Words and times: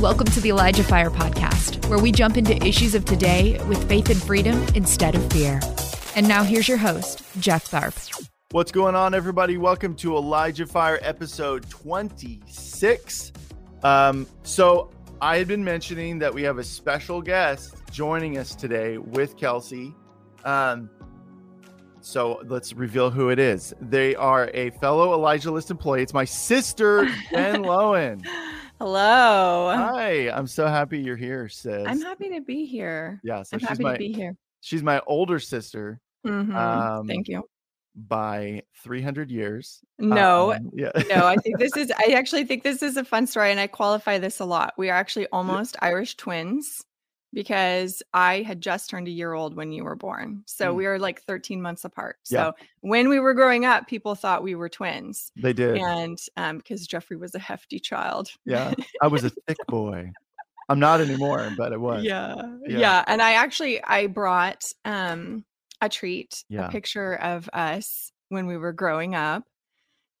Welcome 0.00 0.28
to 0.28 0.40
the 0.40 0.48
Elijah 0.48 0.82
Fire 0.82 1.10
Podcast, 1.10 1.86
where 1.90 1.98
we 1.98 2.10
jump 2.10 2.38
into 2.38 2.56
issues 2.66 2.94
of 2.94 3.04
today 3.04 3.62
with 3.68 3.86
faith 3.86 4.08
and 4.08 4.16
freedom 4.22 4.64
instead 4.74 5.14
of 5.14 5.30
fear. 5.30 5.60
And 6.16 6.26
now 6.26 6.42
here's 6.42 6.66
your 6.66 6.78
host, 6.78 7.22
Jeff 7.38 7.70
Tharp. 7.70 8.26
What's 8.52 8.72
going 8.72 8.94
on, 8.94 9.12
everybody? 9.12 9.58
Welcome 9.58 9.94
to 9.96 10.16
Elijah 10.16 10.66
Fire 10.66 10.98
episode 11.02 11.68
26. 11.68 13.32
Um, 13.82 14.26
so 14.42 14.90
I 15.20 15.36
had 15.36 15.46
been 15.46 15.62
mentioning 15.62 16.18
that 16.20 16.32
we 16.32 16.44
have 16.44 16.56
a 16.56 16.64
special 16.64 17.20
guest 17.20 17.74
joining 17.92 18.38
us 18.38 18.54
today 18.54 18.96
with 18.96 19.36
Kelsey. 19.36 19.94
Um, 20.46 20.88
so 22.00 22.40
let's 22.46 22.72
reveal 22.72 23.10
who 23.10 23.28
it 23.28 23.38
is. 23.38 23.74
They 23.82 24.14
are 24.14 24.50
a 24.54 24.70
fellow 24.70 25.12
Elijah 25.12 25.50
List 25.50 25.70
employee. 25.70 26.00
It's 26.00 26.14
my 26.14 26.24
sister, 26.24 27.04
Jenn 27.30 27.64
Loewen. 27.64 28.24
Hello. 28.80 29.70
Hi, 29.76 30.30
I'm 30.30 30.46
so 30.46 30.66
happy 30.66 31.00
you're 31.00 31.14
here, 31.16 31.50
sis. 31.50 31.84
I'm 31.86 32.00
happy 32.00 32.30
to 32.30 32.40
be 32.40 32.64
here. 32.64 33.20
Yeah, 33.22 33.42
so 33.42 33.54
I'm 33.56 33.60
she's 33.60 33.68
happy 33.68 33.82
my 33.84 33.92
to 33.92 33.98
be 33.98 34.10
here. 34.12 34.34
she's 34.62 34.82
my 34.82 35.00
older 35.06 35.38
sister 35.38 36.00
Mhm. 36.26 36.54
Um, 36.54 37.06
Thank 37.06 37.28
you. 37.28 37.44
by 37.94 38.62
300 38.82 39.30
years. 39.30 39.80
No, 39.98 40.52
Um, 40.54 40.70
yeah. 40.74 40.92
no, 41.10 41.26
I 41.26 41.36
think 41.36 41.58
this 41.58 41.72
is, 41.76 41.92
I 41.92 42.12
actually 42.12 42.44
think 42.44 42.62
this 42.62 42.82
is 42.82 42.96
a 42.96 43.04
fun 43.04 43.26
story 43.26 43.50
and 43.50 43.60
I 43.60 43.66
qualify 43.66 44.18
this 44.18 44.40
a 44.40 44.44
lot. 44.46 44.72
We 44.78 44.88
are 44.88 44.96
actually 44.96 45.26
almost 45.28 45.76
Irish 45.82 46.16
twins 46.16 46.82
because 47.32 48.02
I 48.12 48.42
had 48.42 48.60
just 48.60 48.90
turned 48.90 49.08
a 49.08 49.10
year 49.12 49.32
old 49.32 49.54
when 49.54 49.72
you 49.72 49.84
were 49.84 49.96
born. 49.96 50.42
So 50.46 50.72
Mm. 50.72 50.76
we 50.76 50.86
are 50.86 50.98
like 50.98 51.22
13 51.22 51.62
months 51.62 51.84
apart. 51.84 52.16
Yeah. 52.30 52.50
So 52.50 52.52
when 52.80 53.08
we 53.08 53.20
were 53.20 53.34
growing 53.34 53.64
up, 53.64 53.86
people 53.86 54.14
thought 54.14 54.42
we 54.42 54.54
were 54.54 54.68
twins. 54.68 55.30
they 55.36 55.52
did. 55.52 55.76
And 55.78 56.18
um, 56.36 56.58
because 56.58 56.86
Jeffrey 56.86 57.16
was 57.16 57.34
a 57.34 57.38
hefty 57.38 57.78
child. 57.78 58.30
Yeah, 58.44 58.74
I 59.00 59.06
was 59.06 59.24
a 59.24 59.30
thick 59.46 59.58
boy. 59.68 60.10
I'm 60.68 60.78
not 60.78 61.00
anymore, 61.00 61.50
but 61.56 61.72
it 61.72 61.80
was. 61.80 62.04
Yeah, 62.04 62.34
Yeah. 62.66 62.78
yeah. 62.78 63.04
And 63.06 63.20
I 63.20 63.32
actually 63.32 63.82
I 63.82 64.06
brought 64.06 64.64
um 64.84 65.44
a 65.80 65.88
treat, 65.88 66.44
Yeah. 66.48 66.66
a 66.68 66.70
picture 66.70 67.14
of 67.14 67.48
us 67.52 68.12
when 68.28 68.46
we 68.46 68.56
were 68.56 68.72
growing 68.72 69.14
up. 69.14 69.44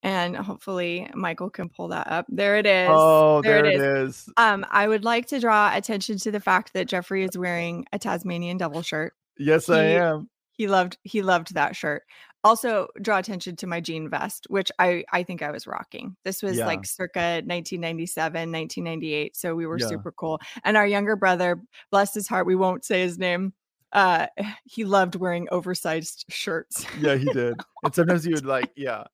And 0.02 0.34
hopefully 0.36 1.10
Michael 1.14 1.50
can 1.50 1.68
pull 1.68 1.88
that 1.88 2.06
up. 2.06 2.26
There 2.28 2.56
it 2.56 2.66
is. 2.66 2.88
Oh, 2.90 3.42
there, 3.42 3.62
there 3.62 3.66
it 3.66 3.74
it 3.74 3.80
is. 4.08 4.28
Um, 4.38 4.64
I 4.70 4.88
would 4.88 5.04
like 5.04 5.26
to 5.28 5.40
draw 5.40 5.70
attention 5.74 6.16
to 6.18 6.30
the 6.30 6.40
fact 6.40 6.72
that 6.72 6.88
Jeffrey 6.88 7.22
is 7.24 7.36
wearing 7.36 7.84
a 7.92 7.98
Tasmanian 7.98 8.56
devil 8.56 8.80
shirt. 8.82 9.12
Yes, 9.38 9.68
I 9.68 9.84
am. 9.84 10.30
He 10.52 10.66
loved 10.68 10.98
he 11.02 11.22
loved 11.22 11.54
that 11.54 11.76
shirt. 11.76 12.02
Also, 12.42 12.88
draw 13.02 13.18
attention 13.18 13.56
to 13.56 13.66
my 13.66 13.80
jean 13.80 14.08
vest, 14.08 14.46
which 14.48 14.72
I 14.78 15.04
I 15.12 15.22
think 15.22 15.42
I 15.42 15.50
was 15.50 15.66
rocking. 15.66 16.16
This 16.24 16.42
was 16.42 16.56
Yeah. 16.58 16.66
like 16.66 16.86
circa 16.86 17.42
1997, 17.44 18.50
1998. 18.50 19.36
So 19.36 19.54
we 19.54 19.66
were 19.66 19.78
Yeah. 19.78 19.86
super 19.88 20.12
cool. 20.12 20.40
And 20.64 20.76
our 20.78 20.86
younger 20.86 21.16
brother, 21.16 21.62
bless 21.90 22.14
his 22.14 22.26
heart, 22.28 22.46
we 22.46 22.56
won't 22.56 22.84
say 22.84 23.02
his 23.02 23.18
name. 23.18 23.52
Uh, 23.92 24.26
he 24.64 24.84
loved 24.84 25.16
wearing 25.16 25.48
oversized 25.50 26.24
shirts. 26.30 26.86
Yeah, 26.98 27.16
he 27.16 27.26
did. 27.26 27.54
and 27.84 27.94
sometimes 27.94 28.24
he 28.24 28.32
would 28.32 28.46
like, 28.46 28.70
yeah, 28.76 29.04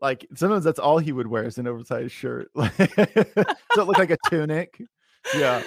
like 0.00 0.26
sometimes 0.34 0.64
that's 0.64 0.78
all 0.78 0.98
he 0.98 1.12
would 1.12 1.26
wear 1.26 1.44
is 1.44 1.58
an 1.58 1.66
oversized 1.66 2.12
shirt. 2.12 2.48
so 2.56 2.62
it 2.76 3.56
looked 3.76 3.98
like 3.98 4.10
a 4.10 4.18
tunic. 4.28 4.80
Yeah, 5.34 5.62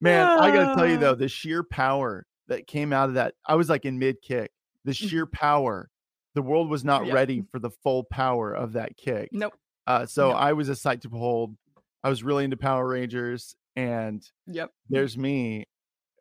man, 0.00 0.26
I 0.26 0.50
gotta 0.54 0.74
tell 0.74 0.86
you 0.88 0.96
Ah. 0.96 1.00
though, 1.00 1.14
the 1.14 1.28
sheer 1.28 1.62
power 1.62 2.26
that 2.48 2.66
came 2.66 2.92
out 2.92 3.08
of 3.08 3.14
that, 3.14 3.34
I 3.46 3.54
was 3.54 3.68
like 3.68 3.84
in 3.84 3.98
mid 3.98 4.20
kick. 4.22 4.50
The 4.84 4.92
sheer 4.94 5.26
power, 5.26 5.88
the 6.34 6.42
world 6.42 6.68
was 6.68 6.84
not 6.84 7.02
Mm-hmm. 7.02 7.08
Yeah. 7.08 7.14
ready 7.14 7.42
for 7.50 7.58
the 7.58 7.70
full 7.70 8.04
power 8.04 8.52
of 8.52 8.72
that 8.72 8.96
kick. 8.96 9.28
Nope. 9.32 9.54
Uh, 9.86 10.06
so 10.06 10.30
No. 10.30 10.34
I 10.36 10.52
was 10.54 10.68
a 10.68 10.76
sight 10.76 11.02
to 11.02 11.08
behold. 11.08 11.54
I 12.02 12.08
was 12.08 12.22
really 12.24 12.44
into 12.44 12.56
Power 12.56 12.86
Rangers, 12.88 13.54
and 13.76 14.22
Yep. 14.46 14.70
there's 14.90 15.16
me, 15.16 15.66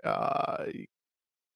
uh, 0.04 0.66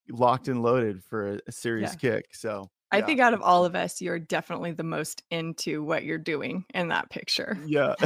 locked 0.09 0.47
and 0.47 0.61
loaded 0.61 1.03
for 1.03 1.33
a, 1.35 1.39
a 1.47 1.51
serious 1.51 1.91
Yeah. 2.01 2.11
kick. 2.15 2.25
So 2.33 2.69
I 2.91 2.99
yeah. 2.99 3.05
think 3.05 3.19
out 3.19 3.33
of 3.33 3.41
all 3.41 3.65
of 3.65 3.75
us, 3.75 4.01
you're 4.01 4.19
definitely 4.19 4.71
the 4.71 4.83
most 4.83 5.23
into 5.29 5.83
what 5.83 6.03
you're 6.03 6.17
doing 6.17 6.65
in 6.73 6.87
that 6.89 7.09
picture. 7.09 7.57
yeah. 7.65 7.95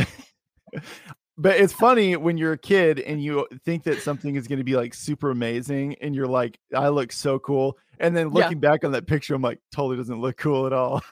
but 1.37 1.57
it's 1.59 1.73
funny 1.73 2.15
when 2.15 2.37
you're 2.37 2.53
a 2.53 2.57
kid 2.57 2.99
and 2.99 3.23
you 3.23 3.47
think 3.65 3.83
that 3.83 4.01
something 4.01 4.35
is 4.35 4.47
going 4.47 4.57
to 4.59 4.63
be 4.63 4.75
like 4.75 4.93
super 4.93 5.31
amazing, 5.31 5.95
and 6.01 6.15
you're 6.15 6.27
like, 6.27 6.59
I 6.75 6.89
look 6.89 7.11
so 7.11 7.39
cool. 7.39 7.77
And 7.99 8.15
then 8.17 8.27
Yeah. 8.29 8.45
looking 8.45 8.59
back 8.59 8.83
on 8.83 8.91
that 8.93 9.05
picture, 9.05 9.35
I'm 9.35 9.43
like, 9.43 9.59
totally 9.71 9.97
doesn't 9.97 10.19
look 10.19 10.37
cool 10.37 10.65
at 10.65 10.73
all. 10.73 11.03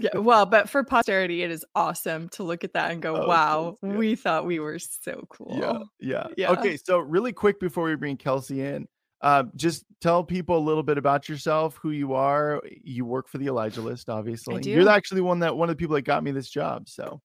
yeah, 0.00 0.16
well, 0.16 0.46
but 0.46 0.68
for 0.70 0.82
posterity, 0.84 1.42
it 1.42 1.50
is 1.50 1.64
awesome 1.74 2.28
to 2.30 2.42
look 2.42 2.64
at 2.64 2.72
that 2.72 2.90
and 2.90 3.02
go, 3.02 3.24
Oh, 3.24 3.28
wow, 3.28 3.76
yeah. 3.82 3.96
we 3.96 4.14
thought 4.16 4.46
we 4.46 4.58
were 4.58 4.78
so 4.78 5.26
cool. 5.28 5.58
Yeah, 5.60 5.78
yeah. 6.00 6.26
Yeah. 6.38 6.52
Okay, 6.52 6.78
so 6.78 6.98
really 6.98 7.32
quick 7.32 7.60
before 7.60 7.84
we 7.84 7.94
bring 7.96 8.16
Kelsey 8.16 8.62
in, 8.62 8.88
uh, 9.20 9.44
just 9.56 9.84
tell 10.00 10.22
people 10.22 10.58
a 10.58 10.60
little 10.60 10.82
bit 10.82 10.98
about 10.98 11.28
yourself, 11.28 11.78
who 11.82 11.90
you 11.90 12.14
are. 12.14 12.62
You 12.82 13.04
work 13.04 13.28
for 13.28 13.38
the 13.38 13.46
Elijah 13.46 13.80
List, 13.80 14.08
obviously. 14.08 14.70
You're 14.70 14.88
actually 14.88 15.22
one 15.22 15.40
that 15.40 15.56
one 15.56 15.68
of 15.68 15.76
the 15.76 15.80
people 15.80 15.96
that 15.96 16.02
got 16.02 16.22
me 16.22 16.30
this 16.30 16.50
job. 16.50 16.88
So 16.88 17.20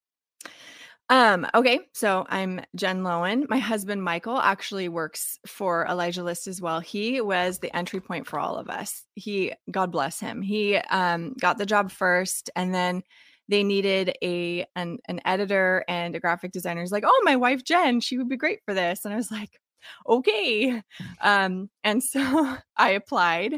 Um, 1.10 1.46
okay, 1.54 1.82
so 1.94 2.26
I'm 2.30 2.62
Jenn 2.76 3.04
Loewen. 3.04 3.48
My 3.50 3.60
husband 3.60 4.04
Michael 4.04 4.40
actually 4.40 4.90
works 4.90 5.38
for 5.46 5.86
Elijah 5.86 6.24
List 6.24 6.48
as 6.48 6.62
well. 6.62 6.80
He 6.80 7.22
was 7.22 7.60
the 7.60 7.76
entry 7.76 8.00
point 8.00 8.26
for 8.26 8.40
all 8.40 8.56
of 8.58 8.70
us. 8.70 9.04
He, 9.14 9.54
God 9.70 9.92
bless 9.92 10.20
him, 10.20 10.42
he 10.42 10.78
um 10.78 11.34
got 11.40 11.58
the 11.58 11.66
job 11.66 11.92
first 11.92 12.50
and 12.56 12.74
then 12.74 13.04
they 13.50 13.64
needed 13.64 14.16
a 14.24 14.66
an, 14.76 14.98
an 15.08 15.20
editor 15.26 15.84
and 15.88 16.16
a 16.16 16.20
graphic 16.20 16.52
designer. 16.54 16.82
He's 16.82 16.92
like, 16.92 17.04
Oh, 17.06 17.22
my 17.24 17.36
wife 17.36 17.64
Jenn, 17.64 18.00
she 18.00 18.18
would 18.18 18.30
be 18.30 18.38
great 18.38 18.60
for 18.66 18.74
this. 18.74 19.06
And 19.06 19.14
I 19.14 19.18
was 19.18 19.30
like, 19.30 19.60
okay. 20.08 20.82
Um, 21.22 21.70
and 21.84 22.04
so 22.04 22.58
I 22.78 22.92
applied 22.92 23.56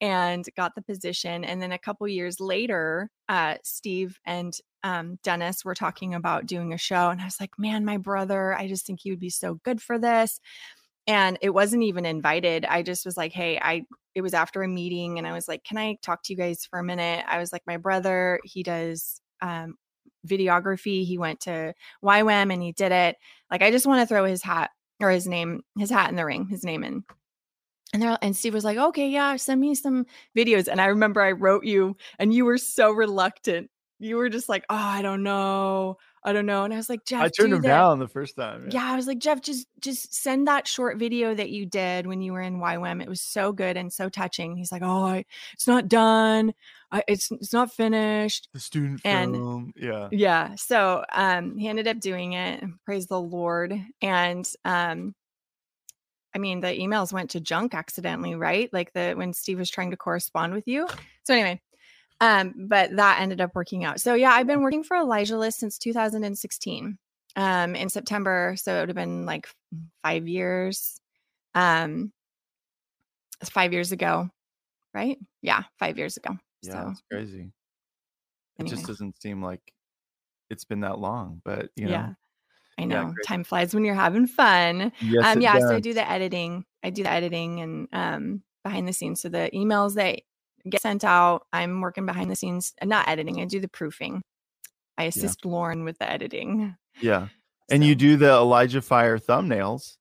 and 0.00 0.44
got 0.56 0.74
the 0.74 0.82
position. 0.82 1.44
And 1.44 1.60
then 1.60 1.72
a 1.72 1.78
couple 1.78 2.06
years 2.08 2.40
later, 2.40 3.10
uh, 3.28 3.56
Steve 3.62 4.18
and 4.26 4.56
um, 4.82 5.18
Dennis 5.22 5.64
were 5.64 5.74
talking 5.74 6.14
about 6.14 6.46
doing 6.46 6.72
a 6.72 6.78
show. 6.78 7.10
And 7.10 7.20
I 7.20 7.24
was 7.24 7.40
like, 7.40 7.58
man, 7.58 7.84
my 7.84 7.96
brother, 7.96 8.54
I 8.54 8.68
just 8.68 8.86
think 8.86 9.00
he 9.00 9.10
would 9.10 9.20
be 9.20 9.30
so 9.30 9.54
good 9.64 9.80
for 9.80 9.98
this. 9.98 10.40
And 11.06 11.38
it 11.42 11.50
wasn't 11.50 11.82
even 11.82 12.06
invited. 12.06 12.64
I 12.64 12.82
just 12.82 13.04
was 13.04 13.16
like, 13.16 13.32
hey, 13.32 13.58
I, 13.60 13.84
it 14.14 14.22
was 14.22 14.34
after 14.34 14.62
a 14.62 14.68
meeting 14.68 15.18
and 15.18 15.26
I 15.26 15.32
was 15.32 15.48
like, 15.48 15.64
can 15.64 15.76
I 15.76 15.96
talk 16.02 16.22
to 16.24 16.32
you 16.32 16.36
guys 16.36 16.64
for 16.64 16.78
a 16.78 16.84
minute? 16.84 17.24
I 17.28 17.38
was 17.38 17.52
like, 17.52 17.62
my 17.66 17.76
brother, 17.76 18.40
he 18.44 18.62
does 18.62 19.20
um, 19.42 19.76
videography. 20.26 21.04
He 21.04 21.18
went 21.18 21.40
to 21.40 21.74
YWAM 22.02 22.52
and 22.52 22.62
he 22.62 22.72
did 22.72 22.92
it. 22.92 23.16
Like, 23.50 23.62
I 23.62 23.70
just 23.70 23.86
want 23.86 24.00
to 24.00 24.06
throw 24.06 24.24
his 24.24 24.42
hat 24.42 24.70
or 25.04 25.10
his 25.10 25.26
name, 25.26 25.62
his 25.78 25.90
hat 25.90 26.10
in 26.10 26.16
the 26.16 26.24
ring, 26.24 26.46
his 26.48 26.64
name 26.64 26.82
in. 26.82 27.04
And 27.92 28.02
there, 28.02 28.18
and 28.22 28.34
Steve 28.34 28.54
was 28.54 28.64
like, 28.64 28.76
okay, 28.76 29.08
yeah, 29.08 29.36
send 29.36 29.60
me 29.60 29.74
some 29.74 30.06
videos. 30.36 30.66
And 30.66 30.80
I 30.80 30.86
remember 30.86 31.22
I 31.22 31.32
wrote 31.32 31.64
you 31.64 31.96
and 32.18 32.34
you 32.34 32.44
were 32.44 32.58
so 32.58 32.90
reluctant. 32.90 33.70
You 34.00 34.16
were 34.16 34.28
just 34.28 34.48
like, 34.48 34.64
oh, 34.68 34.74
I 34.74 35.00
don't 35.02 35.22
know. 35.22 35.98
I 36.26 36.32
don't 36.32 36.46
know. 36.46 36.64
And 36.64 36.72
I 36.72 36.78
was 36.78 36.88
like, 36.88 37.04
Jeff, 37.04 37.20
I 37.22 37.28
turned 37.28 37.50
do 37.50 37.56
him 37.56 37.62
that." 37.62 37.68
down 37.68 37.98
the 37.98 38.08
first 38.08 38.34
time. 38.36 38.68
Yeah, 38.70 38.84
I 38.90 38.96
was 38.96 39.06
like, 39.06 39.18
Jeff, 39.18 39.42
just 39.42 39.66
just 39.80 40.14
send 40.14 40.46
that 40.48 40.66
short 40.66 40.98
video 40.98 41.34
that 41.34 41.50
you 41.50 41.66
did 41.66 42.06
when 42.06 42.22
you 42.22 42.32
were 42.32 42.40
in 42.40 42.58
YWAM. 42.60 43.02
It 43.02 43.08
was 43.08 43.20
so 43.20 43.52
good 43.52 43.76
and 43.76 43.92
so 43.92 44.08
touching. 44.08 44.56
He's 44.56 44.72
like, 44.72 44.82
oh, 44.82 45.04
I, 45.04 45.24
it's 45.52 45.66
not 45.66 45.86
done. 45.88 46.54
I, 46.90 47.02
it's 47.08 47.30
it's 47.30 47.52
not 47.52 47.72
finished. 47.72 48.48
The 48.52 48.60
student 48.60 49.02
And- 49.04 49.34
film. 49.34 49.72
Yeah. 49.76 50.08
Yeah. 50.12 50.54
So 50.54 51.04
um 51.12 51.58
he 51.58 51.68
ended 51.68 51.88
up 51.88 52.00
doing 52.00 52.32
it. 52.32 52.64
Praise 52.86 53.06
the 53.06 53.20
Lord. 53.20 53.74
And 54.00 54.48
um 54.64 55.14
I 56.34 56.38
mean 56.38 56.60
the 56.60 56.68
emails 56.68 57.12
went 57.12 57.30
to 57.30 57.40
junk 57.40 57.74
accidentally, 57.74 58.34
right? 58.34 58.72
Like 58.72 58.92
the 58.92 59.12
when 59.16 59.32
Steve 59.34 59.58
was 59.58 59.70
trying 59.70 59.90
to 59.90 59.96
correspond 59.96 60.54
with 60.54 60.66
you. 60.66 60.88
So 61.24 61.34
anyway, 61.34 61.60
um, 62.20 62.54
but 62.68 62.94
that 62.96 63.20
ended 63.20 63.40
up 63.40 63.54
working 63.54 63.84
out. 63.84 64.00
So 64.00 64.14
yeah, 64.14 64.30
I've 64.30 64.46
been 64.46 64.62
working 64.62 64.84
for 64.84 64.96
Elijah 64.96 65.36
List 65.38 65.58
since 65.60 65.78
2016. 65.78 66.98
Um 67.36 67.74
in 67.74 67.88
September. 67.88 68.54
So 68.56 68.76
it 68.76 68.80
would 68.80 68.88
have 68.90 68.96
been 68.96 69.26
like 69.26 69.48
five 70.04 70.28
years. 70.28 71.00
Um 71.54 72.12
it's 73.40 73.50
five 73.50 73.72
years 73.72 73.90
ago, 73.90 74.30
right? 74.94 75.18
Yeah, 75.42 75.64
five 75.80 75.98
years 75.98 76.16
ago. 76.16 76.36
Yeah. 76.62 76.72
So 76.72 76.88
It's 76.90 77.02
crazy. 77.10 77.50
It 78.58 78.66
just 78.66 78.86
doesn't 78.86 79.20
seem 79.20 79.42
like 79.42 79.60
it's 80.48 80.64
been 80.64 80.80
that 80.80 81.00
long, 81.00 81.42
but 81.44 81.70
you 81.74 81.86
know. 81.86 81.90
yeah. 81.90 82.12
I 82.78 82.84
know. 82.84 83.06
great. 83.06 83.26
Time 83.26 83.42
flies 83.44 83.74
when 83.74 83.84
you're 83.84 83.94
having 83.96 84.28
fun. 84.28 84.92
Yes, 85.00 85.24
um 85.24 85.40
yeah 85.40 85.58
so 85.58 85.74
i 85.74 85.80
do 85.80 85.92
the 85.94 86.08
editing 86.08 86.64
i 86.84 86.90
do 86.90 87.02
the 87.02 87.10
editing 87.10 87.60
and 87.60 87.88
um 87.92 88.42
behind 88.62 88.86
the 88.86 88.92
scenes 88.92 89.20
so 89.20 89.28
the 89.28 89.50
emails 89.52 89.94
that 89.94 90.22
get 90.68 90.80
sent 90.82 91.04
out 91.04 91.46
i'm 91.52 91.80
working 91.80 92.06
behind 92.06 92.30
the 92.30 92.36
scenes 92.36 92.72
uh, 92.80 92.86
not 92.86 93.08
editing 93.08 93.40
i 93.40 93.44
do 93.44 93.60
the 93.60 93.68
proofing 93.68 94.22
i 94.98 95.04
assist 95.04 95.44
lauren 95.44 95.84
with 95.84 95.98
the 95.98 96.10
editing 96.10 96.74
Yeah. 97.00 97.28
And 97.70 97.82
you 97.82 97.94
do 97.94 98.16
the 98.18 98.28
Elijah 98.30 98.82
Fire 98.82 99.18
thumbnails. 99.18 99.96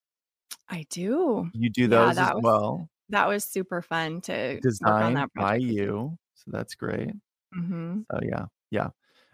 i 0.70 0.86
do 0.90 1.50
You 1.54 1.70
do 1.70 1.84
Yeah, 1.84 1.88
those 1.88 2.18
as 2.18 2.34
was 2.34 2.44
well. 2.44 2.90
that 3.10 3.28
was 3.28 3.46
super 3.46 3.82
fun 3.82 4.22
to 4.22 4.34
work 4.34 4.54
on 4.54 4.62
Designed 4.62 5.18
that 5.18 5.34
by 5.34 5.42
project 5.44 5.64
you. 5.64 6.18
So 6.36 6.44
that's 6.52 6.76
great. 6.76 7.12
hmm 7.54 8.02
Oh 8.12 8.20
yeah, 8.22 8.46
yeah. 8.70 8.90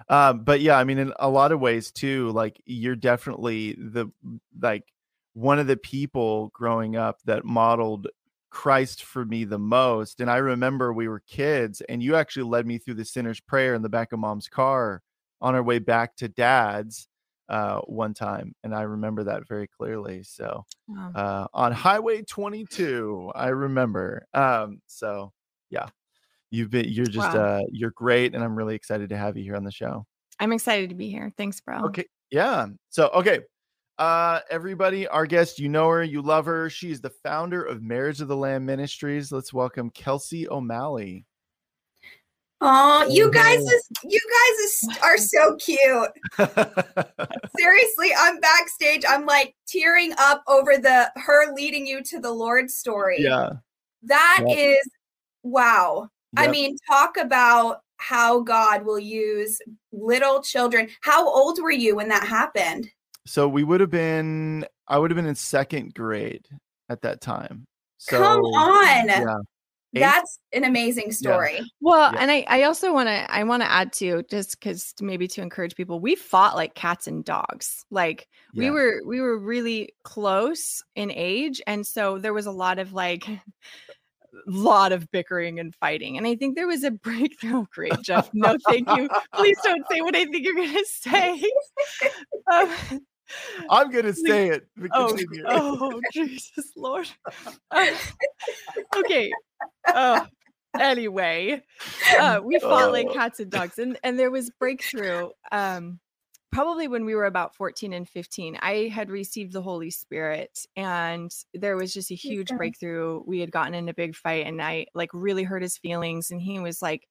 Um, 0.10 0.44
but 0.44 0.62
yeah, 0.62 0.78
I 0.78 0.84
mean, 0.84 0.98
in 1.00 1.14
a 1.20 1.30
lot 1.30 1.52
of 1.52 1.60
ways 1.60 1.92
too, 1.92 2.30
like 2.32 2.62
you're 2.66 2.96
definitely 2.96 3.74
the 3.74 4.12
like 4.62 4.84
one 5.34 5.60
of 5.60 5.68
the 5.68 5.78
people 5.78 6.50
growing 6.54 6.96
up 6.96 7.18
that 7.26 7.46
modeled 7.46 8.08
Christ 8.50 9.04
for 9.04 9.26
me 9.26 9.44
the 9.46 9.60
most. 9.60 10.20
And 10.22 10.30
I 10.30 10.38
remember 10.38 10.92
we 10.94 11.08
were 11.08 11.22
kids, 11.28 11.82
and 11.90 12.02
you 12.02 12.16
actually 12.16 12.44
led 12.50 12.66
me 12.66 12.78
through 12.78 12.96
the 12.96 13.06
sinner's 13.06 13.40
prayer 13.40 13.76
in 13.76 13.82
the 13.82 13.90
back 13.90 14.12
of 14.12 14.20
mom's 14.20 14.48
car 14.48 15.02
on 15.42 15.56
our 15.56 15.64
way 15.64 15.80
back 15.80 16.16
to 16.18 16.28
dad's 16.28 17.08
uh, 17.48 17.80
one 17.82 18.14
time. 18.14 18.54
And 18.64 18.76
I 18.76 18.82
remember 18.82 19.24
that 19.26 19.48
very 19.48 19.68
clearly. 19.68 20.24
So 20.24 20.66
uh, 21.16 21.48
on 21.54 21.72
Highway 21.72 22.22
22, 22.24 23.32
I 23.36 23.48
remember. 23.50 24.26
Um, 24.34 24.82
so 24.88 25.32
yeah, 25.70 25.88
you've 26.52 26.70
been, 26.70 26.90
you're 26.90 27.06
just, 27.06 27.34
Wow. 27.34 27.44
uh, 27.58 27.62
you're 27.72 27.92
great. 27.92 28.36
And 28.36 28.44
I'm 28.44 28.56
really 28.56 28.76
excited 28.76 29.10
to 29.10 29.18
have 29.18 29.38
you 29.38 29.44
here 29.44 29.56
on 29.56 29.64
the 29.64 29.72
show. 29.72 30.06
I'm 30.40 30.52
excited 30.52 30.90
to 30.90 30.96
be 30.96 31.10
here. 31.10 31.32
Thanks, 31.38 31.60
bro. 31.62 31.86
Okay. 31.86 32.06
Yeah. 32.32 32.68
So, 32.90 33.10
okay. 33.10 33.40
Uh, 34.00 34.40
everybody, 34.50 35.06
our 35.10 35.26
guest, 35.26 35.60
you 35.60 35.68
know 35.68 35.90
her, 35.90 36.02
you 36.02 36.22
love 36.22 36.46
her. 36.46 36.70
She's 36.70 37.02
the 37.02 37.10
founder 37.10 37.62
of 37.62 37.84
Marriage 37.84 38.22
of 38.22 38.30
the 38.30 38.36
Lamb 38.36 38.66
Ministries. 38.66 39.30
Let's 39.30 39.52
welcome 39.52 39.90
Kelsey 39.90 40.48
O'Malley. 40.48 41.26
Oh, 42.62 43.06
you 43.10 43.30
guys 43.34 43.60
is 43.60 43.90
you 44.04 44.20
guys 44.20 44.60
is, 44.66 44.98
are 45.04 45.18
so 45.18 45.58
cute. 45.58 46.10
Seriously, 47.58 48.12
I'm 48.18 48.40
backstage. 48.40 49.04
I'm 49.08 49.26
like 49.26 49.54
tearing 49.68 50.14
up 50.18 50.44
over 50.48 50.78
the 50.78 51.12
her 51.18 51.54
leading 51.54 51.86
you 51.86 52.02
to 52.04 52.22
the 52.22 52.32
Lord 52.32 52.72
story. 52.72 53.22
yeah. 53.22 53.50
That 54.04 54.46
Yep. 54.48 54.58
is 54.58 54.90
wow. 55.44 56.08
I 56.38 56.48
mean, 56.48 56.78
talk 56.90 57.18
about 57.18 57.82
how 57.98 58.40
God 58.40 58.86
will 58.86 59.00
use 59.00 59.60
little 59.92 60.42
children. 60.42 60.88
How 61.02 61.28
old 61.28 61.62
were 61.62 61.70
you 61.70 61.98
when 61.98 62.08
that 62.10 62.26
happened? 62.26 62.90
So 63.30 63.48
we 63.48 63.64
would 63.64 63.80
have 63.80 63.92
been, 63.92 64.66
I 64.88 64.98
would 64.98 65.12
have 65.12 65.16
been 65.16 65.28
in 65.28 65.36
second 65.36 65.94
grade 65.94 66.48
at 66.90 67.04
that 67.04 67.22
time. 67.22 67.68
So, 68.00 68.18
Come 68.18 68.40
on. 68.42 69.08
Yeah. 69.08 69.36
Eight? 69.94 70.00
That's 70.00 70.40
an 70.52 70.64
amazing 70.64 71.12
story. 71.12 71.60
Well, 71.80 72.12
Yeah. 72.12 72.22
and 72.22 72.32
I, 72.32 72.44
I 72.48 72.64
also 72.64 72.92
want 72.92 73.08
to, 73.08 73.32
I 73.32 73.44
want 73.44 73.62
to 73.62 73.72
add 73.72 73.94
to 73.94 74.24
just 74.32 74.60
because 74.60 74.96
maybe 75.00 75.28
to 75.28 75.44
encourage 75.44 75.76
people, 75.76 76.00
we 76.00 76.16
fought 76.16 76.56
like 76.56 76.74
cats 76.74 77.06
and 77.06 77.24
dogs. 77.24 77.86
Like 77.92 78.28
we 78.56 78.72
were, 78.72 79.04
we 79.06 79.22
were 79.22 79.38
really 79.38 79.90
close 80.04 80.84
in 80.96 81.12
age, 81.12 81.62
and 81.68 81.86
so 81.86 82.18
there 82.18 82.34
was 82.34 82.48
a 82.48 82.52
lot 82.52 82.80
of 82.80 82.94
like, 82.94 83.28
lot 84.48 84.92
of 84.92 85.10
bickering 85.12 85.60
and 85.60 85.76
fighting. 85.76 86.18
And 86.18 86.26
I 86.26 86.36
think 86.36 86.56
there 86.56 86.68
was 86.68 86.84
a 86.84 86.92
breakthrough. 87.06 87.66
Great, 87.72 88.02
Jeff. 88.02 88.32
No, 88.34 88.58
thank 88.68 88.88
you. 88.96 89.08
Please 89.36 89.58
don't 89.64 89.86
say 89.92 90.02
what 90.02 90.16
I 90.16 90.26
think 90.26 90.44
you're 90.46 90.56
gonna 90.56 90.80
say. 90.86 91.44
Um, 92.52 92.70
I'm 93.70 93.92
to 94.06 94.14
say 94.14 94.50
it. 94.50 94.68
oh, 94.94 95.16
oh, 95.48 96.02
Jesus 96.12 96.72
Lord. 96.76 97.08
Uh, 97.72 97.88
okay. 98.98 99.32
Oh, 99.88 100.26
anyway, 100.80 101.64
uh, 102.20 102.42
we 102.44 102.60
fought 102.60 102.92
like 102.92 103.08
Oh. 103.10 103.14
cats 103.14 103.40
and 103.40 103.52
dogs, 103.52 103.80
and 103.80 103.98
and 104.04 104.18
there 104.20 104.32
was 104.32 104.50
breakthrough. 104.60 105.30
Um, 105.52 106.00
probably 106.52 106.88
when 106.88 107.06
we 107.06 107.14
were 107.14 107.26
about 107.26 107.56
14 107.56 107.94
and 107.94 108.10
15 108.10 108.58
i 108.62 108.88
had 108.92 109.12
received 109.12 109.54
the 109.54 109.62
holy 109.62 109.92
spirit 109.92 110.66
and 110.76 111.32
there 111.54 111.78
was 111.78 111.94
just 111.94 112.10
a 112.12 112.16
huge 112.16 112.48
breakthrough 112.58 113.22
we 113.28 113.40
had 113.40 113.52
gotten 113.52 113.76
in 113.76 113.88
a 113.88 113.94
big 113.94 114.16
fight 114.16 114.48
and 114.48 114.60
i 114.62 114.86
like 114.96 115.10
really 115.14 115.44
hurt 115.44 115.62
his 115.62 115.78
feelings 115.78 116.32
and 116.32 116.42
he 116.42 116.60
was 116.60 116.82
like 116.82 117.08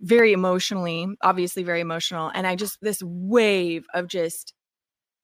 very 0.00 0.32
emotionally 0.32 1.08
obviously 1.22 1.64
very 1.64 1.80
emotional 1.80 2.30
and 2.32 2.46
i 2.46 2.54
just 2.54 2.78
this 2.80 3.02
wave 3.02 3.84
of 3.94 4.06
just 4.06 4.54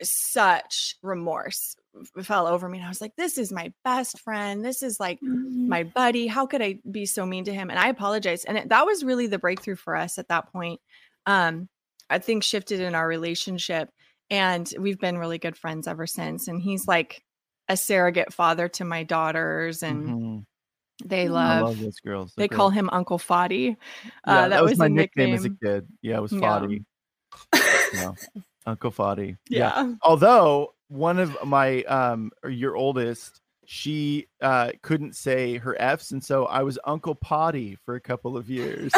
such 0.02 0.96
remorse 1.02 1.75
fell 2.22 2.46
over 2.46 2.69
me 2.69 2.76
and 2.78 2.84
i 2.87 2.88
was 2.90 3.00
like 3.00 3.16
this 3.16 3.38
is 3.38 3.50
my 3.50 3.72
best 3.84 4.20
friend 4.20 4.62
this 4.64 4.82
is 4.82 5.00
like 5.00 5.19
my 5.22 5.82
buddy 5.84 6.26
how 6.26 6.44
could 6.46 6.60
i 6.60 6.78
be 6.90 7.06
so 7.06 7.25
mean 7.25 7.44
to 7.44 7.54
him 7.54 7.70
and 7.70 7.78
i 7.78 7.88
apologized 7.88 8.44
and 8.46 8.58
it, 8.58 8.69
that 8.69 8.84
was 8.84 9.02
really 9.02 9.26
the 9.26 9.38
breakthrough 9.38 9.75
for 9.76 9.96
us 9.96 10.19
at 10.19 10.28
that 10.28 10.52
point 10.52 10.81
um 11.25 11.66
i 12.10 12.19
think 12.19 12.43
shifted 12.43 12.81
in 12.81 12.94
our 12.94 13.08
relationship 13.08 13.88
and 14.28 14.70
we've 14.78 14.98
been 14.98 15.16
really 15.16 15.38
good 15.38 15.56
friends 15.56 15.88
ever 15.88 16.06
since 16.06 16.46
and 16.49 16.60
he's 16.60 16.87
like 16.87 17.22
a 17.69 17.76
surrogate 17.76 18.32
father 18.32 18.69
to 18.69 18.84
my 18.84 19.02
daughters 19.02 19.82
and 19.82 20.08
Mhm. 20.08 20.44
they 21.04 21.28
love 21.28 21.62
love 21.62 21.78
those 21.81 22.00
girls. 22.00 22.32
They're 22.37 22.44
they 22.49 22.54
call 22.54 22.70
him 22.70 22.88
uncle 22.92 23.19
foddy 23.19 23.76
Yeah, 24.26 24.44
uh, 24.44 24.49
that, 24.49 24.62
was, 24.62 24.78
my 24.78 24.87
a 24.87 24.88
nickname. 24.88 25.34
as 25.34 25.44
a 25.44 25.50
kid. 25.50 25.87
Yeah, 26.00 26.19
it 26.19 26.22
was 26.22 26.32
Yeah. 26.32 26.60
Yeah. 27.92 28.12
Uncle 28.66 28.90
Foddy. 28.90 29.36
yeah. 29.48 29.92
Although 30.02 30.74
one 30.88 31.18
of 31.18 31.36
my 31.44 31.82
um 31.84 32.30
or 32.42 32.50
your 32.50 32.76
oldest 32.76 33.40
she 33.64 34.28
uh 34.40 34.70
couldn't 34.82 35.16
say 35.16 35.56
her 35.56 35.76
f's 35.80 36.12
and 36.12 36.22
so 36.22 36.46
i 36.46 36.62
was 36.62 36.78
uncle 36.84 37.16
potty 37.16 37.76
for 37.84 37.96
a 37.96 38.00
couple 38.00 38.36
of 38.36 38.48
years. 38.48 38.92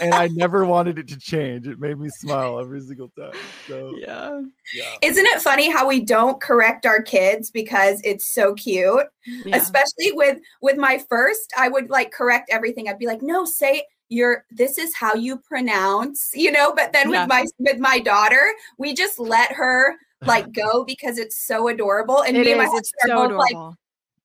And 0.00 0.14
i 0.14 0.28
never 0.28 0.64
wanted 0.64 0.98
it 0.98 1.08
to 1.08 1.18
change. 1.18 1.66
It 1.66 1.80
made 1.80 1.98
me 1.98 2.08
smile 2.08 2.60
every 2.60 2.80
single 2.80 3.08
time. 3.18 3.32
So 3.66 3.94
yeah. 3.96 4.40
yeah. 4.74 4.94
Isn't 5.02 5.26
it 5.26 5.40
funny 5.42 5.70
how 5.70 5.88
we 5.88 6.04
don't 6.04 6.40
correct 6.40 6.86
our 6.86 7.02
kids 7.02 7.50
because 7.50 8.00
it's 8.04 8.32
so 8.32 8.54
cute? 8.54 9.06
yeah. 9.44 9.56
Especially 9.56 10.12
with 10.12 10.38
with 10.62 10.76
my 10.76 11.02
first 11.08 11.52
i 11.56 11.68
would 11.68 11.90
like 11.90 12.12
correct 12.12 12.50
everything. 12.52 12.88
I'd 12.88 12.98
be 12.98 13.06
like 13.06 13.22
no 13.22 13.44
say 13.44 13.84
your 14.08 14.44
this 14.50 14.78
is 14.78 14.94
how 14.94 15.14
you 15.14 15.36
pronounce 15.38 16.30
you 16.34 16.50
know 16.50 16.72
but 16.74 16.92
then 16.92 17.10
Yeah. 17.10 17.22
with 17.22 17.28
my 17.28 17.44
with 17.58 17.78
my 17.78 17.98
daughter 17.98 18.52
we 18.78 18.94
just 18.94 19.18
let 19.18 19.52
her 19.52 19.96
like 20.26 20.52
go 20.64 20.84
because 20.84 21.18
it's 21.18 21.38
so 21.46 21.68
adorable. 21.68 22.22
And 22.22 22.36
it 22.36 22.44
me 22.46 22.52
and 22.52 22.58
my 22.58 22.64
is. 22.64 22.72
It's 22.74 22.92
husband 23.02 23.18
so 23.18 23.18
are 23.22 23.28
both 23.28 23.38
like 23.38 23.74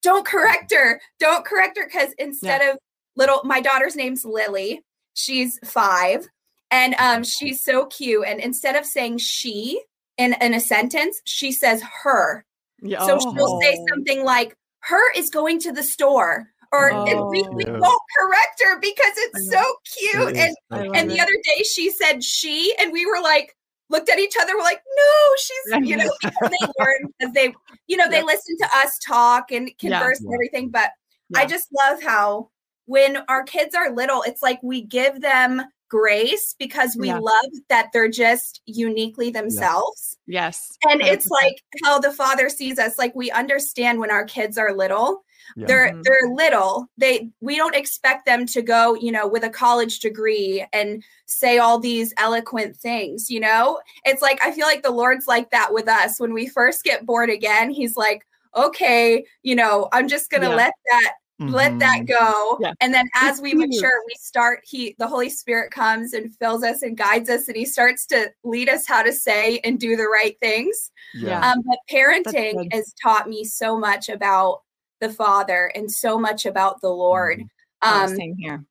don't 0.02 0.26
correct 0.26 0.72
her. 0.74 1.00
Don't 1.20 1.44
correct 1.44 1.78
her. 1.78 1.86
Because 1.86 2.12
instead 2.18 2.60
of 2.62 2.78
little 3.16 3.40
my 3.44 3.60
daughter's 3.60 3.94
name's 3.94 4.24
lily. 4.24 4.82
She's 5.14 5.58
five. 5.64 6.26
And 6.72 6.94
um 6.98 7.22
she's 7.22 7.62
so 7.62 7.86
cute. 7.86 8.24
And 8.26 8.40
instead 8.40 8.74
of 8.74 8.84
saying 8.84 9.18
she 9.18 9.80
in 10.18 10.34
in 10.40 10.52
a 10.54 10.60
sentence 10.60 11.20
she 11.26 11.52
says 11.52 11.80
her. 12.02 12.44
Yeah. 12.82 13.06
So 13.06 13.18
she'll 13.20 13.60
say 13.60 13.76
Oh. 13.78 13.86
something 13.94 14.24
like, 14.24 14.56
"Her 14.80 15.12
is 15.14 15.30
going 15.30 15.60
to 15.60 15.70
the 15.72 15.82
store," 15.84 16.48
or 16.74 16.92
oh, 16.92 17.04
and 17.06 17.28
we, 17.30 17.42
we 17.52 17.64
Oh. 17.66 17.78
won't 17.78 18.02
correct 18.18 18.62
her 18.64 18.80
because 18.80 19.12
it's 19.16 19.50
so 19.50 19.62
cute. 19.96 20.30
It 20.30 20.36
is 20.36 20.42
And 20.42 20.50
so 20.50 20.76
I 20.76 20.76
love 20.78 20.96
and 20.96 21.08
cute. 21.08 21.18
the 21.18 21.22
other 21.22 21.32
day 21.56 21.62
she 21.62 21.90
said 21.90 22.22
she, 22.24 22.74
and 22.78 22.92
we 22.92 23.06
were 23.06 23.20
like, 23.22 23.56
looked 23.90 24.08
at 24.08 24.18
each 24.18 24.34
other, 24.40 24.54
we're 24.56 24.62
like, 24.62 24.80
"No, 24.96 25.34
she's," 25.38 25.88
you 25.88 25.96
know, 25.96 26.10
because 26.20 26.50
they 26.50 26.66
learn 26.78 27.12
because 27.18 27.34
they, 27.34 27.54
you 27.86 27.96
know, 27.96 28.08
they 28.10 28.18
Yeah. 28.18 28.24
listen 28.24 28.56
to 28.58 28.68
us 28.76 28.98
talk 29.06 29.52
and 29.52 29.70
Yeah. 29.80 29.98
converse 29.98 30.20
and 30.20 30.34
everything. 30.34 30.70
But 30.70 30.90
I 31.36 31.46
just 31.46 31.68
love 31.72 32.02
how 32.02 32.50
when 32.86 33.18
our 33.28 33.42
kids 33.44 33.74
are 33.74 33.90
little, 33.90 34.22
it's 34.22 34.42
like 34.42 34.58
we 34.62 34.82
give 34.82 35.20
them 35.20 35.62
grace 35.88 36.54
because 36.58 36.96
we 36.98 37.08
Yeah. 37.08 37.18
love 37.18 37.50
that 37.68 37.90
they're 37.92 38.08
just 38.08 38.60
uniquely 38.66 39.30
themselves. 39.30 40.16
yes 40.26 40.76
And 40.90 41.00
it's 41.02 41.26
100%. 41.26 41.30
like 41.30 41.62
how 41.84 41.98
the 41.98 42.12
father 42.12 42.48
sees 42.48 42.78
us. 42.78 42.98
Like 42.98 43.14
we 43.14 43.30
understand 43.30 44.00
when 44.00 44.10
our 44.10 44.24
kids 44.24 44.58
are 44.58 44.72
little, 44.74 45.24
Yeah. 45.56 45.66
they're 45.66 45.92
Mhm. 45.92 46.02
they're 46.04 46.28
little. 46.32 46.86
They 46.98 47.30
we 47.40 47.56
don't 47.56 47.74
expect 47.74 48.26
them 48.26 48.46
to 48.46 48.62
go, 48.62 48.94
you 48.94 49.12
know, 49.12 49.26
with 49.26 49.44
a 49.44 49.50
college 49.50 50.00
degree 50.00 50.64
and 50.72 51.02
say 51.26 51.58
all 51.58 51.78
these 51.78 52.12
eloquent 52.18 52.76
things, 52.76 53.30
you 53.30 53.40
know? 53.40 53.80
It's 54.04 54.22
like 54.22 54.38
I 54.44 54.52
feel 54.52 54.66
like 54.66 54.82
the 54.82 54.90
Lord's 54.90 55.26
like 55.26 55.50
that 55.50 55.72
with 55.72 55.88
us. 55.88 56.18
When 56.18 56.32
we 56.34 56.46
first 56.48 56.84
get 56.84 57.06
born 57.06 57.30
again, 57.30 57.70
he's 57.70 57.96
like, 57.96 58.26
okay, 58.56 59.24
you 59.42 59.54
know, 59.54 59.88
I'm 59.92 60.08
just 60.08 60.30
gonna 60.30 60.50
Yeah. 60.50 60.56
let 60.56 60.72
that 60.90 61.12
let 61.40 61.78
that 61.80 62.02
Mhm. 62.02 62.06
go 62.16 62.58
Yeah. 62.60 62.72
and 62.80 62.94
then 62.94 63.06
as 63.16 63.40
we 63.40 63.54
mature 63.54 64.00
we 64.06 64.14
start 64.20 64.60
he 64.64 64.94
the 65.00 65.06
holy 65.08 65.28
spirit 65.28 65.72
comes 65.72 66.12
and 66.12 66.32
fills 66.36 66.62
us 66.62 66.82
and 66.82 66.96
guides 66.96 67.28
us 67.28 67.48
and 67.48 67.56
he 67.56 67.64
starts 67.64 68.06
to 68.06 68.30
lead 68.44 68.68
us 68.68 68.86
how 68.86 69.02
to 69.02 69.12
say 69.12 69.58
and 69.64 69.80
do 69.80 69.96
the 69.96 70.06
right 70.06 70.38
things 70.40 70.92
yeah 71.12 71.40
Yeah. 71.40 71.50
um, 71.50 71.62
but 71.66 71.78
parenting 71.90 72.72
has 72.72 72.94
taught 73.02 73.28
me 73.28 73.44
so 73.44 73.76
much 73.76 74.08
about 74.08 74.62
the 75.04 75.14
father 75.14 75.70
and 75.74 75.90
so 75.90 76.18
much 76.18 76.46
about 76.46 76.80
the 76.80 76.88
lord. 76.88 77.42
Oh, 77.82 78.04
um, 78.04 78.16
same 78.16 78.36
here. 78.38 78.64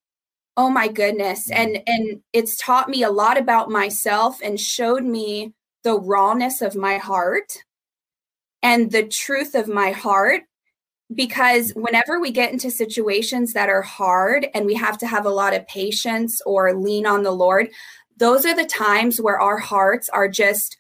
oh 0.58 0.70
my 0.70 0.88
goodness. 0.88 1.50
And 1.52 1.82
and 1.86 2.22
it's 2.34 2.58
taught 2.58 2.90
me 2.90 3.04
a 3.04 3.12
lot 3.12 3.38
about 3.38 3.70
myself 3.70 4.40
and 4.44 4.60
showed 4.60 5.04
me 5.04 5.54
the 5.84 6.00
rawness 6.00 6.62
of 6.62 6.76
my 6.76 6.98
heart 6.98 7.58
and 8.64 8.92
the 8.92 9.04
truth 9.04 9.54
of 9.54 9.68
my 9.68 9.92
heart 9.92 10.44
because 11.14 11.72
whenever 11.76 12.20
we 12.20 12.32
get 12.32 12.52
into 12.52 12.72
situations 12.72 13.54
that 13.54 13.70
are 13.70 13.82
hard 13.82 14.48
and 14.54 14.66
we 14.66 14.74
have 14.74 14.98
to 14.98 15.06
have 15.06 15.26
a 15.26 15.30
lot 15.30 15.54
of 15.54 15.68
patience 15.68 16.42
or 16.46 16.74
lean 16.74 17.06
on 17.06 17.24
the 17.24 17.32
lord 17.32 17.70
those 18.18 18.46
are 18.46 18.56
the 18.56 18.66
times 18.66 19.20
where 19.20 19.40
our 19.40 19.58
hearts 19.58 20.10
are 20.10 20.30
just 20.30 20.78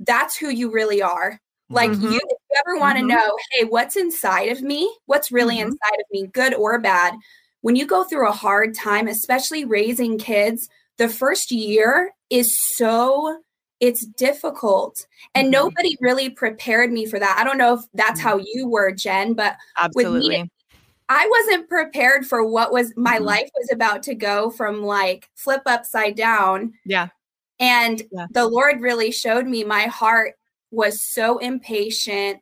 that's 0.00 0.36
who 0.36 0.48
you 0.48 0.70
really 0.70 1.02
are 1.02 1.40
like 1.72 1.90
Mhm. 1.90 2.12
you 2.12 2.16
if 2.16 2.38
you 2.50 2.56
ever 2.66 2.78
want 2.78 2.98
to 2.98 3.04
Mhm. 3.04 3.08
know 3.08 3.36
hey 3.52 3.64
what's 3.64 3.96
inside 3.96 4.48
of 4.50 4.62
me 4.62 4.92
what's 5.06 5.32
really 5.32 5.56
Mhm. 5.56 5.66
inside 5.66 5.98
of 6.00 6.06
me 6.12 6.26
good 6.28 6.54
or 6.54 6.78
bad 6.78 7.14
when 7.62 7.76
you 7.76 7.86
go 7.86 8.04
through 8.04 8.28
a 8.28 8.32
hard 8.32 8.74
time 8.74 9.08
especially 9.08 9.64
raising 9.64 10.18
kids 10.18 10.68
the 10.98 11.08
first 11.08 11.50
year 11.50 12.12
is 12.30 12.58
so 12.76 13.38
it's 13.80 14.06
difficult. 14.06 15.04
And 15.34 15.48
Mhm. 15.48 15.52
nobody 15.52 15.96
really 16.00 16.30
prepared 16.30 16.92
me 16.92 17.04
for 17.04 17.18
that. 17.18 17.36
I 17.36 17.42
don't 17.42 17.58
know 17.58 17.74
if 17.74 17.80
that's 17.94 18.20
Mhm. 18.20 18.22
how 18.22 18.36
you 18.36 18.68
were, 18.68 18.92
Jenn, 18.92 19.34
but 19.34 19.56
Absolutely. 19.76 20.20
with 20.20 20.28
me, 20.28 20.50
I 21.08 21.26
wasn't 21.28 21.68
prepared 21.68 22.24
for 22.24 22.44
what 22.46 22.72
was 22.72 22.92
my 22.96 23.18
Mhm. 23.18 23.24
life 23.24 23.50
was 23.58 23.68
about 23.72 24.04
to 24.04 24.14
go 24.14 24.50
from 24.50 24.84
like 24.84 25.28
flip 25.34 25.62
upside 25.66 26.14
down. 26.14 26.74
Yeah. 26.84 27.08
And 27.58 28.02
Yeah. 28.12 28.28
the 28.30 28.46
Lord 28.46 28.80
really 28.82 29.10
showed 29.10 29.46
me 29.46 29.64
my 29.64 29.82
heart 29.86 30.34
was 30.72 31.00
so 31.00 31.38
impatient. 31.38 32.40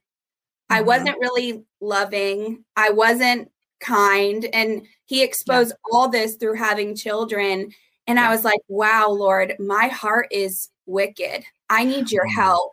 I 0.70 0.80
Mhm. 0.82 0.86
wasn't 0.86 1.18
really 1.20 1.64
loving. 1.80 2.64
I 2.76 2.90
wasn't 2.90 3.50
kind. 3.80 4.46
And 4.54 4.86
He 5.06 5.22
exposed 5.24 5.72
all 5.92 6.08
this 6.08 6.36
through 6.36 6.54
having 6.54 6.94
children. 6.94 7.72
And 8.06 8.20
I 8.20 8.30
was 8.30 8.44
like, 8.44 8.60
wow, 8.68 9.08
Lord, 9.10 9.56
my 9.58 9.88
heart 9.88 10.28
is 10.30 10.68
wicked. 10.86 11.44
I 11.68 11.84
need 11.84 12.12
your 12.12 12.26
Mhm. 12.28 12.34
help. 12.34 12.72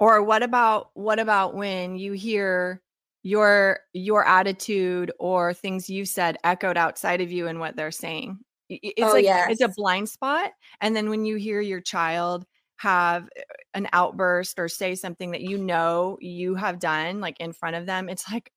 Or 0.00 0.22
what 0.22 0.42
about 0.42 0.90
what 0.94 1.18
about 1.18 1.54
when 1.54 1.96
you 1.96 2.12
hear 2.12 2.82
your 3.22 3.80
your 3.92 4.26
attitude 4.26 5.12
or 5.18 5.54
things 5.54 5.88
you 5.90 6.04
said 6.06 6.36
echoed 6.44 6.76
outside 6.78 7.20
of 7.20 7.30
you 7.30 7.46
and 7.48 7.60
what 7.60 7.76
they're 7.76 7.90
saying? 7.90 8.38
I- 8.70 8.74
i- 8.74 8.78
It's 8.96 9.02
Oh, 9.02 9.12
like 9.12 9.26
it's 9.50 9.60
a 9.60 9.68
blind 9.68 10.08
spot. 10.08 10.52
And 10.80 10.96
then 10.96 11.10
when 11.10 11.24
you 11.26 11.36
hear 11.36 11.60
your 11.60 11.80
child 11.82 12.46
have 12.78 13.24
uh, 13.24 13.42
an 13.74 13.88
outburst 13.92 14.58
or 14.58 14.68
say 14.68 14.94
something 14.94 15.30
that 15.32 15.40
you 15.42 15.58
know 15.58 16.18
you 16.20 16.54
have 16.56 16.78
done 16.80 17.20
like 17.20 17.38
in 17.40 17.52
front 17.52 17.76
of 17.76 17.86
them, 17.86 18.08
it's 18.08 18.30
like, 18.32 18.50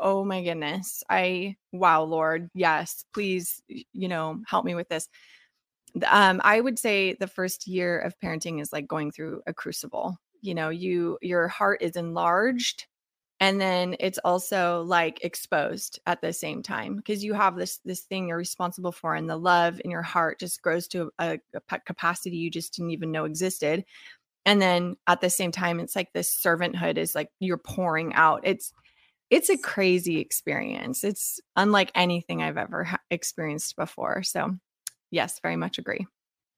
oh 0.00 0.24
my 0.24 0.42
goodness. 0.42 1.02
I 1.10 1.56
wow, 1.72 2.02
Lord, 2.04 2.50
yes, 2.54 3.04
please, 3.14 3.62
you 3.68 4.08
know, 4.08 4.40
help 4.46 4.64
me 4.64 4.74
with 4.74 4.88
this. 4.88 5.08
um 6.10 6.40
i 6.44 6.60
would 6.60 6.78
say 6.78 7.14
the 7.20 7.26
first 7.26 7.66
year 7.66 7.98
of 8.00 8.18
parenting 8.20 8.60
is 8.60 8.72
like 8.72 8.86
going 8.88 9.10
through 9.12 9.40
a 9.46 9.54
crucible 9.54 10.16
you 10.42 10.54
know 10.54 10.68
you 10.68 11.18
your 11.22 11.48
heart 11.48 11.80
is 11.82 11.96
enlarged 11.96 12.86
and 13.44 13.60
then 13.60 13.94
it's 14.00 14.18
also 14.24 14.84
like 14.84 15.22
exposed 15.22 16.00
at 16.06 16.22
the 16.22 16.32
same 16.32 16.62
time 16.62 16.96
because 16.96 17.22
you 17.22 17.34
have 17.34 17.56
this 17.56 17.78
this 17.84 18.00
thing 18.00 18.26
you're 18.26 18.38
responsible 18.38 18.90
for 18.90 19.14
and 19.14 19.28
the 19.28 19.36
love 19.36 19.82
in 19.84 19.90
your 19.90 20.00
heart 20.00 20.40
just 20.40 20.62
grows 20.62 20.88
to 20.88 21.10
a, 21.18 21.38
a 21.52 21.80
capacity 21.80 22.38
you 22.38 22.50
just 22.50 22.72
didn't 22.72 22.92
even 22.92 23.12
know 23.12 23.26
existed. 23.26 23.84
And 24.46 24.62
then 24.62 24.96
at 25.06 25.20
the 25.20 25.28
same 25.28 25.52
time 25.52 25.78
it's 25.78 25.94
like 25.94 26.10
this 26.14 26.34
servanthood 26.34 26.96
is 26.96 27.14
like 27.14 27.28
you're 27.38 27.58
pouring 27.58 28.14
out. 28.14 28.40
It's 28.44 28.72
it's 29.28 29.50
a 29.50 29.58
crazy 29.58 30.20
experience. 30.20 31.04
It's 31.04 31.38
unlike 31.54 31.92
anything 31.94 32.42
i've 32.42 32.56
ever 32.56 32.84
ha- 32.84 33.00
experienced 33.10 33.76
before. 33.76 34.22
So 34.22 34.56
yes 35.10 35.38
very 35.42 35.56
much 35.56 35.76
agree. 35.76 36.06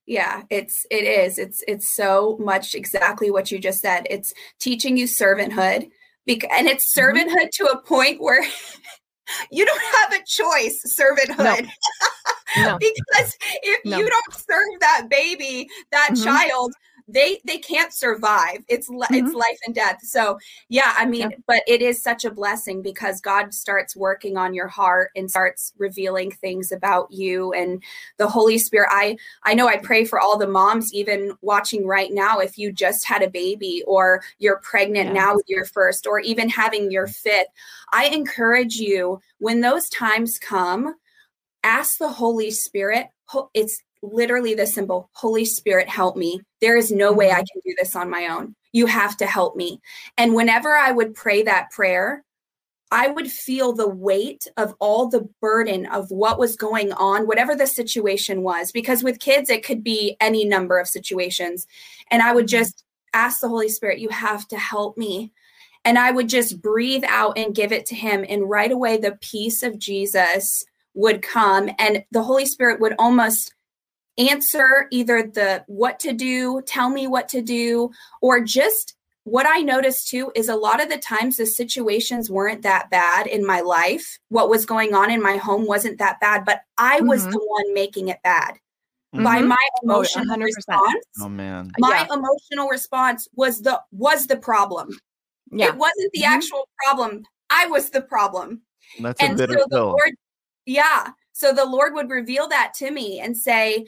Yeah, 0.05 0.43
it's 0.49 0.85
it 0.89 1.03
is. 1.03 1.37
It's 1.37 1.65
it's 1.67 1.93
so 1.93 2.37
much 2.39 2.75
exactly 2.75 3.29
what 3.29 3.51
you 3.51 3.59
just 3.59 3.81
said. 3.81 4.07
It's 4.09 4.33
teaching 4.57 4.95
you 4.95 5.05
servanthood 5.05 5.89
and 6.27 6.67
it's 6.67 6.93
Mhm. 6.93 7.13
servanthood 7.13 7.49
to 7.51 7.65
a 7.67 7.81
point 7.81 8.21
where 8.21 8.41
you 9.51 9.65
don't 9.65 9.81
have 9.81 10.13
a 10.13 10.23
choice, 10.25 10.81
servanthood. 10.99 11.67
no 12.57 12.77
because 12.79 13.35
if 13.63 13.83
No. 13.85 13.97
you 13.97 14.09
don't 14.09 14.33
serve 14.33 14.79
that 14.79 15.07
baby, 15.09 15.67
that 15.91 16.09
Mhm. 16.11 16.23
child, 16.23 16.73
they 17.07 17.39
they 17.45 17.57
can't 17.57 17.93
survive. 17.93 18.63
It's 18.67 18.89
li- 18.89 19.07
it's 19.11 19.29
mm-hmm. 19.29 19.37
life 19.37 19.57
and 19.65 19.73
death. 19.73 19.99
So, 20.03 20.37
yeah, 20.67 20.93
I 20.97 21.05
mean, 21.05 21.31
Yeah. 21.31 21.37
but 21.47 21.63
it 21.67 21.81
is 21.81 22.01
such 22.03 22.25
a 22.25 22.31
blessing 22.31 22.81
because 22.81 23.21
God 23.21 23.53
starts 23.53 23.95
working 23.95 24.35
on 24.35 24.53
your 24.53 24.67
heart 24.67 25.11
and 25.15 25.29
starts 25.29 25.73
revealing 25.77 26.31
things 26.31 26.71
about 26.71 27.11
you 27.11 27.53
and 27.53 27.81
the 28.17 28.27
Holy 28.27 28.57
Spirit. 28.57 28.89
I 28.91 29.17
I 29.43 29.53
know 29.53 29.67
I 29.67 29.77
pray 29.77 30.03
for 30.03 30.19
all 30.19 30.37
the 30.37 30.47
moms 30.47 30.93
even 30.93 31.37
watching 31.41 31.87
right 31.87 32.11
now 32.11 32.39
if 32.39 32.57
you 32.57 32.71
just 32.73 33.05
had 33.05 33.21
a 33.21 33.29
baby 33.29 33.83
or 33.87 34.21
you're 34.39 34.59
pregnant 34.59 35.13
now 35.13 35.35
with 35.35 35.45
your 35.47 35.65
first 35.65 36.07
or 36.07 36.19
even 36.19 36.49
having 36.49 36.91
your 36.91 37.07
fifth. 37.07 37.47
I 37.93 38.07
encourage 38.07 38.75
you 38.75 39.21
when 39.37 39.61
those 39.61 39.87
times 39.89 40.37
come, 40.37 40.95
ask 41.63 41.97
the 41.97 42.09
Holy 42.09 42.51
Spirit. 42.51 43.07
It's 43.53 43.81
literally 44.01 44.53
the 44.53 44.67
simple 44.67 45.09
Holy 45.13 45.45
Spirit, 45.45 45.89
help 45.89 46.15
me. 46.15 46.41
There 46.61 46.77
is 46.77 46.91
no 46.91 47.11
way 47.11 47.31
I 47.31 47.37
can 47.37 47.61
do 47.65 47.75
this 47.77 47.95
on 47.95 48.09
my 48.09 48.27
own. 48.27 48.55
You 48.71 48.85
have 48.85 49.17
to 49.17 49.25
help 49.25 49.55
me. 49.55 49.79
And 50.17 50.33
whenever 50.33 50.75
I 50.75 50.91
would 50.91 51.15
pray 51.15 51.43
that 51.43 51.71
prayer, 51.71 52.23
I 52.91 53.09
would 53.09 53.29
feel 53.29 53.73
the 53.73 53.89
weight 53.89 54.47
of 54.55 54.73
all 54.79 55.09
the 55.09 55.27
burden 55.41 55.85
of 55.87 56.09
what 56.09 56.39
was 56.39 56.55
going 56.55 56.93
on, 56.93 57.27
whatever 57.27 57.55
the 57.55 57.67
situation 57.67 58.43
was. 58.43 58.71
Because 58.71 59.03
with 59.03 59.19
kids, 59.19 59.49
it 59.49 59.65
could 59.65 59.83
be 59.83 60.15
any 60.21 60.45
number 60.45 60.79
of 60.79 60.87
situations. 60.87 61.67
And 62.11 62.21
I 62.21 62.33
would 62.33 62.45
Mhm. 62.45 62.49
just 62.49 62.83
ask 63.13 63.41
the 63.41 63.49
Holy 63.49 63.69
Spirit, 63.69 63.99
You 63.99 64.09
have 64.09 64.47
to 64.49 64.57
help 64.57 64.97
me. 64.97 65.33
And 65.83 65.97
I 65.97 66.11
would 66.11 66.29
just 66.29 66.61
breathe 66.61 67.03
out 67.07 67.37
and 67.37 67.55
give 67.55 67.71
it 67.71 67.85
to 67.87 67.95
Him. 67.95 68.25
And 68.27 68.49
right 68.49 68.71
away, 68.71 68.97
the 68.97 69.17
peace 69.21 69.63
of 69.63 69.79
Jesus 69.79 70.65
would 70.93 71.21
come, 71.21 71.69
and 71.77 72.03
the 72.11 72.23
Holy 72.23 72.45
Spirit 72.45 72.79
would 72.79 72.95
almost 72.97 73.53
answer 74.17 74.87
either 74.91 75.23
the 75.23 75.63
what 75.67 75.99
to 75.99 76.13
do, 76.13 76.61
tell 76.65 76.89
me 76.89 77.07
what 77.07 77.29
to 77.29 77.41
do, 77.41 77.91
or 78.21 78.41
just 78.41 78.95
what 79.23 79.45
I 79.45 79.59
noticed 79.61 80.07
too 80.07 80.31
is 80.35 80.47
a 80.47 80.55
lot 80.55 80.81
of 80.81 80.89
the 80.89 80.97
times 80.97 81.37
the 81.37 81.45
situations 81.45 82.29
weren't 82.29 82.61
that 82.63 82.89
bad 82.89 83.27
in 83.27 83.45
my 83.45 83.59
life. 83.61 84.17
What 84.29 84.49
was 84.49 84.65
going 84.65 84.93
on 84.93 85.11
in 85.11 85.21
my 85.21 85.35
home 85.37 85.65
wasn't 85.67 85.99
that 85.99 86.19
bad, 86.21 86.45
but 86.45 86.61
I 86.77 87.01
was 87.01 87.25
Mhm. 87.27 87.31
the 87.31 87.39
one 87.39 87.73
making 87.73 88.07
it 88.07 88.19
bad 88.23 88.57
by 89.13 89.41
Mhm. 89.41 89.49
my 89.49 89.57
Oh, 89.75 89.79
emotional 89.83 90.25
100%. 90.25 90.55
response. 90.55 91.05
Oh 91.21 91.29
man. 91.29 91.71
My 91.79 92.05
Yeah. 92.09 92.15
emotional 92.15 92.69
response 92.69 93.27
was 93.35 93.61
the 93.61 93.81
was 93.91 94.27
the 94.27 94.37
problem. 94.37 94.97
yeah 95.51 95.67
It 95.69 95.75
wasn't 95.75 96.11
the 96.13 96.23
Mhm. 96.23 96.35
actual 96.35 96.67
problem. 96.83 97.23
I 97.49 97.67
was 97.67 97.89
the 97.89 98.01
problem 98.01 98.61
That's 98.99 99.21
a 99.21 99.25
and 99.25 99.37
so 99.37 99.47
bitter 99.47 99.59
the 99.59 99.67
pill. 99.69 99.85
lord 99.91 100.15
yeah 100.65 101.11
so 101.31 101.53
the 101.53 101.63
lord 101.65 101.93
would 101.93 102.09
reveal 102.09 102.47
that 102.49 102.73
to 102.73 102.91
me 102.91 103.19
and 103.21 103.37
say 103.37 103.85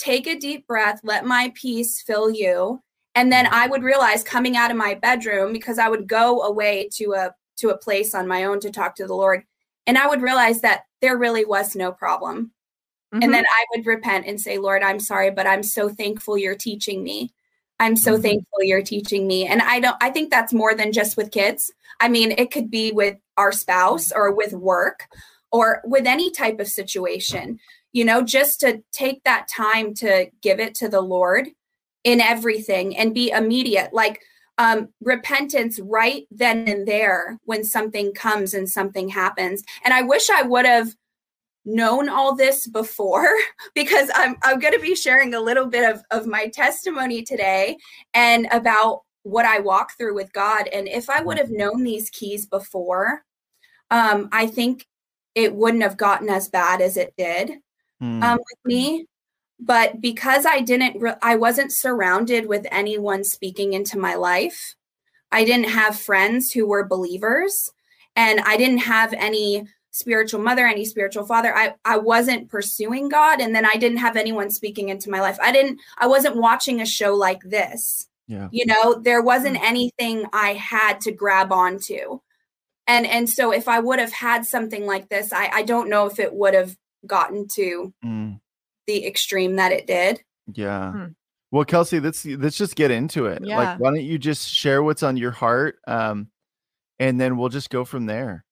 take 0.00 0.26
a 0.26 0.38
deep 0.38 0.66
breath 0.66 0.98
let 1.04 1.24
my 1.26 1.52
peace 1.54 2.00
fill 2.02 2.30
you. 2.30 2.82
And 3.14 3.30
then 3.30 3.46
i 3.52 3.66
would 3.66 3.82
realize 3.82 4.22
coming 4.24 4.56
out 4.56 4.70
of 4.70 4.76
my 4.76 4.94
bedroom 4.94 5.52
because 5.52 5.78
i 5.78 5.88
would 5.88 6.06
go 6.08 6.42
away 6.42 6.88
to 6.94 7.12
a 7.12 7.34
to 7.58 7.68
a 7.68 7.76
place 7.78 8.14
on 8.14 8.26
my 8.26 8.44
own 8.44 8.58
to 8.60 8.70
talk 8.70 8.94
to 8.96 9.06
the 9.06 9.14
lord 9.14 9.42
and 9.86 9.98
i 9.98 10.06
would 10.06 10.22
realize 10.22 10.60
that 10.62 10.84
there 11.02 11.18
really 11.18 11.44
was 11.44 11.74
no 11.76 11.92
problem. 11.92 12.52
Mhm. 13.12 13.24
and 13.24 13.34
then 13.34 13.44
i 13.46 13.64
would 13.74 13.84
repent 13.86 14.26
and 14.26 14.40
say 14.40 14.56
lord 14.58 14.82
i'm 14.82 15.00
sorry 15.00 15.30
but 15.30 15.46
i'm 15.46 15.62
so 15.62 15.88
thankful 15.88 16.38
you're 16.38 16.54
teaching 16.54 17.02
me. 17.02 17.32
I'm 17.80 17.96
so 17.96 18.16
Mhm. 18.16 18.22
thankful 18.22 18.62
you're 18.62 18.82
teaching 18.94 19.26
me. 19.26 19.46
And 19.46 19.60
i 19.62 19.80
don't 19.80 19.96
i 20.00 20.08
think 20.10 20.30
that's 20.30 20.52
more 20.52 20.74
than 20.74 20.92
just 20.92 21.16
with 21.16 21.30
kids. 21.32 21.70
I 21.98 22.08
mean 22.08 22.30
it 22.32 22.50
could 22.52 22.70
be 22.70 22.92
with 22.92 23.16
our 23.36 23.52
spouse 23.52 24.12
or 24.12 24.32
with 24.32 24.52
work 24.52 25.06
or 25.50 25.82
with 25.84 26.06
any 26.06 26.30
type 26.30 26.60
of 26.60 26.68
situation 26.68 27.58
you 27.92 28.04
know 28.04 28.22
just 28.22 28.60
to 28.60 28.82
take 28.92 29.22
that 29.24 29.48
time 29.48 29.94
to 29.94 30.26
give 30.42 30.60
it 30.60 30.74
to 30.74 30.88
the 30.88 31.00
lord 31.00 31.48
in 32.04 32.20
everything 32.20 32.96
and 32.96 33.14
be 33.14 33.30
immediate 33.30 33.92
like 33.92 34.20
um 34.58 34.88
repentance 35.00 35.78
right 35.80 36.26
then 36.30 36.66
and 36.68 36.86
there 36.86 37.38
when 37.44 37.64
something 37.64 38.12
comes 38.12 38.54
and 38.54 38.68
something 38.68 39.08
happens. 39.08 39.62
And 39.84 39.92
i 39.92 40.02
wish 40.02 40.30
i 40.30 40.42
would 40.42 40.66
have 40.66 40.94
known 41.64 42.08
all 42.08 42.34
this 42.34 42.66
before 42.66 43.28
because 43.74 44.10
I'm 44.14 44.36
I'm 44.42 44.58
going 44.58 44.74
to 44.74 44.80
be 44.80 44.94
sharing 44.94 45.34
a 45.34 45.40
little 45.40 45.66
bit 45.66 45.88
of 45.88 46.02
of 46.10 46.26
my 46.26 46.48
testimony 46.48 47.22
today 47.22 47.76
and 48.14 48.46
about 48.50 49.02
what 49.22 49.44
I 49.44 49.60
walk 49.60 49.90
through 49.98 50.14
with 50.14 50.32
God. 50.32 50.66
And 50.68 50.88
if 50.88 51.10
I 51.10 51.22
would 51.22 51.36
have 51.36 51.50
known 51.50 51.82
these 51.82 52.10
keys 52.10 52.46
before 52.46 53.22
um 53.90 54.28
I 54.32 54.46
think 54.46 54.86
it 55.34 55.54
wouldn't 55.54 55.82
have 55.82 55.96
gotten 55.96 56.28
as 56.28 56.48
bad 56.48 56.80
as 56.80 56.96
it 56.96 57.14
did 57.16 57.52
Hmm. 58.00 58.22
um 58.22 58.38
with 58.38 58.58
me 58.64 59.06
but 59.62 60.00
because 60.00 60.46
I 60.46 60.60
didn't 60.60 61.00
re- 61.00 61.16
I 61.22 61.36
wasn't 61.36 61.72
surrounded 61.72 62.46
with 62.46 62.66
anyone 62.70 63.24
speaking 63.24 63.74
into 63.74 63.98
my 63.98 64.14
life 64.14 64.74
I 65.32 65.44
didn't 65.44 65.68
have 65.68 65.98
friends 65.98 66.50
who 66.50 66.66
were 66.66 66.84
believers 66.84 67.72
and 68.16 68.40
I 68.40 68.56
didn't 68.56 68.78
have 68.78 69.12
any 69.12 69.66
spiritual 69.92 70.40
mother 70.40 70.66
any 70.66 70.84
spiritual 70.84 71.26
father. 71.26 71.54
I 71.54 71.74
I 71.84 71.98
wasn't 71.98 72.48
pursuing 72.48 73.08
God 73.08 73.40
and 73.40 73.54
then 73.54 73.66
I 73.66 73.74
didn't 73.74 73.98
have 73.98 74.16
anyone 74.16 74.50
speaking 74.50 74.88
into 74.88 75.10
my 75.10 75.20
life. 75.20 75.38
I 75.42 75.52
didn't 75.52 75.80
I 75.98 76.06
wasn't 76.06 76.36
watching 76.36 76.80
a 76.80 76.86
show 76.86 77.14
like 77.14 77.42
this. 77.42 78.08
Yeah. 78.26 78.48
you 78.52 78.64
know 78.64 78.94
there 78.94 79.22
wasn't 79.22 79.60
anything 79.60 80.24
I 80.32 80.54
had 80.54 81.00
to 81.02 81.12
grab 81.12 81.52
onto. 81.52 82.20
And 82.86 83.06
and 83.06 83.28
so 83.28 83.52
if 83.52 83.68
I 83.68 83.80
would 83.80 83.98
have 83.98 84.12
had 84.12 84.46
something 84.46 84.86
like 84.86 85.08
this 85.08 85.32
I 85.32 85.48
I 85.48 85.62
don't 85.62 85.90
know 85.90 86.06
if 86.06 86.18
it 86.18 86.32
would 86.32 86.54
have 86.54 86.76
gotten 87.06 87.48
to 87.48 87.92
Mm, 88.04 88.40
the 88.86 89.06
extreme 89.06 89.56
that 89.56 89.72
it 89.72 89.86
did 89.86 90.20
yeah. 90.54 90.92
Hmm. 90.92 91.04
Well, 91.50 91.64
Kelsey, 91.64 91.98
let's 91.98 92.24
let's 92.24 92.56
just 92.56 92.76
get 92.76 92.90
into 92.90 93.26
it. 93.26 93.42
Yeah. 93.44 93.58
Like, 93.58 93.80
why 93.80 93.90
don't 93.90 94.02
you 94.02 94.18
just 94.18 94.48
share 94.48 94.82
what's 94.82 95.02
on 95.02 95.16
your 95.16 95.32
heart, 95.32 95.80
um, 95.86 96.28
and 96.98 97.20
then 97.20 97.36
we'll 97.36 97.48
just 97.48 97.70
go 97.70 97.84
from 97.84 98.06
there. 98.06 98.44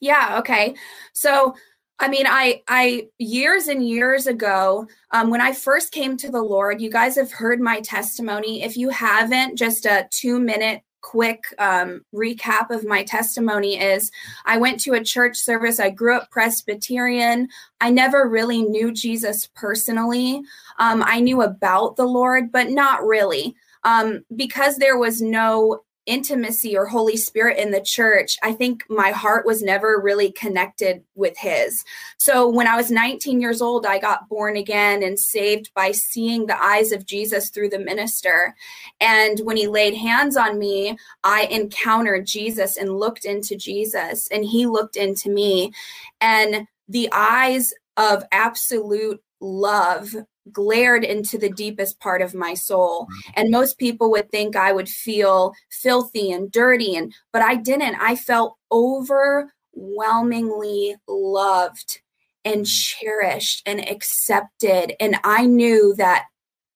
Yeah, 0.00 0.36
okay. 0.40 0.74
So 1.14 1.54
I 1.98 2.08
mean, 2.08 2.26
I, 2.28 2.62
I 2.68 3.08
years 3.18 3.68
and 3.68 3.86
years 3.86 4.26
ago, 4.26 4.86
um, 5.12 5.30
when 5.30 5.40
I 5.40 5.54
first 5.54 5.92
came 5.92 6.18
to 6.18 6.30
the 6.30 6.42
Lord, 6.42 6.82
you 6.82 6.90
guys 6.90 7.16
have 7.16 7.32
heard 7.32 7.58
my 7.58 7.80
testimony. 7.80 8.62
If 8.62 8.76
you 8.76 8.90
haven't, 8.90 9.56
just 9.56 9.86
a 9.86 10.06
two 10.10 10.38
minute 10.38 10.82
quick 11.06 11.44
um, 11.60 12.04
recap 12.12 12.68
of 12.70 12.84
my 12.84 13.04
testimony 13.04 13.78
is 13.78 14.10
I 14.44 14.58
went 14.58 14.80
to 14.80 14.94
a 14.94 15.04
church 15.04 15.36
service. 15.36 15.78
I 15.78 15.88
grew 15.88 16.16
up 16.16 16.32
Presbyterian. 16.32 17.48
I 17.80 17.90
never 17.90 18.28
really 18.28 18.62
knew 18.62 18.90
Jesus 18.90 19.48
personally. 19.54 20.42
Um, 20.80 21.04
I 21.06 21.20
knew 21.20 21.42
about 21.42 21.94
the 21.94 22.06
Lord, 22.06 22.50
but 22.50 22.70
not 22.70 23.06
really. 23.06 23.54
Um, 23.84 24.24
because 24.34 24.78
there 24.78 24.98
was 24.98 25.22
no 25.22 25.84
intimacy 26.06 26.76
or 26.76 26.86
Holy 26.86 27.16
Spirit 27.16 27.58
in 27.58 27.70
the 27.70 27.80
church, 27.80 28.36
I 28.42 28.52
think 28.52 28.84
my 28.88 29.10
heart 29.10 29.44
was 29.44 29.62
never 29.62 30.00
really 30.00 30.32
connected 30.32 31.02
with 31.14 31.36
His. 31.36 31.84
So 32.18 32.48
when 32.48 32.66
I 32.66 32.76
was 32.76 32.90
19 32.90 33.40
years 33.40 33.60
old, 33.60 33.84
I 33.84 33.98
got 33.98 34.28
born 34.28 34.56
again 34.56 35.02
and 35.02 35.18
saved 35.18 35.70
by 35.74 35.90
seeing 35.90 36.46
the 36.46 36.60
eyes 36.62 36.92
of 36.92 37.04
Jesus 37.04 37.50
through 37.50 37.70
the 37.70 37.78
minister. 37.78 38.54
And 39.00 39.40
when 39.40 39.56
He 39.56 39.66
laid 39.66 39.94
hands 39.94 40.36
on 40.36 40.58
me, 40.58 40.96
I 41.24 41.42
encountered 41.50 42.26
Jesus 42.26 42.76
and 42.76 42.98
looked 42.98 43.24
into 43.24 43.56
Jesus, 43.56 44.28
and 44.28 44.44
He 44.44 44.66
looked 44.66 44.96
into 44.96 45.28
me. 45.28 45.72
And 46.20 46.66
the 46.88 47.08
eyes 47.12 47.72
of 47.96 48.24
absolute 48.30 49.20
love 49.40 50.14
glared 50.52 51.02
into 51.04 51.38
the 51.38 51.50
deepest 51.50 52.00
part 52.00 52.20
of 52.22 52.34
my 52.34 52.54
soul 52.54 53.06
and 53.34 53.50
most 53.50 53.76
people 53.78 54.10
would 54.10 54.30
think 54.30 54.56
i 54.56 54.72
would 54.72 54.88
feel 54.88 55.52
filthy 55.70 56.30
and 56.30 56.52
dirty 56.52 56.96
and 56.96 57.12
but 57.32 57.42
i 57.42 57.54
didn't 57.54 57.94
i 57.96 58.16
felt 58.16 58.56
overwhelmingly 58.70 60.96
loved 61.08 62.00
and 62.44 62.62
mm-hmm. 62.62 62.64
cherished 62.64 63.62
and 63.66 63.88
accepted 63.88 64.94
and 65.00 65.16
i 65.24 65.44
knew 65.44 65.92
that 65.96 66.26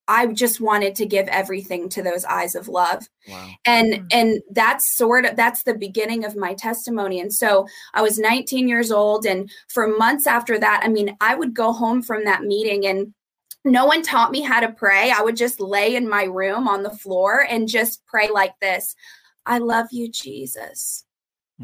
i 0.09 0.27
just 0.27 0.61
wanted 0.61 0.97
to 0.97 1.07
give 1.07 1.29
everything 1.29 1.89
to 1.89 2.03
those 2.03 2.25
eyes 2.25 2.57
of 2.57 2.67
love 2.67 3.09
wow. 3.29 3.49
and 3.65 3.95
mm-hmm. 3.95 4.07
and 4.11 4.43
that's 4.51 4.97
sort 4.97 5.25
of 5.25 5.37
that's 5.37 5.63
the 5.63 5.75
beginning 5.75 6.25
of 6.25 6.35
my 6.35 6.55
testimony 6.55 7.21
and 7.21 7.33
so 7.33 7.69
i 7.95 8.03
was 8.03 8.19
19 8.19 8.67
years 8.67 8.91
old 8.91 9.25
and 9.25 9.49
for 9.69 9.87
months 9.87 10.27
after 10.27 10.59
that 10.59 10.81
i 10.83 10.89
mean 10.89 11.17
i 11.21 11.37
would 11.37 11.55
go 11.55 11.73
home 11.73 12.03
from 12.03 12.25
that 12.25 12.43
meeting 12.43 12.85
and 12.85 13.15
no 13.65 13.87
one 13.87 14.03
taught 14.03 14.31
me 14.31 14.41
how 14.41 14.61
to 14.61 14.73
pray. 14.73 15.11
I 15.11 15.23
would 15.23 15.37
just 15.37 15.61
lay 15.61 15.97
in 15.97 16.09
my 16.09 16.25
room 16.25 16.67
on 16.67 16.83
the 16.83 16.91
floor 16.91 17.47
and 17.49 17.69
just 17.69 18.05
pray 18.07 18.31
like 18.31 18.59
this 18.61 18.95
I 19.47 19.59
love 19.59 19.87
you, 19.91 20.09
Jesus. 20.09 21.05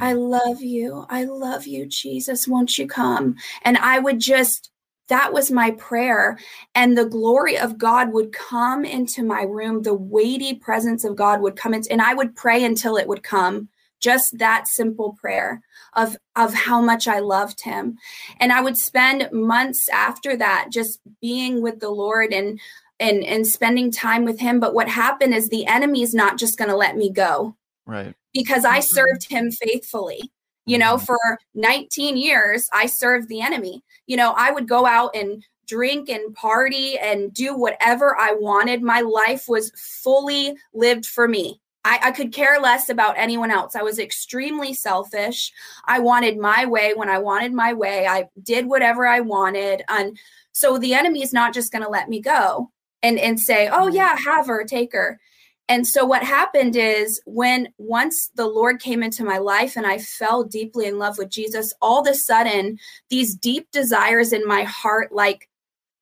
I 0.01 0.13
hmm. 0.13 0.19
love 0.19 0.61
you. 0.61 1.07
I 1.09 1.25
love 1.25 1.67
you, 1.67 1.87
Jesus. 1.87 2.49
Won't 2.49 2.79
you 2.79 2.87
come? 2.87 3.37
And 3.63 3.79
I 3.79 3.99
would 3.99 4.19
just, 4.19 4.71
that 5.09 5.33
was 5.33 5.51
my 5.51 5.71
prayer. 5.73 6.39
And 6.75 6.97
the 6.97 7.07
glory 7.07 7.59
of 7.59 7.79
God 7.79 8.13
would 8.13 8.33
come 8.33 8.85
into 8.85 9.23
my 9.23 9.43
room. 9.43 9.83
The 9.83 9.95
weighty 9.95 10.55
presence 10.55 11.05
of 11.05 11.17
God 11.17 11.41
would 11.41 11.57
come 11.57 11.75
into, 11.75 11.91
and 11.93 12.03
I 12.03 12.15
would 12.15 12.35
pray 12.35 12.65
until 12.65 12.97
it 12.97 13.09
would 13.09 13.23
come 13.23 13.69
just 14.01 14.39
that 14.39 14.69
simple 14.69 15.17
prayer 15.19 15.63
of 15.97 16.17
of 16.37 16.55
how 16.55 16.81
much 16.81 17.09
I 17.09 17.19
loved 17.19 17.63
him. 17.63 17.99
And 18.39 18.53
I 18.53 18.61
would 18.61 18.77
spend 18.77 19.29
months 19.33 19.89
after 19.89 20.37
that 20.37 20.69
just 20.71 21.01
being 21.21 21.63
with 21.63 21.81
the 21.81 21.91
Lord 21.91 22.33
and 22.33 22.61
and 23.01 23.25
and 23.25 23.47
spending 23.47 23.91
time 23.91 24.25
with 24.25 24.39
him, 24.39 24.61
but 24.61 24.75
what 24.75 24.89
happened 24.89 25.35
is 25.35 25.49
the 25.49 25.67
enemy 25.67 26.03
is 26.03 26.15
not 26.15 26.39
just 26.39 26.59
going 26.59 26.71
to 26.71 26.77
let 26.77 26.97
me 26.97 27.11
go. 27.11 27.57
Right. 27.87 28.15
Because 28.33 28.65
I 28.65 28.79
mm-hmm. 28.79 28.95
served 28.95 29.29
him 29.29 29.51
faithfully. 29.51 30.31
You 30.67 30.79
know, 30.79 30.97
mm-hmm. 30.97 31.05
for 31.05 31.39
19 31.55 32.17
years 32.17 32.69
I 32.73 32.87
served 32.87 33.29
the 33.29 33.41
enemy. 33.41 33.83
You 34.07 34.17
know, 34.17 34.35
I 34.37 34.51
would 34.51 34.69
go 34.69 34.87
out 34.87 35.15
and 35.15 35.45
drink 35.67 36.09
and 36.09 36.35
party 36.35 36.99
and 36.99 37.33
do 37.35 37.57
whatever 37.57 38.17
I 38.19 38.33
wanted. 38.39 38.83
My 38.83 39.01
life 39.01 39.47
was 39.49 39.73
fully 39.77 40.55
lived 40.73 41.07
for 41.07 41.27
me. 41.27 41.61
I, 41.87 42.09
I, 42.09 42.11
could 42.11 42.33
care 42.33 42.59
less 42.61 42.89
about 42.89 43.17
anyone 43.17 43.53
else. 43.53 43.77
I 43.77 43.83
was 43.83 44.01
extremely 44.01 44.75
selfish. 44.75 45.53
I 45.85 46.01
wanted 46.01 46.37
my 46.37 46.67
way 46.67 46.95
when 46.95 47.09
I 47.09 47.19
wanted 47.19 47.53
my 47.53 47.73
way. 47.73 48.09
I 48.09 48.29
did 48.43 48.67
whatever 48.67 49.07
I 49.07 49.21
wanted. 49.21 49.85
And 49.89 50.19
so 50.51 50.79
the 50.79 50.95
enemy 50.95 51.23
is 51.23 51.33
not 51.33 51.55
just 51.55 51.71
going 51.71 51.85
to 51.85 51.89
let 51.89 52.09
me 52.09 52.21
go 52.21 52.73
and, 53.05 53.21
and 53.21 53.39
say, 53.39 53.69
oh, 53.69 53.87
mm-hmm. 53.87 53.95
yeah, 53.95 54.17
have 54.19 54.49
her, 54.49 54.65
take 54.65 54.93
her. 54.95 55.21
And 55.69 55.87
so 55.87 56.05
what 56.05 56.25
happened 56.25 56.75
is 56.75 57.21
when 57.25 57.69
once 57.79 58.31
the 58.35 58.47
Lord 58.47 58.81
came 58.81 59.03
into 59.03 59.25
my 59.25 59.39
life 59.39 59.77
and 59.77 59.87
I 59.87 59.99
fell 59.99 60.43
deeply 60.43 60.87
in 60.87 60.99
love 60.99 61.19
with 61.19 61.31
Jesus, 61.31 61.73
all 61.81 62.01
of 62.01 62.09
a 62.09 62.15
sudden, 62.15 62.79
these 63.11 63.37
deep 63.37 63.71
desires 63.71 64.33
in 64.33 64.47
my 64.47 64.65
heart, 64.65 65.13
like 65.13 65.49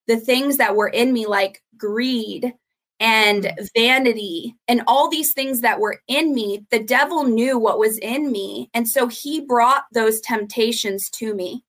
the 0.07 0.17
things 0.17 0.57
that 0.57 0.75
were 0.75 0.87
in 0.87 1.13
me, 1.13 1.27
like 1.27 1.61
greed, 1.77 2.53
and 2.99 3.43
mm. 3.43 3.69
vanity 3.75 4.55
and 4.67 4.81
all 4.87 5.09
these 5.09 5.33
things 5.33 5.61
that 5.61 5.79
were 5.79 6.01
in 6.07 6.33
me, 6.33 6.65
the 6.71 6.83
devil 6.83 7.23
knew 7.23 7.57
what 7.57 7.79
was 7.79 7.97
in 7.99 8.31
me. 8.31 8.69
And 8.73 8.87
so 8.87 9.07
he 9.07 9.41
brought 9.41 9.83
those 9.93 10.21
temptations 10.21 11.09
to 11.11 11.33
me. 11.33 11.63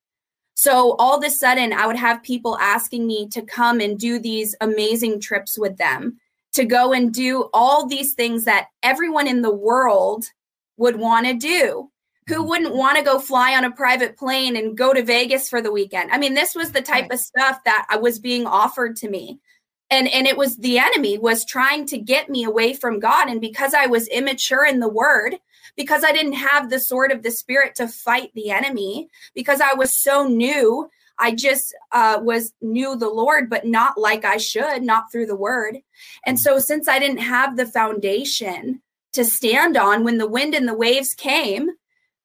So 0.54 0.96
all 0.98 1.18
of 1.18 1.24
a 1.24 1.30
sudden, 1.30 1.72
I 1.72 1.86
would 1.86 1.96
have 1.96 2.22
people 2.22 2.56
asking 2.58 3.06
me 3.06 3.28
to 3.28 3.42
come 3.42 3.80
and 3.80 3.98
do 3.98 4.18
these 4.18 4.54
amazing 4.60 5.20
trips 5.20 5.58
with 5.58 5.76
them, 5.76 6.18
to 6.54 6.64
go 6.64 6.92
and 6.94 7.12
do 7.12 7.50
all 7.52 7.86
these 7.86 8.14
things 8.14 8.44
that 8.44 8.68
everyone 8.82 9.26
in 9.26 9.42
the 9.42 9.54
world 9.54 10.24
would 10.78 10.96
want 10.96 11.26
to 11.26 11.34
do. 11.34 11.90
Who 12.28 12.42
mm. 12.42 12.48
wouldn't 12.48 12.74
want 12.74 12.96
to 12.96 13.04
go 13.04 13.18
fly 13.18 13.54
on 13.54 13.64
a 13.64 13.70
private 13.70 14.16
plane 14.16 14.56
and 14.56 14.76
go 14.76 14.94
to 14.94 15.02
Vegas 15.02 15.48
for 15.48 15.60
the 15.60 15.72
weekend? 15.72 16.10
I 16.10 16.18
mean, 16.18 16.32
this 16.32 16.54
was 16.54 16.72
the 16.72 16.80
type 16.80 17.10
of 17.10 17.20
stuff 17.20 17.62
that 17.64 17.86
I 17.90 17.96
was 17.96 18.18
being 18.18 18.46
offered 18.46 18.96
to 18.96 19.10
me 19.10 19.38
and 19.90 20.08
and 20.08 20.26
it 20.26 20.36
was 20.36 20.56
the 20.56 20.78
enemy 20.78 21.18
was 21.18 21.44
trying 21.44 21.86
to 21.86 21.98
get 21.98 22.28
me 22.28 22.44
away 22.44 22.72
from 22.72 23.00
god. 23.00 23.28
And 23.28 23.40
because 23.40 23.74
i 23.74 23.86
was 23.86 24.08
immature 24.08 24.64
in 24.64 24.80
the 24.80 24.88
word 24.88 25.36
because 25.76 26.04
i 26.04 26.12
didn't 26.12 26.34
have 26.34 26.70
the 26.70 26.80
sword 26.80 27.12
of 27.12 27.22
the 27.22 27.30
spirit 27.30 27.74
to 27.76 27.88
fight 27.88 28.30
the 28.34 28.50
enemy 28.50 29.08
because 29.34 29.60
i 29.60 29.74
was 29.74 29.94
so 29.94 30.26
new 30.26 30.88
i 31.18 31.32
just 31.32 31.74
uh, 31.92 32.18
was 32.20 32.52
knew 32.60 32.96
the 32.96 33.08
lord 33.08 33.48
but 33.48 33.66
not 33.66 33.98
like 33.98 34.24
i 34.24 34.36
should 34.36 34.82
not 34.82 35.10
through 35.10 35.26
the 35.26 35.36
word. 35.36 35.78
And 36.24 36.38
so 36.38 36.58
since 36.58 36.88
i 36.88 36.98
didn't 36.98 37.18
have 37.18 37.56
the 37.56 37.66
foundation 37.66 38.82
to 39.12 39.24
stand 39.24 39.76
on 39.76 40.04
when 40.04 40.18
the 40.18 40.28
wind 40.28 40.54
and 40.54 40.68
the 40.68 40.76
waves 40.76 41.14
came 41.14 41.70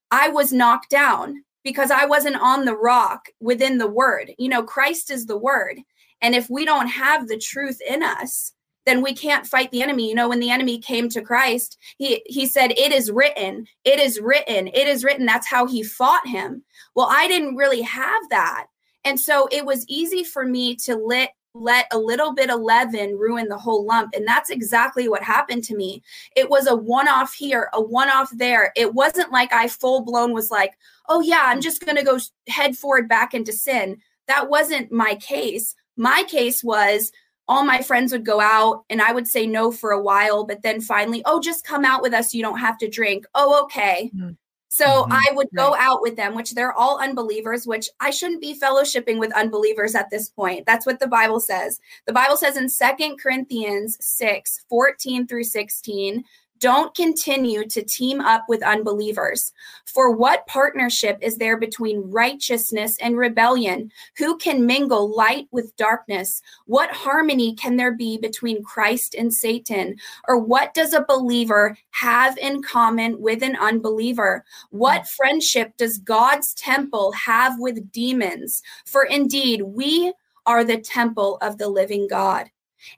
i 0.10 0.28
was 0.30 0.52
knocked 0.52 0.89
down 0.89 1.43
because 1.63 1.91
i 1.91 2.06
wasn't 2.06 2.36
on 2.36 2.65
the 2.65 2.76
rock 2.76 3.30
within 3.39 3.78
the 3.78 3.88
word. 3.88 4.32
You 4.38 4.50
know 4.50 4.63
christ 4.63 5.12
is 5.12 5.28
the 5.28 5.38
word 5.38 5.82
and 6.21 6.36
if 6.36 6.49
we 6.49 6.65
don't 6.65 6.88
have 6.88 7.27
the 7.27 7.38
truth 7.38 7.79
in 7.88 8.03
us, 8.03 8.53
then 8.86 9.01
we 9.01 9.13
can't 9.13 9.45
fight 9.45 9.71
the 9.71 9.84
enemy. 9.84 10.10
You 10.10 10.15
know, 10.15 10.29
when 10.29 10.39
the 10.39 10.51
enemy 10.51 10.79
came 10.79 11.10
to 11.10 11.21
Christ, 11.21 11.77
he 11.97 12.21
he 12.25 12.45
said, 12.45 12.71
"It 12.71 12.91
is 12.91 13.12
written. 13.12 13.67
It 13.86 13.99
is 13.99 14.19
written. 14.19 14.67
It 14.67 14.88
is 14.88 15.03
written." 15.03 15.25
That's 15.25 15.47
how 15.47 15.67
he 15.67 15.84
fought 15.84 16.27
him. 16.27 16.63
Well, 16.95 17.07
I 17.10 17.27
didn't 17.27 17.55
really 17.55 17.81
have 17.81 18.29
that. 18.29 18.67
And 19.03 19.19
so 19.19 19.47
it 19.51 19.65
was 19.65 19.86
easy 19.88 20.23
for 20.23 20.45
me 20.45 20.75
to 20.77 20.95
let 20.95 21.31
let 21.53 21.86
a 21.91 21.97
little 21.97 22.34
bit 22.34 22.49
of 22.49 22.62
leaven 22.62 23.17
ruin 23.17 23.49
the 23.49 23.57
whole 23.57 23.86
lump. 23.86 24.13
And 24.13 24.25
that's 24.25 24.49
exactly 24.49 25.10
what 25.10 25.23
happened 25.23 25.63
to 25.65 25.75
me. 25.75 26.01
It 26.36 26.49
was 26.49 26.67
a 26.67 26.75
one 26.75 27.07
off 27.07 27.34
here, 27.34 27.69
a 27.73 27.81
one 27.81 28.10
off 28.10 28.29
there. 28.34 28.71
It 28.75 28.93
wasn't 28.93 29.31
like 29.31 29.51
I 29.51 29.67
full 29.67 30.01
blown 30.05 30.34
was 30.34 30.49
like, 30.49 30.77
oh, 31.10 31.19
yeah, 31.21 31.43
I'm 31.45 31.62
just 31.62 31.86
going 31.86 31.97
to 31.97 32.03
go 32.03 32.19
head 32.47 32.77
forward 32.77 33.10
back 33.10 33.34
into 33.34 33.51
sin. 33.51 33.97
That 34.27 34.49
wasn't 34.49 34.91
my 34.91 35.15
case. 35.15 35.75
My 35.97 36.23
case 36.27 36.63
was 36.63 37.12
all 37.47 37.65
my 37.65 37.82
friends 37.82 38.12
would 38.12 38.25
go 38.25 38.39
out 38.39 38.86
and 38.89 39.01
I 39.01 39.12
would 39.12 39.27
say 39.27 39.45
no 39.45 39.71
for 39.71 39.91
a 39.91 40.01
while, 40.01 40.45
but 40.45 40.62
then 40.62 40.80
finally, 40.80 41.21
oh, 41.25 41.41
just 41.41 41.65
come 41.65 41.84
out 41.84 42.01
with 42.01 42.13
us. 42.13 42.34
You 42.34 42.41
don't 42.41 42.60
have 42.60 42.77
to 42.77 42.89
drink. 42.89 43.25
Oh, 43.36 43.63
okay. 43.63 44.10
Mm-hmm. 44.15 44.32
So 44.73 44.86
mm-hmm. 44.86 45.12
I 45.12 45.32
would 45.34 45.49
go 45.54 45.71
right. 45.71 45.82
out 45.82 46.01
with 46.01 46.15
them, 46.15 46.34
which 46.34 46.54
they're 46.54 46.71
all 46.71 47.01
unbelievers, 47.01 47.67
which 47.67 47.89
I 47.99 48.10
shouldn't 48.10 48.39
be 48.39 48.58
fellowshipping 48.58 49.19
with 49.19 49.36
unbelievers 49.36 49.95
at 49.95 50.10
this 50.10 50.30
point. 50.30 50.65
That's 50.65 50.86
what 50.86 51.01
the 51.01 51.10
Bible 51.10 51.41
says. 51.41 51.82
The 52.08 52.13
Bible 52.13 52.38
says 52.38 52.56
in 52.56 52.69
Second 52.69 53.19
Corinthians 53.19 53.97
6 53.99 54.63
14 54.69 55.27
through 55.27 55.43
16, 55.43 56.23
don't 56.62 56.95
continue 56.95 57.67
to 57.67 57.84
team 57.84 58.21
up 58.21 58.45
with 58.47 58.63
unbelievers. 58.63 59.52
For 59.86 60.12
what 60.12 60.45
partnership 60.45 61.17
is 61.19 61.38
there 61.38 61.58
between 61.58 62.10
righteousness 62.10 62.97
and 63.02 63.17
rebellion? 63.17 63.91
Who 64.17 64.38
can 64.38 64.67
mingle 64.67 65.13
light 65.13 65.47
with 65.52 65.76
darkness? 65.76 66.41
What 66.67 66.91
harmony 66.91 67.56
can 67.56 67.76
there 67.76 67.93
be 67.93 68.17
between 68.17 68.63
Christ 68.63 69.15
and 69.15 69.34
Satan? 69.34 69.95
Or 70.28 70.38
what 70.38 70.74
does 70.76 70.93
a 70.93 71.06
believer 71.08 71.76
have 71.89 72.38
in 72.38 72.62
common 72.62 73.19
with 73.19 73.41
an 73.41 73.56
unbeliever? 73.56 74.45
What 74.69 75.08
friendship 75.08 75.76
does 75.78 75.97
God's 75.97 76.54
temple 76.54 77.12
have 77.13 77.60
with 77.60 77.91
demons? 77.91 78.62
For 78.86 79.04
indeed, 79.04 79.63
we 79.63 80.13
are 80.45 80.63
the 80.63 80.80
temple 80.80 81.38
of 81.41 81.58
the 81.58 81.69
living 81.69 82.08
God. 82.08 82.52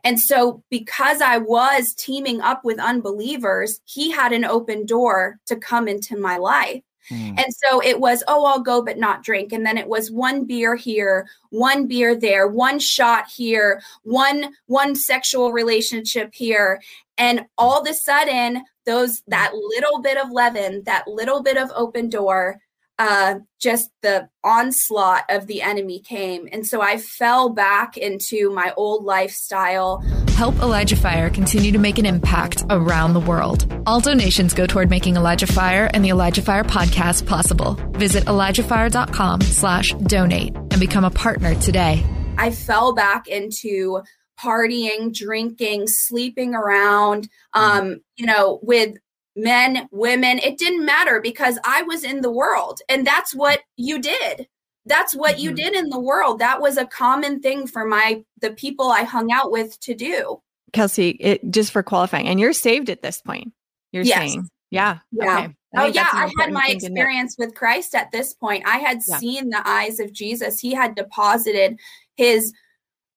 And 0.03 0.19
so, 0.19 0.63
because 0.69 1.21
I 1.21 1.37
was 1.37 1.93
teaming 1.93 2.41
up 2.41 2.63
with 2.63 2.79
unbelievers, 2.79 3.79
he 3.85 4.11
had 4.11 4.33
an 4.33 4.45
open 4.45 4.85
door 4.85 5.39
to 5.47 5.55
come 5.55 5.87
into 5.87 6.17
my 6.17 6.37
life. 6.37 6.81
Mm. 7.11 7.37
And 7.37 7.53
so 7.53 7.81
it 7.81 7.99
was, 7.99 8.23
oh, 8.27 8.45
I'll 8.45 8.61
go, 8.61 8.81
but 8.81 8.97
not 8.97 9.23
drink. 9.23 9.51
And 9.51 9.65
then 9.65 9.77
it 9.77 9.87
was 9.87 10.11
one 10.11 10.45
beer 10.45 10.75
here, 10.75 11.27
one 11.49 11.87
beer 11.87 12.15
there, 12.15 12.47
one 12.47 12.79
shot 12.79 13.27
here, 13.29 13.81
one 14.03 14.53
one 14.67 14.95
sexual 14.95 15.51
relationship 15.51 16.33
here. 16.33 16.81
And 17.17 17.45
all 17.57 17.81
of 17.81 17.87
a 17.87 17.93
sudden, 17.93 18.63
those 18.85 19.21
that 19.27 19.53
little 19.53 20.01
bit 20.01 20.17
of 20.17 20.31
leaven, 20.31 20.83
that 20.85 21.07
little 21.07 21.43
bit 21.43 21.57
of 21.57 21.71
open 21.75 22.09
door, 22.09 22.59
uh, 23.03 23.39
just 23.59 23.91
the 24.01 24.29
onslaught 24.45 25.25
of 25.29 25.45
the 25.47 25.61
enemy 25.61 25.99
came. 25.99 26.47
And 26.53 26.65
so 26.65 26.81
I 26.81 26.97
fell 26.97 27.49
back 27.49 27.97
into 27.97 28.49
my 28.49 28.73
old 28.77 29.03
lifestyle. 29.03 30.01
Help 30.37 30.55
Elijah 30.59 30.95
Fire 30.95 31.29
continue 31.29 31.73
to 31.73 31.77
make 31.77 31.97
an 31.97 32.05
impact 32.05 32.63
around 32.69 33.13
the 33.13 33.19
world. 33.19 33.69
All 33.85 33.99
donations 33.99 34.53
go 34.53 34.65
toward 34.65 34.89
making 34.89 35.17
Elijah 35.17 35.47
Fire 35.47 35.89
and 35.93 36.03
the 36.03 36.09
Elijah 36.09 36.41
Fire 36.41 36.63
podcast 36.63 37.27
possible. 37.27 37.77
Visit 37.91 38.23
ElijahFire.com 38.23 39.41
slash 39.41 39.93
donate 39.95 40.55
and 40.55 40.79
become 40.79 41.03
a 41.03 41.11
partner 41.11 41.55
today. 41.55 42.05
I 42.37 42.51
fell 42.51 42.93
back 42.93 43.27
into 43.27 44.01
partying, 44.39 45.13
drinking, 45.13 45.87
sleeping 45.87 46.55
around, 46.55 47.27
um, 47.53 47.99
you 48.15 48.25
know, 48.25 48.59
with 48.63 48.95
men, 49.35 49.87
women, 49.91 50.39
it 50.39 50.57
didn't 50.57 50.85
matter 50.85 51.19
because 51.21 51.59
I 51.63 51.83
was 51.83 52.03
in 52.03 52.21
the 52.21 52.31
world 52.31 52.79
and 52.89 53.05
that's 53.05 53.33
what 53.33 53.61
you 53.77 53.99
did. 53.99 54.47
That's 54.85 55.15
what 55.15 55.35
mm-hmm. 55.35 55.43
you 55.43 55.51
did 55.53 55.73
in 55.75 55.89
the 55.89 55.99
world. 55.99 56.39
That 56.39 56.61
was 56.61 56.77
a 56.77 56.85
common 56.85 57.39
thing 57.39 57.67
for 57.67 57.85
my 57.85 58.23
the 58.41 58.51
people 58.51 58.89
I 58.89 59.03
hung 59.03 59.31
out 59.31 59.51
with 59.51 59.79
to 59.81 59.93
do. 59.93 60.41
Kelsey, 60.73 61.11
it 61.11 61.49
just 61.51 61.71
for 61.71 61.83
qualifying, 61.83 62.27
and 62.27 62.39
you're 62.39 62.53
saved 62.53 62.89
at 62.89 63.01
this 63.01 63.21
point. 63.21 63.53
You're 63.91 64.03
yes. 64.03 64.17
saying, 64.17 64.49
yeah, 64.71 64.99
yeah. 65.11 65.37
Okay. 65.37 65.53
oh 65.77 65.85
yeah, 65.85 66.09
I 66.11 66.31
had 66.39 66.51
my 66.51 66.67
experience 66.67 67.35
with 67.37 67.55
Christ 67.55 67.95
at 67.95 68.11
this 68.11 68.33
point. 68.33 68.63
I 68.65 68.79
had 68.79 68.99
yeah. 69.07 69.17
seen 69.19 69.49
the 69.51 69.61
eyes 69.65 69.99
of 69.99 70.11
Jesus. 70.11 70.59
He 70.59 70.73
had 70.73 70.95
deposited 70.95 71.79
his 72.17 72.51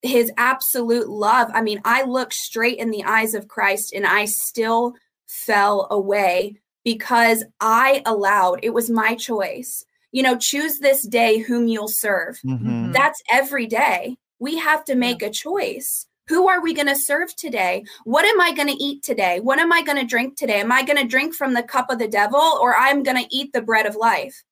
his 0.03 0.31
absolute 0.37 1.09
love. 1.09 1.51
I 1.53 1.63
mean, 1.63 1.81
I 1.85 2.03
looked 2.03 2.35
straight 2.35 2.79
in 2.79 2.91
the 2.91 3.05
eyes 3.05 3.35
of 3.35 3.49
Christ 3.49 3.93
and 3.93 4.07
I 4.07 4.27
still 4.27 4.95
fell 5.27 5.87
away 5.91 6.57
because 6.85 7.45
I 7.61 8.03
allowed, 8.07 8.61
it 8.63 8.73
was 8.73 8.89
my 8.89 9.15
choice. 9.15 9.85
You 10.13 10.23
know, 10.23 10.37
choose 10.37 10.79
this 10.79 11.07
day 11.07 11.39
whom 11.39 11.67
you'll 11.67 11.89
serve. 11.89 12.39
Mm-hmm. 12.45 12.93
That's 12.93 13.23
every 13.31 13.67
day. 13.67 14.17
We 14.39 14.57
have 14.59 14.85
to 14.85 14.95
make 14.95 15.23
a 15.23 15.31
choice. 15.31 16.07
Who 16.29 16.49
are 16.49 16.61
we 16.61 16.75
going 16.75 16.89
to 16.89 16.97
serve 16.97 17.35
today? 17.37 17.85
What 18.05 18.25
am 18.25 18.41
I 18.41 18.53
going 18.53 18.69
to 18.69 18.83
eat 18.83 19.03
today? 19.03 19.41
What 19.41 19.59
am 19.59 19.73
I 19.73 19.83
going 19.83 19.99
to 19.99 20.05
drink 20.05 20.37
today? 20.37 20.61
Am 20.61 20.73
I 20.73 20.83
going 20.83 20.99
to 20.99 21.07
drink 21.07 21.35
from 21.35 21.55
the 21.55 21.63
cup 21.63 21.91
of 21.91 21.99
the 21.99 22.09
devil 22.09 22.41
or 22.41 22.77
I'm 22.77 23.03
going 23.03 23.23
to 23.23 23.37
eat 23.37 23.53
the 23.53 23.63
bread 23.63 23.87
of 23.87 23.95
life? 23.95 24.43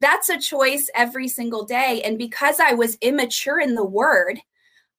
That's 0.00 0.28
a 0.28 0.38
choice 0.38 0.88
every 0.94 1.26
single 1.26 1.64
day. 1.64 2.02
And 2.04 2.18
because 2.18 2.60
I 2.60 2.74
was 2.74 2.98
immature 3.00 3.58
in 3.58 3.74
the 3.74 3.84
word, 3.84 4.38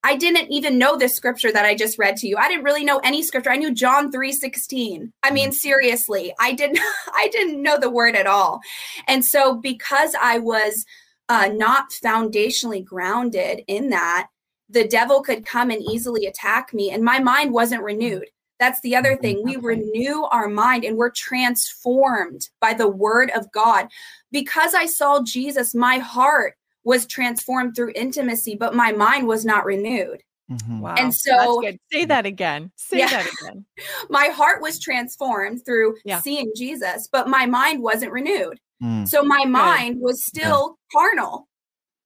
I 0.03 0.15
didn't 0.15 0.49
even 0.49 0.77
know 0.77 0.97
this 0.97 1.15
scripture 1.15 1.51
that 1.51 1.65
I 1.65 1.75
just 1.75 1.99
read 1.99 2.15
to 2.17 2.27
you. 2.27 2.37
I 2.37 2.47
didn't 2.47 2.63
really 2.63 2.85
know 2.85 2.99
any 2.99 3.21
scripture. 3.21 3.51
I 3.51 3.57
knew 3.57 3.73
John 3.73 4.11
3:16. 4.11 5.11
I 5.23 5.31
mean, 5.31 5.49
mm. 5.49 5.53
seriously, 5.53 6.33
I 6.39 6.53
didn't 6.53 6.79
I 7.13 7.29
didn't 7.31 7.61
know 7.61 7.77
the 7.77 7.89
word 7.89 8.15
at 8.15 8.27
all. 8.27 8.61
And 9.07 9.25
so 9.25 9.55
because 9.55 10.15
I 10.19 10.39
was 10.39 10.85
uh, 11.27 11.49
not 11.53 11.91
foundationally 11.91 12.83
grounded 12.83 13.63
in 13.67 13.89
that, 13.89 14.27
the 14.69 14.87
devil 14.87 15.21
could 15.21 15.45
come 15.45 15.69
and 15.69 15.81
easily 15.81 16.25
attack 16.25 16.73
me 16.73 16.91
and 16.91 17.03
my 17.03 17.19
mind 17.19 17.53
wasn't 17.53 17.83
renewed. 17.83 18.25
That's 18.59 18.81
the 18.81 18.95
other 18.95 19.15
thing. 19.15 19.41
We 19.43 19.55
renew 19.55 20.23
our 20.25 20.49
mind 20.49 20.83
and 20.83 20.97
we're 20.97 21.11
transformed 21.11 22.49
by 22.59 22.73
the 22.73 22.89
word 22.89 23.31
of 23.31 23.51
God. 23.51 23.87
Because 24.31 24.73
I 24.73 24.85
saw 24.85 25.23
Jesus, 25.23 25.73
my 25.73 25.97
heart 25.97 26.55
was 26.89 27.05
transformed 27.05 27.75
through 27.75 27.91
intimacy, 27.93 28.55
but 28.55 28.73
my 28.73 28.91
mind 28.91 29.27
was 29.27 29.45
not 29.45 29.63
renewed. 29.63 30.23
Mm-hmm. 30.51 30.79
Wow. 30.79 30.95
And 30.97 31.13
so 31.13 31.61
say 31.91 32.05
that 32.05 32.25
again. 32.25 32.71
Say 32.77 32.97
yeah. 32.97 33.09
that 33.09 33.29
again. 33.43 33.63
my 34.09 34.25
heart 34.29 34.59
was 34.59 34.79
transformed 34.79 35.63
through 35.63 35.97
yeah. 36.03 36.19
seeing 36.19 36.51
Jesus, 36.57 37.07
but 37.11 37.27
my 37.27 37.45
mind 37.45 37.83
wasn't 37.83 38.11
renewed. 38.11 38.59
Mm. 38.81 39.07
So 39.07 39.21
my 39.21 39.45
mind 39.45 40.01
was 40.01 40.25
still 40.25 40.77
yeah. 40.95 40.99
carnal. 40.99 41.47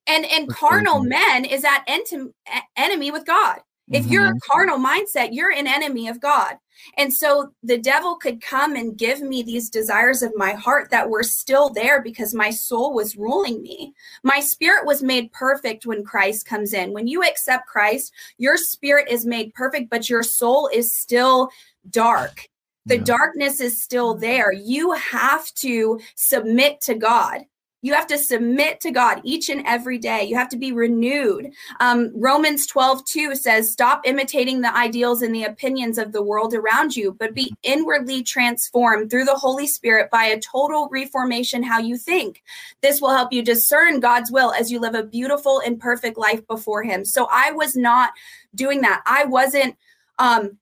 And 0.05 0.25
and 0.25 0.49
That's 0.49 0.59
carnal 0.59 1.01
men 1.01 1.45
is 1.45 1.63
at 1.63 1.85
ent- 1.87 2.35
enemy 2.75 3.09
with 3.09 3.25
God. 3.25 3.59
If 3.91 4.03
mm-hmm. 4.03 4.13
you're 4.13 4.27
a 4.27 4.39
carnal 4.49 4.77
mindset, 4.77 5.29
you're 5.31 5.51
an 5.51 5.67
enemy 5.67 6.07
of 6.07 6.21
God. 6.21 6.55
And 6.97 7.13
so 7.13 7.51
the 7.63 7.77
devil 7.77 8.15
could 8.15 8.41
come 8.41 8.75
and 8.75 8.97
give 8.97 9.21
me 9.21 9.43
these 9.43 9.69
desires 9.69 10.21
of 10.21 10.31
my 10.35 10.53
heart 10.53 10.89
that 10.91 11.09
were 11.09 11.23
still 11.23 11.69
there 11.69 12.01
because 12.01 12.33
my 12.33 12.49
soul 12.49 12.93
was 12.93 13.17
ruling 13.17 13.61
me. 13.61 13.93
My 14.23 14.39
spirit 14.39 14.85
was 14.85 15.03
made 15.03 15.31
perfect 15.31 15.85
when 15.85 16.03
Christ 16.03 16.45
comes 16.45 16.73
in. 16.73 16.93
When 16.93 17.07
you 17.07 17.23
accept 17.23 17.67
Christ, 17.67 18.13
your 18.37 18.57
spirit 18.57 19.07
is 19.09 19.25
made 19.25 19.53
perfect, 19.53 19.89
but 19.89 20.09
your 20.09 20.23
soul 20.23 20.69
is 20.73 20.95
still 20.95 21.49
dark. 21.89 22.47
The 22.85 22.97
yeah. 22.97 23.03
darkness 23.03 23.61
is 23.61 23.81
still 23.81 24.15
there. 24.15 24.51
You 24.51 24.91
have 24.93 25.45
to 25.55 25.99
submit 26.15 26.81
to 26.81 26.95
God. 26.95 27.45
You 27.83 27.93
have 27.93 28.07
to 28.07 28.17
submit 28.17 28.79
to 28.79 28.91
God 28.91 29.21
each 29.23 29.49
and 29.49 29.61
every 29.67 29.99
day. 29.99 30.23
You 30.23 30.35
have 30.37 30.49
to 30.49 30.57
be 30.57 30.71
renewed. 30.71 31.51
Um, 31.81 32.11
Romans 32.15 32.65
12, 32.65 33.05
2 33.05 33.35
says, 33.35 33.71
Stop 33.71 34.01
imitating 34.05 34.61
the 34.61 34.75
ideals 34.75 35.21
and 35.21 35.35
the 35.35 35.43
opinions 35.43 35.97
of 35.97 36.13
the 36.13 36.23
world 36.23 36.53
around 36.53 36.95
you, 36.95 37.15
but 37.19 37.35
be 37.35 37.53
inwardly 37.61 38.23
transformed 38.23 39.11
through 39.11 39.25
the 39.25 39.35
Holy 39.35 39.67
Spirit 39.67 40.09
by 40.09 40.23
a 40.23 40.39
total 40.39 40.87
reformation 40.89 41.61
how 41.61 41.77
you 41.77 41.97
think. 41.97 42.41
This 42.81 43.01
will 43.01 43.11
help 43.11 43.33
you 43.33 43.43
discern 43.43 43.99
God's 43.99 44.31
will 44.31 44.53
as 44.53 44.71
you 44.71 44.79
live 44.79 44.95
a 44.95 45.03
beautiful 45.03 45.61
and 45.63 45.79
perfect 45.79 46.17
life 46.17 46.47
before 46.47 46.83
Him. 46.83 47.03
So 47.03 47.27
I 47.29 47.51
was 47.51 47.75
not 47.75 48.11
doing 48.55 48.81
that. 48.81 49.03
I 49.05 49.25
wasn't 49.25 49.75
um, 50.19 50.57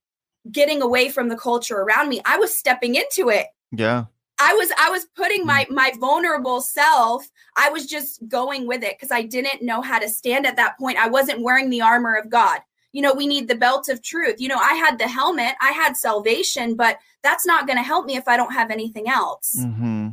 getting 0.51 0.81
away 0.81 1.09
from 1.09 1.29
the 1.29 1.37
culture 1.37 1.77
around 1.77 2.09
me. 2.09 2.19
I 2.25 2.37
was 2.37 2.57
stepping 2.57 2.95
into 2.95 3.29
it. 3.29 3.47
Yeah. 3.71 4.05
I 4.41 4.53
was 4.53 4.71
I 4.77 4.89
was 4.89 5.05
putting 5.15 5.45
my 5.45 5.67
my 5.69 5.91
vulnerable 5.99 6.61
self. 6.61 7.29
I 7.55 7.69
was 7.69 7.85
just 7.85 8.27
going 8.27 8.65
with 8.65 8.83
it 8.83 8.97
because 8.97 9.11
I 9.11 9.21
didn't 9.21 9.61
know 9.61 9.81
how 9.81 9.99
to 9.99 10.09
stand 10.09 10.47
at 10.47 10.55
that 10.55 10.77
point. 10.79 10.97
I 10.97 11.07
wasn't 11.07 11.41
wearing 11.41 11.69
the 11.69 11.81
armor 11.81 12.15
of 12.15 12.29
God. 12.29 12.59
You 12.91 13.01
know, 13.01 13.13
we 13.13 13.27
need 13.27 13.47
the 13.47 13.55
belt 13.55 13.87
of 13.87 14.01
truth. 14.01 14.41
You 14.41 14.49
know, 14.49 14.57
I 14.57 14.73
had 14.73 14.97
the 14.97 15.07
helmet, 15.07 15.53
I 15.61 15.71
had 15.71 15.95
salvation, 15.95 16.75
but 16.75 16.97
that's 17.23 17.45
not 17.45 17.67
going 17.67 17.77
to 17.77 17.83
help 17.83 18.05
me 18.05 18.17
if 18.17 18.27
I 18.27 18.35
don't 18.35 18.51
have 18.51 18.71
anything 18.71 19.07
else. 19.07 19.55
Mm-hmm. 19.57 20.09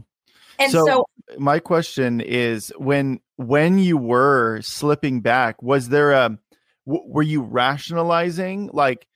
And 0.61 0.73
so, 0.73 0.87
so 0.87 1.05
my 1.39 1.59
question 1.59 2.21
is 2.21 2.73
when 2.77 3.21
when 3.37 3.79
you 3.79 3.97
were 3.97 4.61
slipping 4.61 5.23
back, 5.23 5.63
was 5.63 5.89
there 5.89 6.13
a 6.13 6.39
w- 6.87 7.05
were 7.07 7.23
you 7.23 7.43
rationalizing 7.43 8.71
like 8.73 9.07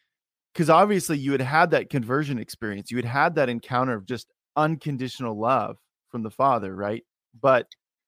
because 0.53 0.71
obviously 0.71 1.19
you 1.19 1.33
had 1.33 1.41
had 1.41 1.71
that 1.71 1.89
conversion 1.89 2.39
experience 2.39 2.91
you 2.91 2.99
had 2.99 3.07
had 3.07 3.35
that 3.37 3.49
encounter 3.49 3.95
of 3.95 4.05
just 4.05 4.29
unconditional 4.57 5.39
love 5.39 5.79
from 6.11 6.23
the 6.23 6.31
father, 6.31 6.75
right? 6.75 7.05
But 7.41 7.67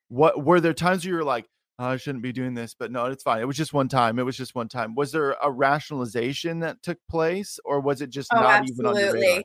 what 0.08 0.44
were 0.44 0.60
there 0.60 0.74
times 0.74 1.04
where 1.04 1.12
you 1.12 1.16
were 1.18 1.24
like, 1.24 1.46
oh, 1.78 1.86
I 1.86 1.96
shouldn't 1.96 2.22
be 2.22 2.32
doing 2.32 2.54
this, 2.54 2.74
but 2.78 2.92
no, 2.92 3.06
it's 3.06 3.22
fine. 3.22 3.40
It 3.40 3.46
was 3.46 3.56
just 3.56 3.72
one 3.72 3.88
time. 3.88 4.18
It 4.18 4.24
was 4.24 4.36
just 4.36 4.54
one 4.54 4.68
time. 4.68 4.94
Was 4.94 5.12
there 5.12 5.36
a 5.42 5.50
rationalization 5.50 6.60
that 6.60 6.82
took 6.82 6.98
place, 7.10 7.58
or 7.64 7.80
was 7.80 8.00
it 8.00 8.10
just 8.10 8.32
oh, 8.32 8.40
not 8.40 8.60
absolutely. 8.60 9.02
even 9.02 9.08
on 9.08 9.14
your 9.14 9.30
radar? 9.30 9.42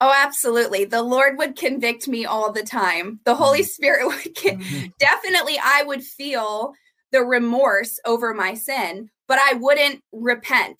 Oh, 0.00 0.12
absolutely. 0.14 0.84
The 0.84 1.02
Lord 1.02 1.38
would 1.38 1.56
convict 1.56 2.06
me 2.06 2.26
all 2.26 2.52
the 2.52 2.62
time. 2.62 3.20
The 3.24 3.34
Holy 3.34 3.60
mm-hmm. 3.60 3.66
Spirit 3.66 4.06
would 4.06 4.34
mm-hmm. 4.34 4.86
definitely, 4.98 5.58
I 5.62 5.84
would 5.84 6.02
feel 6.02 6.74
the 7.12 7.22
remorse 7.22 7.98
over 8.04 8.34
my 8.34 8.54
sin, 8.54 9.08
but 9.26 9.38
I 9.38 9.54
wouldn't 9.54 10.02
repent. 10.12 10.78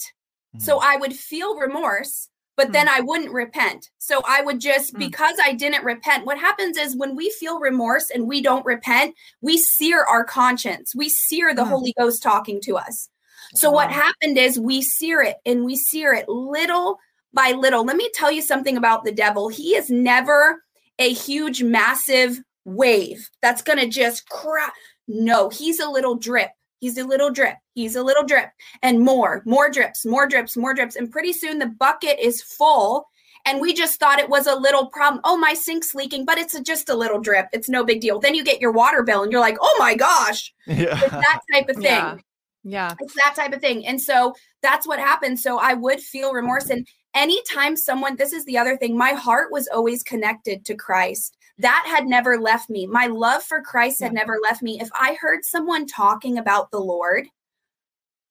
Mm-hmm. 0.55 0.61
So 0.61 0.79
I 0.83 0.97
would 0.97 1.15
feel 1.15 1.57
remorse, 1.57 2.29
but 2.57 2.73
then 2.73 2.87
hmm. 2.87 2.95
I 2.95 3.01
wouldn't 3.01 3.33
repent. 3.33 3.91
So 3.99 4.23
I 4.27 4.43
would 4.43 4.61
just, 4.61 4.93
hmm. 4.93 4.99
because 4.99 5.37
I 5.43 5.53
didn't 5.53 5.85
repent, 5.85 6.27
what 6.27 6.39
happens 6.39 6.77
is 6.77 6.97
when 6.97 7.15
we 7.15 7.31
feel 7.31 7.61
remorse 7.61 8.11
and 8.11 8.27
we 8.27 8.43
don't 8.43 8.65
repent, 8.65 9.15
we 9.41 9.59
sear 9.59 10.03
our 10.05 10.25
conscience. 10.25 10.95
We 10.95 11.09
sear 11.09 11.55
the 11.55 11.65
hmm. 11.65 11.71
Holy 11.71 11.95
Ghost 11.99 12.23
talking 12.23 12.61
to 12.63 12.77
us. 12.77 13.09
So 13.55 13.71
what 13.71 13.93
happened 13.93 14.39
is 14.39 14.59
we 14.59 14.83
sear 14.83 15.23
it 15.23 15.37
and 15.47 15.65
we 15.65 15.77
sear 15.77 16.13
it 16.13 16.29
little 16.29 16.99
by 17.33 17.53
little. 17.53 17.85
Let 17.85 17.97
me 17.97 18.11
tell 18.13 18.33
you 18.33 18.43
something 18.43 18.77
about 18.77 19.05
the 19.05 19.13
devil. 19.13 19.49
He 19.49 19.77
is 19.77 19.89
never 19.89 20.63
a 20.99 21.13
huge, 21.13 21.63
massive 21.63 22.41
wave 22.65 23.31
that's 23.43 23.63
going 23.63 23.79
to 23.79 23.89
just 23.89 24.29
crack. 24.29 24.75
No, 25.07 25.49
he's 25.49 25.79
a 25.79 25.89
little 25.89 26.17
drip. 26.17 26.51
He's 26.81 26.99
a 26.99 27.05
little 27.05 27.31
drip. 27.31 27.57
He's 27.75 27.97
a 27.97 28.03
little 28.03 28.25
drip. 28.25 28.51
And 28.83 29.01
more, 29.01 29.43
more 29.47 29.71
drips, 29.71 30.05
more 30.05 30.27
drips, 30.27 30.57
more 30.57 30.75
drips. 30.75 30.97
And 30.97 31.11
pretty 31.11 31.33
soon 31.33 31.59
the 31.59 31.67
bucket 31.67 32.19
is 32.21 32.43
full. 32.43 33.09
And 33.47 33.61
we 33.61 33.73
just 33.73 34.01
thought 34.01 34.19
it 34.19 34.29
was 34.29 34.47
a 34.47 34.57
little 34.57 34.87
problem. 34.87 35.21
Oh, 35.25 35.39
my 35.39 35.55
sink's 35.55 35.95
leaking, 35.95 36.25
but 36.25 36.37
it's 36.37 36.55
a, 36.55 36.63
just 36.63 36.89
a 36.89 36.95
little 36.95 37.21
drip. 37.21 37.47
It's 37.53 37.69
no 37.69 37.85
big 37.85 38.01
deal. 38.01 38.19
Then 38.19 38.35
you 38.35 38.43
get 38.45 38.61
your 38.61 38.73
water 38.73 39.05
bill 39.05 39.23
and 39.23 39.31
you're 39.31 39.41
like, 39.41 39.57
oh 39.61 39.77
my 39.79 39.95
gosh. 39.95 40.53
Yeah. 40.67 40.99
It's 41.01 41.11
that 41.13 41.41
type 41.53 41.69
of 41.69 41.77
thing. 41.77 41.85
Yeah. 41.85 42.17
yeah. 42.65 42.95
It's 43.01 43.15
that 43.15 43.35
type 43.37 43.53
of 43.53 43.61
thing. 43.61 43.87
And 43.87 44.01
so 44.01 44.35
that's 44.63 44.87
what 44.87 44.99
happened. 44.99 45.39
So 45.39 45.59
I 45.59 45.75
would 45.75 46.01
feel 46.01 46.33
remorse. 46.33 46.71
And 46.71 46.89
anytime 47.15 47.77
someone, 47.77 48.17
this 48.17 48.33
is 48.33 48.45
the 48.45 48.59
other 48.59 48.77
thing, 48.77 48.99
my 48.99 49.13
heart 49.13 49.53
was 49.53 49.69
always 49.69 50.03
connected 50.03 50.65
to 50.65 50.75
Christ. 50.75 51.36
That 51.59 51.87
had 51.87 52.07
never 52.07 52.39
left 52.39 52.69
me. 52.69 52.87
My 52.87 53.07
love 53.07 53.43
for 53.43 53.63
Christ 53.63 54.03
had 54.03 54.13
never 54.13 54.39
left 54.43 54.63
me. 54.63 54.79
If 54.81 54.91
I 54.93 55.17
heard 55.21 55.45
someone 55.45 55.87
talking 55.87 56.37
about 56.37 56.71
the 56.71 56.81
Lord, 56.81 57.29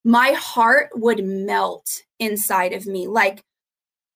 my 0.03 0.31
heart 0.31 0.89
would 0.93 1.25
melt 1.25 2.03
inside 2.19 2.73
of 2.73 2.85
me, 2.85 3.07
like 3.07 3.41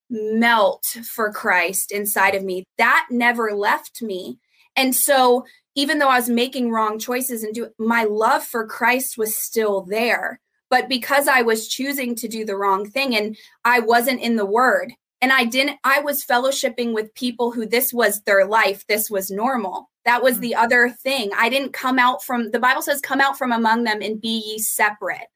melt 0.10 0.84
for 1.04 1.32
Christ 1.32 1.92
inside 1.92 2.36
of 2.36 2.44
me. 2.44 2.64
That 2.78 3.08
never 3.10 3.52
left 3.54 4.02
me. 4.02 4.38
And 4.76 4.96
so, 4.96 5.46
even 5.76 5.98
though 5.98 6.10
I 6.10 6.18
was 6.18 6.30
making 6.30 6.72
wrong 6.72 7.00
choices 7.00 7.44
and 7.44 7.54
do 7.54 7.70
my 7.80 8.04
love 8.04 8.44
for 8.44 8.68
Christ 8.68 9.18
was 9.18 9.36
still 9.36 9.82
there. 9.82 10.40
But 10.70 10.88
because 10.88 11.28
I 11.28 11.42
was 11.42 11.68
choosing 11.68 12.16
to 12.16 12.28
do 12.28 12.46
the 12.46 12.56
wrong 12.56 12.88
thing 12.88 13.16
and 13.16 13.36
I 13.66 13.80
wasn't 13.80 14.22
in 14.22 14.36
the 14.36 14.46
word 14.46 14.94
and 15.22 15.34
I 15.34 15.46
didn't, 15.46 15.80
I 15.84 16.00
was 16.00 16.26
fellowshipping 16.26 16.94
with 16.94 17.14
people 17.14 17.52
who 17.52 17.66
this 17.66 17.94
was 17.94 18.22
their 18.22 18.46
life, 18.46 18.86
this 18.88 19.10
was 19.10 19.30
normal. 19.30 19.90
That 20.06 20.24
was 20.24 20.38
mm. 20.38 20.42
the 20.42 20.56
other 20.56 20.90
thing. 20.90 21.32
I 21.38 21.50
didn't 21.50 21.74
come 21.74 22.00
out 22.00 22.24
from, 22.24 22.52
the 22.52 22.60
Bible 22.60 22.82
says, 22.82 23.02
come 23.02 23.22
out 23.22 23.38
from 23.38 23.52
among 23.52 23.84
them 23.84 24.02
and 24.02 24.22
be 24.22 24.42
ye 24.46 24.60
separate. 24.60 25.28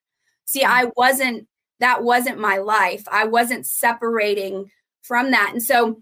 See, 0.45 0.63
I 0.63 0.91
wasn't, 0.95 1.47
that 1.79 2.03
wasn't 2.03 2.39
my 2.39 2.57
life. 2.57 3.03
I 3.11 3.25
wasn't 3.25 3.65
separating 3.65 4.71
from 5.01 5.31
that. 5.31 5.49
And 5.51 5.61
so 5.61 6.01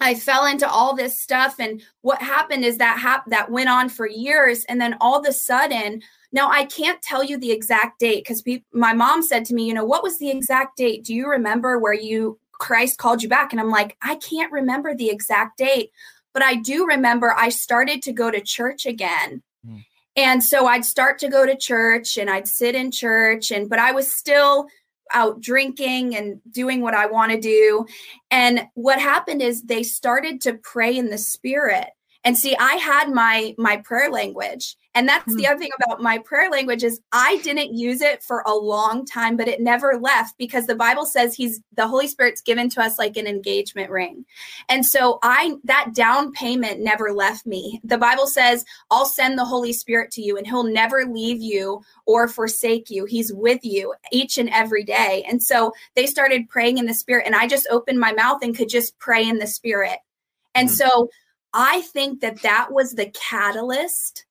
I 0.00 0.14
fell 0.14 0.44
into 0.44 0.68
all 0.68 0.94
this 0.94 1.20
stuff. 1.20 1.58
And 1.58 1.82
what 2.02 2.20
happened 2.20 2.64
is 2.64 2.78
that 2.78 2.98
hap- 2.98 3.30
that 3.30 3.50
went 3.50 3.68
on 3.68 3.88
for 3.88 4.08
years. 4.08 4.64
And 4.64 4.80
then 4.80 4.96
all 5.00 5.18
of 5.18 5.26
a 5.26 5.32
sudden, 5.32 6.02
now 6.32 6.50
I 6.50 6.64
can't 6.64 7.00
tell 7.00 7.22
you 7.22 7.38
the 7.38 7.52
exact 7.52 8.00
date 8.00 8.24
because 8.24 8.44
my 8.72 8.92
mom 8.92 9.22
said 9.22 9.44
to 9.46 9.54
me, 9.54 9.66
you 9.66 9.72
know, 9.72 9.84
what 9.84 10.02
was 10.02 10.18
the 10.18 10.30
exact 10.30 10.76
date? 10.76 11.04
Do 11.04 11.14
you 11.14 11.28
remember 11.28 11.78
where 11.78 11.94
you 11.94 12.38
Christ 12.58 12.98
called 12.98 13.22
you 13.22 13.28
back? 13.28 13.52
And 13.52 13.60
I'm 13.60 13.70
like, 13.70 13.96
I 14.02 14.16
can't 14.16 14.52
remember 14.52 14.94
the 14.94 15.10
exact 15.10 15.58
date, 15.58 15.90
but 16.32 16.42
I 16.42 16.56
do 16.56 16.86
remember 16.86 17.34
I 17.36 17.48
started 17.48 18.02
to 18.02 18.12
go 18.12 18.30
to 18.30 18.40
church 18.40 18.86
again. 18.86 19.42
Mm. 19.66 19.84
And 20.16 20.44
so 20.44 20.66
I'd 20.66 20.84
start 20.84 21.18
to 21.20 21.28
go 21.28 21.44
to 21.44 21.56
church 21.56 22.16
and 22.16 22.30
I'd 22.30 22.46
sit 22.46 22.74
in 22.74 22.90
church 22.90 23.50
and 23.50 23.68
but 23.68 23.78
I 23.78 23.92
was 23.92 24.12
still 24.12 24.66
out 25.12 25.40
drinking 25.40 26.16
and 26.16 26.40
doing 26.50 26.80
what 26.80 26.94
I 26.94 27.06
want 27.06 27.32
to 27.32 27.40
do. 27.40 27.86
And 28.30 28.66
what 28.74 29.00
happened 29.00 29.42
is 29.42 29.62
they 29.62 29.82
started 29.82 30.40
to 30.42 30.54
pray 30.54 30.96
in 30.96 31.10
the 31.10 31.18
spirit. 31.18 31.88
And 32.22 32.38
see, 32.38 32.56
I 32.56 32.74
had 32.76 33.10
my 33.10 33.54
my 33.58 33.78
prayer 33.78 34.10
language 34.10 34.76
and 34.94 35.08
that's 35.08 35.26
mm-hmm. 35.26 35.36
the 35.36 35.46
other 35.48 35.58
thing 35.58 35.70
about 35.84 36.00
my 36.00 36.18
prayer 36.18 36.48
language 36.50 36.84
is 36.84 37.00
I 37.12 37.38
didn't 37.38 37.74
use 37.74 38.00
it 38.00 38.22
for 38.22 38.44
a 38.46 38.54
long 38.54 39.04
time, 39.04 39.36
but 39.36 39.48
it 39.48 39.60
never 39.60 39.98
left 40.00 40.38
because 40.38 40.66
the 40.66 40.76
Bible 40.76 41.04
says 41.04 41.34
he's 41.34 41.60
the 41.76 41.88
Holy 41.88 42.06
Spirit's 42.06 42.40
given 42.40 42.68
to 42.70 42.80
us 42.80 42.98
like 42.98 43.16
an 43.16 43.26
engagement 43.26 43.90
ring. 43.90 44.24
And 44.68 44.86
so 44.86 45.18
I 45.22 45.56
that 45.64 45.94
down 45.94 46.32
payment 46.32 46.80
never 46.80 47.12
left 47.12 47.44
me. 47.44 47.80
The 47.82 47.98
Bible 47.98 48.28
says, 48.28 48.64
I'll 48.90 49.06
send 49.06 49.36
the 49.36 49.44
Holy 49.44 49.72
Spirit 49.72 50.12
to 50.12 50.22
you 50.22 50.36
and 50.36 50.46
he'll 50.46 50.62
never 50.62 51.04
leave 51.04 51.40
you 51.40 51.82
or 52.06 52.28
forsake 52.28 52.88
you. 52.88 53.04
He's 53.04 53.32
with 53.32 53.64
you 53.64 53.94
each 54.12 54.38
and 54.38 54.48
every 54.50 54.84
day. 54.84 55.24
And 55.28 55.42
so 55.42 55.72
they 55.96 56.06
started 56.06 56.48
praying 56.48 56.78
in 56.78 56.86
the 56.86 56.94
spirit 56.94 57.26
and 57.26 57.34
I 57.34 57.48
just 57.48 57.66
opened 57.68 57.98
my 57.98 58.12
mouth 58.12 58.42
and 58.42 58.56
could 58.56 58.68
just 58.68 58.96
pray 58.98 59.28
in 59.28 59.38
the 59.38 59.46
spirit. 59.48 59.98
And 60.54 60.68
mm-hmm. 60.68 60.74
so 60.74 61.08
I 61.52 61.80
think 61.80 62.20
that 62.20 62.42
that 62.42 62.72
was 62.72 62.92
the 62.92 63.10
catalyst 63.10 64.24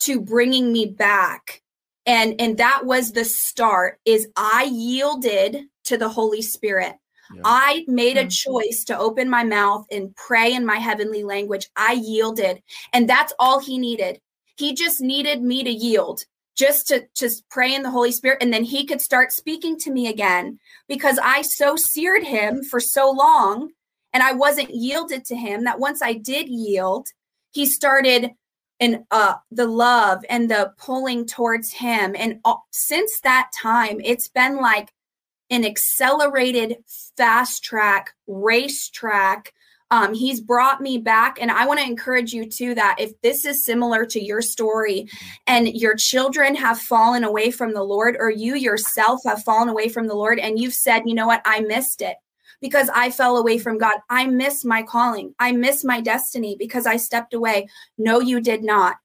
to 0.00 0.20
bringing 0.20 0.72
me 0.72 0.86
back 0.86 1.62
and 2.08 2.40
and 2.40 2.56
that 2.58 2.84
was 2.84 3.12
the 3.12 3.24
start 3.24 4.00
is 4.04 4.26
i 4.36 4.68
yielded 4.72 5.64
to 5.84 5.96
the 5.96 6.08
holy 6.08 6.42
spirit 6.42 6.94
yeah. 7.34 7.42
i 7.44 7.84
made 7.86 8.16
a 8.16 8.22
mm-hmm. 8.22 8.52
choice 8.52 8.84
to 8.84 8.98
open 8.98 9.30
my 9.30 9.44
mouth 9.44 9.86
and 9.92 10.14
pray 10.16 10.52
in 10.54 10.66
my 10.66 10.76
heavenly 10.76 11.22
language 11.22 11.68
i 11.76 11.92
yielded 11.92 12.60
and 12.92 13.08
that's 13.08 13.32
all 13.38 13.60
he 13.60 13.78
needed 13.78 14.20
he 14.56 14.74
just 14.74 15.00
needed 15.00 15.42
me 15.42 15.62
to 15.62 15.70
yield 15.70 16.24
just 16.56 16.88
to 16.88 17.06
just 17.14 17.48
pray 17.50 17.72
in 17.72 17.82
the 17.82 17.90
holy 17.90 18.10
spirit 18.10 18.38
and 18.40 18.52
then 18.52 18.64
he 18.64 18.84
could 18.84 19.00
start 19.00 19.30
speaking 19.32 19.78
to 19.78 19.92
me 19.92 20.08
again 20.08 20.58
because 20.88 21.18
i 21.22 21.42
so 21.42 21.76
seared 21.76 22.24
him 22.24 22.62
for 22.64 22.80
so 22.80 23.10
long 23.10 23.70
and 24.12 24.22
i 24.22 24.32
wasn't 24.32 24.74
yielded 24.74 25.24
to 25.24 25.36
him 25.36 25.64
that 25.64 25.78
once 25.78 26.00
i 26.02 26.12
did 26.14 26.48
yield 26.48 27.06
he 27.50 27.66
started 27.66 28.30
and 28.80 29.04
uh 29.10 29.34
the 29.50 29.66
love 29.66 30.24
and 30.28 30.50
the 30.50 30.72
pulling 30.78 31.26
towards 31.26 31.72
him. 31.72 32.14
And 32.18 32.40
uh, 32.44 32.54
since 32.70 33.20
that 33.20 33.50
time 33.60 34.00
it's 34.04 34.28
been 34.28 34.56
like 34.56 34.92
an 35.50 35.64
accelerated 35.64 36.76
fast 37.16 37.64
track 37.64 38.10
race 38.26 38.88
track. 38.88 39.52
Um, 39.90 40.12
he's 40.12 40.42
brought 40.42 40.82
me 40.82 40.98
back 40.98 41.38
and 41.40 41.50
i 41.50 41.64
want 41.64 41.80
to 41.80 41.86
encourage 41.86 42.34
you 42.34 42.44
too 42.44 42.74
that 42.74 42.96
if 42.98 43.18
this 43.22 43.46
is 43.46 43.64
similar 43.64 44.04
to 44.04 44.22
your 44.22 44.42
story 44.42 45.08
and 45.46 45.66
your 45.66 45.94
children 45.96 46.54
have 46.56 46.78
fallen 46.78 47.24
away 47.24 47.50
from 47.50 47.72
the 47.72 47.82
lord 47.82 48.14
or 48.20 48.28
you 48.28 48.54
yourself 48.54 49.22
have 49.24 49.42
fallen 49.44 49.70
away 49.70 49.88
from 49.88 50.06
the 50.06 50.14
lord 50.14 50.38
and 50.38 50.58
you've 50.58 50.74
said 50.74 51.04
you 51.06 51.14
know 51.14 51.26
what? 51.26 51.40
I 51.46 51.60
missed 51.60 52.02
it 52.02 52.18
because 52.60 52.88
I 52.94 53.10
fell 53.10 53.36
away 53.36 53.58
from 53.58 53.78
God. 53.78 53.96
I 54.10 54.26
miss 54.26 54.64
my 54.64 54.82
calling. 54.82 55.34
I 55.38 55.52
miss 55.52 55.84
my 55.84 56.00
destiny 56.00 56.56
because 56.58 56.86
I 56.86 56.96
stepped 56.96 57.34
away. 57.34 57.68
No, 57.96 58.20
you 58.20 58.40
did 58.40 58.62
not. 58.62 58.96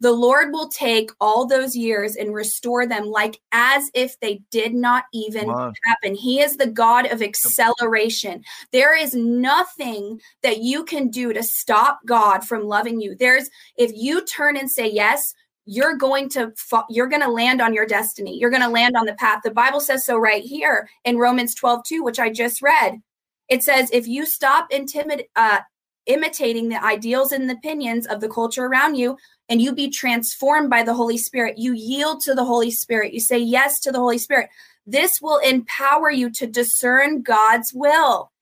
The 0.00 0.12
Lord 0.12 0.52
will 0.52 0.68
take 0.68 1.12
all 1.20 1.46
those 1.46 1.76
years 1.76 2.16
and 2.16 2.34
restore 2.34 2.88
them 2.88 3.04
like 3.04 3.40
as 3.52 3.88
if 3.94 4.18
they 4.18 4.42
did 4.50 4.74
not 4.74 5.04
even 5.12 5.48
happen. 5.84 6.16
He 6.16 6.40
is 6.40 6.56
the 6.56 6.66
God 6.66 7.06
of 7.06 7.22
acceleration. 7.22 8.42
There 8.72 8.98
is 8.98 9.14
nothing 9.14 10.20
that 10.42 10.58
you 10.58 10.84
can 10.84 11.08
do 11.08 11.32
to 11.32 11.44
stop 11.44 12.00
God 12.04 12.44
from 12.44 12.64
loving 12.64 13.00
you. 13.00 13.14
There's, 13.14 13.48
if 13.76 13.92
you 13.94 14.24
turn 14.24 14.56
and 14.56 14.68
say 14.68 14.90
yes, 14.90 15.34
you're 15.64 15.96
going 15.96 16.28
to 16.30 16.52
you're 16.90 17.08
going 17.08 17.22
to 17.22 17.30
land 17.30 17.60
on 17.60 17.74
your 17.74 17.86
destiny. 17.86 18.36
You're 18.38 18.50
going 18.50 18.62
to 18.62 18.68
land 18.68 18.96
on 18.96 19.06
the 19.06 19.14
path. 19.14 19.40
The 19.44 19.50
bible 19.50 19.80
says 19.80 20.04
so 20.04 20.16
right 20.16 20.42
here 20.42 20.88
in 21.04 21.18
romans 21.18 21.54
12 21.54 21.82
2 21.86 22.02
which 22.02 22.18
i 22.18 22.30
just 22.30 22.62
read. 22.62 23.00
It 23.48 23.62
says 23.62 23.90
if 23.92 24.06
you 24.06 24.26
stop 24.26 24.70
intimid- 24.70 25.26
uh, 25.36 25.60
imitating 26.06 26.68
the 26.68 26.82
ideals 26.84 27.30
and 27.30 27.48
the 27.48 27.54
opinions 27.54 28.06
of 28.06 28.20
the 28.20 28.28
culture 28.28 28.64
around 28.64 28.96
you 28.96 29.16
and 29.48 29.62
you 29.62 29.72
be 29.72 29.88
transformed 29.88 30.68
by 30.68 30.82
the 30.82 30.94
holy 30.94 31.18
spirit 31.18 31.58
you 31.58 31.72
yield 31.74 32.20
to 32.22 32.34
the 32.34 32.44
holy 32.44 32.70
spirit. 32.70 33.12
You 33.12 33.20
say 33.20 33.38
yes 33.38 33.78
to 33.80 33.92
the 33.92 33.98
holy 33.98 34.18
spirit. 34.18 34.50
This 34.86 35.20
will 35.22 35.38
empower 35.38 36.10
you 36.10 36.28
to 36.30 36.46
discern 36.46 37.22
god's 37.22 37.72
will. 37.72 38.32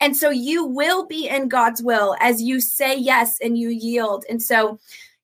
And 0.00 0.16
so 0.16 0.30
you 0.30 0.64
will 0.64 1.06
be 1.06 1.28
in 1.28 1.48
god's 1.48 1.82
will 1.82 2.14
as 2.20 2.42
you 2.42 2.60
say 2.60 2.96
yes 2.96 3.38
and 3.40 3.58
you 3.58 3.70
yield. 3.70 4.24
And 4.28 4.42
so 4.42 4.78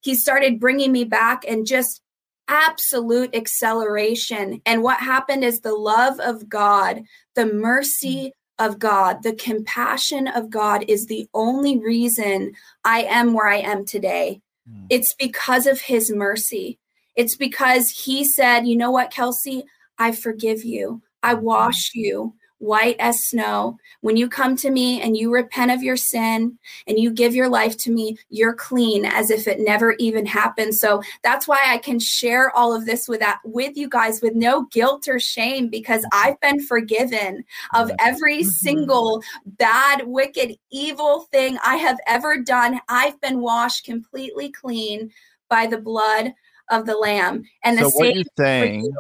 he 0.05 0.15
started 0.15 0.61
bringing 0.61 0.93
me 0.93 1.05
back 1.05 1.45
and 1.49 1.67
just 1.67 2.03
absolute 2.47 3.35
acceleration. 3.35 4.61
And 4.67 4.83
what 4.83 5.01
happened 5.01 5.45
is 5.45 5.61
the 5.61 5.75
love 5.75 6.21
of 6.21 6.49
God, 6.49 7.03
the 7.35 7.47
mercy 7.47 8.33
of 8.59 8.79
God, 8.79 9.23
the 9.23 9.35
compassion 9.35 10.29
of 10.29 10.51
God 10.51 10.85
is 10.87 11.07
the 11.07 11.27
only 11.33 11.79
reason 11.79 12.53
I 12.85 13.05
am 13.05 13.33
where 13.33 13.49
I 13.49 13.57
am 13.57 13.87
today. 13.87 14.43
Mm. 14.71 14.87
It's 14.91 15.15
because 15.15 15.67
of 15.67 15.81
his 15.81 16.13
mercy. 16.13 16.79
It's 17.17 17.37
because 17.37 17.89
he 17.89 18.25
said, 18.25 18.67
you 18.67 18.77
know 18.77 18.91
what, 18.91 19.11
Kelsey, 19.11 19.65
I 19.99 20.13
forgive 20.13 20.65
you. 20.65 21.03
I 21.23 21.35
hmm. 21.35 21.45
wash 21.45 21.93
you 21.95 22.35
white 22.65 22.97
as 22.99 23.23
snow. 23.25 23.79
When 24.01 24.17
you 24.17 24.29
come 24.29 24.57
to 24.57 24.71
me 24.71 25.01
and 25.01 25.17
you 25.17 25.33
repent 25.33 25.71
of 25.71 25.83
your 25.83 25.97
sin 25.97 26.59
and 26.87 26.99
you 26.99 27.11
give 27.11 27.35
your 27.35 27.49
life 27.49 27.77
to 27.79 27.93
me, 27.93 28.17
you're 28.31 28.55
clean 28.55 29.05
as 29.05 29.31
if 29.31 29.47
it 29.47 29.61
never 29.61 29.93
even 29.99 30.25
happened. 30.25 30.75
So 30.75 31.03
that's 31.23 31.47
why 31.47 31.61
I 31.67 31.79
can 31.79 31.99
share 31.99 32.51
all 32.57 32.75
of 32.75 32.87
this 32.87 33.07
with 33.07 33.21
that 33.21 33.41
with 33.45 33.77
you 33.77 33.89
guys 33.89 34.23
with 34.23 34.35
no 34.35 34.65
guilt 34.73 35.07
or 35.09 35.21
shame 35.21 35.69
because 35.69 36.05
I've 36.13 36.41
been 36.41 36.61
forgiven 36.61 37.45
of 37.75 37.91
every 37.99 38.39
mm-hmm. 38.39 38.49
single 38.49 39.23
bad, 39.45 40.07
wicked, 40.07 40.57
evil 40.73 41.29
thing 41.31 41.59
I 41.65 41.77
have 41.77 41.99
ever 42.07 42.41
done. 42.41 42.81
I've 42.89 43.21
been 43.21 43.41
washed 43.41 43.85
completely 43.85 44.51
clean 44.51 45.11
by 45.51 45.67
the 45.67 45.79
blood 45.79 46.33
of 46.71 46.87
the 46.87 46.97
lamb. 46.97 47.45
And 47.63 47.79
the 47.79 47.83
so 47.83 47.91
same 47.91 47.99
what 47.99 48.15
you're 48.15 48.25
saying, 48.39 48.93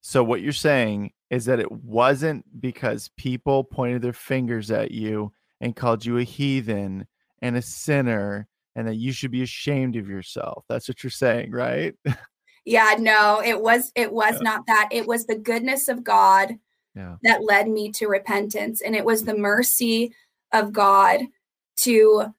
so 0.00 0.24
what 0.24 0.42
you're 0.42 0.52
saying 0.52 1.12
is 1.30 1.46
that 1.46 1.60
it 1.60 1.70
wasn't 1.70 2.44
because 2.60 3.10
people 3.16 3.64
pointed 3.64 4.02
their 4.02 4.12
fingers 4.12 4.70
at 4.70 4.90
you 4.90 5.32
and 5.60 5.76
called 5.76 6.04
you 6.04 6.18
a 6.18 6.22
heathen 6.22 7.06
and 7.42 7.56
a 7.56 7.62
sinner 7.62 8.46
and 8.76 8.88
that 8.88 8.96
you 8.96 9.12
should 9.12 9.30
be 9.30 9.42
ashamed 9.42 9.96
of 9.96 10.08
yourself. 10.08 10.64
That's 10.68 10.88
what 10.88 11.02
you're 11.02 11.10
saying, 11.10 11.52
right? 11.52 11.94
yeah, 12.64 12.94
no, 12.98 13.40
it 13.44 13.60
was 13.60 13.92
it 13.94 14.12
was 14.12 14.34
yeah. 14.34 14.42
not 14.42 14.66
that. 14.66 14.88
It 14.90 15.06
was 15.06 15.26
the 15.26 15.36
goodness 15.36 15.88
of 15.88 16.04
God 16.04 16.58
yeah. 16.94 17.16
that 17.22 17.44
led 17.44 17.68
me 17.68 17.90
to 17.92 18.06
repentance 18.06 18.80
and 18.80 18.94
it 18.94 19.04
was 19.04 19.24
the 19.24 19.36
mercy 19.36 20.14
of 20.52 20.72
God 20.72 21.20
to 21.76 22.34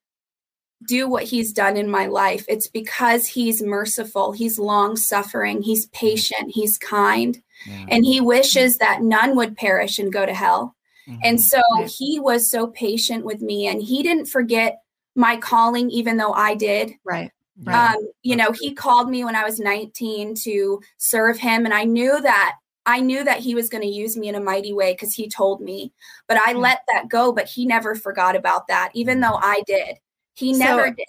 do 0.88 1.10
what 1.10 1.24
he's 1.24 1.54
done 1.54 1.78
in 1.78 1.90
my 1.90 2.06
life. 2.06 2.46
It's 2.48 2.68
because 2.68 3.28
he's 3.28 3.62
merciful, 3.62 4.32
he's 4.32 4.60
long 4.60 4.96
suffering, 4.96 5.62
he's 5.62 5.88
mm-hmm. 5.88 6.08
patient, 6.08 6.52
he's 6.52 6.78
kind. 6.78 7.42
And 7.90 8.06
he 8.06 8.22
wishes 8.22 8.78
that 8.78 9.02
none 9.02 9.36
would 9.36 9.58
perish 9.58 10.00
and 10.00 10.12
go 10.12 10.26
to 10.26 10.34
hell. 10.34 10.76
Mm-hmm. 11.08 11.20
And 11.24 11.42
so 11.42 11.62
he 11.88 12.20
was 12.20 12.50
so 12.50 12.68
patient 12.68 13.26
with 13.26 13.42
me 13.42 13.68
and 13.68 13.82
he 13.82 14.04
didn't 14.04 14.26
forget 14.26 14.80
my 15.16 15.38
calling, 15.38 15.90
even 15.90 16.18
though 16.18 16.34
I 16.34 16.56
did. 16.56 16.94
Right. 17.04 17.32
Right. 17.64 17.96
Um, 17.96 18.10
you 18.22 18.36
know, 18.36 18.52
he 18.52 18.74
called 18.74 19.10
me 19.10 19.24
when 19.24 19.36
I 19.36 19.46
was 19.46 19.60
19 19.60 20.36
to 20.44 20.82
serve 20.98 21.38
him, 21.38 21.64
and 21.64 21.74
I 21.74 21.86
knew 21.86 22.20
that 22.20 22.58
I 22.86 23.00
knew 23.00 23.24
that 23.24 23.40
he 23.40 23.56
was 23.56 23.70
going 23.70 23.82
to 23.82 23.90
use 23.90 24.18
me 24.18 24.28
in 24.28 24.36
a 24.36 24.42
mighty 24.42 24.74
way 24.74 24.92
because 24.94 25.14
he 25.14 25.30
told 25.30 25.62
me. 25.62 25.94
But 26.28 26.38
I 26.38 26.52
mm-hmm. 26.52 26.62
let 26.62 26.80
that 26.92 27.08
go. 27.08 27.32
But 27.32 27.48
he 27.48 27.66
never 27.66 27.96
forgot 27.96 28.36
about 28.36 28.68
that, 28.68 28.92
even 28.94 29.22
though 29.22 29.40
I 29.42 29.64
did. 29.66 29.96
He 30.34 30.54
so, 30.54 30.60
never 30.60 30.90
did. 30.90 31.06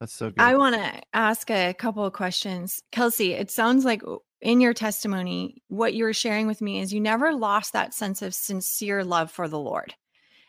That's 0.00 0.12
so 0.12 0.30
good. 0.30 0.40
I 0.40 0.56
want 0.56 0.74
to 0.74 1.00
ask 1.12 1.48
a 1.50 1.72
couple 1.74 2.04
of 2.04 2.12
questions, 2.12 2.82
Kelsey. 2.90 3.32
It 3.32 3.50
sounds 3.50 3.84
like 3.84 4.02
in 4.44 4.60
your 4.60 4.74
testimony, 4.74 5.62
what 5.68 5.94
you 5.94 6.04
were 6.04 6.12
sharing 6.12 6.46
with 6.46 6.60
me 6.60 6.78
is 6.80 6.92
you 6.92 7.00
never 7.00 7.32
lost 7.32 7.72
that 7.72 7.94
sense 7.94 8.20
of 8.20 8.34
sincere 8.34 9.02
love 9.02 9.30
for 9.30 9.48
the 9.48 9.58
Lord. 9.58 9.94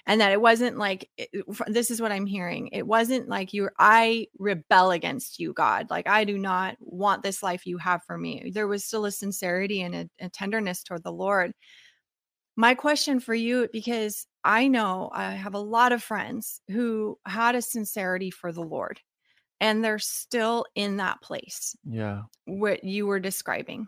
And 0.05 0.21
that 0.21 0.33
it 0.33 0.41
wasn't 0.41 0.77
like 0.77 1.09
this 1.65 1.89
is 1.89 1.99
what 1.99 2.11
i'm 2.11 2.27
hearing. 2.27 2.69
It 2.71 2.85
wasn't 2.85 3.27
like 3.27 3.53
you 3.53 3.69
i 3.79 4.27
rebel 4.37 4.91
against 4.91 5.39
you 5.39 5.51
god. 5.53 5.87
Like 5.89 6.07
i 6.07 6.23
do 6.25 6.37
not 6.37 6.75
want 6.79 7.23
this 7.23 7.41
life 7.41 7.65
you 7.65 7.79
have 7.79 8.03
for 8.03 8.15
me. 8.15 8.51
There 8.53 8.67
was 8.67 8.85
still 8.85 9.05
a 9.05 9.11
sincerity 9.11 9.81
and 9.81 9.95
a, 9.95 10.09
a 10.19 10.29
tenderness 10.29 10.83
toward 10.83 11.01
the 11.03 11.11
lord. 11.11 11.53
My 12.55 12.75
question 12.75 13.19
for 13.19 13.33
you 13.33 13.67
because 13.73 14.27
i 14.43 14.67
know 14.67 15.09
i 15.13 15.31
have 15.31 15.55
a 15.55 15.59
lot 15.59 15.91
of 15.91 16.03
friends 16.03 16.61
who 16.69 17.17
had 17.25 17.55
a 17.55 17.61
sincerity 17.61 18.29
for 18.29 18.51
the 18.51 18.61
lord 18.61 18.99
and 19.61 19.83
they're 19.83 19.99
still 19.99 20.65
in 20.75 20.97
that 20.97 21.21
place 21.21 21.75
yeah. 21.85 22.23
what 22.45 22.83
you 22.83 23.07
were 23.07 23.19
describing. 23.19 23.87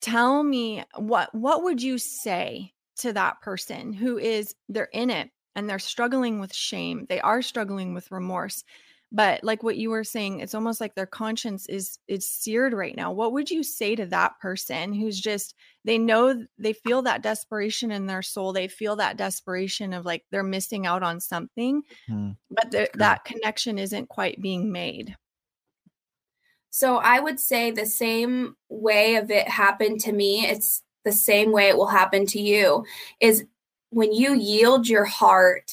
Tell 0.00 0.42
me 0.42 0.82
what 0.96 1.34
what 1.34 1.62
would 1.62 1.82
you 1.82 1.98
say 1.98 2.72
to 2.96 3.12
that 3.12 3.40
person 3.40 3.92
who 3.92 4.18
is 4.18 4.54
they're 4.68 4.88
in 4.92 5.10
it 5.10 5.30
and 5.54 5.68
they're 5.68 5.78
struggling 5.78 6.40
with 6.40 6.52
shame 6.52 7.06
they 7.08 7.20
are 7.20 7.42
struggling 7.42 7.94
with 7.94 8.10
remorse 8.10 8.64
but 9.12 9.44
like 9.44 9.62
what 9.62 9.76
you 9.76 9.90
were 9.90 10.02
saying 10.02 10.40
it's 10.40 10.54
almost 10.54 10.80
like 10.80 10.94
their 10.94 11.06
conscience 11.06 11.66
is 11.68 11.98
is 12.08 12.28
seared 12.28 12.72
right 12.72 12.96
now 12.96 13.12
what 13.12 13.32
would 13.32 13.50
you 13.50 13.62
say 13.62 13.94
to 13.94 14.06
that 14.06 14.32
person 14.40 14.92
who's 14.92 15.20
just 15.20 15.54
they 15.84 15.98
know 15.98 16.44
they 16.58 16.72
feel 16.72 17.02
that 17.02 17.22
desperation 17.22 17.92
in 17.92 18.06
their 18.06 18.22
soul 18.22 18.52
they 18.52 18.66
feel 18.66 18.96
that 18.96 19.16
desperation 19.16 19.92
of 19.92 20.04
like 20.04 20.24
they're 20.30 20.42
missing 20.42 20.86
out 20.86 21.02
on 21.02 21.20
something 21.20 21.82
hmm. 22.08 22.30
but 22.50 22.70
the, 22.70 22.88
that 22.94 23.24
connection 23.24 23.78
isn't 23.78 24.08
quite 24.08 24.40
being 24.40 24.72
made 24.72 25.14
so 26.70 26.96
i 26.96 27.20
would 27.20 27.38
say 27.38 27.70
the 27.70 27.86
same 27.86 28.56
way 28.68 29.16
of 29.16 29.30
it 29.30 29.48
happened 29.48 30.00
to 30.00 30.12
me 30.12 30.46
it's 30.46 30.82
the 31.04 31.12
same 31.12 31.52
way 31.52 31.68
it 31.68 31.76
will 31.76 31.88
happen 31.88 32.26
to 32.26 32.40
you 32.40 32.84
is 33.20 33.44
when 33.90 34.12
you 34.12 34.34
yield 34.34 34.88
your 34.88 35.04
heart 35.04 35.72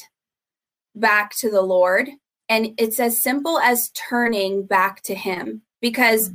back 0.94 1.34
to 1.36 1.50
the 1.50 1.62
Lord. 1.62 2.08
And 2.50 2.74
it's 2.76 3.00
as 3.00 3.22
simple 3.22 3.58
as 3.58 3.90
turning 3.90 4.66
back 4.66 5.00
to 5.02 5.14
Him 5.14 5.62
because 5.80 6.30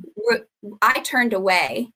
I 0.81 1.01
turned 1.01 1.33
away. 1.33 1.91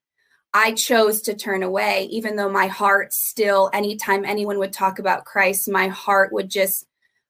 I 0.53 0.73
chose 0.73 1.21
to 1.23 1.35
turn 1.35 1.63
away, 1.63 2.07
even 2.11 2.35
though 2.35 2.49
my 2.49 2.67
heart 2.67 3.13
still, 3.13 3.69
anytime 3.71 4.25
anyone 4.25 4.59
would 4.59 4.73
talk 4.73 4.99
about 4.99 5.25
Christ, 5.25 5.69
my 5.69 5.87
heart 5.87 6.33
would 6.33 6.49
just, 6.49 6.85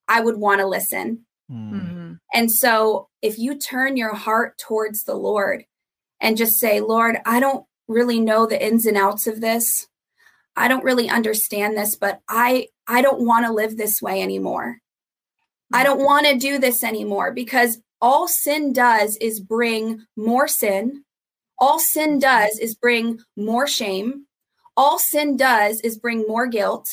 I 0.07 0.21
would 0.21 0.37
want 0.37 0.61
to 0.61 0.67
listen. 0.67 1.25
Mm-hmm. 1.51 2.13
And 2.33 2.51
so 2.51 3.09
if 3.21 3.37
you 3.37 3.57
turn 3.57 3.97
your 3.97 4.15
heart 4.15 4.57
towards 4.57 5.03
the 5.03 5.15
Lord 5.15 5.65
and 6.19 6.37
just 6.37 6.59
say, 6.59 6.79
Lord, 6.79 7.17
I 7.25 7.39
don't 7.39 7.65
really 7.87 8.19
know 8.19 8.45
the 8.45 8.63
ins 8.63 8.85
and 8.85 8.97
outs 8.97 9.27
of 9.27 9.41
this. 9.41 9.87
I 10.55 10.67
don't 10.67 10.83
really 10.83 11.09
understand 11.09 11.77
this, 11.77 11.95
but 11.95 12.21
I 12.27 12.67
I 12.87 13.01
don't 13.01 13.25
want 13.25 13.45
to 13.45 13.53
live 13.53 13.77
this 13.77 14.01
way 14.01 14.21
anymore. 14.21 14.79
I 15.73 15.83
don't 15.83 16.03
want 16.03 16.25
to 16.25 16.37
do 16.37 16.57
this 16.57 16.83
anymore 16.83 17.31
because 17.31 17.79
all 18.01 18.27
sin 18.27 18.73
does 18.73 19.17
is 19.17 19.39
bring 19.39 20.05
more 20.15 20.47
sin. 20.47 21.03
All 21.59 21.79
sin 21.79 22.19
does 22.19 22.57
is 22.57 22.75
bring 22.75 23.19
more 23.35 23.67
shame. 23.67 24.25
All 24.77 24.97
sin 24.97 25.35
does 25.35 25.81
is 25.81 25.97
bring 25.97 26.25
more 26.27 26.47
guilt. 26.47 26.89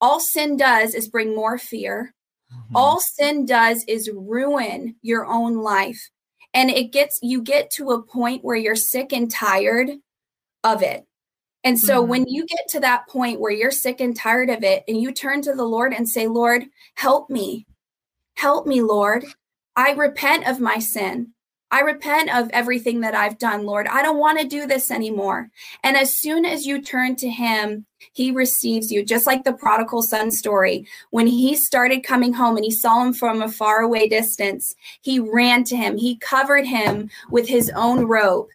All 0.00 0.20
sin 0.20 0.56
does 0.56 0.94
is 0.94 1.08
bring 1.08 1.34
more 1.34 1.58
fear. 1.58 2.14
Mm-hmm. 2.52 2.76
All 2.76 3.00
sin 3.00 3.46
does 3.46 3.84
is 3.88 4.10
ruin 4.12 4.96
your 5.02 5.26
own 5.26 5.56
life. 5.56 6.10
And 6.52 6.70
it 6.70 6.92
gets 6.92 7.18
you 7.22 7.42
get 7.42 7.70
to 7.72 7.90
a 7.90 8.02
point 8.02 8.44
where 8.44 8.56
you're 8.56 8.76
sick 8.76 9.12
and 9.12 9.30
tired 9.30 9.90
of 10.64 10.82
it. 10.82 11.06
And 11.62 11.78
so 11.78 12.00
mm-hmm. 12.00 12.10
when 12.10 12.26
you 12.26 12.46
get 12.46 12.68
to 12.70 12.80
that 12.80 13.06
point 13.08 13.40
where 13.40 13.52
you're 13.52 13.70
sick 13.70 14.00
and 14.00 14.16
tired 14.16 14.50
of 14.50 14.62
it 14.62 14.82
and 14.88 15.00
you 15.00 15.12
turn 15.12 15.42
to 15.42 15.54
the 15.54 15.64
Lord 15.64 15.92
and 15.92 16.08
say, 16.08 16.26
Lord, 16.26 16.64
help 16.94 17.30
me. 17.30 17.66
Help 18.40 18.66
me, 18.66 18.80
Lord. 18.80 19.26
I 19.76 19.92
repent 19.92 20.48
of 20.48 20.60
my 20.60 20.78
sin. 20.78 21.34
I 21.70 21.80
repent 21.80 22.34
of 22.34 22.48
everything 22.54 23.02
that 23.02 23.14
I've 23.14 23.38
done, 23.38 23.66
Lord. 23.66 23.86
I 23.86 24.00
don't 24.00 24.16
want 24.16 24.40
to 24.40 24.48
do 24.48 24.66
this 24.66 24.90
anymore. 24.90 25.50
And 25.84 25.94
as 25.94 26.18
soon 26.18 26.46
as 26.46 26.64
you 26.64 26.80
turn 26.80 27.16
to 27.16 27.28
Him, 27.28 27.84
He 28.14 28.30
receives 28.30 28.90
you, 28.90 29.04
just 29.04 29.26
like 29.26 29.44
the 29.44 29.52
prodigal 29.52 30.00
son 30.00 30.30
story. 30.30 30.86
When 31.10 31.26
he 31.26 31.54
started 31.54 32.00
coming 32.00 32.32
home 32.32 32.56
and 32.56 32.64
he 32.64 32.70
saw 32.70 33.04
him 33.04 33.12
from 33.12 33.42
a 33.42 33.48
faraway 33.50 34.08
distance, 34.08 34.74
he 35.02 35.20
ran 35.20 35.64
to 35.64 35.76
him. 35.76 35.98
He 35.98 36.16
covered 36.16 36.64
him 36.64 37.10
with 37.30 37.46
his 37.46 37.70
own 37.76 38.06
robe 38.06 38.48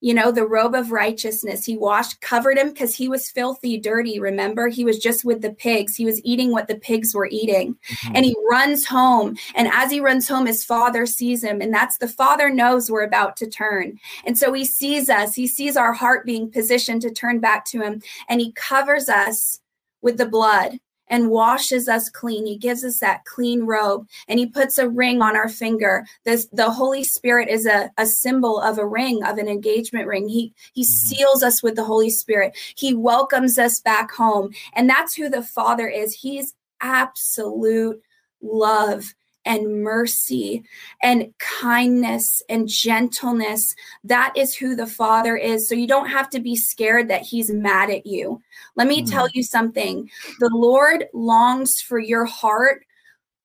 you 0.00 0.14
know, 0.14 0.30
the 0.30 0.46
robe 0.46 0.74
of 0.74 0.92
righteousness. 0.92 1.64
He 1.64 1.76
washed, 1.76 2.20
covered 2.20 2.56
him 2.56 2.68
because 2.68 2.94
he 2.94 3.08
was 3.08 3.30
filthy, 3.30 3.78
dirty. 3.78 4.20
Remember, 4.20 4.68
he 4.68 4.84
was 4.84 4.98
just 4.98 5.24
with 5.24 5.42
the 5.42 5.52
pigs. 5.52 5.96
He 5.96 6.04
was 6.04 6.22
eating 6.24 6.52
what 6.52 6.68
the 6.68 6.78
pigs 6.78 7.14
were 7.14 7.28
eating. 7.30 7.76
Mm-hmm. 7.88 8.16
And 8.16 8.24
he 8.24 8.36
runs 8.48 8.86
home. 8.86 9.36
And 9.54 9.68
as 9.72 9.90
he 9.90 10.00
runs 10.00 10.28
home, 10.28 10.46
his 10.46 10.64
father 10.64 11.04
sees 11.04 11.42
him. 11.42 11.60
And 11.60 11.74
that's 11.74 11.98
the 11.98 12.08
father 12.08 12.48
knows 12.48 12.90
we're 12.90 13.02
about 13.02 13.36
to 13.38 13.48
turn. 13.48 13.98
And 14.24 14.38
so 14.38 14.52
he 14.52 14.64
sees 14.64 15.08
us. 15.08 15.34
He 15.34 15.46
sees 15.48 15.76
our 15.76 15.92
heart 15.92 16.24
being 16.24 16.50
positioned 16.50 17.02
to 17.02 17.10
turn 17.10 17.40
back 17.40 17.64
to 17.66 17.80
him. 17.80 18.00
And 18.28 18.40
he 18.40 18.52
covers 18.52 19.08
us 19.08 19.60
with 20.00 20.16
the 20.16 20.26
blood 20.26 20.78
and 21.10 21.30
washes 21.30 21.88
us 21.88 22.08
clean. 22.08 22.46
He 22.46 22.56
gives 22.56 22.84
us 22.84 22.98
that 22.98 23.24
clean 23.24 23.62
robe 23.62 24.06
and 24.28 24.38
he 24.38 24.46
puts 24.46 24.78
a 24.78 24.88
ring 24.88 25.22
on 25.22 25.36
our 25.36 25.48
finger. 25.48 26.04
This, 26.24 26.46
the 26.52 26.70
Holy 26.70 27.04
Spirit 27.04 27.48
is 27.48 27.66
a, 27.66 27.90
a 27.98 28.06
symbol 28.06 28.60
of 28.60 28.78
a 28.78 28.86
ring, 28.86 29.22
of 29.24 29.38
an 29.38 29.48
engagement 29.48 30.06
ring. 30.06 30.28
He, 30.28 30.52
he 30.72 30.82
mm-hmm. 30.82 31.16
seals 31.16 31.42
us 31.42 31.62
with 31.62 31.76
the 31.76 31.84
Holy 31.84 32.10
Spirit. 32.10 32.56
He 32.76 32.94
welcomes 32.94 33.58
us 33.58 33.80
back 33.80 34.10
home. 34.12 34.50
And 34.74 34.88
that's 34.88 35.14
who 35.14 35.28
the 35.28 35.42
Father 35.42 35.88
is. 35.88 36.14
He's 36.14 36.54
absolute 36.80 38.02
love 38.40 39.14
and 39.44 39.82
mercy 39.82 40.62
and 41.02 41.32
kindness 41.38 42.42
and 42.48 42.68
gentleness. 42.68 43.74
That 44.04 44.32
is 44.36 44.54
who 44.54 44.76
the 44.76 44.86
Father 44.86 45.36
is. 45.36 45.68
So 45.68 45.74
you 45.74 45.86
don't 45.86 46.08
have 46.08 46.30
to 46.30 46.40
be 46.40 46.56
scared 46.56 47.08
that 47.08 47.22
He's 47.22 47.50
mad 47.50 47.90
at 47.90 48.06
you. 48.06 48.40
Let 48.76 48.88
me 48.88 49.02
mm-hmm. 49.02 49.10
tell 49.10 49.28
you 49.32 49.42
something 49.42 50.10
the 50.40 50.50
Lord 50.52 51.06
longs 51.12 51.80
for 51.80 51.98
your 51.98 52.24
heart 52.24 52.84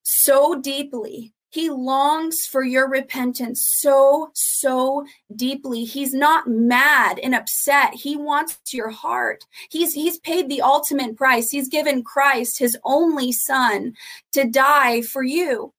so 0.04 0.60
deeply. 0.60 1.34
He 1.54 1.70
longs 1.70 2.48
for 2.48 2.64
your 2.64 2.90
repentance 2.90 3.68
so, 3.80 4.32
so 4.34 5.06
deeply. 5.36 5.84
He's 5.84 6.12
not 6.12 6.48
mad 6.48 7.20
and 7.20 7.36
upset. 7.36 7.94
He 7.94 8.18
wants 8.18 8.58
your 8.74 8.90
heart. 8.90 9.46
He's, 9.70 9.94
he's 9.94 10.18
paid 10.18 10.50
the 10.50 10.64
ultimate 10.64 11.16
price. 11.16 11.52
He's 11.52 11.70
given 11.70 12.04
Christ, 12.04 12.58
his 12.58 12.76
only 12.84 13.32
son, 13.32 13.94
to 14.32 14.46
die 14.46 15.04
for 15.04 15.22
you. 15.22 15.72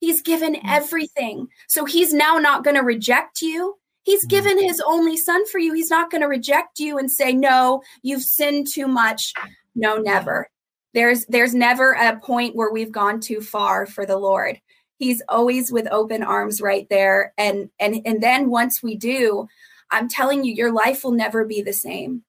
He's 0.00 0.20
given 0.20 0.54
mm. 0.54 0.60
everything. 0.66 1.48
So 1.68 1.84
he's 1.84 2.12
now 2.12 2.36
not 2.36 2.64
going 2.64 2.76
to 2.76 2.82
reject 2.82 3.42
you. 3.42 3.76
He's 4.02 4.26
mm. 4.26 4.30
given 4.30 4.60
his 4.60 4.82
only 4.84 5.16
son 5.16 5.46
for 5.46 5.58
you. 5.58 5.72
He's 5.72 5.90
not 5.90 6.10
going 6.10 6.22
to 6.22 6.26
reject 6.26 6.80
you 6.80 6.98
and 6.98 7.10
say, 7.10 7.32
"No, 7.32 7.82
you've 8.02 8.24
sinned 8.24 8.66
too 8.66 8.88
much." 8.88 9.32
No, 9.74 9.96
never. 9.96 10.48
There's 10.94 11.24
there's 11.26 11.54
never 11.54 11.92
a 11.92 12.18
point 12.18 12.56
where 12.56 12.72
we've 12.72 12.90
gone 12.90 13.20
too 13.20 13.40
far 13.40 13.86
for 13.86 14.04
the 14.04 14.16
Lord. 14.16 14.60
He's 14.98 15.22
always 15.28 15.70
with 15.70 15.86
open 15.90 16.22
arms 16.22 16.60
right 16.60 16.88
there. 16.90 17.32
And 17.38 17.70
and 17.78 18.02
and 18.04 18.22
then 18.22 18.50
once 18.50 18.82
we 18.82 18.96
do, 18.96 19.46
I'm 19.90 20.08
telling 20.08 20.44
you 20.44 20.52
your 20.52 20.72
life 20.72 21.04
will 21.04 21.12
never 21.12 21.44
be 21.44 21.62
the 21.62 21.72
same. 21.72 22.24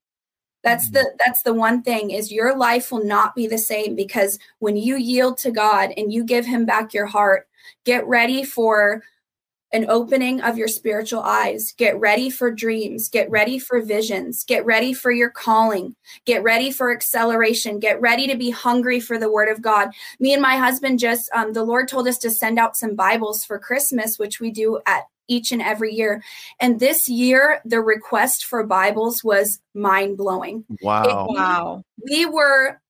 That's 0.63 0.89
mm. 0.89 0.93
the 0.93 1.11
that's 1.25 1.41
the 1.43 1.53
one 1.53 1.81
thing 1.81 2.11
is 2.11 2.31
your 2.31 2.55
life 2.55 2.91
will 2.91 3.03
not 3.03 3.33
be 3.33 3.47
the 3.47 3.57
same 3.57 3.95
because 3.95 4.37
when 4.59 4.77
you 4.77 4.95
yield 4.97 5.37
to 5.39 5.51
God 5.51 5.91
and 5.97 6.13
you 6.13 6.23
give 6.23 6.45
him 6.45 6.65
back 6.65 6.93
your 6.93 7.07
heart, 7.07 7.47
Get 7.85 8.05
ready 8.07 8.43
for 8.43 9.03
an 9.73 9.89
opening 9.89 10.41
of 10.41 10.57
your 10.57 10.67
spiritual 10.67 11.21
eyes. 11.21 11.73
Get 11.77 11.99
ready 11.99 12.29
for 12.29 12.51
dreams. 12.51 13.07
Get 13.07 13.29
ready 13.29 13.57
for 13.57 13.81
visions. 13.81 14.43
Get 14.43 14.65
ready 14.65 14.93
for 14.93 15.11
your 15.11 15.29
calling. 15.29 15.95
Get 16.25 16.43
ready 16.43 16.71
for 16.71 16.93
acceleration. 16.93 17.79
Get 17.79 18.01
ready 18.01 18.27
to 18.27 18.35
be 18.35 18.49
hungry 18.49 18.99
for 18.99 19.17
the 19.17 19.31
word 19.31 19.49
of 19.49 19.61
God. 19.61 19.89
Me 20.19 20.33
and 20.33 20.41
my 20.41 20.57
husband 20.57 20.99
just, 20.99 21.29
um, 21.33 21.53
the 21.53 21.63
Lord 21.63 21.87
told 21.87 22.07
us 22.07 22.17
to 22.19 22.29
send 22.29 22.59
out 22.59 22.75
some 22.75 22.95
Bibles 22.95 23.45
for 23.45 23.59
Christmas, 23.59 24.19
which 24.19 24.39
we 24.39 24.51
do 24.51 24.79
at 24.85 25.03
each 25.27 25.53
and 25.53 25.61
every 25.61 25.93
year. 25.93 26.21
And 26.59 26.79
this 26.79 27.07
year, 27.07 27.61
the 27.63 27.79
request 27.79 28.45
for 28.45 28.65
Bibles 28.65 29.23
was 29.23 29.59
mind 29.73 30.17
blowing. 30.17 30.65
Wow. 30.81 31.03
It, 31.03 31.33
wow. 31.33 31.83
We 32.09 32.25
were 32.25 32.81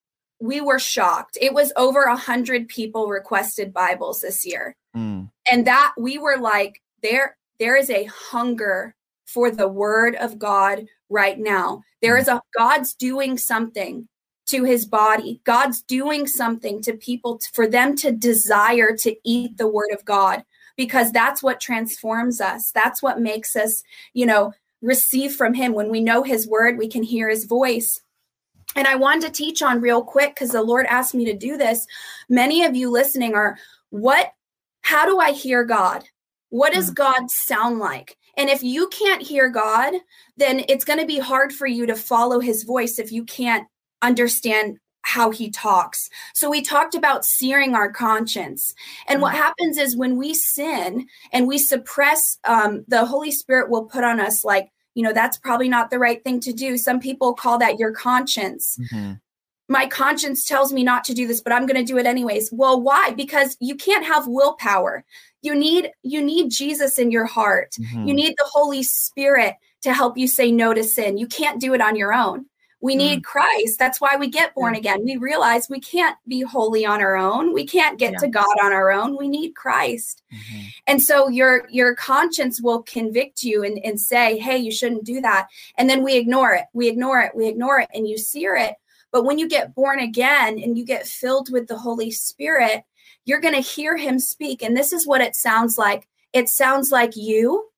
we 0.41 0.59
were 0.59 0.79
shocked. 0.79 1.37
It 1.39 1.53
was 1.53 1.71
over 1.77 2.03
a 2.03 2.17
hundred 2.17 2.67
people 2.67 3.07
requested 3.07 3.73
Bibles 3.73 4.21
this 4.21 4.45
year. 4.45 4.75
Mm. 4.95 5.29
And 5.49 5.67
that 5.67 5.93
we 5.97 6.17
were 6.17 6.37
like, 6.37 6.81
there, 7.03 7.37
there 7.59 7.75
is 7.75 7.89
a 7.89 8.05
hunger 8.05 8.95
for 9.25 9.51
the 9.51 9.67
word 9.67 10.15
of 10.15 10.39
God 10.39 10.85
right 11.09 11.39
now. 11.39 11.83
There 12.01 12.17
is 12.17 12.27
a 12.27 12.41
God's 12.57 12.93
doing 12.93 13.37
something 13.37 14.07
to 14.47 14.63
his 14.63 14.85
body. 14.85 15.39
God's 15.45 15.81
doing 15.83 16.27
something 16.27 16.81
to 16.81 16.93
people 16.93 17.37
t- 17.37 17.47
for 17.53 17.67
them 17.67 17.95
to 17.97 18.11
desire 18.11 18.95
to 18.97 19.15
eat 19.23 19.57
the 19.57 19.67
word 19.67 19.91
of 19.93 20.03
God 20.03 20.43
because 20.75 21.11
that's 21.11 21.43
what 21.43 21.61
transforms 21.61 22.41
us. 22.41 22.71
That's 22.73 23.01
what 23.03 23.21
makes 23.21 23.55
us, 23.55 23.83
you 24.13 24.25
know, 24.25 24.53
receive 24.81 25.35
from 25.35 25.53
him. 25.53 25.73
When 25.73 25.89
we 25.89 26.01
know 26.01 26.23
his 26.23 26.47
word, 26.47 26.77
we 26.77 26.87
can 26.87 27.03
hear 27.03 27.29
his 27.29 27.45
voice. 27.45 28.01
And 28.75 28.87
I 28.87 28.95
wanted 28.95 29.21
to 29.27 29.31
teach 29.31 29.61
on 29.61 29.81
real 29.81 30.03
quick 30.03 30.35
because 30.35 30.51
the 30.51 30.61
Lord 30.61 30.85
asked 30.87 31.13
me 31.13 31.25
to 31.25 31.33
do 31.33 31.57
this. 31.57 31.85
Many 32.29 32.63
of 32.63 32.75
you 32.75 32.89
listening 32.89 33.35
are, 33.35 33.57
what, 33.89 34.31
how 34.81 35.05
do 35.05 35.19
I 35.19 35.31
hear 35.31 35.63
God? 35.63 36.03
What 36.49 36.73
does 36.73 36.91
mm. 36.91 36.95
God 36.95 37.29
sound 37.29 37.79
like? 37.79 38.17
And 38.37 38.49
if 38.49 38.63
you 38.63 38.87
can't 38.87 39.21
hear 39.21 39.49
God, 39.49 39.93
then 40.37 40.63
it's 40.69 40.85
going 40.85 40.99
to 40.99 41.05
be 41.05 41.19
hard 41.19 41.51
for 41.51 41.67
you 41.67 41.85
to 41.85 41.95
follow 41.95 42.39
his 42.39 42.63
voice 42.63 42.97
if 42.97 43.11
you 43.11 43.25
can't 43.25 43.67
understand 44.01 44.77
how 45.03 45.31
he 45.31 45.49
talks. 45.49 46.09
So 46.33 46.49
we 46.49 46.61
talked 46.61 46.95
about 46.95 47.25
searing 47.25 47.75
our 47.75 47.91
conscience. 47.91 48.73
And 49.07 49.21
what 49.21 49.33
mm. 49.33 49.37
happens 49.37 49.77
is 49.77 49.97
when 49.97 50.15
we 50.15 50.33
sin 50.33 51.07
and 51.33 51.47
we 51.47 51.57
suppress, 51.57 52.37
um, 52.45 52.85
the 52.87 53.05
Holy 53.05 53.31
Spirit 53.31 53.69
will 53.69 53.85
put 53.85 54.03
on 54.03 54.19
us 54.19 54.45
like, 54.45 54.69
you 54.95 55.03
know, 55.03 55.13
that's 55.13 55.37
probably 55.37 55.69
not 55.69 55.89
the 55.89 55.99
right 55.99 56.23
thing 56.23 56.39
to 56.41 56.53
do. 56.53 56.77
Some 56.77 56.99
people 56.99 57.33
call 57.33 57.57
that 57.59 57.79
your 57.79 57.91
conscience. 57.91 58.77
Mm-hmm. 58.77 59.13
My 59.69 59.87
conscience 59.87 60.45
tells 60.45 60.73
me 60.73 60.83
not 60.83 61.05
to 61.05 61.13
do 61.13 61.27
this, 61.27 61.41
but 61.41 61.53
I'm 61.53 61.65
going 61.65 61.79
to 61.79 61.89
do 61.89 61.97
it 61.97 62.05
anyways. 62.05 62.49
Well, 62.51 62.81
why? 62.81 63.11
Because 63.11 63.55
you 63.61 63.75
can't 63.75 64.05
have 64.05 64.27
willpower. 64.27 65.05
You 65.41 65.55
need 65.55 65.91
you 66.03 66.21
need 66.21 66.51
Jesus 66.51 66.99
in 66.99 67.09
your 67.09 67.25
heart. 67.25 67.71
Mm-hmm. 67.79 68.05
You 68.05 68.13
need 68.13 68.33
the 68.37 68.49
Holy 68.51 68.83
Spirit 68.83 69.55
to 69.81 69.93
help 69.93 70.17
you 70.17 70.27
say 70.27 70.51
no 70.51 70.73
to 70.73 70.83
sin. 70.83 71.17
You 71.17 71.27
can't 71.27 71.59
do 71.59 71.73
it 71.73 71.81
on 71.81 71.95
your 71.95 72.13
own. 72.13 72.45
We 72.81 72.95
need 72.95 73.19
mm. 73.19 73.23
Christ. 73.23 73.77
That's 73.77 74.01
why 74.01 74.15
we 74.15 74.27
get 74.27 74.55
born 74.55 74.75
again. 74.75 75.05
We 75.05 75.17
realize 75.17 75.69
we 75.69 75.79
can't 75.79 76.17
be 76.27 76.41
holy 76.41 76.85
on 76.85 76.99
our 76.99 77.15
own. 77.15 77.53
We 77.53 77.65
can't 77.65 77.99
get 77.99 78.13
yeah. 78.13 78.19
to 78.19 78.27
God 78.27 78.55
on 78.61 78.73
our 78.73 78.91
own. 78.91 79.15
We 79.17 79.27
need 79.27 79.53
Christ. 79.53 80.23
Mm-hmm. 80.33 80.61
And 80.87 81.01
so 81.01 81.29
your 81.29 81.67
your 81.69 81.95
conscience 81.95 82.59
will 82.59 82.81
convict 82.83 83.43
you 83.43 83.63
and, 83.63 83.79
and 83.85 83.99
say, 83.99 84.39
hey, 84.39 84.57
you 84.57 84.71
shouldn't 84.71 85.05
do 85.05 85.21
that. 85.21 85.47
And 85.77 85.87
then 85.89 86.03
we 86.03 86.15
ignore 86.15 86.53
it. 86.53 86.65
We 86.73 86.89
ignore 86.89 87.21
it. 87.21 87.35
We 87.35 87.47
ignore 87.47 87.79
it 87.79 87.89
and 87.93 88.07
you 88.07 88.17
sear 88.17 88.55
it. 88.55 88.73
But 89.11 89.25
when 89.25 89.37
you 89.37 89.47
get 89.47 89.75
born 89.75 89.99
again 89.99 90.57
and 90.57 90.77
you 90.77 90.85
get 90.85 91.05
filled 91.05 91.51
with 91.51 91.67
the 91.67 91.77
Holy 91.77 92.11
Spirit, 92.11 92.83
you're 93.25 93.41
going 93.41 93.53
to 93.53 93.59
hear 93.61 93.95
him 93.97 94.17
speak. 94.19 94.63
And 94.63 94.75
this 94.75 94.91
is 94.91 95.05
what 95.05 95.21
it 95.21 95.35
sounds 95.35 95.77
like. 95.77 96.07
It 96.33 96.49
sounds 96.49 96.91
like 96.91 97.15
you 97.15 97.69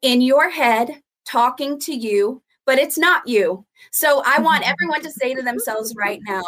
in 0.00 0.20
your 0.20 0.50
head 0.50 1.02
talking 1.24 1.78
to 1.80 1.94
you 1.94 2.42
but 2.66 2.78
it's 2.78 2.98
not 2.98 3.26
you. 3.26 3.64
So 3.90 4.22
I 4.24 4.40
want 4.40 4.68
everyone 4.68 5.02
to 5.02 5.10
say 5.10 5.34
to 5.34 5.42
themselves 5.42 5.94
right 5.96 6.20
now, 6.26 6.44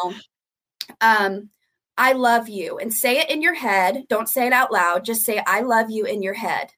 um, 1.00 1.50
I 1.96 2.12
love 2.12 2.48
you, 2.48 2.78
and 2.78 2.92
say 2.92 3.18
it 3.18 3.30
in 3.30 3.40
your 3.40 3.54
head. 3.54 4.04
Don't 4.08 4.28
say 4.28 4.46
it 4.46 4.52
out 4.52 4.72
loud. 4.72 5.04
Just 5.04 5.22
say, 5.22 5.40
I 5.46 5.60
love 5.60 5.90
you 5.90 6.04
in 6.06 6.22
your 6.22 6.34
head. 6.34 6.70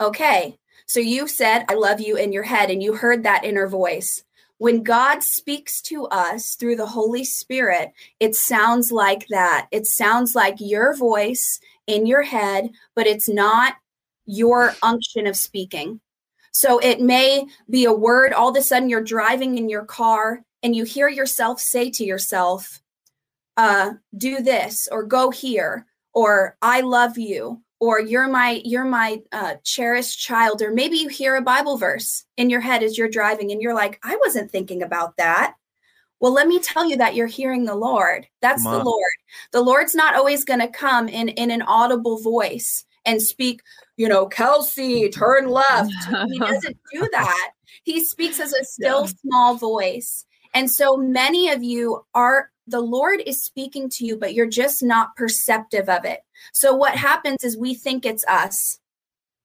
Okay. 0.00 0.56
So 0.86 1.00
you 1.00 1.26
said, 1.26 1.64
I 1.68 1.74
love 1.74 2.00
you 2.00 2.16
in 2.16 2.32
your 2.32 2.42
head, 2.42 2.70
and 2.70 2.82
you 2.82 2.94
heard 2.94 3.22
that 3.22 3.44
inner 3.44 3.66
voice. 3.66 4.24
When 4.58 4.84
God 4.84 5.24
speaks 5.24 5.82
to 5.82 6.06
us 6.06 6.54
through 6.54 6.76
the 6.76 6.86
Holy 6.86 7.24
Spirit, 7.24 7.92
it 8.20 8.36
sounds 8.36 8.92
like 8.92 9.26
that. 9.28 9.66
It 9.72 9.86
sounds 9.86 10.36
like 10.36 10.56
your 10.58 10.96
voice 10.96 11.58
in 11.88 12.06
your 12.06 12.22
head, 12.22 12.70
but 12.94 13.08
it's 13.08 13.28
not 13.28 13.74
your 14.26 14.74
unction 14.82 15.26
of 15.26 15.36
speaking. 15.36 16.00
So 16.52 16.78
it 16.78 17.00
may 17.00 17.46
be 17.70 17.86
a 17.86 17.92
word, 17.92 18.32
all 18.32 18.50
of 18.50 18.56
a 18.56 18.62
sudden 18.62 18.88
you're 18.88 19.02
driving 19.02 19.56
in 19.56 19.68
your 19.68 19.84
car 19.84 20.44
and 20.62 20.76
you 20.76 20.84
hear 20.84 21.08
yourself 21.08 21.60
say 21.60 21.90
to 21.90 22.04
yourself, 22.04 22.80
uh, 23.56 23.92
do 24.16 24.42
this 24.42 24.88
or 24.90 25.02
go 25.02 25.30
here 25.30 25.86
or 26.14 26.56
I 26.62 26.82
love 26.82 27.18
you 27.18 27.62
or 27.80 28.00
you're 28.00 28.28
my 28.28 28.62
you're 28.64 28.84
my 28.84 29.20
uh, 29.32 29.54
cherished 29.64 30.20
child. 30.20 30.62
Or 30.62 30.72
maybe 30.72 30.96
you 30.98 31.08
hear 31.08 31.36
a 31.36 31.42
bible 31.42 31.76
verse 31.76 32.24
in 32.36 32.50
your 32.50 32.60
head 32.60 32.82
as 32.82 32.96
you're 32.96 33.08
driving 33.08 33.50
and 33.50 33.60
you're 33.60 33.74
like 33.74 33.98
i 34.04 34.16
wasn't 34.16 34.50
thinking 34.50 34.82
about 34.82 35.16
that. 35.16 35.54
Well 36.20 36.32
let 36.32 36.46
me 36.48 36.60
tell 36.60 36.88
you 36.88 36.96
that 36.98 37.14
you're 37.14 37.26
hearing 37.26 37.64
the 37.64 37.74
lord. 37.74 38.26
That's 38.40 38.62
the 38.62 38.84
lord. 38.84 39.12
The 39.52 39.62
lord's 39.62 39.94
not 39.94 40.14
always 40.14 40.44
going 40.44 40.60
to 40.60 40.68
come 40.68 41.08
in 41.08 41.28
in 41.30 41.50
an 41.50 41.62
audible 41.62 42.20
voice 42.20 42.84
and 43.04 43.20
speak 43.20 43.60
you 43.96 44.08
know, 44.08 44.26
Kelsey, 44.26 45.08
turn 45.10 45.48
left. 45.48 45.92
he 46.28 46.38
doesn't 46.38 46.78
do 46.92 47.08
that. 47.12 47.50
He 47.84 48.04
speaks 48.04 48.40
as 48.40 48.52
a 48.52 48.64
still 48.64 49.02
yeah. 49.02 49.12
small 49.22 49.54
voice. 49.56 50.24
And 50.54 50.70
so 50.70 50.96
many 50.96 51.50
of 51.50 51.62
you 51.62 52.04
are, 52.14 52.50
the 52.66 52.80
Lord 52.80 53.22
is 53.26 53.44
speaking 53.44 53.88
to 53.90 54.04
you, 54.04 54.16
but 54.16 54.34
you're 54.34 54.46
just 54.46 54.82
not 54.82 55.16
perceptive 55.16 55.88
of 55.88 56.04
it. 56.04 56.20
So 56.52 56.74
what 56.74 56.94
happens 56.94 57.44
is 57.44 57.56
we 57.56 57.74
think 57.74 58.04
it's 58.04 58.24
us. 58.26 58.78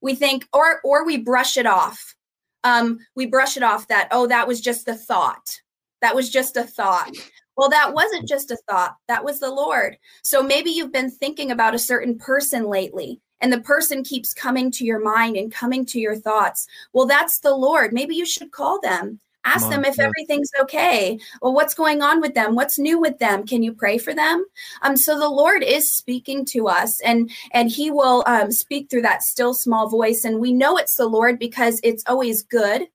We 0.01 0.15
think, 0.15 0.47
or, 0.53 0.79
or 0.83 1.05
we 1.05 1.17
brush 1.17 1.57
it 1.57 1.65
off. 1.65 2.15
Um, 2.63 2.99
we 3.15 3.25
brush 3.25 3.57
it 3.57 3.63
off 3.63 3.87
that, 3.87 4.09
oh, 4.11 4.27
that 4.27 4.47
was 4.47 4.61
just 4.61 4.87
a 4.87 4.93
thought. 4.93 5.61
That 6.01 6.15
was 6.15 6.29
just 6.29 6.57
a 6.57 6.63
thought. 6.63 7.11
Well, 7.55 7.69
that 7.69 7.93
wasn't 7.93 8.27
just 8.27 8.51
a 8.51 8.57
thought, 8.69 8.95
that 9.07 9.23
was 9.23 9.39
the 9.39 9.49
Lord. 9.49 9.97
So 10.21 10.43
maybe 10.43 10.69
you've 10.69 10.91
been 10.91 11.09
thinking 11.09 11.49
about 11.49 11.73
a 11.73 11.79
certain 11.79 12.17
person 12.19 12.65
lately 12.65 13.19
and 13.41 13.51
the 13.51 13.61
person 13.61 14.03
keeps 14.03 14.33
coming 14.33 14.71
to 14.71 14.85
your 14.85 14.99
mind 14.99 15.37
and 15.37 15.51
coming 15.51 15.85
to 15.87 15.99
your 15.99 16.15
thoughts. 16.15 16.67
Well, 16.93 17.05
that's 17.05 17.39
the 17.39 17.55
Lord. 17.55 17.93
Maybe 17.93 18.15
you 18.15 18.25
should 18.25 18.51
call 18.51 18.79
them. 18.81 19.19
Ask 19.47 19.69
them 19.69 19.85
if 19.85 19.97
everything's 19.97 20.51
okay. 20.59 21.17
Well, 21.41 21.53
what's 21.53 21.73
going 21.73 22.01
on 22.01 22.19
with 22.19 22.33
them? 22.33 22.53
What's 22.53 22.77
new 22.77 22.99
with 22.99 23.17
them? 23.19 23.47
Can 23.47 23.63
you 23.63 23.71
pray 23.71 23.97
for 23.97 24.13
them? 24.13 24.45
Um, 24.81 24.97
so 24.97 25.17
the 25.17 25.29
Lord 25.29 25.63
is 25.63 25.89
speaking 25.89 26.43
to 26.47 26.67
us, 26.67 26.99
and 26.99 27.31
and 27.51 27.71
He 27.71 27.89
will 27.89 28.25
um, 28.27 28.51
speak 28.51 28.89
through 28.89 29.03
that 29.03 29.23
still 29.23 29.53
small 29.53 29.87
voice, 29.87 30.25
and 30.25 30.41
we 30.41 30.51
know 30.51 30.77
it's 30.77 30.97
the 30.97 31.07
Lord 31.07 31.39
because 31.39 31.79
it's 31.81 32.03
always 32.07 32.43
good, 32.43 32.89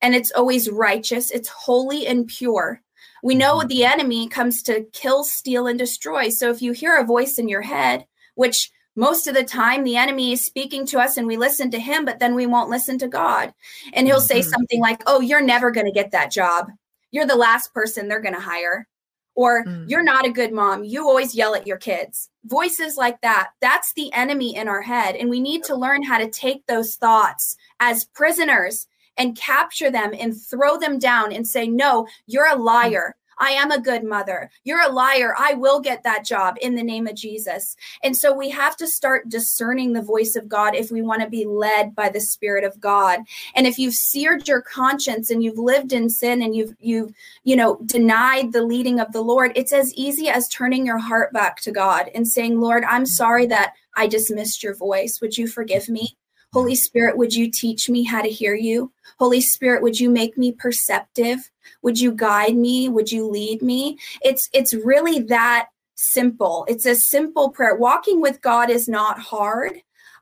and 0.00 0.12
it's 0.12 0.32
always 0.32 0.68
righteous. 0.68 1.30
It's 1.30 1.48
holy 1.48 2.04
and 2.08 2.26
pure. 2.26 2.82
We 3.22 3.36
know 3.36 3.58
mm-hmm. 3.58 3.68
the 3.68 3.84
enemy 3.84 4.28
comes 4.28 4.60
to 4.64 4.84
kill, 4.92 5.22
steal, 5.22 5.68
and 5.68 5.78
destroy. 5.78 6.30
So 6.30 6.50
if 6.50 6.60
you 6.60 6.72
hear 6.72 6.96
a 6.96 7.04
voice 7.04 7.38
in 7.38 7.48
your 7.48 7.62
head, 7.62 8.06
which 8.34 8.72
most 8.94 9.26
of 9.26 9.34
the 9.34 9.44
time 9.44 9.84
the 9.84 9.96
enemy 9.96 10.32
is 10.32 10.44
speaking 10.44 10.86
to 10.86 10.98
us 10.98 11.16
and 11.16 11.26
we 11.26 11.36
listen 11.36 11.70
to 11.70 11.80
him 11.80 12.04
but 12.04 12.18
then 12.18 12.34
we 12.34 12.46
won't 12.46 12.70
listen 12.70 12.98
to 12.98 13.08
god. 13.08 13.52
And 13.92 14.06
he'll 14.06 14.20
say 14.20 14.40
mm-hmm. 14.40 14.50
something 14.50 14.80
like 14.80 15.02
oh 15.06 15.20
you're 15.20 15.42
never 15.42 15.70
going 15.70 15.86
to 15.86 15.92
get 15.92 16.10
that 16.12 16.30
job. 16.30 16.70
You're 17.10 17.26
the 17.26 17.36
last 17.36 17.72
person 17.74 18.08
they're 18.08 18.20
going 18.20 18.34
to 18.34 18.40
hire. 18.40 18.88
Or 19.34 19.64
mm. 19.64 19.88
you're 19.88 20.02
not 20.02 20.26
a 20.26 20.30
good 20.30 20.52
mom. 20.52 20.84
You 20.84 21.08
always 21.08 21.34
yell 21.34 21.54
at 21.54 21.66
your 21.66 21.78
kids. 21.78 22.28
Voices 22.44 22.98
like 22.98 23.18
that. 23.22 23.52
That's 23.62 23.94
the 23.94 24.12
enemy 24.12 24.54
in 24.54 24.68
our 24.68 24.82
head 24.82 25.16
and 25.16 25.30
we 25.30 25.40
need 25.40 25.64
to 25.64 25.76
learn 25.76 26.02
how 26.02 26.18
to 26.18 26.28
take 26.28 26.66
those 26.66 26.96
thoughts 26.96 27.56
as 27.80 28.04
prisoners 28.04 28.86
and 29.16 29.36
capture 29.36 29.90
them 29.90 30.12
and 30.18 30.34
throw 30.40 30.78
them 30.78 30.98
down 30.98 31.32
and 31.32 31.46
say 31.46 31.66
no 31.66 32.06
you're 32.26 32.48
a 32.48 32.56
liar 32.56 33.14
I 33.42 33.50
am 33.50 33.72
a 33.72 33.80
good 33.80 34.04
mother. 34.04 34.48
You're 34.62 34.82
a 34.82 34.92
liar. 34.92 35.34
I 35.36 35.54
will 35.54 35.80
get 35.80 36.04
that 36.04 36.24
job 36.24 36.56
in 36.62 36.76
the 36.76 36.82
name 36.84 37.08
of 37.08 37.16
Jesus. 37.16 37.74
And 38.04 38.16
so 38.16 38.32
we 38.32 38.48
have 38.50 38.76
to 38.76 38.86
start 38.86 39.28
discerning 39.28 39.92
the 39.92 40.00
voice 40.00 40.36
of 40.36 40.48
God 40.48 40.76
if 40.76 40.92
we 40.92 41.02
want 41.02 41.22
to 41.22 41.28
be 41.28 41.44
led 41.44 41.96
by 41.96 42.08
the 42.08 42.20
Spirit 42.20 42.62
of 42.62 42.80
God. 42.80 43.18
And 43.56 43.66
if 43.66 43.80
you've 43.80 43.94
seared 43.94 44.46
your 44.46 44.62
conscience 44.62 45.28
and 45.28 45.42
you've 45.42 45.58
lived 45.58 45.92
in 45.92 46.08
sin 46.08 46.40
and 46.40 46.54
you've 46.54 46.76
you've 46.78 47.12
you 47.42 47.56
know 47.56 47.80
denied 47.84 48.52
the 48.52 48.62
leading 48.62 49.00
of 49.00 49.10
the 49.10 49.22
Lord, 49.22 49.50
it's 49.56 49.72
as 49.72 49.92
easy 49.94 50.28
as 50.28 50.46
turning 50.46 50.86
your 50.86 50.98
heart 50.98 51.32
back 51.32 51.60
to 51.62 51.72
God 51.72 52.10
and 52.14 52.28
saying, 52.28 52.60
"Lord, 52.60 52.84
I'm 52.84 53.04
sorry 53.04 53.46
that 53.46 53.72
I 53.96 54.06
dismissed 54.06 54.62
your 54.62 54.76
voice. 54.76 55.20
Would 55.20 55.36
you 55.36 55.48
forgive 55.48 55.88
me?" 55.88 56.16
Holy 56.52 56.76
Spirit, 56.76 57.16
would 57.16 57.34
you 57.34 57.50
teach 57.50 57.88
me 57.88 58.04
how 58.04 58.22
to 58.22 58.28
hear 58.28 58.54
you? 58.54 58.92
Holy 59.18 59.40
Spirit, 59.40 59.82
would 59.82 59.98
you 59.98 60.10
make 60.10 60.38
me 60.38 60.52
perceptive? 60.52 61.50
Would 61.82 62.00
you 62.00 62.12
guide 62.12 62.56
me? 62.56 62.88
Would 62.88 63.10
you 63.10 63.26
lead 63.28 63.62
me? 63.62 63.98
It's 64.22 64.48
it's 64.52 64.74
really 64.74 65.20
that 65.20 65.68
simple. 65.94 66.64
It's 66.68 66.86
a 66.86 66.94
simple 66.94 67.50
prayer. 67.50 67.76
Walking 67.76 68.20
with 68.20 68.40
God 68.40 68.70
is 68.70 68.88
not 68.88 69.18
hard. 69.18 69.74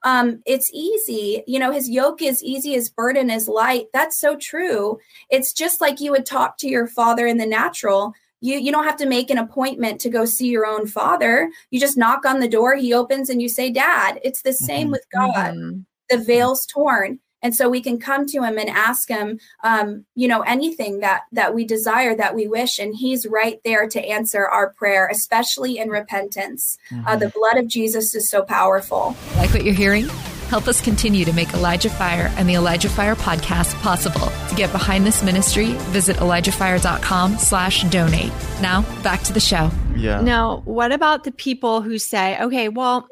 Um, 0.02 0.42
it's 0.46 0.70
easy. 0.72 1.42
You 1.46 1.58
know, 1.58 1.72
his 1.72 1.88
yoke 1.88 2.22
is 2.22 2.42
easy, 2.42 2.72
his 2.72 2.88
burden 2.88 3.28
is 3.28 3.48
light. 3.48 3.86
That's 3.92 4.18
so 4.18 4.36
true. 4.36 4.98
It's 5.30 5.52
just 5.52 5.80
like 5.80 6.00
you 6.00 6.10
would 6.12 6.24
talk 6.24 6.56
to 6.58 6.68
your 6.68 6.86
father 6.86 7.26
in 7.26 7.36
the 7.36 7.46
natural. 7.46 8.14
You 8.40 8.56
you 8.56 8.72
don't 8.72 8.84
have 8.84 8.96
to 8.96 9.06
make 9.06 9.30
an 9.30 9.38
appointment 9.38 10.00
to 10.00 10.08
go 10.08 10.24
see 10.24 10.48
your 10.48 10.64
own 10.64 10.86
father. 10.86 11.50
You 11.70 11.78
just 11.78 11.98
knock 11.98 12.24
on 12.24 12.40
the 12.40 12.48
door, 12.48 12.74
he 12.76 12.94
opens 12.94 13.28
and 13.28 13.42
you 13.42 13.48
say, 13.48 13.70
"Dad." 13.70 14.18
It's 14.24 14.42
the 14.42 14.54
same 14.54 14.84
mm-hmm. 14.84 14.92
with 14.92 15.06
God. 15.12 15.54
Mm-hmm 15.54 15.80
the 16.10 16.18
veil's 16.18 16.66
torn 16.66 17.20
and 17.42 17.54
so 17.54 17.68
we 17.68 17.80
can 17.80 17.98
come 17.98 18.26
to 18.26 18.42
him 18.42 18.58
and 18.58 18.68
ask 18.70 19.08
him 19.08 19.38
um, 19.64 20.04
you 20.14 20.28
know 20.28 20.40
anything 20.42 21.00
that 21.00 21.22
that 21.32 21.54
we 21.54 21.64
desire 21.64 22.14
that 22.14 22.34
we 22.34 22.46
wish 22.46 22.78
and 22.78 22.96
he's 22.96 23.26
right 23.26 23.60
there 23.64 23.88
to 23.88 24.00
answer 24.04 24.46
our 24.46 24.72
prayer 24.72 25.08
especially 25.10 25.78
in 25.78 25.88
repentance. 25.88 26.78
Mm-hmm. 26.90 27.06
uh, 27.06 27.16
the 27.16 27.28
blood 27.30 27.56
of 27.56 27.68
jesus 27.68 28.14
is 28.14 28.30
so 28.30 28.42
powerful. 28.42 29.16
Like 29.36 29.50
what 29.50 29.64
you're 29.64 29.74
hearing? 29.74 30.08
Help 30.48 30.66
us 30.66 30.80
continue 30.80 31.24
to 31.24 31.32
make 31.32 31.52
elijah 31.54 31.90
fire 31.90 32.32
and 32.36 32.48
the 32.48 32.54
elijah 32.54 32.88
fire 32.88 33.14
podcast 33.14 33.74
possible. 33.82 34.32
To 34.48 34.54
get 34.54 34.72
behind 34.72 35.06
this 35.06 35.22
ministry 35.22 35.72
visit 35.92 36.16
elijahfire.com 36.16 37.38
slash 37.38 37.84
donate. 37.84 38.32
Now 38.60 38.82
back 39.02 39.22
to 39.24 39.32
the 39.32 39.40
show. 39.40 39.70
Yeah. 39.96 40.20
Now 40.20 40.62
what 40.64 40.92
about 40.92 41.24
the 41.24 41.32
people 41.32 41.82
who 41.82 41.98
say 41.98 42.40
okay 42.40 42.68
well 42.68 43.08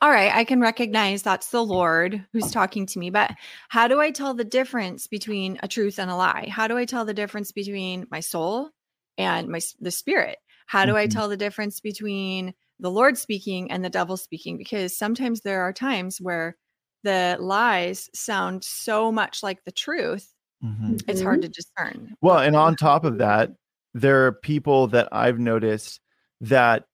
all 0.00 0.10
right, 0.10 0.34
I 0.34 0.44
can 0.44 0.60
recognize 0.60 1.22
that's 1.22 1.50
the 1.50 1.64
Lord 1.64 2.24
who's 2.32 2.50
talking 2.50 2.86
to 2.86 2.98
me, 2.98 3.10
but 3.10 3.32
how 3.68 3.88
do 3.88 4.00
I 4.00 4.10
tell 4.10 4.34
the 4.34 4.44
difference 4.44 5.06
between 5.06 5.58
a 5.62 5.68
truth 5.68 5.98
and 5.98 6.10
a 6.10 6.16
lie? 6.16 6.48
How 6.50 6.68
do 6.68 6.76
I 6.76 6.84
tell 6.84 7.04
the 7.04 7.14
difference 7.14 7.52
between 7.52 8.06
my 8.10 8.20
soul 8.20 8.70
and 9.16 9.48
my 9.48 9.60
the 9.80 9.90
spirit? 9.90 10.38
How 10.66 10.84
do 10.84 10.92
mm-hmm. 10.92 10.98
I 10.98 11.06
tell 11.06 11.28
the 11.28 11.36
difference 11.36 11.80
between 11.80 12.54
the 12.78 12.90
Lord 12.90 13.18
speaking 13.18 13.70
and 13.70 13.84
the 13.84 13.90
devil 13.90 14.16
speaking? 14.16 14.56
Because 14.56 14.96
sometimes 14.96 15.40
there 15.40 15.62
are 15.62 15.72
times 15.72 16.18
where 16.20 16.56
the 17.04 17.36
lies 17.40 18.10
sound 18.14 18.64
so 18.64 19.10
much 19.10 19.42
like 19.42 19.64
the 19.64 19.72
truth, 19.72 20.32
mm-hmm. 20.62 20.96
it's 21.06 21.22
hard 21.22 21.42
to 21.42 21.48
discern. 21.48 22.14
Well, 22.20 22.38
and 22.38 22.56
on 22.56 22.76
top 22.76 23.04
of 23.04 23.18
that, 23.18 23.50
there 23.94 24.26
are 24.26 24.32
people 24.32 24.88
that 24.88 25.08
I've 25.12 25.38
noticed 25.38 26.00
that 26.40 26.84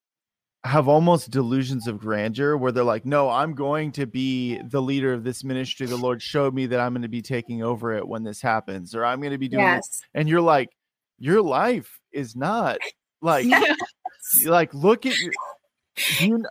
have 0.64 0.88
almost 0.88 1.30
delusions 1.30 1.86
of 1.86 1.98
grandeur 1.98 2.56
where 2.56 2.72
they're 2.72 2.82
like, 2.82 3.04
no, 3.04 3.28
I'm 3.28 3.54
going 3.54 3.92
to 3.92 4.06
be 4.06 4.58
the 4.62 4.80
leader 4.80 5.12
of 5.12 5.22
this 5.22 5.44
ministry. 5.44 5.86
The 5.86 5.96
Lord 5.96 6.22
showed 6.22 6.54
me 6.54 6.66
that 6.66 6.80
I'm 6.80 6.94
going 6.94 7.02
to 7.02 7.08
be 7.08 7.22
taking 7.22 7.62
over 7.62 7.92
it 7.92 8.08
when 8.08 8.24
this 8.24 8.40
happens, 8.40 8.94
or 8.94 9.04
I'm 9.04 9.20
going 9.20 9.32
to 9.32 9.38
be 9.38 9.48
doing 9.48 9.62
yes. 9.62 9.86
this. 9.86 10.02
And 10.14 10.28
you're 10.28 10.40
like, 10.40 10.70
your 11.18 11.42
life 11.42 12.00
is 12.12 12.34
not 12.34 12.78
like, 13.20 13.44
yes. 13.44 13.76
like, 14.46 14.72
look 14.72 15.04
at 15.04 15.18
your, 15.18 15.32
do 15.96 16.26
you, 16.26 16.44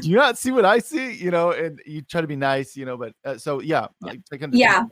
do 0.00 0.08
you 0.08 0.16
not 0.16 0.38
see 0.38 0.52
what 0.52 0.64
I 0.64 0.78
see? 0.78 1.12
You 1.12 1.30
know, 1.30 1.50
and 1.50 1.80
you 1.84 2.02
try 2.02 2.20
to 2.20 2.26
be 2.26 2.36
nice, 2.36 2.76
you 2.76 2.84
know, 2.84 2.96
but 2.96 3.12
uh, 3.24 3.36
so 3.36 3.60
yeah, 3.60 3.88
yeah. 4.52 4.84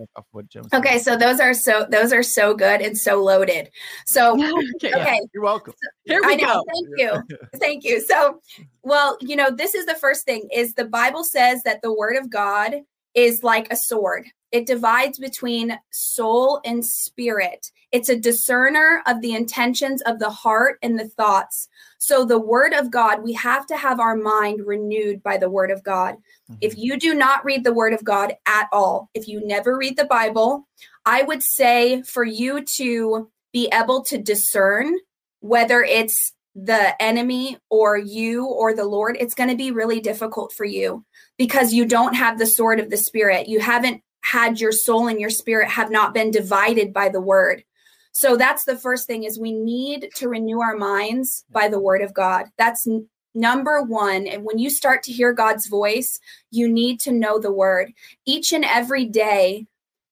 okay, 0.74 0.98
so 0.98 1.16
those 1.16 1.38
are 1.38 1.54
so 1.54 1.86
those 1.88 2.12
are 2.12 2.22
so 2.22 2.54
good 2.54 2.80
and 2.80 2.98
so 2.98 3.22
loaded. 3.22 3.70
So 4.06 4.34
okay, 4.76 4.92
okay. 4.94 5.20
you're 5.32 5.42
welcome. 5.42 5.74
So, 5.80 6.14
Here 6.14 6.20
we 6.26 6.36
go. 6.36 6.64
Thank 6.72 6.88
you, 6.98 7.38
thank 7.56 7.84
you. 7.84 8.00
So, 8.00 8.40
well, 8.82 9.16
you 9.20 9.36
know, 9.36 9.50
this 9.50 9.74
is 9.74 9.86
the 9.86 9.94
first 9.94 10.24
thing: 10.24 10.48
is 10.52 10.74
the 10.74 10.86
Bible 10.86 11.24
says 11.24 11.62
that 11.62 11.80
the 11.82 11.92
Word 11.92 12.16
of 12.16 12.28
God 12.28 12.82
is 13.14 13.42
like 13.42 13.72
a 13.72 13.76
sword. 13.76 14.26
It 14.52 14.66
divides 14.66 15.18
between 15.18 15.78
soul 15.90 16.60
and 16.64 16.84
spirit. 16.84 17.70
It's 17.90 18.10
a 18.10 18.18
discerner 18.18 19.02
of 19.06 19.22
the 19.22 19.34
intentions 19.34 20.02
of 20.02 20.18
the 20.18 20.30
heart 20.30 20.78
and 20.82 20.98
the 20.98 21.08
thoughts. 21.08 21.68
So, 21.98 22.24
the 22.24 22.38
word 22.38 22.74
of 22.74 22.90
God, 22.90 23.22
we 23.22 23.32
have 23.32 23.66
to 23.66 23.76
have 23.76 23.98
our 23.98 24.14
mind 24.14 24.66
renewed 24.66 25.22
by 25.22 25.38
the 25.38 25.48
word 25.48 25.70
of 25.70 25.82
God. 25.82 26.16
Mm-hmm. 26.50 26.54
If 26.60 26.76
you 26.76 26.98
do 26.98 27.14
not 27.14 27.44
read 27.44 27.64
the 27.64 27.72
word 27.72 27.94
of 27.94 28.04
God 28.04 28.34
at 28.46 28.68
all, 28.72 29.08
if 29.14 29.26
you 29.26 29.46
never 29.46 29.76
read 29.76 29.96
the 29.96 30.04
Bible, 30.04 30.68
I 31.06 31.22
would 31.22 31.42
say 31.42 32.02
for 32.02 32.24
you 32.24 32.64
to 32.76 33.30
be 33.52 33.70
able 33.72 34.02
to 34.04 34.18
discern 34.18 34.96
whether 35.40 35.82
it's 35.82 36.34
the 36.54 37.00
enemy 37.02 37.58
or 37.70 37.96
you 37.96 38.46
or 38.46 38.74
the 38.74 38.84
Lord, 38.84 39.16
it's 39.18 39.34
going 39.34 39.50
to 39.50 39.56
be 39.56 39.70
really 39.70 40.00
difficult 40.00 40.52
for 40.52 40.64
you 40.64 41.04
because 41.38 41.72
you 41.72 41.86
don't 41.86 42.14
have 42.14 42.38
the 42.38 42.46
sword 42.46 42.78
of 42.78 42.90
the 42.90 42.96
Spirit. 42.96 43.48
You 43.48 43.60
haven't 43.60 44.02
had 44.22 44.60
your 44.60 44.72
soul 44.72 45.08
and 45.08 45.20
your 45.20 45.30
spirit 45.30 45.68
have 45.68 45.90
not 45.90 46.14
been 46.14 46.30
divided 46.30 46.92
by 46.92 47.08
the 47.08 47.20
word. 47.20 47.64
So 48.12 48.36
that's 48.36 48.64
the 48.64 48.76
first 48.76 49.06
thing 49.06 49.24
is 49.24 49.38
we 49.38 49.52
need 49.52 50.10
to 50.16 50.28
renew 50.28 50.60
our 50.60 50.76
minds 50.76 51.44
by 51.50 51.68
the 51.68 51.80
word 51.80 52.02
of 52.02 52.14
God. 52.14 52.46
That's 52.56 52.86
number 53.34 53.82
1 53.82 54.26
and 54.26 54.44
when 54.44 54.58
you 54.58 54.68
start 54.68 55.02
to 55.02 55.12
hear 55.12 55.32
God's 55.32 55.66
voice, 55.66 56.18
you 56.50 56.68
need 56.68 57.00
to 57.00 57.12
know 57.12 57.38
the 57.38 57.52
word. 57.52 57.92
Each 58.26 58.52
and 58.52 58.64
every 58.64 59.06
day 59.06 59.66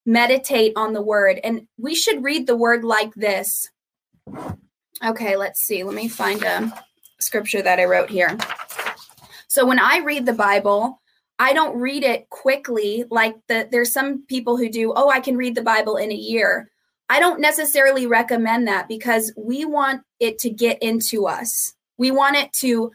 meditate 0.05 0.73
on 0.75 0.93
the 0.93 1.01
word 1.01 1.39
and 1.43 1.67
we 1.77 1.93
should 1.93 2.23
read 2.23 2.47
the 2.47 2.57
word 2.57 2.83
like 2.83 3.13
this. 3.13 3.69
Okay, 5.03 5.35
let's 5.35 5.61
see. 5.61 5.83
Let 5.83 5.95
me 5.95 6.07
find 6.07 6.43
a 6.43 6.71
scripture 7.19 7.61
that 7.61 7.79
I 7.79 7.85
wrote 7.85 8.09
here. 8.09 8.37
So 9.47 9.65
when 9.65 9.79
I 9.79 9.99
read 9.99 10.25
the 10.25 10.33
Bible, 10.33 11.01
I 11.39 11.53
don't 11.53 11.75
read 11.77 12.03
it 12.03 12.29
quickly 12.29 13.05
like 13.09 13.35
the 13.47 13.67
there's 13.71 13.91
some 13.91 14.23
people 14.27 14.57
who 14.57 14.69
do, 14.69 14.93
oh, 14.95 15.09
I 15.09 15.19
can 15.19 15.37
read 15.37 15.55
the 15.55 15.63
Bible 15.63 15.97
in 15.97 16.11
a 16.11 16.15
year. 16.15 16.69
I 17.09 17.19
don't 17.19 17.41
necessarily 17.41 18.05
recommend 18.05 18.67
that 18.67 18.87
because 18.87 19.33
we 19.35 19.65
want 19.65 20.03
it 20.19 20.39
to 20.39 20.49
get 20.49 20.81
into 20.81 21.27
us. 21.27 21.73
We 21.97 22.11
want 22.11 22.37
it 22.37 22.53
to 22.61 22.91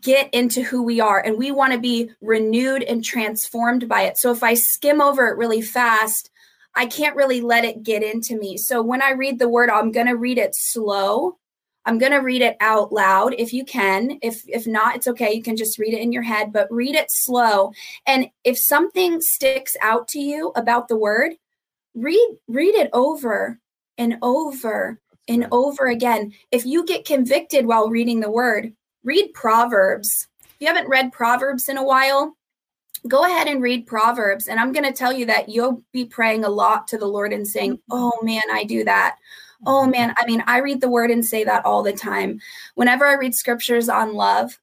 get 0.00 0.34
into 0.34 0.62
who 0.62 0.82
we 0.82 1.00
are 1.00 1.20
and 1.20 1.38
we 1.38 1.50
want 1.50 1.72
to 1.72 1.78
be 1.78 2.10
renewed 2.20 2.82
and 2.82 3.04
transformed 3.04 3.88
by 3.88 4.02
it. 4.02 4.18
So 4.18 4.30
if 4.30 4.42
I 4.42 4.54
skim 4.54 5.00
over 5.00 5.28
it 5.28 5.36
really 5.36 5.62
fast, 5.62 6.30
I 6.74 6.86
can't 6.86 7.16
really 7.16 7.40
let 7.40 7.64
it 7.64 7.82
get 7.82 8.02
into 8.02 8.38
me. 8.38 8.56
So 8.56 8.82
when 8.82 9.02
I 9.02 9.10
read 9.10 9.38
the 9.38 9.48
word, 9.48 9.70
I'm 9.70 9.92
going 9.92 10.06
to 10.06 10.16
read 10.16 10.38
it 10.38 10.54
slow. 10.54 11.36
I'm 11.86 11.98
going 11.98 12.12
to 12.12 12.18
read 12.18 12.42
it 12.42 12.56
out 12.60 12.92
loud 12.92 13.34
if 13.38 13.52
you 13.52 13.64
can. 13.64 14.18
If 14.22 14.44
if 14.46 14.66
not, 14.66 14.96
it's 14.96 15.08
okay. 15.08 15.32
You 15.32 15.42
can 15.42 15.56
just 15.56 15.78
read 15.78 15.94
it 15.94 16.00
in 16.00 16.12
your 16.12 16.22
head, 16.22 16.52
but 16.52 16.70
read 16.70 16.94
it 16.94 17.10
slow. 17.10 17.72
And 18.06 18.28
if 18.44 18.58
something 18.58 19.20
sticks 19.20 19.76
out 19.82 20.06
to 20.08 20.20
you 20.20 20.52
about 20.56 20.88
the 20.88 20.96
word, 20.96 21.32
read 21.94 22.36
read 22.48 22.74
it 22.74 22.90
over 22.92 23.58
and 23.98 24.18
over 24.22 25.00
and 25.26 25.46
over 25.50 25.86
again. 25.86 26.32
If 26.50 26.66
you 26.66 26.84
get 26.84 27.06
convicted 27.06 27.66
while 27.66 27.88
reading 27.88 28.20
the 28.20 28.30
word, 28.30 28.72
read 29.02 29.32
Proverbs. 29.32 30.28
If 30.42 30.56
you 30.60 30.66
haven't 30.66 30.88
read 30.88 31.12
Proverbs 31.12 31.68
in 31.68 31.78
a 31.78 31.84
while, 31.84 32.36
go 33.08 33.24
ahead 33.24 33.48
and 33.48 33.62
read 33.62 33.86
Proverbs. 33.86 34.48
And 34.48 34.60
I'm 34.60 34.72
going 34.72 34.84
to 34.84 34.92
tell 34.92 35.12
you 35.12 35.26
that 35.26 35.48
you'll 35.48 35.82
be 35.92 36.04
praying 36.04 36.44
a 36.44 36.50
lot 36.50 36.88
to 36.88 36.98
the 36.98 37.06
Lord 37.06 37.32
and 37.32 37.46
saying, 37.46 37.74
mm-hmm. 37.74 37.92
Oh 37.92 38.18
man, 38.22 38.42
I 38.52 38.64
do 38.64 38.84
that. 38.84 39.16
Oh 39.66 39.82
mm-hmm. 39.82 39.90
man, 39.90 40.14
I 40.18 40.26
mean, 40.26 40.42
I 40.46 40.58
read 40.58 40.80
the 40.80 40.90
word 40.90 41.10
and 41.10 41.24
say 41.24 41.44
that 41.44 41.64
all 41.64 41.82
the 41.82 41.92
time. 41.92 42.40
Whenever 42.74 43.06
I 43.06 43.14
read 43.14 43.34
scriptures 43.34 43.88
on 43.88 44.14
love, 44.14 44.58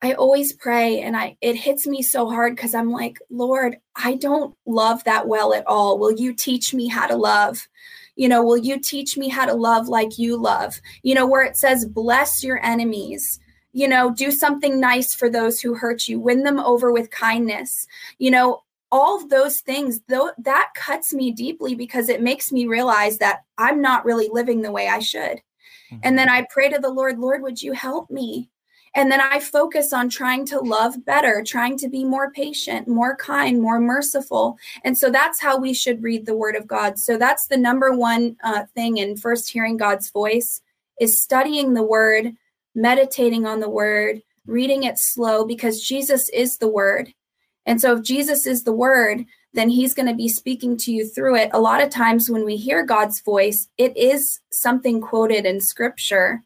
I 0.00 0.12
always 0.12 0.52
pray 0.52 1.00
and 1.00 1.16
I 1.16 1.36
it 1.40 1.56
hits 1.56 1.84
me 1.84 2.02
so 2.02 2.28
hard 2.28 2.56
cuz 2.56 2.72
I'm 2.74 2.92
like, 2.92 3.18
Lord, 3.30 3.78
I 3.96 4.14
don't 4.14 4.54
love 4.64 5.02
that 5.04 5.26
well 5.26 5.52
at 5.52 5.66
all. 5.66 5.98
Will 5.98 6.12
you 6.12 6.32
teach 6.32 6.72
me 6.72 6.86
how 6.86 7.08
to 7.08 7.16
love? 7.16 7.66
You 8.14 8.28
know, 8.28 8.44
will 8.44 8.58
you 8.58 8.80
teach 8.80 9.16
me 9.16 9.28
how 9.28 9.46
to 9.46 9.54
love 9.54 9.88
like 9.88 10.18
you 10.18 10.36
love? 10.36 10.80
You 11.02 11.14
know, 11.14 11.26
where 11.26 11.42
it 11.42 11.56
says 11.56 11.84
bless 11.84 12.44
your 12.44 12.64
enemies. 12.64 13.40
You 13.78 13.86
know, 13.86 14.12
do 14.12 14.30
something 14.30 14.80
nice 14.80 15.14
for 15.14 15.30
those 15.30 15.60
who 15.60 15.74
hurt 15.74 16.08
you. 16.08 16.18
Win 16.18 16.42
them 16.42 16.58
over 16.58 16.92
with 16.92 17.10
kindness. 17.10 17.86
You 18.18 18.32
know, 18.32 18.62
all 18.90 19.22
of 19.22 19.28
those 19.28 19.60
things 19.60 20.00
though 20.08 20.32
that 20.38 20.70
cuts 20.74 21.12
me 21.12 21.30
deeply 21.30 21.74
because 21.74 22.08
it 22.08 22.22
makes 22.22 22.50
me 22.50 22.66
realize 22.66 23.18
that 23.18 23.44
I'm 23.56 23.80
not 23.80 24.04
really 24.04 24.28
living 24.32 24.62
the 24.62 24.72
way 24.72 24.88
I 24.88 24.98
should. 24.98 25.42
Mm-hmm. 25.92 25.98
And 26.02 26.18
then 26.18 26.28
I 26.28 26.46
pray 26.50 26.70
to 26.70 26.78
the 26.80 26.90
Lord, 26.90 27.18
Lord, 27.18 27.42
would 27.42 27.62
you 27.62 27.72
help 27.72 28.10
me? 28.10 28.50
And 28.94 29.12
then 29.12 29.20
I 29.20 29.38
focus 29.38 29.92
on 29.92 30.08
trying 30.08 30.44
to 30.46 30.58
love 30.58 31.04
better, 31.04 31.44
trying 31.46 31.76
to 31.78 31.88
be 31.88 32.04
more 32.04 32.32
patient, 32.32 32.88
more 32.88 33.14
kind, 33.14 33.60
more 33.60 33.80
merciful. 33.80 34.58
And 34.82 34.98
so 34.98 35.10
that's 35.10 35.40
how 35.40 35.56
we 35.56 35.72
should 35.72 36.02
read 36.02 36.26
the 36.26 36.36
word 36.36 36.56
of 36.56 36.66
God. 36.66 36.98
So 36.98 37.16
that's 37.16 37.46
the 37.46 37.56
number 37.56 37.92
one 37.92 38.36
uh, 38.42 38.64
thing 38.74 38.96
in 38.96 39.16
first 39.16 39.50
hearing 39.52 39.76
God's 39.76 40.10
voice 40.10 40.62
is 41.00 41.20
studying 41.20 41.74
the 41.74 41.82
word, 41.82 42.34
meditating 42.74 43.46
on 43.46 43.60
the 43.60 43.68
word, 43.68 44.22
reading 44.46 44.84
it 44.84 44.98
slow 44.98 45.44
because 45.44 45.82
Jesus 45.82 46.28
is 46.30 46.58
the 46.58 46.68
word. 46.68 47.12
And 47.66 47.80
so 47.80 47.96
if 47.96 48.02
Jesus 48.02 48.46
is 48.46 48.64
the 48.64 48.72
word, 48.72 49.24
then 49.52 49.68
he's 49.68 49.94
going 49.94 50.08
to 50.08 50.14
be 50.14 50.28
speaking 50.28 50.76
to 50.78 50.92
you 50.92 51.06
through 51.06 51.36
it. 51.36 51.50
A 51.52 51.60
lot 51.60 51.82
of 51.82 51.90
times 51.90 52.30
when 52.30 52.44
we 52.44 52.56
hear 52.56 52.84
God's 52.84 53.20
voice, 53.20 53.68
it 53.78 53.96
is 53.96 54.40
something 54.50 55.00
quoted 55.00 55.44
in 55.44 55.60
scripture 55.60 56.42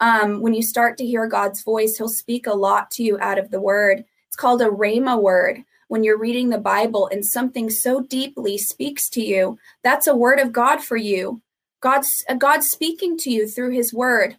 um, 0.00 0.40
when 0.40 0.54
you 0.54 0.62
start 0.62 0.98
to 0.98 1.06
hear 1.06 1.26
God's 1.26 1.62
voice, 1.62 1.96
He'll 1.96 2.08
speak 2.08 2.46
a 2.46 2.54
lot 2.54 2.90
to 2.92 3.02
you 3.02 3.18
out 3.20 3.38
of 3.38 3.50
the 3.50 3.60
word. 3.60 4.04
It's 4.26 4.36
called 4.36 4.62
a 4.62 4.68
rhema 4.68 5.20
word. 5.20 5.64
When 5.88 6.02
you're 6.02 6.18
reading 6.18 6.48
the 6.48 6.58
Bible 6.58 7.08
and 7.12 7.24
something 7.24 7.70
so 7.70 8.00
deeply 8.00 8.58
speaks 8.58 9.08
to 9.10 9.22
you, 9.22 9.58
that's 9.82 10.06
a 10.06 10.16
word 10.16 10.40
of 10.40 10.52
God 10.52 10.82
for 10.82 10.96
you. 10.96 11.40
God's 11.80 12.24
God's 12.38 12.68
speaking 12.68 13.16
to 13.18 13.30
you 13.30 13.46
through 13.46 13.70
His 13.70 13.92
word. 13.92 14.36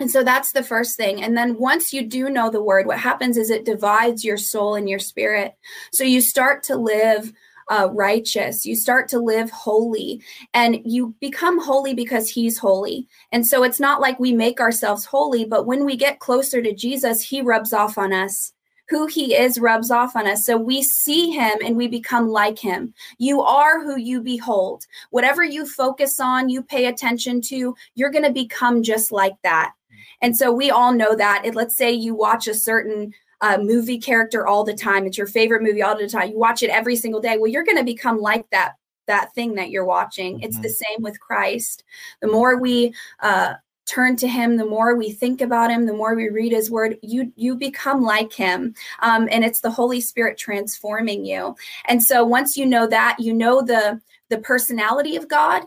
And 0.00 0.10
so 0.10 0.24
that's 0.24 0.52
the 0.52 0.62
first 0.62 0.96
thing. 0.96 1.22
And 1.22 1.36
then 1.36 1.58
once 1.58 1.92
you 1.92 2.06
do 2.06 2.30
know 2.30 2.50
the 2.50 2.62
word, 2.62 2.86
what 2.86 2.98
happens 2.98 3.36
is 3.36 3.50
it 3.50 3.66
divides 3.66 4.24
your 4.24 4.38
soul 4.38 4.74
and 4.74 4.88
your 4.88 4.98
spirit. 4.98 5.54
So 5.92 6.04
you 6.04 6.22
start 6.22 6.62
to 6.64 6.76
live 6.76 7.32
uh, 7.70 7.88
righteous. 7.92 8.66
You 8.66 8.74
start 8.74 9.08
to 9.10 9.20
live 9.20 9.50
holy 9.50 10.22
and 10.52 10.80
you 10.84 11.14
become 11.20 11.62
holy 11.62 11.94
because 11.94 12.28
he's 12.28 12.58
holy. 12.58 13.06
And 13.30 13.46
so 13.46 13.62
it's 13.62 13.78
not 13.78 14.00
like 14.00 14.18
we 14.18 14.32
make 14.32 14.58
ourselves 14.58 15.04
holy, 15.04 15.44
but 15.44 15.66
when 15.66 15.84
we 15.84 15.96
get 15.96 16.18
closer 16.18 16.60
to 16.60 16.74
Jesus, 16.74 17.22
he 17.22 17.42
rubs 17.42 17.72
off 17.72 17.96
on 17.96 18.12
us 18.12 18.52
who 18.88 19.06
he 19.06 19.36
is 19.36 19.56
rubs 19.60 19.92
off 19.92 20.16
on 20.16 20.26
us. 20.26 20.44
So 20.44 20.56
we 20.56 20.82
see 20.82 21.30
him 21.30 21.58
and 21.64 21.76
we 21.76 21.86
become 21.86 22.28
like 22.28 22.58
him. 22.58 22.92
You 23.18 23.40
are 23.40 23.80
who 23.80 23.96
you 23.96 24.20
behold. 24.20 24.84
Whatever 25.10 25.44
you 25.44 25.64
focus 25.64 26.18
on, 26.18 26.48
you 26.48 26.60
pay 26.60 26.86
attention 26.86 27.40
to, 27.42 27.76
you're 27.94 28.10
going 28.10 28.24
to 28.24 28.32
become 28.32 28.82
just 28.82 29.12
like 29.12 29.36
that. 29.44 29.74
And 30.20 30.36
so 30.36 30.52
we 30.52 30.70
all 30.70 30.92
know 30.92 31.14
that. 31.14 31.42
If, 31.44 31.54
let's 31.54 31.76
say 31.76 31.92
you 31.92 32.14
watch 32.14 32.46
a 32.46 32.54
certain 32.54 33.12
uh, 33.40 33.58
movie 33.58 33.98
character 33.98 34.46
all 34.46 34.64
the 34.64 34.74
time, 34.74 35.06
it's 35.06 35.18
your 35.18 35.26
favorite 35.26 35.62
movie 35.62 35.82
all 35.82 35.96
the 35.96 36.08
time. 36.08 36.30
You 36.30 36.38
watch 36.38 36.62
it 36.62 36.70
every 36.70 36.96
single 36.96 37.20
day. 37.20 37.38
Well, 37.38 37.50
you're 37.50 37.64
going 37.64 37.78
to 37.78 37.84
become 37.84 38.20
like 38.20 38.48
that 38.50 38.74
that 39.06 39.34
thing 39.34 39.54
that 39.54 39.70
you're 39.70 39.84
watching. 39.84 40.36
Mm-hmm. 40.36 40.44
It's 40.44 40.60
the 40.60 40.68
same 40.68 41.00
with 41.00 41.18
Christ. 41.18 41.82
The 42.20 42.28
more 42.28 42.60
we 42.60 42.94
uh, 43.20 43.54
turn 43.90 44.14
to 44.14 44.28
him 44.28 44.56
the 44.56 44.64
more 44.64 44.94
we 44.94 45.10
think 45.10 45.40
about 45.40 45.70
him 45.70 45.84
the 45.84 45.92
more 45.92 46.14
we 46.14 46.28
read 46.28 46.52
his 46.52 46.70
word 46.70 46.96
you 47.02 47.32
you 47.34 47.56
become 47.56 48.02
like 48.02 48.32
him 48.32 48.72
um, 49.00 49.28
and 49.32 49.44
it's 49.44 49.60
the 49.60 49.70
holy 49.70 50.00
spirit 50.00 50.38
transforming 50.38 51.24
you 51.24 51.56
and 51.86 52.00
so 52.00 52.24
once 52.24 52.56
you 52.56 52.64
know 52.64 52.86
that 52.86 53.16
you 53.18 53.34
know 53.34 53.60
the 53.60 54.00
the 54.28 54.38
personality 54.38 55.16
of 55.16 55.26
god 55.26 55.64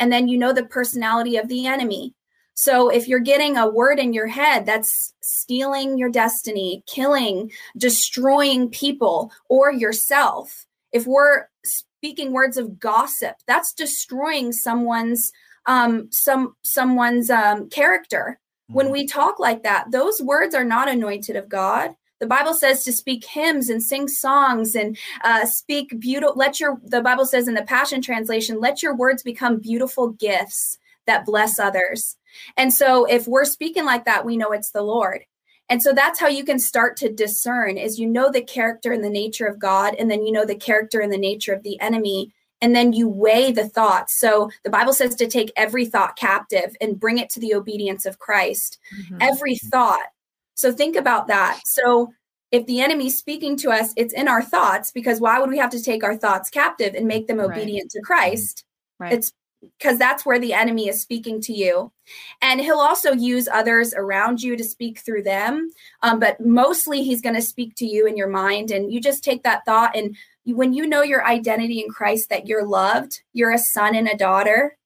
and 0.00 0.10
then 0.10 0.26
you 0.26 0.36
know 0.36 0.52
the 0.52 0.64
personality 0.64 1.36
of 1.36 1.46
the 1.46 1.66
enemy 1.66 2.12
so 2.54 2.88
if 2.88 3.08
you're 3.08 3.20
getting 3.20 3.56
a 3.56 3.68
word 3.68 3.98
in 3.98 4.12
your 4.12 4.26
head 4.26 4.66
that's 4.66 5.14
stealing 5.20 5.98
your 5.98 6.10
destiny 6.10 6.82
killing 6.86 7.50
destroying 7.76 8.68
people 8.68 9.30
or 9.48 9.72
yourself 9.72 10.66
if 10.92 11.06
we're 11.06 11.46
speaking 11.64 12.32
words 12.32 12.56
of 12.56 12.78
gossip 12.78 13.36
that's 13.46 13.72
destroying 13.72 14.52
someone's 14.52 15.32
um, 15.66 16.08
some 16.10 16.56
someone's 16.62 17.30
um, 17.30 17.68
character. 17.68 18.38
When 18.68 18.86
mm-hmm. 18.86 18.92
we 18.92 19.06
talk 19.06 19.38
like 19.38 19.62
that, 19.62 19.90
those 19.90 20.20
words 20.20 20.54
are 20.54 20.64
not 20.64 20.88
anointed 20.88 21.36
of 21.36 21.48
God. 21.48 21.94
The 22.20 22.26
Bible 22.26 22.54
says 22.54 22.84
to 22.84 22.92
speak 22.92 23.24
hymns 23.24 23.70
and 23.70 23.82
sing 23.82 24.06
songs 24.06 24.74
and 24.74 24.96
uh, 25.24 25.46
speak 25.46 25.98
beautiful. 25.98 26.36
Let 26.36 26.60
your 26.60 26.80
the 26.84 27.02
Bible 27.02 27.26
says 27.26 27.48
in 27.48 27.54
the 27.54 27.62
Passion 27.62 28.02
Translation, 28.02 28.60
let 28.60 28.82
your 28.82 28.94
words 28.94 29.22
become 29.22 29.58
beautiful 29.58 30.10
gifts 30.10 30.78
that 31.06 31.24
bless 31.24 31.58
others. 31.58 32.16
And 32.56 32.72
so, 32.72 33.04
if 33.04 33.26
we're 33.26 33.44
speaking 33.44 33.84
like 33.84 34.04
that, 34.04 34.24
we 34.24 34.36
know 34.36 34.52
it's 34.52 34.70
the 34.70 34.82
Lord. 34.82 35.22
And 35.70 35.80
so 35.80 35.92
that's 35.92 36.18
how 36.18 36.26
you 36.26 36.44
can 36.44 36.58
start 36.58 36.96
to 36.96 37.12
discern 37.12 37.78
is 37.78 37.98
you 37.98 38.08
know 38.08 38.28
the 38.28 38.42
character 38.42 38.92
and 38.92 39.04
the 39.04 39.08
nature 39.08 39.46
of 39.46 39.60
God 39.60 39.94
and 39.94 40.10
then 40.10 40.26
you 40.26 40.32
know 40.32 40.44
the 40.44 40.56
character 40.56 41.00
and 41.00 41.12
the 41.12 41.16
nature 41.16 41.54
of 41.54 41.62
the 41.62 41.80
enemy 41.80 42.34
and 42.60 42.74
then 42.74 42.92
you 42.92 43.08
weigh 43.08 43.52
the 43.52 43.68
thoughts. 43.68 44.18
So 44.18 44.50
the 44.64 44.70
Bible 44.70 44.92
says 44.92 45.14
to 45.14 45.26
take 45.26 45.52
every 45.56 45.86
thought 45.86 46.16
captive 46.16 46.76
and 46.80 47.00
bring 47.00 47.18
it 47.18 47.30
to 47.30 47.40
the 47.40 47.54
obedience 47.54 48.04
of 48.04 48.18
Christ. 48.18 48.78
Mm-hmm. 49.00 49.18
Every 49.20 49.56
thought. 49.56 50.06
So 50.54 50.72
think 50.72 50.96
about 50.96 51.28
that. 51.28 51.60
So 51.64 52.12
if 52.50 52.66
the 52.66 52.80
enemy's 52.80 53.16
speaking 53.16 53.56
to 53.58 53.70
us, 53.70 53.92
it's 53.96 54.12
in 54.12 54.28
our 54.28 54.42
thoughts 54.42 54.90
because 54.90 55.20
why 55.20 55.38
would 55.38 55.50
we 55.50 55.58
have 55.58 55.70
to 55.70 55.82
take 55.82 56.04
our 56.04 56.16
thoughts 56.16 56.50
captive 56.50 56.94
and 56.94 57.06
make 57.06 57.28
them 57.28 57.40
obedient 57.40 57.92
right. 57.94 58.00
to 58.00 58.00
Christ? 58.02 58.64
Right. 58.98 59.12
It's 59.12 59.32
because 59.78 59.98
that's 59.98 60.24
where 60.24 60.38
the 60.38 60.52
enemy 60.52 60.88
is 60.88 61.02
speaking 61.02 61.40
to 61.42 61.52
you. 61.52 61.92
And 62.40 62.60
he'll 62.60 62.78
also 62.78 63.12
use 63.12 63.48
others 63.48 63.92
around 63.94 64.42
you 64.42 64.56
to 64.56 64.64
speak 64.64 65.00
through 65.00 65.22
them. 65.22 65.70
Um, 66.02 66.18
but 66.18 66.40
mostly 66.40 67.02
he's 67.02 67.20
going 67.20 67.34
to 67.34 67.42
speak 67.42 67.74
to 67.76 67.86
you 67.86 68.06
in 68.06 68.16
your 68.16 68.28
mind. 68.28 68.70
And 68.70 68.92
you 68.92 69.00
just 69.00 69.22
take 69.22 69.42
that 69.42 69.64
thought 69.66 69.96
and 69.96 70.16
when 70.46 70.72
you 70.72 70.86
know 70.86 71.02
your 71.02 71.24
identity 71.24 71.80
in 71.80 71.90
Christ, 71.90 72.28
that 72.30 72.46
you're 72.46 72.66
loved, 72.66 73.20
you're 73.32 73.52
a 73.52 73.58
son 73.58 73.94
and 73.94 74.08
a 74.08 74.16
daughter, 74.16 74.76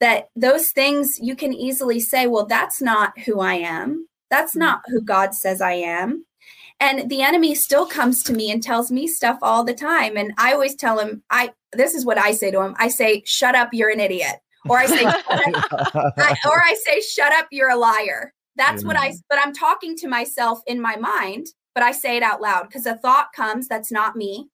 that 0.00 0.28
those 0.34 0.70
things 0.72 1.18
you 1.20 1.36
can 1.36 1.52
easily 1.52 2.00
say, 2.00 2.26
well, 2.26 2.46
that's 2.46 2.82
not 2.82 3.18
who 3.20 3.40
I 3.40 3.54
am. 3.54 4.08
That's 4.30 4.52
mm-hmm. 4.52 4.60
not 4.60 4.82
who 4.86 5.00
God 5.00 5.34
says 5.34 5.60
I 5.60 5.72
am. 5.72 6.26
And 6.78 7.10
the 7.10 7.22
enemy 7.22 7.54
still 7.54 7.86
comes 7.86 8.22
to 8.24 8.34
me 8.34 8.50
and 8.50 8.62
tells 8.62 8.90
me 8.90 9.06
stuff 9.06 9.38
all 9.40 9.64
the 9.64 9.74
time. 9.74 10.16
And 10.16 10.32
I 10.36 10.52
always 10.52 10.74
tell 10.74 10.98
him, 10.98 11.22
I 11.30 11.52
this 11.72 11.94
is 11.94 12.04
what 12.04 12.18
I 12.18 12.32
say 12.32 12.50
to 12.50 12.60
him. 12.60 12.74
I 12.78 12.88
say, 12.88 13.22
shut 13.24 13.54
up, 13.54 13.70
you're 13.72 13.90
an 13.90 14.00
idiot. 14.00 14.36
Or 14.68 14.78
I 14.78 14.86
say, 14.86 15.04
I, 15.06 16.36
or 16.46 16.62
I 16.62 16.74
say, 16.84 17.00
shut 17.00 17.32
up, 17.32 17.46
you're 17.50 17.70
a 17.70 17.76
liar. 17.76 18.32
That's 18.56 18.84
what 18.84 18.96
I, 18.96 19.12
but 19.28 19.38
I'm 19.38 19.52
talking 19.52 19.96
to 19.98 20.08
myself 20.08 20.60
in 20.66 20.80
my 20.80 20.96
mind, 20.96 21.46
but 21.74 21.84
I 21.84 21.92
say 21.92 22.16
it 22.16 22.22
out 22.22 22.40
loud 22.40 22.66
because 22.66 22.86
a 22.86 22.96
thought 22.96 23.28
comes 23.34 23.68
that's 23.68 23.92
not 23.92 24.16
me. 24.16 24.48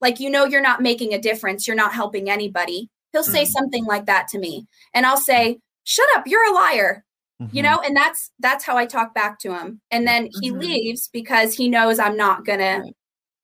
Like, 0.00 0.20
you 0.20 0.30
know, 0.30 0.44
you're 0.44 0.60
not 0.60 0.82
making 0.82 1.14
a 1.14 1.20
difference. 1.20 1.66
You're 1.66 1.76
not 1.76 1.94
helping 1.94 2.30
anybody. 2.30 2.88
He'll 3.12 3.24
say 3.24 3.44
mm-hmm. 3.44 3.50
something 3.50 3.84
like 3.86 4.06
that 4.06 4.28
to 4.28 4.38
me. 4.38 4.66
And 4.94 5.06
I'll 5.06 5.16
say, 5.16 5.58
shut 5.84 6.06
up, 6.14 6.26
you're 6.26 6.48
a 6.48 6.54
liar. 6.54 7.04
Mm-hmm. 7.40 7.56
You 7.56 7.62
know, 7.62 7.80
and 7.84 7.96
that's 7.96 8.30
that's 8.40 8.64
how 8.64 8.76
I 8.76 8.86
talk 8.86 9.14
back 9.14 9.38
to 9.40 9.56
him. 9.56 9.80
And 9.90 10.06
then 10.06 10.28
he 10.40 10.50
mm-hmm. 10.50 10.60
leaves 10.60 11.08
because 11.12 11.54
he 11.54 11.68
knows 11.68 11.98
I'm 11.98 12.16
not 12.16 12.44
gonna 12.44 12.80
right. 12.82 12.96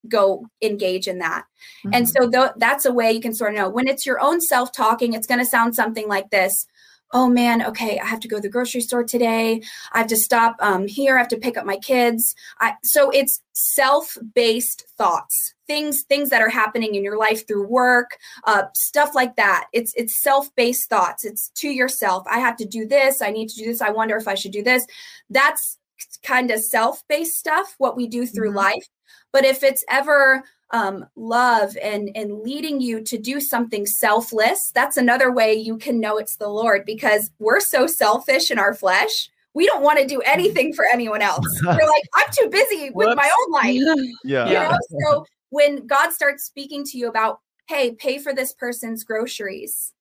go 0.08 0.46
engage 0.62 1.06
in 1.06 1.18
that. 1.18 1.44
And 1.84 2.06
mm-hmm. 2.06 2.24
so 2.24 2.28
th- 2.28 2.54
that's 2.56 2.86
a 2.86 2.92
way 2.92 3.12
you 3.12 3.20
can 3.20 3.34
sort 3.34 3.52
of 3.52 3.58
know 3.58 3.68
when 3.68 3.86
it's 3.86 4.04
your 4.04 4.20
own 4.20 4.40
self 4.40 4.72
talking, 4.72 5.12
it's 5.12 5.28
gonna 5.28 5.44
sound 5.44 5.76
something 5.76 6.08
like 6.08 6.30
this 6.30 6.66
oh 7.14 7.28
man, 7.28 7.64
okay, 7.64 7.98
I 8.00 8.06
have 8.06 8.20
to 8.20 8.28
go 8.28 8.36
to 8.36 8.42
the 8.42 8.48
grocery 8.48 8.80
store 8.80 9.04
today. 9.04 9.62
I 9.92 9.98
have 9.98 10.08
to 10.08 10.16
stop 10.16 10.56
um, 10.58 10.88
here. 10.88 11.14
I 11.14 11.18
have 11.18 11.28
to 11.28 11.36
pick 11.36 11.56
up 11.56 11.64
my 11.64 11.76
kids. 11.76 12.34
I, 12.58 12.74
so 12.82 13.10
it's 13.10 13.40
self-based 13.52 14.84
thoughts, 14.98 15.54
things 15.68 16.02
things 16.02 16.28
that 16.30 16.42
are 16.42 16.48
happening 16.48 16.96
in 16.96 17.04
your 17.04 17.16
life 17.16 17.46
through 17.46 17.68
work, 17.68 18.18
uh, 18.44 18.64
stuff 18.74 19.14
like 19.14 19.36
that. 19.36 19.68
It's 19.72 19.94
it's 19.96 20.20
self-based 20.20 20.90
thoughts. 20.90 21.24
It's 21.24 21.50
to 21.56 21.68
yourself. 21.68 22.26
I 22.28 22.40
have 22.40 22.56
to 22.58 22.66
do 22.66 22.86
this. 22.86 23.22
I 23.22 23.30
need 23.30 23.48
to 23.50 23.56
do 23.56 23.66
this. 23.66 23.80
I 23.80 23.90
wonder 23.90 24.16
if 24.16 24.26
I 24.26 24.34
should 24.34 24.52
do 24.52 24.64
this. 24.64 24.84
That's 25.30 25.78
kind 26.24 26.50
of 26.50 26.60
self-based 26.60 27.36
stuff. 27.36 27.76
What 27.78 27.96
we 27.96 28.08
do 28.08 28.26
through 28.26 28.48
mm-hmm. 28.48 28.58
life. 28.58 28.88
But 29.32 29.44
if 29.44 29.62
it's 29.62 29.84
ever 29.88 30.44
um, 30.70 31.06
love 31.16 31.76
and 31.82 32.10
and 32.14 32.40
leading 32.40 32.80
you 32.80 33.02
to 33.02 33.18
do 33.18 33.40
something 33.40 33.86
selfless 33.86 34.70
that's 34.74 34.96
another 34.96 35.30
way 35.30 35.54
you 35.54 35.76
can 35.76 36.00
know 36.00 36.16
it's 36.16 36.36
the 36.36 36.48
lord 36.48 36.84
because 36.84 37.30
we're 37.38 37.60
so 37.60 37.86
selfish 37.86 38.50
in 38.50 38.58
our 38.58 38.74
flesh 38.74 39.30
we 39.54 39.66
don't 39.66 39.82
want 39.82 40.00
to 40.00 40.06
do 40.06 40.20
anything 40.22 40.72
for 40.72 40.84
anyone 40.92 41.22
else. 41.22 41.46
We're 41.64 41.72
like 41.72 42.02
i'm 42.14 42.26
too 42.32 42.48
busy 42.50 42.90
with 42.90 43.06
Whoops. 43.06 43.16
my 43.16 43.30
own 43.40 43.52
life. 43.52 44.06
Yeah. 44.24 44.46
You 44.46 44.54
know? 44.54 44.78
so 45.00 45.26
when 45.50 45.86
god 45.86 46.10
starts 46.10 46.44
speaking 46.44 46.84
to 46.86 46.98
you 46.98 47.08
about 47.08 47.40
hey 47.68 47.94
pay 47.94 48.18
for 48.18 48.34
this 48.34 48.52
person's 48.52 49.04
groceries 49.04 49.92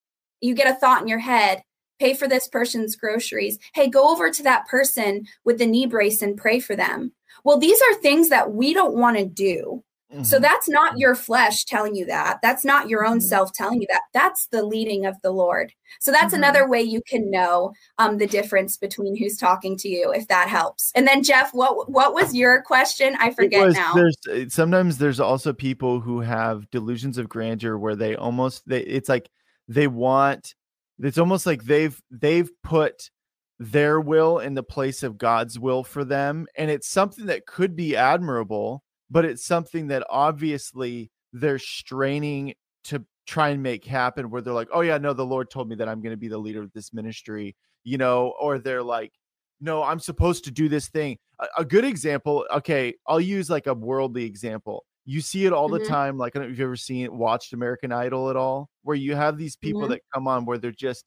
you 0.41 0.55
get 0.55 0.67
a 0.67 0.79
thought 0.79 1.01
in 1.01 1.07
your 1.07 1.19
head 1.19 1.63
pay 1.99 2.13
for 2.13 2.27
this 2.27 2.47
person's 2.47 2.95
groceries. 2.95 3.59
Hey 3.73 3.87
go 3.87 4.11
over 4.11 4.29
to 4.31 4.43
that 4.43 4.67
person 4.67 5.25
with 5.45 5.57
the 5.57 5.65
knee 5.65 5.85
brace 5.85 6.21
and 6.21 6.35
pray 6.35 6.59
for 6.59 6.75
them. 6.75 7.13
Well 7.43 7.57
these 7.57 7.79
are 7.81 7.95
things 7.95 8.29
that 8.29 8.51
we 8.51 8.73
don't 8.73 8.95
want 8.95 9.17
to 9.17 9.25
do 9.25 9.83
so 10.21 10.35
mm-hmm. 10.35 10.43
that's 10.43 10.69
not 10.69 10.99
your 10.99 11.15
flesh 11.15 11.65
telling 11.65 11.95
you 11.95 12.05
that. 12.05 12.37
That's 12.43 12.63
not 12.63 12.87
your 12.87 13.03
own 13.03 13.17
mm-hmm. 13.17 13.27
self 13.27 13.51
telling 13.51 13.81
you 13.81 13.87
that. 13.89 14.01
That's 14.13 14.45
the 14.47 14.63
leading 14.63 15.07
of 15.07 15.19
the 15.23 15.31
Lord. 15.31 15.73
So 15.99 16.11
that's 16.11 16.33
mm-hmm. 16.33 16.43
another 16.43 16.69
way 16.69 16.81
you 16.81 17.01
can 17.07 17.31
know 17.31 17.73
um, 17.97 18.17
the 18.19 18.27
difference 18.27 18.77
between 18.77 19.15
who's 19.17 19.37
talking 19.37 19.75
to 19.77 19.89
you, 19.89 20.11
if 20.13 20.27
that 20.27 20.49
helps. 20.49 20.91
And 20.93 21.07
then 21.07 21.23
Jeff, 21.23 21.51
what 21.53 21.89
what 21.89 22.13
was 22.13 22.35
your 22.35 22.61
question? 22.61 23.15
I 23.19 23.31
forget 23.31 23.65
was, 23.65 23.75
now. 23.75 23.93
There's 23.93 24.53
sometimes 24.53 24.99
there's 24.99 25.19
also 25.19 25.51
people 25.51 25.99
who 25.99 26.19
have 26.19 26.69
delusions 26.69 27.17
of 27.17 27.27
grandeur 27.27 27.77
where 27.77 27.95
they 27.95 28.15
almost 28.15 28.67
they 28.67 28.81
it's 28.81 29.09
like 29.09 29.29
they 29.67 29.87
want 29.87 30.53
it's 30.99 31.17
almost 31.17 31.47
like 31.47 31.63
they've 31.63 31.99
they've 32.11 32.51
put 32.63 33.09
their 33.57 33.99
will 33.99 34.39
in 34.39 34.53
the 34.53 34.63
place 34.63 35.01
of 35.01 35.17
God's 35.17 35.57
will 35.57 35.83
for 35.83 36.03
them 36.03 36.45
and 36.55 36.69
it's 36.69 36.87
something 36.87 37.27
that 37.27 37.45
could 37.45 37.75
be 37.75 37.95
admirable 37.95 38.82
but 39.13 39.25
it's 39.25 39.45
something 39.45 39.87
that 39.87 40.03
obviously 40.09 41.11
they're 41.31 41.59
straining 41.59 42.55
to 42.85 43.05
try 43.27 43.49
and 43.49 43.61
make 43.61 43.85
happen 43.85 44.31
where 44.31 44.41
they're 44.41 44.53
like, 44.53 44.69
oh, 44.73 44.81
yeah, 44.81 44.97
no, 44.97 45.13
the 45.13 45.25
Lord 45.25 45.51
told 45.51 45.69
me 45.69 45.75
that 45.75 45.87
I'm 45.87 46.01
going 46.01 46.13
to 46.13 46.17
be 46.17 46.27
the 46.27 46.37
leader 46.37 46.63
of 46.63 46.73
this 46.73 46.91
ministry, 46.93 47.55
you 47.83 47.99
know, 47.99 48.33
or 48.39 48.57
they're 48.57 48.81
like, 48.81 49.13
no, 49.61 49.83
I'm 49.83 49.99
supposed 49.99 50.43
to 50.45 50.51
do 50.51 50.67
this 50.67 50.87
thing. 50.89 51.19
A, 51.39 51.45
a 51.59 51.65
good 51.65 51.85
example, 51.85 52.45
okay, 52.51 52.95
I'll 53.07 53.21
use 53.21 53.51
like 53.51 53.67
a 53.67 53.75
worldly 53.75 54.25
example. 54.25 54.83
You 55.05 55.21
see 55.21 55.45
it 55.45 55.53
all 55.53 55.69
mm-hmm. 55.69 55.83
the 55.83 55.89
time. 55.89 56.17
Like, 56.17 56.35
I 56.35 56.39
don't 56.39 56.47
know 56.47 56.53
if 56.53 56.57
you've 56.57 56.65
ever 56.65 56.75
seen 56.75 57.05
it, 57.05 57.13
watched 57.13 57.53
American 57.53 57.91
Idol 57.91 58.31
at 58.31 58.35
all, 58.35 58.67
where 58.81 58.97
you 58.97 59.15
have 59.15 59.37
these 59.37 59.55
people 59.55 59.81
mm-hmm. 59.81 59.91
that 59.91 60.01
come 60.11 60.27
on 60.27 60.45
where 60.45 60.57
they're 60.57 60.71
just, 60.71 61.05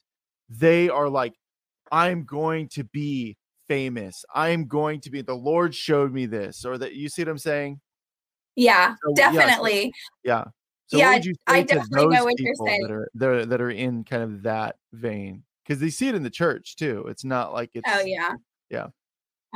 they 0.49 0.89
are 0.89 1.09
like, 1.09 1.35
I'm 1.91 2.25
going 2.25 2.69
to 2.69 2.85
be 2.85 3.37
famous. 3.67 4.25
I'm 4.33 4.69
going 4.69 5.01
to 5.01 5.11
be, 5.11 5.23
the 5.23 5.35
Lord 5.35 5.75
showed 5.75 6.13
me 6.13 6.27
this, 6.27 6.65
or 6.65 6.79
that 6.79 6.95
you 6.95 7.09
see 7.09 7.23
what 7.23 7.31
I'm 7.31 7.39
saying? 7.39 7.81
Yeah, 8.57 8.95
so, 9.05 9.15
definitely. 9.15 9.93
Yeah. 10.25 10.45
So, 10.89 10.99
yeah. 10.99 11.21
So 11.21 11.31
I 11.47 11.63
definitely 11.63 12.17
know 12.17 12.25
what 12.25 12.39
you're 12.39 12.55
saying. 12.55 12.83
That 12.83 12.91
are, 12.91 13.09
that 13.15 13.29
are, 13.29 13.47
that 13.47 13.61
are 13.61 13.71
in 13.71 14.05
kind 14.05 14.23
of 14.23 14.43
that 14.43 14.77
vein 14.93 15.43
because 15.65 15.81
they 15.81 15.91
see 15.91 16.09
it 16.09 16.15
in 16.15 16.23
the 16.23 16.31
church 16.31 16.77
too. 16.77 17.07
It's 17.09 17.25
not 17.25 17.53
like 17.53 17.71
oh, 17.75 17.79
it's. 17.79 17.91
Oh 17.93 18.05
yeah. 18.05 18.35
Yeah. 18.71 18.87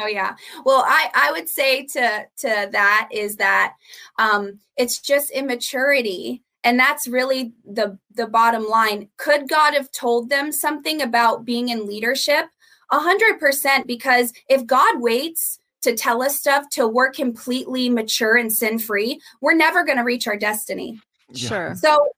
Oh 0.01 0.07
yeah. 0.07 0.35
Well, 0.65 0.85
I 0.87 1.11
I 1.15 1.33
would 1.33 1.49
say 1.49 1.85
to 1.87 2.27
to 2.39 2.69
that 2.73 3.09
is 3.13 3.37
that 3.37 3.75
um 4.19 4.59
it's 4.77 4.99
just 4.99 5.31
immaturity 5.31 6.43
and 6.65 6.79
that's 6.79 7.09
really 7.09 7.53
the 7.65 7.99
the 8.15 8.27
bottom 8.27 8.67
line. 8.69 9.09
Could 9.17 9.49
God 9.49 9.75
have 9.75 9.91
told 9.93 10.31
them 10.31 10.53
something 10.53 11.03
about 11.03 11.45
being 11.45 11.69
in 11.69 11.87
leadership? 11.87 12.47
A 12.93 12.99
hundred 12.99 13.39
percent 13.39 13.87
because 13.87 14.33
if 14.49 14.67
God 14.67 15.01
waits 15.01 15.61
to 15.83 15.95
tell 15.95 16.23
us 16.23 16.39
stuff 16.39 16.65
till 16.71 16.93
we're 16.93 17.11
completely 17.11 17.89
mature 17.89 18.37
and 18.37 18.53
sin 18.53 18.79
free, 18.79 19.21
we're 19.41 19.55
never 19.55 19.85
going 19.85 19.99
to 19.99 20.05
reach 20.05 20.27
our 20.27 20.37
destiny. 20.37 21.01
Yeah. 21.31 21.49
Sure. 21.49 21.75
So 21.77 22.09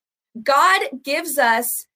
God 0.42 0.82
gives 1.02 1.38
us 1.38 1.86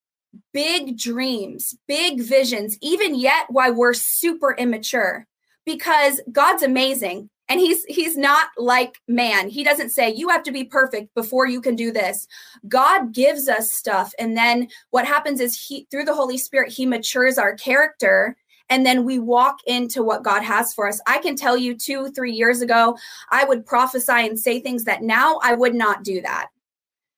big 0.52 0.98
dreams, 0.98 1.74
big 1.88 2.20
visions, 2.20 2.76
even 2.80 3.14
yet 3.14 3.46
while 3.48 3.74
we're 3.74 3.94
super 3.94 4.54
immature, 4.58 5.26
because 5.64 6.20
God's 6.30 6.62
amazing. 6.62 7.30
And 7.48 7.60
he's 7.60 7.84
he's 7.84 8.16
not 8.16 8.48
like 8.58 8.98
man. 9.06 9.48
He 9.48 9.62
doesn't 9.62 9.90
say 9.90 10.12
you 10.12 10.28
have 10.30 10.42
to 10.42 10.50
be 10.50 10.64
perfect 10.64 11.14
before 11.14 11.46
you 11.46 11.60
can 11.60 11.76
do 11.76 11.92
this. 11.92 12.26
God 12.66 13.14
gives 13.14 13.46
us 13.48 13.70
stuff 13.70 14.12
and 14.18 14.36
then 14.36 14.66
what 14.90 15.06
happens 15.06 15.38
is 15.38 15.56
he 15.56 15.86
through 15.88 16.06
the 16.06 16.14
Holy 16.14 16.38
Spirit 16.38 16.72
he 16.72 16.86
matures 16.86 17.38
our 17.38 17.54
character 17.54 18.36
and 18.68 18.84
then 18.84 19.04
we 19.04 19.18
walk 19.18 19.60
into 19.66 20.02
what 20.02 20.22
God 20.22 20.42
has 20.42 20.74
for 20.74 20.88
us. 20.88 21.00
I 21.06 21.18
can 21.18 21.36
tell 21.36 21.56
you 21.56 21.74
2 21.76 22.10
3 22.10 22.32
years 22.32 22.60
ago 22.60 22.96
I 23.30 23.44
would 23.44 23.66
prophesy 23.66 24.12
and 24.12 24.38
say 24.38 24.60
things 24.60 24.84
that 24.84 25.02
now 25.02 25.38
I 25.42 25.54
would 25.54 25.74
not 25.74 26.02
do 26.02 26.20
that. 26.22 26.48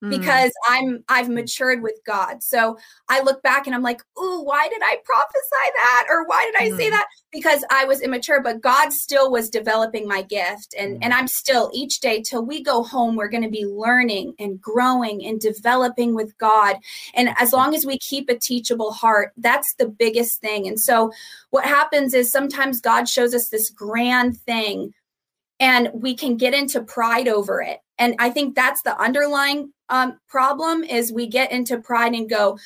Mm. 0.02 0.10
because 0.10 0.52
I'm 0.68 1.04
I've 1.08 1.28
matured 1.28 1.82
with 1.82 1.98
God. 2.06 2.40
So 2.44 2.78
I 3.08 3.20
look 3.20 3.42
back 3.42 3.66
and 3.66 3.74
I'm 3.74 3.82
like, 3.82 4.00
"Ooh, 4.16 4.42
why 4.44 4.68
did 4.68 4.80
I 4.80 4.98
prophesy 5.04 5.72
that?" 5.74 6.06
or 6.08 6.24
"Why 6.24 6.44
did 6.44 6.62
I 6.62 6.76
say 6.76 6.86
Mm. 6.86 6.90
that?" 6.90 7.06
Because 7.32 7.64
I 7.68 7.84
was 7.84 8.00
immature, 8.00 8.40
but 8.40 8.60
God 8.60 8.92
still 8.92 9.32
was 9.32 9.50
developing 9.50 10.06
my 10.06 10.22
gift 10.22 10.72
and 10.78 11.02
and 11.02 11.12
I'm 11.12 11.26
still 11.26 11.68
each 11.74 11.98
day 11.98 12.22
till 12.22 12.44
we 12.44 12.62
go 12.62 12.84
home 12.84 13.16
we're 13.16 13.28
going 13.28 13.42
to 13.42 13.50
be 13.50 13.66
learning 13.66 14.34
and 14.38 14.60
growing 14.60 15.26
and 15.26 15.40
developing 15.40 16.14
with 16.14 16.36
God. 16.38 16.76
And 17.14 17.30
as 17.36 17.52
long 17.52 17.74
as 17.74 17.84
we 17.84 17.98
keep 17.98 18.30
a 18.30 18.38
teachable 18.38 18.92
heart, 18.92 19.32
that's 19.36 19.74
the 19.78 19.88
biggest 19.88 20.40
thing. 20.40 20.68
And 20.68 20.78
so 20.78 21.10
what 21.50 21.64
happens 21.64 22.14
is 22.14 22.30
sometimes 22.30 22.80
God 22.80 23.08
shows 23.08 23.34
us 23.34 23.48
this 23.48 23.68
grand 23.70 24.38
thing 24.38 24.94
and 25.58 25.90
we 25.92 26.14
can 26.14 26.36
get 26.36 26.54
into 26.54 26.80
pride 26.82 27.26
over 27.26 27.60
it 27.60 27.80
and 27.98 28.14
i 28.18 28.30
think 28.30 28.54
that's 28.54 28.82
the 28.82 28.98
underlying 29.00 29.72
um, 29.90 30.18
problem 30.28 30.84
is 30.84 31.12
we 31.12 31.26
get 31.26 31.50
into 31.50 31.78
pride 31.78 32.12
and 32.14 32.28
go 32.28 32.58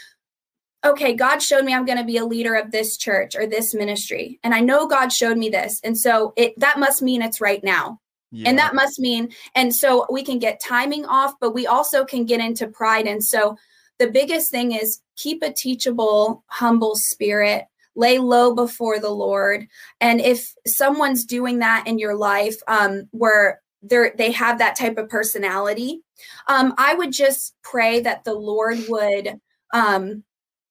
okay 0.84 1.14
god 1.14 1.40
showed 1.40 1.64
me 1.64 1.74
i'm 1.74 1.84
going 1.84 1.98
to 1.98 2.04
be 2.04 2.16
a 2.16 2.24
leader 2.24 2.54
of 2.54 2.70
this 2.70 2.96
church 2.96 3.36
or 3.36 3.46
this 3.46 3.74
ministry 3.74 4.38
and 4.42 4.54
i 4.54 4.60
know 4.60 4.86
god 4.86 5.12
showed 5.12 5.38
me 5.38 5.48
this 5.48 5.80
and 5.84 5.96
so 5.96 6.32
it 6.36 6.52
that 6.58 6.78
must 6.78 7.02
mean 7.02 7.22
it's 7.22 7.40
right 7.40 7.62
now. 7.62 7.98
Yeah. 8.34 8.48
and 8.48 8.58
that 8.58 8.74
must 8.74 8.98
mean 8.98 9.28
and 9.54 9.74
so 9.74 10.06
we 10.10 10.24
can 10.24 10.38
get 10.38 10.58
timing 10.58 11.04
off 11.04 11.34
but 11.38 11.52
we 11.52 11.66
also 11.66 12.02
can 12.06 12.24
get 12.24 12.40
into 12.40 12.66
pride. 12.66 13.06
And 13.06 13.22
so 13.22 13.58
the 13.98 14.10
biggest 14.10 14.50
thing 14.50 14.72
is 14.72 15.02
keep 15.16 15.42
a 15.42 15.52
teachable 15.52 16.42
humble 16.46 16.96
spirit 16.96 17.66
lay 17.94 18.18
low 18.18 18.54
before 18.54 18.98
the 18.98 19.10
lord. 19.10 19.68
And 20.00 20.20
if 20.20 20.54
someone's 20.66 21.26
doing 21.26 21.58
that 21.58 21.86
in 21.86 21.98
your 21.98 22.16
life 22.16 22.56
um, 22.66 23.06
where 23.10 23.60
they're 23.82 24.12
they 24.16 24.32
have 24.32 24.58
that 24.58 24.76
type 24.76 24.98
of 24.98 25.08
personality. 25.08 26.02
Um, 26.48 26.74
i 26.78 26.94
would 26.94 27.12
just 27.12 27.54
pray 27.62 28.00
that 28.00 28.24
the 28.24 28.34
lord 28.34 28.78
would 28.88 29.40
um, 29.74 30.22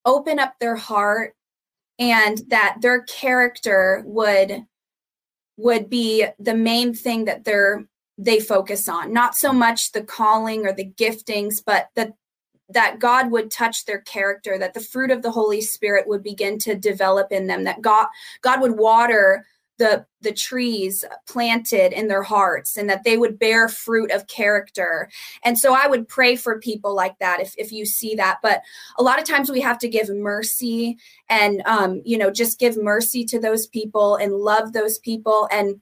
open 0.06 0.40
up 0.40 0.54
their 0.60 0.76
heart 0.76 1.36
and 2.00 2.42
that 2.48 2.78
their 2.82 3.04
character 3.04 4.02
would 4.06 4.66
would 5.58 5.90
be 5.90 6.26
the 6.40 6.56
main 6.56 6.94
thing 6.94 7.26
that 7.26 7.44
they're 7.44 7.86
they 8.18 8.40
focus 8.40 8.88
on. 8.88 9.14
Not 9.14 9.36
so 9.36 9.52
much 9.52 9.94
the 9.94 10.04
calling 10.04 10.66
or 10.66 10.74
the 10.74 10.92
giftings 10.92 11.56
but 11.66 11.90
that 11.96 12.14
that 12.70 13.00
god 13.00 13.32
would 13.32 13.52
touch 13.52 13.86
their 13.86 14.02
character 14.02 14.58
that 14.58 14.74
the 14.74 14.80
fruit 14.80 15.12
of 15.12 15.22
the 15.22 15.32
holy 15.32 15.62
spirit 15.62 16.08
would 16.08 16.24
begin 16.24 16.58
to 16.58 16.74
develop 16.74 17.32
in 17.32 17.48
them 17.48 17.66
that 17.66 17.82
god 17.82 18.08
god 18.42 18.62
would 18.62 18.78
water 18.78 19.46
the 19.82 20.06
the 20.22 20.32
trees 20.32 21.04
planted 21.28 21.92
in 21.92 22.08
their 22.08 22.22
hearts 22.22 22.78
and 22.78 22.88
that 22.88 23.04
they 23.04 23.18
would 23.18 23.40
bear 23.40 23.68
fruit 23.68 24.12
of 24.12 24.28
character. 24.28 25.10
And 25.44 25.58
so 25.58 25.74
i 25.74 25.88
would 25.88 26.08
pray 26.08 26.36
for 26.36 26.60
people 26.60 26.96
like 26.96 27.18
that 27.18 27.42
if, 27.42 27.56
if 27.58 27.72
you 27.72 27.88
see 27.88 28.14
that. 28.16 28.38
But 28.44 28.62
a 29.00 29.04
lot 29.04 29.20
of 29.20 29.26
times 29.26 29.50
we 29.50 29.62
have 29.62 29.80
to 29.80 29.90
give 29.90 30.10
mercy 30.10 30.98
and 31.30 31.64
um, 31.66 32.04
you 32.06 32.18
know 32.18 32.30
just 32.30 32.60
give 32.60 32.78
mercy 32.78 33.26
to 33.26 33.40
those 33.40 33.66
people 33.66 34.18
and 34.18 34.34
love 34.34 34.74
those 34.74 35.00
people. 35.00 35.50
And 35.52 35.82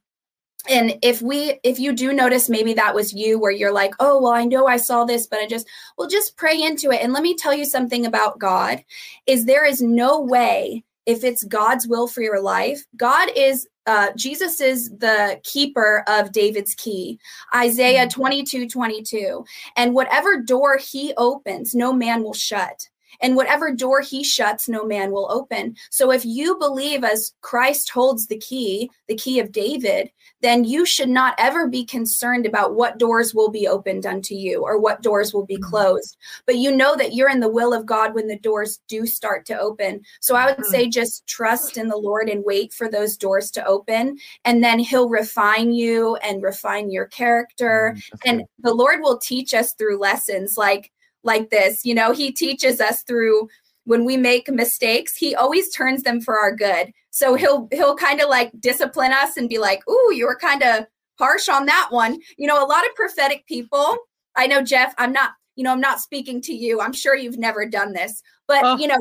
and 0.69 0.97
if 1.01 1.21
we 1.21 1.59
if 1.63 1.77
you 1.77 1.91
do 1.91 2.13
notice 2.13 2.49
maybe 2.49 2.73
that 2.73 2.95
was 2.95 3.13
you 3.13 3.37
where 3.37 3.51
you're 3.51 3.73
like 3.73 3.93
oh 3.99 4.21
well 4.21 4.33
i 4.33 4.43
know 4.43 4.67
i 4.67 4.75
saw 4.75 5.05
this 5.05 5.25
but 5.25 5.39
i 5.39 5.47
just 5.47 5.67
well 5.97 6.07
just 6.07 6.35
pray 6.37 6.61
into 6.61 6.91
it. 6.91 7.01
And 7.01 7.13
let 7.13 7.23
me 7.23 7.35
tell 7.35 7.53
you 7.53 7.65
something 7.65 8.05
about 8.05 8.39
god 8.39 8.83
is 9.25 9.45
there 9.45 9.65
is 9.65 9.81
no 9.81 10.19
way 10.21 10.83
if 11.05 11.23
it's 11.23 11.43
god's 11.45 11.87
will 11.87 12.07
for 12.07 12.21
your 12.21 12.41
life 12.41 12.85
god 12.95 13.29
is 13.35 13.67
uh, 13.89 14.11
jesus 14.15 14.61
is 14.61 14.89
the 14.97 15.39
keeper 15.43 16.03
of 16.07 16.31
david's 16.31 16.75
key. 16.75 17.19
Isaiah 17.55 18.07
22 18.07 18.67
22 18.67 19.43
and 19.75 19.93
whatever 19.93 20.41
door 20.41 20.77
he 20.77 21.13
opens 21.17 21.73
no 21.73 21.91
man 21.91 22.23
will 22.23 22.33
shut 22.33 22.88
and 23.21 23.35
whatever 23.35 23.71
door 23.71 24.01
he 24.01 24.23
shuts, 24.23 24.69
no 24.69 24.85
man 24.85 25.11
will 25.11 25.29
open. 25.31 25.75
So 25.89 26.11
if 26.11 26.25
you 26.25 26.57
believe 26.57 27.03
as 27.03 27.33
Christ 27.41 27.89
holds 27.89 28.27
the 28.27 28.37
key, 28.37 28.89
the 29.07 29.15
key 29.15 29.39
of 29.39 29.51
David, 29.51 30.11
then 30.41 30.63
you 30.63 30.85
should 30.85 31.09
not 31.09 31.35
ever 31.37 31.67
be 31.67 31.85
concerned 31.85 32.45
about 32.45 32.75
what 32.75 32.97
doors 32.97 33.35
will 33.35 33.49
be 33.49 33.67
opened 33.67 34.05
unto 34.05 34.33
you 34.33 34.63
or 34.63 34.79
what 34.79 35.01
doors 35.01 35.33
will 35.33 35.45
be 35.45 35.57
closed. 35.57 36.17
But 36.45 36.57
you 36.57 36.75
know 36.75 36.95
that 36.95 37.13
you're 37.13 37.29
in 37.29 37.41
the 37.41 37.49
will 37.49 37.73
of 37.73 37.85
God 37.85 38.15
when 38.15 38.27
the 38.27 38.39
doors 38.39 38.79
do 38.87 39.05
start 39.05 39.45
to 39.47 39.59
open. 39.59 40.01
So 40.21 40.35
I 40.35 40.51
would 40.51 40.65
say 40.65 40.87
just 40.87 41.27
trust 41.27 41.77
in 41.77 41.89
the 41.89 41.97
Lord 41.97 42.29
and 42.29 42.43
wait 42.45 42.73
for 42.73 42.89
those 42.89 43.17
doors 43.17 43.51
to 43.51 43.65
open. 43.65 44.17
And 44.45 44.63
then 44.63 44.79
he'll 44.79 45.09
refine 45.09 45.71
you 45.71 46.15
and 46.17 46.41
refine 46.41 46.89
your 46.89 47.05
character. 47.05 47.95
Mm, 47.95 48.19
And 48.25 48.43
the 48.59 48.73
Lord 48.73 49.01
will 49.01 49.17
teach 49.17 49.53
us 49.53 49.73
through 49.73 49.99
lessons 49.99 50.57
like 50.57 50.91
like 51.23 51.49
this. 51.49 51.85
You 51.85 51.93
know, 51.95 52.11
he 52.11 52.31
teaches 52.31 52.79
us 52.81 53.03
through 53.03 53.49
when 53.85 54.05
we 54.05 54.17
make 54.17 54.47
mistakes, 54.49 55.15
he 55.15 55.33
always 55.35 55.73
turns 55.73 56.03
them 56.03 56.21
for 56.21 56.37
our 56.37 56.55
good. 56.55 56.91
So 57.11 57.33
he'll 57.35 57.67
he'll 57.71 57.95
kind 57.95 58.21
of 58.21 58.29
like 58.29 58.51
discipline 58.59 59.11
us 59.13 59.35
and 59.35 59.49
be 59.49 59.57
like, 59.57 59.87
"Ooh, 59.89 60.13
you 60.13 60.25
were 60.27 60.35
kind 60.37 60.61
of 60.61 60.85
harsh 61.17 61.49
on 61.49 61.65
that 61.65 61.87
one." 61.89 62.19
You 62.37 62.47
know, 62.47 62.63
a 62.63 62.67
lot 62.67 62.85
of 62.85 62.93
prophetic 62.95 63.45
people. 63.47 63.97
I 64.35 64.45
know 64.47 64.61
Jeff, 64.61 64.93
I'm 64.99 65.11
not, 65.11 65.31
you 65.55 65.63
know, 65.63 65.71
I'm 65.71 65.81
not 65.81 65.99
speaking 66.01 66.39
to 66.41 66.53
you. 66.53 66.79
I'm 66.81 66.93
sure 66.93 67.15
you've 67.15 67.39
never 67.39 67.65
done 67.65 67.93
this. 67.93 68.21
But, 68.47 68.63
Oh. 68.63 68.77
you 68.77 68.87
know, 68.87 68.99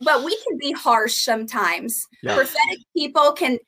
but 0.00 0.24
we 0.24 0.36
can 0.46 0.56
be 0.56 0.70
harsh 0.72 1.16
sometimes. 1.16 2.00
Yeah. 2.22 2.36
Prophetic 2.36 2.78
people 2.96 3.32
can 3.32 3.58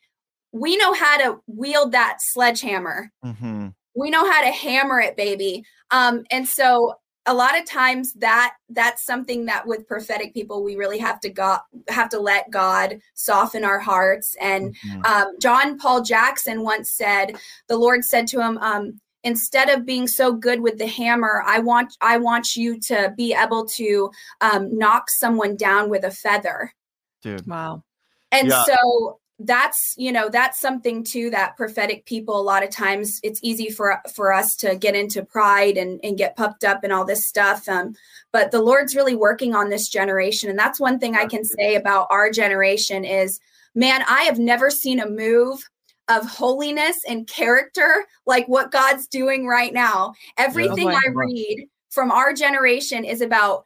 we 0.53 0.77
know 0.77 0.93
how 0.93 1.17
to 1.17 1.39
wield 1.47 1.91
that 1.93 2.17
sledgehammer 2.19 3.09
Mhm. 3.23 3.73
we 3.95 4.09
know 4.09 4.29
how 4.29 4.41
to 4.41 4.51
hammer 4.51 4.99
it 4.99 5.15
baby 5.15 5.63
um 5.91 6.23
and 6.29 6.45
so 6.47 6.93
a 7.27 7.33
lot 7.33 7.57
of 7.57 7.65
times 7.65 8.13
that 8.13 8.55
that's 8.69 9.05
something 9.05 9.45
that 9.45 9.65
with 9.67 9.87
prophetic 9.87 10.33
people 10.33 10.63
we 10.63 10.75
really 10.75 10.97
have 10.97 11.19
to 11.19 11.29
go 11.29 11.57
have 11.87 12.09
to 12.09 12.19
let 12.19 12.49
god 12.49 12.99
soften 13.13 13.63
our 13.63 13.79
hearts 13.79 14.35
and 14.41 14.75
Mhm. 14.85 15.05
um, 15.05 15.39
john 15.39 15.77
paul 15.77 16.01
jackson 16.01 16.63
once 16.63 16.89
said 16.91 17.35
the 17.67 17.77
lord 17.77 18.03
said 18.03 18.27
to 18.27 18.41
him 18.41 18.57
um, 18.57 18.99
instead 19.23 19.69
of 19.69 19.85
being 19.85 20.07
so 20.07 20.33
good 20.33 20.61
with 20.61 20.79
the 20.79 20.87
hammer 20.87 21.43
i 21.45 21.59
want 21.59 21.95
i 22.01 22.17
want 22.17 22.55
you 22.55 22.79
to 22.79 23.13
be 23.15 23.33
able 23.35 23.65
to 23.65 24.09
um, 24.41 24.75
knock 24.75 25.09
someone 25.09 25.55
down 25.55 25.89
with 25.89 26.03
a 26.03 26.11
feather 26.11 26.73
dude. 27.21 27.45
Wow. 27.45 27.83
and 28.31 28.47
Yeah. 28.49 28.63
so 28.63 29.19
that's 29.45 29.93
you 29.97 30.11
know 30.11 30.29
that's 30.29 30.59
something 30.59 31.03
too 31.03 31.29
that 31.29 31.55
prophetic 31.55 32.05
people 32.05 32.39
a 32.39 32.41
lot 32.41 32.63
of 32.63 32.69
times 32.69 33.19
it's 33.23 33.39
easy 33.43 33.69
for 33.69 34.01
for 34.13 34.33
us 34.33 34.55
to 34.55 34.75
get 34.75 34.95
into 34.95 35.23
pride 35.23 35.77
and 35.77 35.99
and 36.03 36.17
get 36.17 36.35
puffed 36.35 36.63
up 36.63 36.83
and 36.83 36.91
all 36.91 37.05
this 37.05 37.27
stuff 37.27 37.67
um 37.69 37.95
but 38.31 38.51
the 38.51 38.61
lord's 38.61 38.95
really 38.95 39.15
working 39.15 39.55
on 39.55 39.69
this 39.69 39.89
generation 39.89 40.49
and 40.49 40.59
that's 40.59 40.79
one 40.79 40.99
thing 40.99 41.15
i 41.15 41.25
can 41.25 41.43
say 41.43 41.75
about 41.75 42.07
our 42.09 42.29
generation 42.29 43.05
is 43.05 43.39
man 43.73 44.03
i 44.07 44.21
have 44.21 44.39
never 44.39 44.69
seen 44.69 44.99
a 44.99 45.09
move 45.09 45.61
of 46.07 46.25
holiness 46.25 46.99
and 47.07 47.27
character 47.27 48.05
like 48.25 48.45
what 48.47 48.71
god's 48.71 49.07
doing 49.07 49.47
right 49.47 49.73
now. 49.73 50.13
Everything 50.37 50.87
i 50.89 51.01
read 51.13 51.67
from 51.89 52.11
our 52.11 52.33
generation 52.33 53.05
is 53.05 53.21
about 53.21 53.65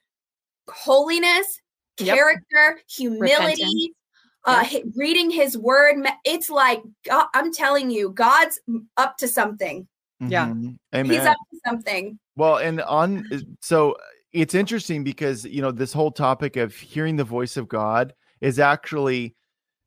holiness 0.67 1.59
Yep. 1.97 2.17
character 2.17 2.81
humility 2.89 3.93
uh 4.45 4.63
hi- 4.63 4.83
reading 4.95 5.29
his 5.29 5.57
word 5.57 5.95
it's 6.23 6.49
like 6.49 6.81
God, 7.07 7.27
i'm 7.33 7.53
telling 7.53 7.89
you 7.89 8.09
god's 8.09 8.59
up 8.97 9.17
to 9.17 9.27
something 9.27 9.87
Yeah. 10.19 10.47
Mhm. 10.47 10.77
he's 11.11 11.25
up 11.25 11.37
to 11.51 11.59
something 11.65 12.19
Well, 12.37 12.57
and 12.57 12.81
on 12.81 13.25
so 13.61 13.95
it's 14.33 14.53
interesting 14.53 15.03
because 15.03 15.45
you 15.45 15.61
know 15.61 15.71
this 15.71 15.93
whole 15.93 16.11
topic 16.11 16.57
of 16.57 16.75
hearing 16.75 17.15
the 17.15 17.23
voice 17.23 17.55
of 17.57 17.67
God 17.69 18.13
is 18.41 18.59
actually 18.59 19.35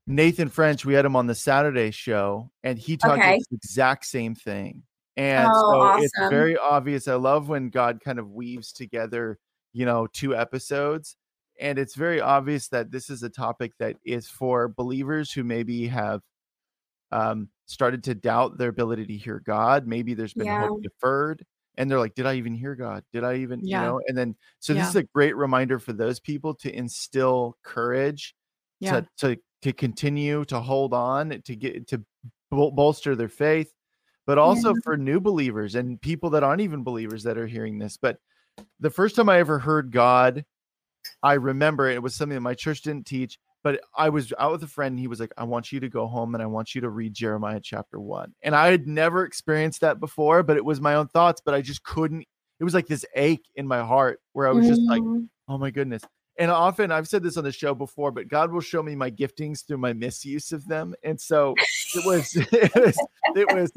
Nathan 0.06 0.48
French. 0.48 0.84
We 0.86 0.94
had 0.94 1.04
him 1.04 1.16
on 1.16 1.26
the 1.26 1.34
Saturday 1.34 1.90
show, 1.90 2.50
and 2.62 2.78
he 2.78 2.96
talked 2.96 3.18
Okay. 3.18 3.34
about 3.34 3.42
the 3.50 3.56
exact 3.56 4.06
same 4.06 4.34
thing. 4.34 4.82
And 5.18 5.50
Oh, 5.54 5.92
so 5.96 6.02
it's 6.02 6.12
very 6.30 6.56
obvious. 6.56 7.08
I 7.08 7.14
love 7.16 7.48
when 7.48 7.68
God 7.68 8.00
kind 8.02 8.18
of 8.18 8.30
weaves 8.30 8.72
together, 8.72 9.38
you 9.74 9.84
know, 9.84 10.06
two 10.06 10.34
episodes. 10.34 11.16
And 11.60 11.78
it's 11.78 11.94
very 11.94 12.20
obvious 12.20 12.68
that 12.68 12.90
this 12.90 13.10
is 13.10 13.22
a 13.22 13.28
topic 13.28 13.72
that 13.78 13.96
is 14.04 14.28
for 14.28 14.68
believers 14.68 15.32
who 15.32 15.44
maybe 15.44 15.86
have 15.88 16.22
um, 17.10 17.48
started 17.66 18.04
to 18.04 18.14
doubt 18.14 18.58
their 18.58 18.68
ability 18.68 19.06
to 19.06 19.16
hear 19.16 19.42
God. 19.44 19.86
Maybe 19.86 20.14
there's 20.14 20.34
been 20.34 20.46
Yeah. 20.46 20.68
hope 20.68 20.82
deferred. 20.82 21.44
And 21.76 21.90
they're 21.90 21.98
like, 21.98 22.14
did 22.14 22.26
I 22.26 22.34
even 22.34 22.54
hear 22.54 22.74
God? 22.74 23.04
Did 23.12 23.24
I 23.24 23.36
even, 23.36 23.60
Yeah. 23.62 23.80
you 23.80 23.86
know? 23.86 24.00
And 24.08 24.18
then, 24.18 24.36
so 24.58 24.74
this 24.74 24.82
Yeah. 24.82 24.88
is 24.88 24.96
a 24.96 25.02
great 25.14 25.36
reminder 25.36 25.78
for 25.78 25.92
those 25.92 26.20
people 26.20 26.54
to 26.56 26.74
instill 26.74 27.56
courage 27.62 28.34
to, 29.00 29.06
to, 29.28 29.36
to 29.62 29.72
continue 29.72 30.44
to 30.46 30.60
hold 30.60 30.92
on, 30.92 31.40
to 31.44 31.56
get, 31.56 31.86
to 31.88 32.04
bol- 32.50 32.72
bolster 32.72 33.16
their 33.16 33.28
faith, 33.28 33.72
but 34.26 34.38
also 34.38 34.74
for 34.84 34.96
new 34.96 35.20
believers 35.20 35.74
and 35.74 36.00
people 36.00 36.30
that 36.30 36.42
aren't 36.42 36.60
even 36.60 36.84
believers 36.84 37.22
that 37.24 37.38
are 37.38 37.46
hearing 37.46 37.78
this. 37.78 37.96
But 37.96 38.18
the 38.80 38.90
first 38.90 39.16
time 39.16 39.28
I 39.28 39.38
ever 39.38 39.58
heard 39.58 39.90
God, 39.92 40.44
I 41.22 41.34
remember 41.34 41.88
it 41.88 42.02
was 42.02 42.14
something 42.14 42.34
that 42.34 42.40
my 42.40 42.54
church 42.54 42.82
didn't 42.82 43.06
teach, 43.06 43.38
but 43.64 43.80
I 43.96 44.08
was 44.08 44.32
out 44.38 44.52
with 44.52 44.62
a 44.62 44.68
friend 44.68 44.92
and 44.92 45.00
he 45.00 45.08
was 45.08 45.20
like, 45.20 45.32
I 45.36 45.44
want 45.44 45.72
you 45.72 45.80
to 45.80 45.88
go 45.88 46.06
home 46.06 46.34
and 46.34 46.42
I 46.42 46.46
want 46.46 46.74
you 46.74 46.80
to 46.82 46.90
read 46.90 47.12
Jeremiah 47.14 47.60
chapter 47.62 47.98
one. 47.98 48.34
And 48.42 48.54
I 48.54 48.70
had 48.70 48.86
never 48.86 49.24
experienced 49.24 49.80
that 49.80 50.00
before, 50.00 50.42
but 50.42 50.56
it 50.56 50.64
was 50.64 50.80
my 50.80 50.94
own 50.94 51.08
thoughts, 51.08 51.40
but 51.44 51.54
I 51.54 51.60
just 51.60 51.82
couldn't. 51.82 52.24
It 52.60 52.64
was 52.64 52.74
like 52.74 52.86
this 52.86 53.04
ache 53.14 53.46
in 53.56 53.66
my 53.66 53.80
heart 53.80 54.20
where 54.32 54.46
I 54.46 54.52
was 54.52 54.66
just 54.66 54.82
like, 54.88 55.02
Mhm. 55.02 55.28
oh 55.48 55.58
my 55.58 55.70
goodness. 55.70 56.02
And 56.40 56.52
often 56.52 56.92
I've 56.92 57.08
said 57.08 57.24
this 57.24 57.36
on 57.36 57.42
the 57.42 57.50
show 57.50 57.74
before, 57.74 58.12
but 58.12 58.28
God 58.28 58.52
will 58.52 58.60
show 58.60 58.80
me 58.80 58.94
my 58.94 59.10
giftings 59.10 59.66
through 59.66 59.78
my 59.78 59.92
misuse 59.92 60.52
of 60.52 60.66
them. 60.68 60.94
And 61.02 61.20
so 61.20 61.56
it 61.96 62.06
was, 62.06 62.36
it 62.52 62.74
was, 62.76 62.96
it 63.34 63.48
was 63.52 63.72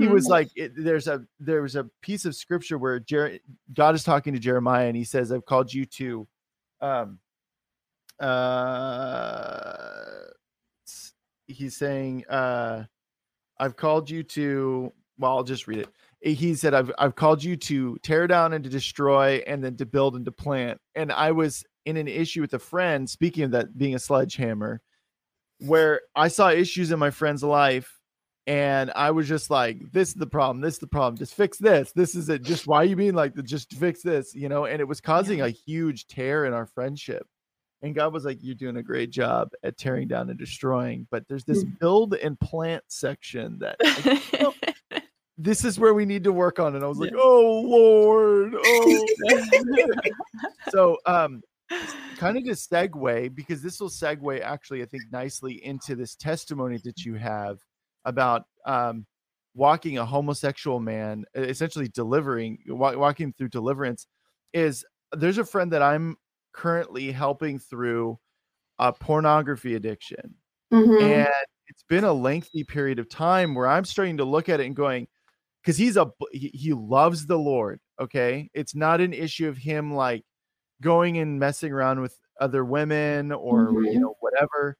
he 0.00 0.06
was 0.06 0.26
like 0.30 0.48
it, 0.54 0.72
there's 0.76 1.08
a 1.08 1.24
there 1.40 1.60
was 1.62 1.74
a 1.74 1.90
piece 2.02 2.24
of 2.24 2.36
scripture 2.36 2.78
where 2.78 3.00
Jer- 3.00 3.38
god 3.74 3.94
is 3.94 4.04
talking 4.04 4.32
to 4.32 4.38
jeremiah 4.38 4.86
and 4.86 4.96
he 4.96 5.04
says 5.04 5.30
i've 5.30 5.44
called 5.44 5.72
you 5.72 5.84
to 5.86 6.26
um 6.80 7.18
uh 8.20 9.72
he's 11.46 11.76
saying 11.76 12.24
uh 12.28 12.84
i've 13.58 13.76
called 13.76 14.10
you 14.10 14.22
to 14.22 14.92
well 15.18 15.36
i'll 15.36 15.44
just 15.44 15.66
read 15.66 15.78
it. 15.78 15.88
Eh, 16.24 16.30
he 16.30 16.54
said 16.54 16.74
i've 16.74 16.90
i've 16.98 17.14
called 17.14 17.42
you 17.42 17.56
to 17.56 17.96
tear 18.02 18.26
down 18.26 18.52
and 18.52 18.64
to 18.64 18.70
destroy 18.70 19.42
and 19.46 19.62
then 19.62 19.76
to 19.76 19.86
build 19.86 20.16
and 20.16 20.24
to 20.24 20.32
plant. 20.32 20.80
And 20.94 21.12
i 21.12 21.30
was 21.30 21.64
in 21.84 21.96
an 21.96 22.08
issue 22.08 22.40
with 22.40 22.54
a 22.54 22.58
friend 22.58 23.08
speaking 23.08 23.44
of 23.44 23.50
that 23.52 23.76
being 23.78 23.94
a 23.94 23.98
sledgehammer 23.98 24.80
where 25.60 26.02
i 26.14 26.28
saw 26.28 26.50
issues 26.50 26.90
in 26.92 26.98
my 26.98 27.10
friend's 27.10 27.42
life 27.42 27.97
and 28.48 28.90
I 28.96 29.10
was 29.10 29.28
just 29.28 29.50
like, 29.50 29.92
"This 29.92 30.08
is 30.08 30.14
the 30.14 30.26
problem. 30.26 30.62
This 30.62 30.74
is 30.74 30.80
the 30.80 30.86
problem. 30.86 31.18
Just 31.18 31.34
fix 31.34 31.58
this. 31.58 31.92
This 31.92 32.14
is 32.14 32.30
it. 32.30 32.42
Just 32.42 32.66
why 32.66 32.82
you 32.82 32.96
being 32.96 33.12
like, 33.12 33.34
the 33.34 33.42
just 33.42 33.74
fix 33.74 34.00
this, 34.02 34.34
you 34.34 34.48
know?" 34.48 34.64
And 34.64 34.80
it 34.80 34.88
was 34.88 35.02
causing 35.02 35.42
a 35.42 35.50
huge 35.50 36.06
tear 36.06 36.46
in 36.46 36.54
our 36.54 36.64
friendship. 36.64 37.26
And 37.82 37.94
God 37.94 38.14
was 38.14 38.24
like, 38.24 38.38
"You're 38.40 38.54
doing 38.54 38.78
a 38.78 38.82
great 38.82 39.10
job 39.10 39.50
at 39.62 39.76
tearing 39.76 40.08
down 40.08 40.30
and 40.30 40.38
destroying, 40.38 41.06
but 41.10 41.28
there's 41.28 41.44
this 41.44 41.62
build 41.62 42.14
and 42.14 42.40
plant 42.40 42.82
section 42.88 43.58
that 43.58 43.76
like, 44.06 44.40
"Oh, 44.40 44.54
this 45.36 45.62
is 45.62 45.78
where 45.78 45.92
we 45.92 46.06
need 46.06 46.24
to 46.24 46.32
work 46.32 46.58
on." 46.58 46.74
And 46.74 46.82
I 46.82 46.88
was 46.88 46.98
like, 46.98 47.10
Yeah. 47.10 47.18
"Oh 47.20 47.60
Lord, 47.66 48.54
oh." 48.56 49.06
so, 50.70 50.96
um, 51.04 51.42
kind 52.16 52.38
of 52.38 52.44
to 52.44 52.52
segue 52.52 53.34
because 53.34 53.60
this 53.60 53.78
will 53.78 53.90
segue 53.90 54.40
actually, 54.40 54.82
I 54.82 54.86
think, 54.86 55.02
nicely 55.12 55.62
into 55.62 55.94
this 55.94 56.14
testimony 56.14 56.78
that 56.84 57.04
you 57.04 57.16
have 57.16 57.58
about 58.08 58.44
um, 58.64 59.06
walking 59.54 59.98
a 59.98 60.04
homosexual 60.06 60.80
man, 60.80 61.24
essentially 61.34 61.88
delivering, 61.88 62.58
wa- 62.66 62.96
walking 62.96 63.32
through 63.32 63.48
deliverance. 63.50 64.06
Is 64.52 64.84
there's 65.12 65.38
a 65.38 65.44
friend 65.44 65.72
that 65.72 65.82
I'm 65.82 66.16
currently 66.52 67.12
helping 67.12 67.58
through 67.58 68.18
a 68.78 68.92
pornography 68.92 69.74
addiction, 69.74 70.34
Mhm. 70.72 71.00
and 71.00 71.28
it's 71.68 71.82
been 71.88 72.04
a 72.04 72.12
lengthy 72.12 72.64
period 72.64 72.98
of 72.98 73.08
time 73.08 73.54
where 73.54 73.66
I'm 73.68 73.84
starting 73.84 74.16
to 74.18 74.24
look 74.24 74.48
at 74.48 74.60
it 74.60 74.66
and 74.66 74.74
going, 74.76 75.06
because 75.62 75.76
he's 75.76 75.96
a 75.98 76.10
he, 76.32 76.48
he 76.54 76.72
loves 76.72 77.26
the 77.26 77.38
Lord. 77.38 77.80
Okay, 78.00 78.50
it's 78.54 78.74
not 78.74 79.00
an 79.00 79.12
issue 79.12 79.48
of 79.48 79.58
him 79.58 79.92
like 79.94 80.24
going 80.82 81.18
and 81.18 81.38
messing 81.40 81.72
around 81.72 82.00
with 82.00 82.16
other 82.40 82.64
women 82.64 83.32
or 83.32 83.72
you 83.84 83.98
Mhm. 83.98 84.00
know 84.00 84.16
whatever. 84.20 84.76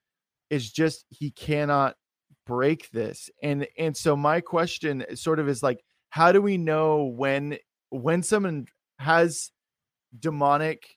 It's 0.51 0.71
just 0.71 1.05
he 1.11 1.31
cannot 1.33 1.97
break 2.49 2.91
this 2.91 3.29
and 3.43 3.69
and 3.79 3.95
so 3.95 4.17
my 4.17 4.41
question 4.41 5.05
sort 5.15 5.39
of 5.39 5.49
is 5.49 5.63
like 5.63 5.85
how 6.09 6.33
do 6.33 6.41
we 6.41 6.57
know 6.57 7.05
when 7.05 7.59
when 7.91 8.23
someone 8.23 8.67
has 8.99 9.51
demonic 10.19 10.97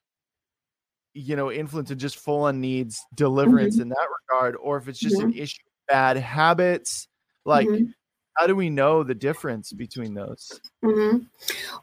you 1.13 1.35
know 1.35 1.51
influence 1.51 1.91
and 1.91 1.99
just 1.99 2.17
full 2.17 2.43
on 2.43 2.61
needs 2.61 3.01
deliverance 3.15 3.79
in 3.79 3.89
that 3.89 4.07
regard 4.29 4.55
or 4.55 4.77
if 4.77 4.87
it's 4.87 4.97
just 4.99 5.19
an 5.19 5.33
issue 5.33 5.61
of 5.65 5.87
bad 5.89 6.17
habits? 6.17 7.09
Like 7.45 7.67
Mhm. 7.67 7.93
how 8.37 8.47
do 8.47 8.55
we 8.55 8.69
know 8.69 9.03
the 9.03 9.13
difference 9.13 9.73
between 9.73 10.13
those? 10.13 10.61
Hmm 10.83 11.17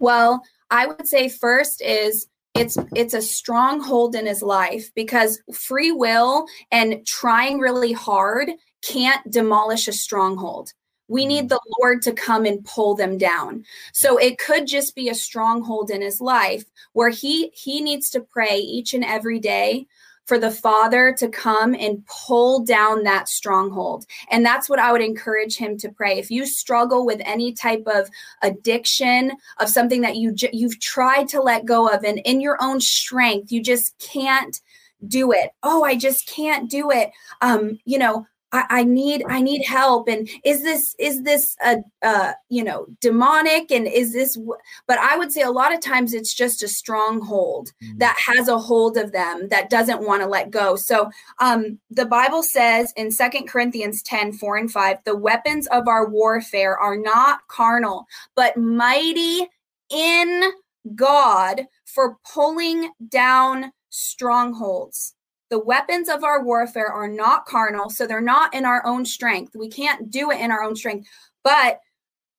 Well, 0.00 0.42
I 0.70 0.86
would 0.86 1.06
say 1.06 1.28
first 1.28 1.82
is 1.82 2.26
it's 2.54 2.78
it's 2.94 3.14
a 3.14 3.22
stronghold 3.22 4.14
in 4.14 4.26
his 4.26 4.42
life 4.42 4.90
because 4.94 5.40
free 5.52 5.92
will 5.92 6.46
and 6.72 7.06
trying 7.06 7.58
really 7.58 7.92
hard 7.92 8.50
can't 8.82 9.30
demolish 9.30 9.88
a 9.88 9.92
stronghold. 9.92 10.72
We 11.08 11.24
need 11.24 11.48
the 11.48 11.60
Lord 11.78 12.02
to 12.02 12.12
come 12.12 12.44
and 12.44 12.64
pull 12.64 12.94
them 12.94 13.16
down. 13.16 13.64
So 13.92 14.18
it 14.18 14.38
could 14.38 14.66
just 14.66 14.94
be 14.94 15.08
a 15.08 15.14
stronghold 15.14 15.90
in 15.90 16.02
his 16.02 16.20
life 16.20 16.64
where 16.92 17.08
he 17.08 17.50
he 17.54 17.80
needs 17.80 18.10
to 18.10 18.20
pray 18.20 18.58
each 18.58 18.92
and 18.92 19.04
every 19.04 19.38
day 19.38 19.86
for 20.28 20.38
the 20.38 20.50
Father 20.50 21.14
to 21.18 21.26
come 21.26 21.74
and 21.74 22.06
pull 22.06 22.62
down 22.62 23.02
that 23.04 23.30
stronghold. 23.30 24.04
And 24.30 24.44
that's 24.44 24.68
what 24.68 24.78
I 24.78 24.92
would 24.92 25.00
encourage 25.00 25.56
him 25.56 25.78
to 25.78 25.88
pray. 25.88 26.18
If 26.18 26.30
you 26.30 26.44
struggle 26.44 27.06
with 27.06 27.22
any 27.24 27.54
type 27.54 27.84
of 27.86 28.10
addiction 28.42 29.32
of 29.56 29.70
something 29.70 30.02
that 30.02 30.16
you 30.16 30.34
you've 30.52 30.78
tried 30.80 31.28
to 31.28 31.40
let 31.40 31.64
go 31.64 31.88
of 31.88 32.04
and 32.04 32.18
in 32.26 32.42
your 32.42 32.58
own 32.60 32.80
strength 32.80 33.50
you 33.50 33.62
just 33.62 33.98
can't 33.98 34.60
do 35.06 35.30
it 35.30 35.50
oh 35.62 35.84
i 35.84 35.94
just 35.94 36.26
can't 36.28 36.68
do 36.68 36.90
it 36.90 37.10
um 37.40 37.78
you 37.84 37.98
know 37.98 38.26
I, 38.52 38.64
I 38.70 38.84
need 38.84 39.24
I 39.28 39.40
need 39.40 39.64
help 39.64 40.08
and 40.08 40.28
is 40.44 40.62
this 40.62 40.94
is 40.98 41.22
this 41.22 41.56
a 41.62 41.78
uh 42.02 42.32
you 42.48 42.64
know 42.64 42.86
demonic 43.00 43.70
and 43.70 43.86
is 43.86 44.12
this 44.12 44.34
w-? 44.34 44.56
but 44.86 44.98
I 44.98 45.16
would 45.18 45.32
say 45.32 45.42
a 45.42 45.50
lot 45.50 45.74
of 45.74 45.80
times 45.80 46.14
it's 46.14 46.32
just 46.32 46.62
a 46.62 46.68
stronghold 46.68 47.72
that 47.96 48.16
has 48.26 48.48
a 48.48 48.58
hold 48.58 48.96
of 48.96 49.12
them 49.12 49.48
that 49.48 49.70
doesn't 49.70 50.02
want 50.02 50.22
to 50.22 50.28
let 50.28 50.50
go 50.50 50.76
so 50.76 51.10
um 51.40 51.78
the 51.90 52.06
Bible 52.06 52.42
says 52.42 52.92
in 52.96 53.10
Second 53.10 53.48
Corinthians 53.48 54.02
10 54.02 54.32
4 54.32 54.56
and 54.56 54.72
5 54.72 54.98
the 55.04 55.16
weapons 55.16 55.66
of 55.68 55.86
our 55.88 56.08
warfare 56.08 56.78
are 56.78 56.96
not 56.96 57.46
carnal 57.48 58.06
but 58.34 58.56
mighty 58.56 59.46
in 59.90 60.52
God 60.94 61.66
for 61.84 62.16
pulling 62.32 62.90
down 63.08 63.72
strongholds. 63.90 65.14
The 65.50 65.58
weapons 65.58 66.08
of 66.08 66.24
our 66.24 66.44
warfare 66.44 66.92
are 66.92 67.08
not 67.08 67.46
carnal, 67.46 67.88
so 67.88 68.06
they're 68.06 68.20
not 68.20 68.54
in 68.54 68.64
our 68.64 68.84
own 68.84 69.04
strength. 69.04 69.56
We 69.56 69.68
can't 69.68 70.10
do 70.10 70.30
it 70.30 70.40
in 70.40 70.50
our 70.50 70.62
own 70.62 70.76
strength, 70.76 71.08
but 71.42 71.80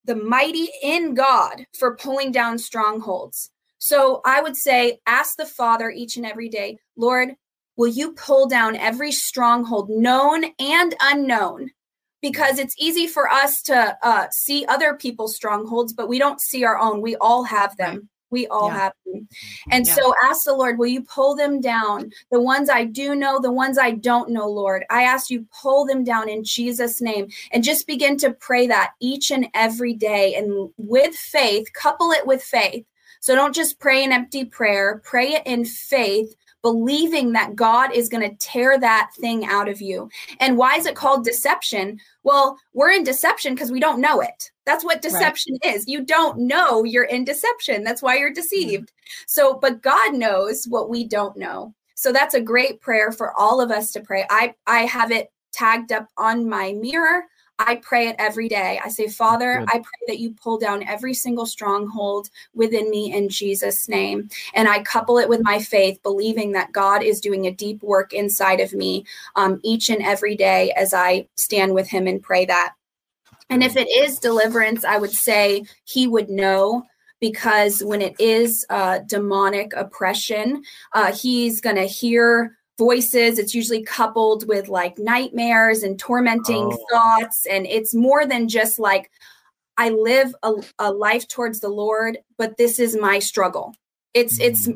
the 0.05 0.15
mighty 0.15 0.69
in 0.83 1.13
God 1.13 1.65
for 1.77 1.95
pulling 1.95 2.31
down 2.31 2.57
strongholds. 2.57 3.51
So 3.79 4.21
I 4.25 4.41
would 4.41 4.55
say, 4.55 4.99
ask 5.07 5.37
the 5.37 5.45
Father 5.45 5.89
each 5.89 6.17
and 6.17 6.25
every 6.25 6.49
day, 6.49 6.77
Lord, 6.97 7.35
will 7.77 7.87
you 7.87 8.11
pull 8.13 8.47
down 8.47 8.75
every 8.75 9.11
stronghold, 9.11 9.89
known 9.89 10.45
and 10.59 10.95
unknown? 10.99 11.71
Because 12.21 12.59
it's 12.59 12.75
easy 12.77 13.07
for 13.07 13.29
us 13.29 13.61
to 13.63 13.97
uh, 14.03 14.27
see 14.31 14.65
other 14.67 14.95
people's 14.95 15.35
strongholds, 15.35 15.93
but 15.93 16.09
we 16.09 16.19
don't 16.19 16.41
see 16.41 16.65
our 16.65 16.77
own. 16.77 17.01
We 17.01 17.15
all 17.15 17.43
have 17.43 17.77
them. 17.77 18.09
We 18.31 18.47
all 18.47 18.69
Yeah. 18.69 18.77
have 18.77 18.93
them. 19.05 19.27
And 19.71 19.85
Yeah. 19.85 19.93
so 19.93 20.13
ask 20.23 20.43
the 20.45 20.53
Lord, 20.53 20.77
will 20.77 20.87
you 20.87 21.01
pull 21.01 21.35
them 21.35 21.61
down? 21.61 22.11
The 22.31 22.41
ones 22.41 22.69
I 22.69 22.85
do 22.85 23.15
know, 23.15 23.39
the 23.39 23.51
ones 23.51 23.77
I 23.77 23.91
don't 23.91 24.29
know, 24.29 24.47
Lord. 24.47 24.85
I 24.89 25.03
ask 25.03 25.29
you, 25.29 25.45
pull 25.61 25.85
them 25.85 26.03
down 26.03 26.29
in 26.29 26.43
Jesus' 26.43 27.01
name. 27.01 27.29
And 27.51 27.63
just 27.63 27.87
begin 27.87 28.17
to 28.17 28.31
pray 28.31 28.67
that 28.67 28.91
each 28.99 29.31
and 29.31 29.47
every 29.53 29.93
day. 29.93 30.35
And 30.35 30.69
with 30.77 31.15
faith, 31.15 31.71
couple 31.73 32.11
it 32.11 32.25
with 32.25 32.43
faith. 32.43 32.85
So 33.21 33.35
don't 33.35 33.53
just 33.55 33.79
pray 33.79 34.03
an 34.03 34.13
empty 34.13 34.45
prayer, 34.45 35.01
pray 35.03 35.33
it 35.33 35.43
in 35.45 35.65
faith, 35.65 36.35
believing 36.61 37.31
that 37.33 37.55
God 37.55 37.93
is 37.93 38.09
going 38.09 38.29
to 38.29 38.35
tear 38.37 38.77
that 38.79 39.11
thing 39.19 39.45
out 39.45 39.69
of 39.69 39.81
you. 39.81 40.09
And 40.39 40.57
why 40.57 40.75
is 40.75 40.85
it 40.85 40.95
called 40.95 41.23
deception? 41.23 41.99
Well, 42.23 42.57
we're 42.73 42.91
in 42.91 43.03
deception 43.03 43.53
because 43.55 43.71
we 43.71 43.79
don't 43.79 44.01
know 44.01 44.21
it. 44.21 44.51
That's 44.65 44.83
what 44.83 45.01
deception 45.01 45.57
is. 45.63 45.87
You 45.87 46.03
don't 46.03 46.37
know 46.39 46.83
you're 46.83 47.05
in 47.05 47.23
deception. 47.23 47.83
That's 47.83 48.01
why 48.01 48.17
you're 48.17 48.33
deceived. 48.33 48.91
So, 49.25 49.57
but 49.59 49.81
God 49.81 50.13
knows 50.13 50.65
what 50.65 50.89
we 50.89 51.05
don't 51.05 51.37
know. 51.37 51.73
So 51.95 52.13
that's 52.13 52.35
a 52.35 52.41
great 52.41 52.79
prayer 52.79 53.11
for 53.11 53.37
all 53.37 53.59
of 53.59 53.71
us 53.71 53.91
to 53.91 53.99
pray. 53.99 54.25
I 54.29 54.53
I 54.67 54.81
have 54.81 55.11
it 55.11 55.31
tagged 55.51 55.91
up 55.91 56.07
on 56.17 56.47
my 56.47 56.73
mirror. 56.73 57.23
I 57.59 57.75
pray 57.75 58.07
it 58.07 58.15
every 58.17 58.47
day. 58.47 58.79
I 58.83 58.87
say, 58.87 59.09
Father, 59.09 59.59
Good. 59.59 59.69
I 59.69 59.79
pray 59.79 60.07
that 60.07 60.19
you 60.19 60.31
pull 60.31 60.57
down 60.57 60.81
every 60.83 61.13
single 61.13 61.45
stronghold 61.45 62.29
within 62.55 62.89
me 62.89 63.13
in 63.13 63.27
Jesus' 63.27 63.89
name. 63.89 64.29
And 64.55 64.67
I 64.67 64.81
couple 64.81 65.17
it 65.17 65.27
with 65.27 65.41
my 65.43 65.59
faith, 65.59 66.01
believing 66.01 66.53
that 66.53 66.71
God 66.71 67.03
is 67.03 67.19
doing 67.19 67.45
a 67.45 67.51
deep 67.51 67.83
work 67.83 68.13
inside 68.13 68.61
of 68.61 68.73
me 68.73 69.05
um, 69.35 69.59
each 69.61 69.89
and 69.89 70.01
every 70.01 70.37
day 70.37 70.71
as 70.71 70.93
I 70.93 71.27
stand 71.35 71.73
with 71.73 71.89
Him 71.89 72.07
and 72.07 72.23
pray 72.23 72.45
that. 72.45 72.73
And 73.49 73.61
if 73.61 73.75
it 73.75 73.89
is 73.89 74.19
deliverance, 74.19 74.85
I 74.85 74.97
would 74.97 75.11
say 75.11 75.65
he 75.83 76.07
would 76.07 76.29
know 76.29 76.85
because 77.19 77.83
when 77.83 78.01
it 78.01 78.15
is 78.19 78.65
uh, 78.69 78.99
demonic 78.99 79.73
oppression, 79.75 80.63
uh, 80.93 81.11
he's 81.11 81.59
going 81.59 81.75
to 81.75 81.85
hear 81.85 82.57
voices. 82.79 83.37
It's 83.37 83.53
usually 83.53 83.83
coupled 83.83 84.47
with 84.47 84.69
like 84.69 84.97
nightmares 84.97 85.83
and 85.83 85.99
tormenting 85.99 86.71
oh. 86.73 86.85
thoughts. 86.91 87.45
And 87.45 87.67
it's 87.67 87.93
more 87.93 88.25
than 88.25 88.47
just 88.47 88.79
like, 88.79 89.11
I 89.77 89.89
live 89.89 90.33
a, 90.41 90.53
a, 90.79 90.91
life 90.91 91.27
towards 91.27 91.59
the 91.59 91.69
Lord, 91.69 92.17
but 92.37 92.57
this 92.57 92.79
is 92.79 92.97
my 92.97 93.19
struggle. 93.19 93.75
It's, 94.13 94.39
it's 94.39 94.67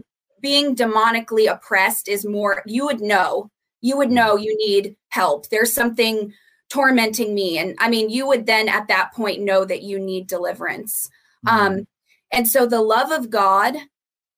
being 0.42 0.76
demonically 0.76 1.52
oppressed 1.52 2.08
is 2.08 2.26
more, 2.26 2.62
you 2.66 2.86
would 2.86 3.02
know, 3.02 3.50
you 3.82 3.98
would 3.98 4.12
know 4.12 4.38
you 4.38 4.56
need 4.58 4.96
help. 5.10 5.50
There's 5.50 5.74
something 5.74 6.34
tormenting 6.70 7.34
me. 7.34 7.58
And 7.58 7.76
I 7.80 7.90
mean, 7.90 8.10
you 8.10 8.28
would 8.28 8.46
then 8.46 8.70
at 8.70 8.88
that 8.90 9.14
point 9.14 9.42
know 9.42 9.66
that 9.66 9.84
you 9.84 10.00
need 10.00 10.28
deliverance. 10.28 11.10
Mm-hmm. 11.46 11.58
Um, 11.58 11.88
and 12.32 12.48
so 12.48 12.66
the 12.66 12.82
love 12.82 13.12
of 13.12 13.30
God 13.30 13.76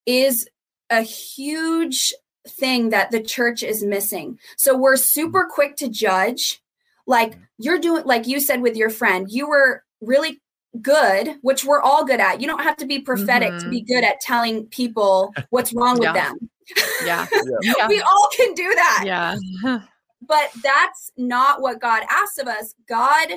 is 0.05 0.47
a 0.89 1.01
huge 1.01 2.13
thing 2.47 2.89
that 2.89 3.11
the 3.11 3.21
church 3.21 3.63
is 3.63 3.83
missing. 3.83 4.39
So 4.57 4.77
we're 4.77 4.97
super 4.97 5.43
mm-hmm. 5.43 5.53
quick 5.53 5.75
to 5.77 5.89
judge. 5.89 6.61
Like 7.07 7.37
you're 7.57 7.79
doing, 7.79 8.05
like 8.05 8.27
you 8.27 8.39
said 8.39 8.61
with 8.61 8.75
your 8.75 8.89
friend, 8.89 9.27
you 9.29 9.47
were 9.47 9.83
really 10.01 10.41
good, 10.81 11.37
which 11.41 11.63
we're 11.63 11.81
all 11.81 12.05
good 12.05 12.19
at. 12.19 12.41
You 12.41 12.47
don't 12.47 12.63
have 12.63 12.77
to 12.77 12.85
be 12.85 12.99
prophetic 12.99 13.49
mm-hmm. 13.49 13.59
to 13.59 13.69
be 13.69 13.81
good 13.81 14.03
at 14.03 14.19
telling 14.21 14.65
people 14.67 15.33
what's 15.49 15.73
wrong 15.75 15.99
with 15.99 16.13
them. 16.13 16.49
Yeah. 17.05 17.27
yeah. 17.61 17.87
we 17.87 18.01
all 18.01 18.27
can 18.35 18.55
do 18.55 18.73
that. 18.73 19.03
Yeah. 19.05 19.35
but 20.27 20.49
that's 20.63 21.11
not 21.15 21.61
what 21.61 21.79
God 21.79 22.01
asks 22.09 22.39
of 22.39 22.47
us. 22.47 22.73
God, 22.89 23.27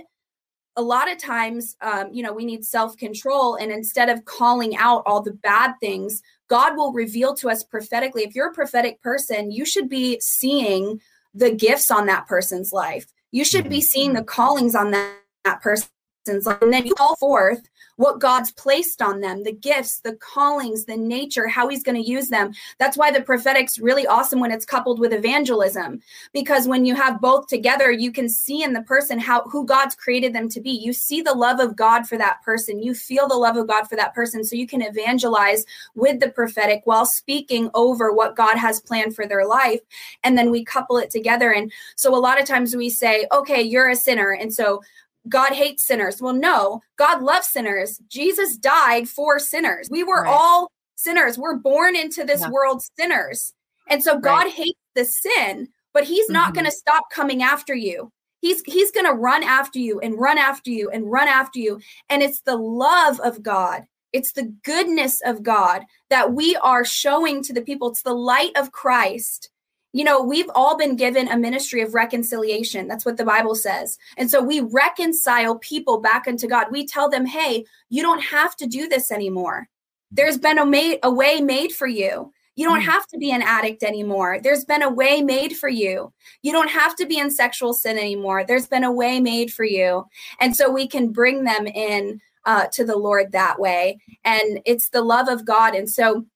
a 0.79 0.83
lot 0.83 1.11
of 1.11 1.19
times, 1.19 1.77
um, 1.83 2.09
you 2.13 2.23
know, 2.23 2.33
we 2.33 2.45
need 2.45 2.65
self 2.65 2.97
control. 2.97 3.57
And 3.57 3.73
instead 3.73 4.09
of 4.09 4.25
calling 4.25 4.77
out 4.77 5.03
all 5.07 5.21
the 5.21 5.33
bad 5.33 5.75
things, 5.81 6.23
God 6.47 6.77
will 6.77 6.93
reveal 6.93 7.35
to 7.35 7.51
us 7.51 7.65
prophetically. 7.65 8.23
If 8.23 8.37
you're 8.37 8.51
a 8.51 8.55
prophetic 8.55 9.03
person, 9.03 9.51
you 9.51 9.67
should 9.67 9.89
be 9.89 10.21
seeing 10.21 11.01
the 11.35 11.51
gifts 11.51 11.91
on 11.91 12.07
that 12.07 12.29
person's 12.29 12.73
life. 12.73 13.07
You 13.33 13.45
should 13.45 13.69
be 13.69 13.81
seeing 13.81 14.13
the 14.13 14.23
callings 14.23 14.77
on 14.77 14.93
that, 14.93 15.17
that 15.45 15.61
person 15.61 15.89
and 16.29 16.73
then 16.73 16.87
you 16.87 16.95
call 16.95 17.17
forth 17.17 17.69
what 17.99 18.21
God's 18.21 18.53
placed 18.53 19.03
on 19.03 19.21
them, 19.21 19.43
the 19.43 19.53
gifts, 19.53 20.01
the 20.01 20.15
callings, 20.15 20.85
the 20.85 20.97
nature, 20.97 21.49
how 21.49 21.69
he's 21.69 21.83
going 21.83 22.01
to 22.01 22.09
use 22.09 22.29
them. 22.29 22.53
That's 22.79 22.97
why 22.97 23.11
the 23.11 23.23
prophetic's 23.23 23.81
really 23.81 24.07
awesome 24.07 24.39
when 24.39 24.53
it's 24.53 24.65
coupled 24.65 25.01
with 25.01 25.13
evangelism 25.13 26.01
because 26.33 26.69
when 26.69 26.85
you 26.85 26.95
have 26.95 27.21
both 27.21 27.49
together, 27.49 27.91
you 27.91 28.13
can 28.13 28.29
see 28.29 28.63
in 28.63 28.73
the 28.73 28.83
person 28.83 29.19
how 29.19 29.43
who 29.43 29.67
God's 29.67 29.97
created 29.97 30.33
them 30.33 30.49
to 30.51 30.61
be. 30.61 30.71
You 30.71 30.93
see 30.93 31.21
the 31.21 31.35
love 31.35 31.59
of 31.59 31.75
God 31.75 32.09
for 32.09 32.17
that 32.17 32.41
person. 32.43 32.81
You 32.81 32.95
feel 32.95 33.27
the 33.27 33.35
love 33.35 33.57
of 33.57 33.67
God 33.67 33.89
for 33.89 33.97
that 33.97 34.15
person 34.15 34.45
so 34.45 34.55
you 34.55 34.67
can 34.67 34.83
evangelize 34.83 35.65
with 35.97 36.21
the 36.21 36.31
prophetic 36.31 36.83
while 36.85 37.05
speaking 37.05 37.69
over 37.75 38.13
what 38.13 38.37
God 38.37 38.57
has 38.57 38.81
planned 38.81 39.17
for 39.17 39.27
their 39.27 39.45
life 39.45 39.81
and 40.23 40.39
then 40.39 40.53
we 40.53 40.65
couple 40.65 40.99
it 40.99 41.11
together 41.11 41.53
and 41.53 41.73
so 41.97 42.15
a 42.15 42.17
lot 42.17 42.41
of 42.41 42.47
times 42.47 42.77
we 42.77 42.91
say, 42.91 43.27
"Okay, 43.33 43.63
you're 43.63 43.89
a 43.89 43.97
sinner." 43.97 44.31
And 44.31 44.53
so 44.55 44.83
God 45.29 45.53
hates 45.53 45.85
sinners. 45.85 46.21
Well, 46.21 46.35
no, 46.35 46.81
God 46.97 47.23
loves 47.23 47.49
sinners. 47.49 48.01
Jesus 48.09 48.57
died 48.57 49.09
for 49.09 49.39
sinners. 49.39 49.89
We 49.91 50.05
were 50.05 50.23
right. 50.23 50.33
all 50.33 50.71
sinners. 50.97 51.39
We're 51.39 51.57
born 51.57 51.97
into 51.97 52.25
this 52.25 52.41
yeah. 52.41 52.51
world 52.51 52.83
sinners. 52.99 53.53
And 53.89 54.03
so 54.03 54.19
God 54.19 54.45
right. 54.45 54.53
hates 54.53 54.81
the 54.95 55.05
sin, 55.05 55.69
but 55.95 56.05
he's 56.05 56.27
mm-hmm. 56.27 56.35
not 56.35 56.55
going 56.55 56.67
to 56.67 56.73
stop 56.73 57.05
coming 57.11 57.43
after 57.43 57.75
you. 57.75 58.13
He's 58.41 58.63
he's 58.63 58.93
going 58.93 59.07
to 59.07 59.15
run 59.15 59.43
after 59.43 59.81
you 59.81 59.99
and 60.01 60.19
run 60.19 60.39
after 60.39 60.71
you 60.71 60.91
and 60.91 61.11
run 61.11 61.27
after 61.27 61.59
you. 61.59 61.81
And 62.09 62.23
it's 62.23 62.41
the 62.43 62.57
love 62.57 63.19
of 63.21 63.43
God. 63.43 63.83
It's 64.13 64.33
the 64.33 64.55
goodness 64.65 65.21
of 65.25 65.43
God 65.43 65.83
that 66.09 66.33
we 66.33 66.57
are 66.57 66.85
showing 66.85 67.43
to 67.45 67.53
the 67.53 67.63
people. 67.63 67.91
It's 67.91 68.03
the 68.03 68.15
light 68.15 68.53
of 68.57 68.73
Christ 68.73 69.51
you 69.93 70.05
know, 70.05 70.23
we've 70.23 70.51
all 70.55 70.77
been 70.77 70.97
given 70.97 71.29
a 71.29 71.37
ministry 71.37 71.81
of 71.81 71.95
reconciliation. 71.95 72.89
That's 72.89 73.05
what 73.07 73.17
the 73.17 73.25
Bible 73.25 73.55
says. 73.55 73.99
And 74.17 74.31
so 74.31 74.43
we 74.43 74.61
reconcile 74.61 75.59
people 75.59 75.99
back 76.01 76.29
unto 76.29 76.47
God. 76.47 76.67
We 76.71 76.87
tell 76.87 77.09
them, 77.09 77.25
hey, 77.25 77.65
you 77.89 78.03
don't 78.03 78.23
have 78.23 78.55
to 78.57 78.67
do 78.67 78.87
this 78.89 79.11
anymore. 79.11 79.69
There's 80.11 80.39
been 80.39 80.59
a, 80.59 80.67
made, 80.67 80.99
a 81.03 81.11
way 81.11 81.41
made 81.41 81.73
for 81.73 81.87
you. 81.87 82.33
You 82.55 82.67
don't 82.67 82.81
hmm. 82.81 82.89
have 82.89 83.07
to 83.09 83.19
be 83.19 83.31
an 83.31 83.43
addict 83.43 83.83
anymore. 83.83 84.41
There's 84.43 84.65
been 84.65 84.83
a 84.83 84.91
way 84.91 85.23
made 85.23 85.57
for 85.57 85.69
you. 85.69 86.13
You 86.43 86.53
don't 86.53 86.71
have 86.71 86.97
to 86.97 87.07
be 87.07 87.19
in 87.19 87.31
sexual 87.31 87.73
sin 87.73 87.97
anymore. 87.97 88.45
There's 88.45 88.67
been 88.67 88.85
a 88.85 88.93
way 88.93 89.21
made 89.21 89.53
for 89.53 89.65
you. 89.65 90.07
And 90.41 90.57
so 90.57 90.71
we 90.71 90.89
can 90.89 91.13
bring 91.13 91.45
them 91.45 91.67
in 91.67 92.21
uh, 92.45 92.67
to 92.73 92.85
the 92.85 92.97
Lord 92.97 93.33
that 93.33 93.61
way. 93.61 94.01
And 94.25 94.61
it's 94.65 94.89
the 94.89 95.03
love 95.03 95.29
of 95.29 95.45
God. 95.45 95.75
And 95.75 95.89
so 95.89 96.27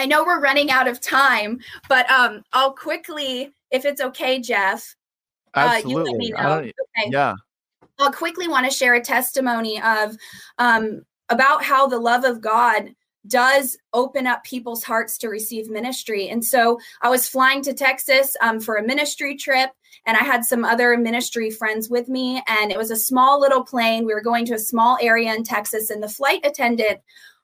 I 0.00 0.06
know 0.06 0.24
we're 0.24 0.40
running 0.40 0.70
out 0.70 0.88
of 0.88 1.00
time, 1.00 1.60
but 1.88 2.10
um, 2.10 2.42
I'll 2.52 2.72
quickly, 2.72 3.52
if 3.70 3.84
it's 3.84 4.00
okay, 4.00 4.40
Jeff. 4.40 4.96
Absolutely. 5.54 5.92
Uh, 5.92 5.98
you 5.98 6.04
let 6.04 6.18
me 6.18 6.30
know. 6.30 6.58
Okay. 6.58 7.10
Yeah. 7.10 7.34
I'll 7.98 8.12
quickly 8.12 8.48
want 8.48 8.64
to 8.64 8.72
share 8.72 8.94
a 8.94 9.00
testimony 9.02 9.80
of 9.82 10.16
um, 10.58 11.02
about 11.28 11.62
how 11.62 11.86
the 11.86 11.98
love 11.98 12.24
of 12.24 12.40
God 12.40 12.94
does 13.26 13.76
open 13.92 14.26
up 14.26 14.42
people's 14.44 14.82
hearts 14.82 15.18
to 15.18 15.28
receive 15.28 15.68
ministry. 15.68 16.28
And 16.30 16.42
so 16.42 16.78
I 17.02 17.10
was 17.10 17.28
flying 17.28 17.62
to 17.64 17.74
Texas 17.74 18.34
um, 18.40 18.58
for 18.60 18.76
a 18.76 18.86
ministry 18.86 19.36
trip, 19.36 19.70
and 20.06 20.16
I 20.16 20.20
had 20.20 20.46
some 20.46 20.64
other 20.64 20.96
ministry 20.96 21.50
friends 21.50 21.90
with 21.90 22.08
me. 22.08 22.42
And 22.48 22.72
it 22.72 22.78
was 22.78 22.90
a 22.90 22.96
small 22.96 23.38
little 23.38 23.64
plane. 23.64 24.06
We 24.06 24.14
were 24.14 24.22
going 24.22 24.46
to 24.46 24.54
a 24.54 24.58
small 24.58 24.96
area 25.02 25.34
in 25.34 25.44
Texas, 25.44 25.90
and 25.90 26.02
the 26.02 26.08
flight 26.08 26.40
attendant 26.44 27.00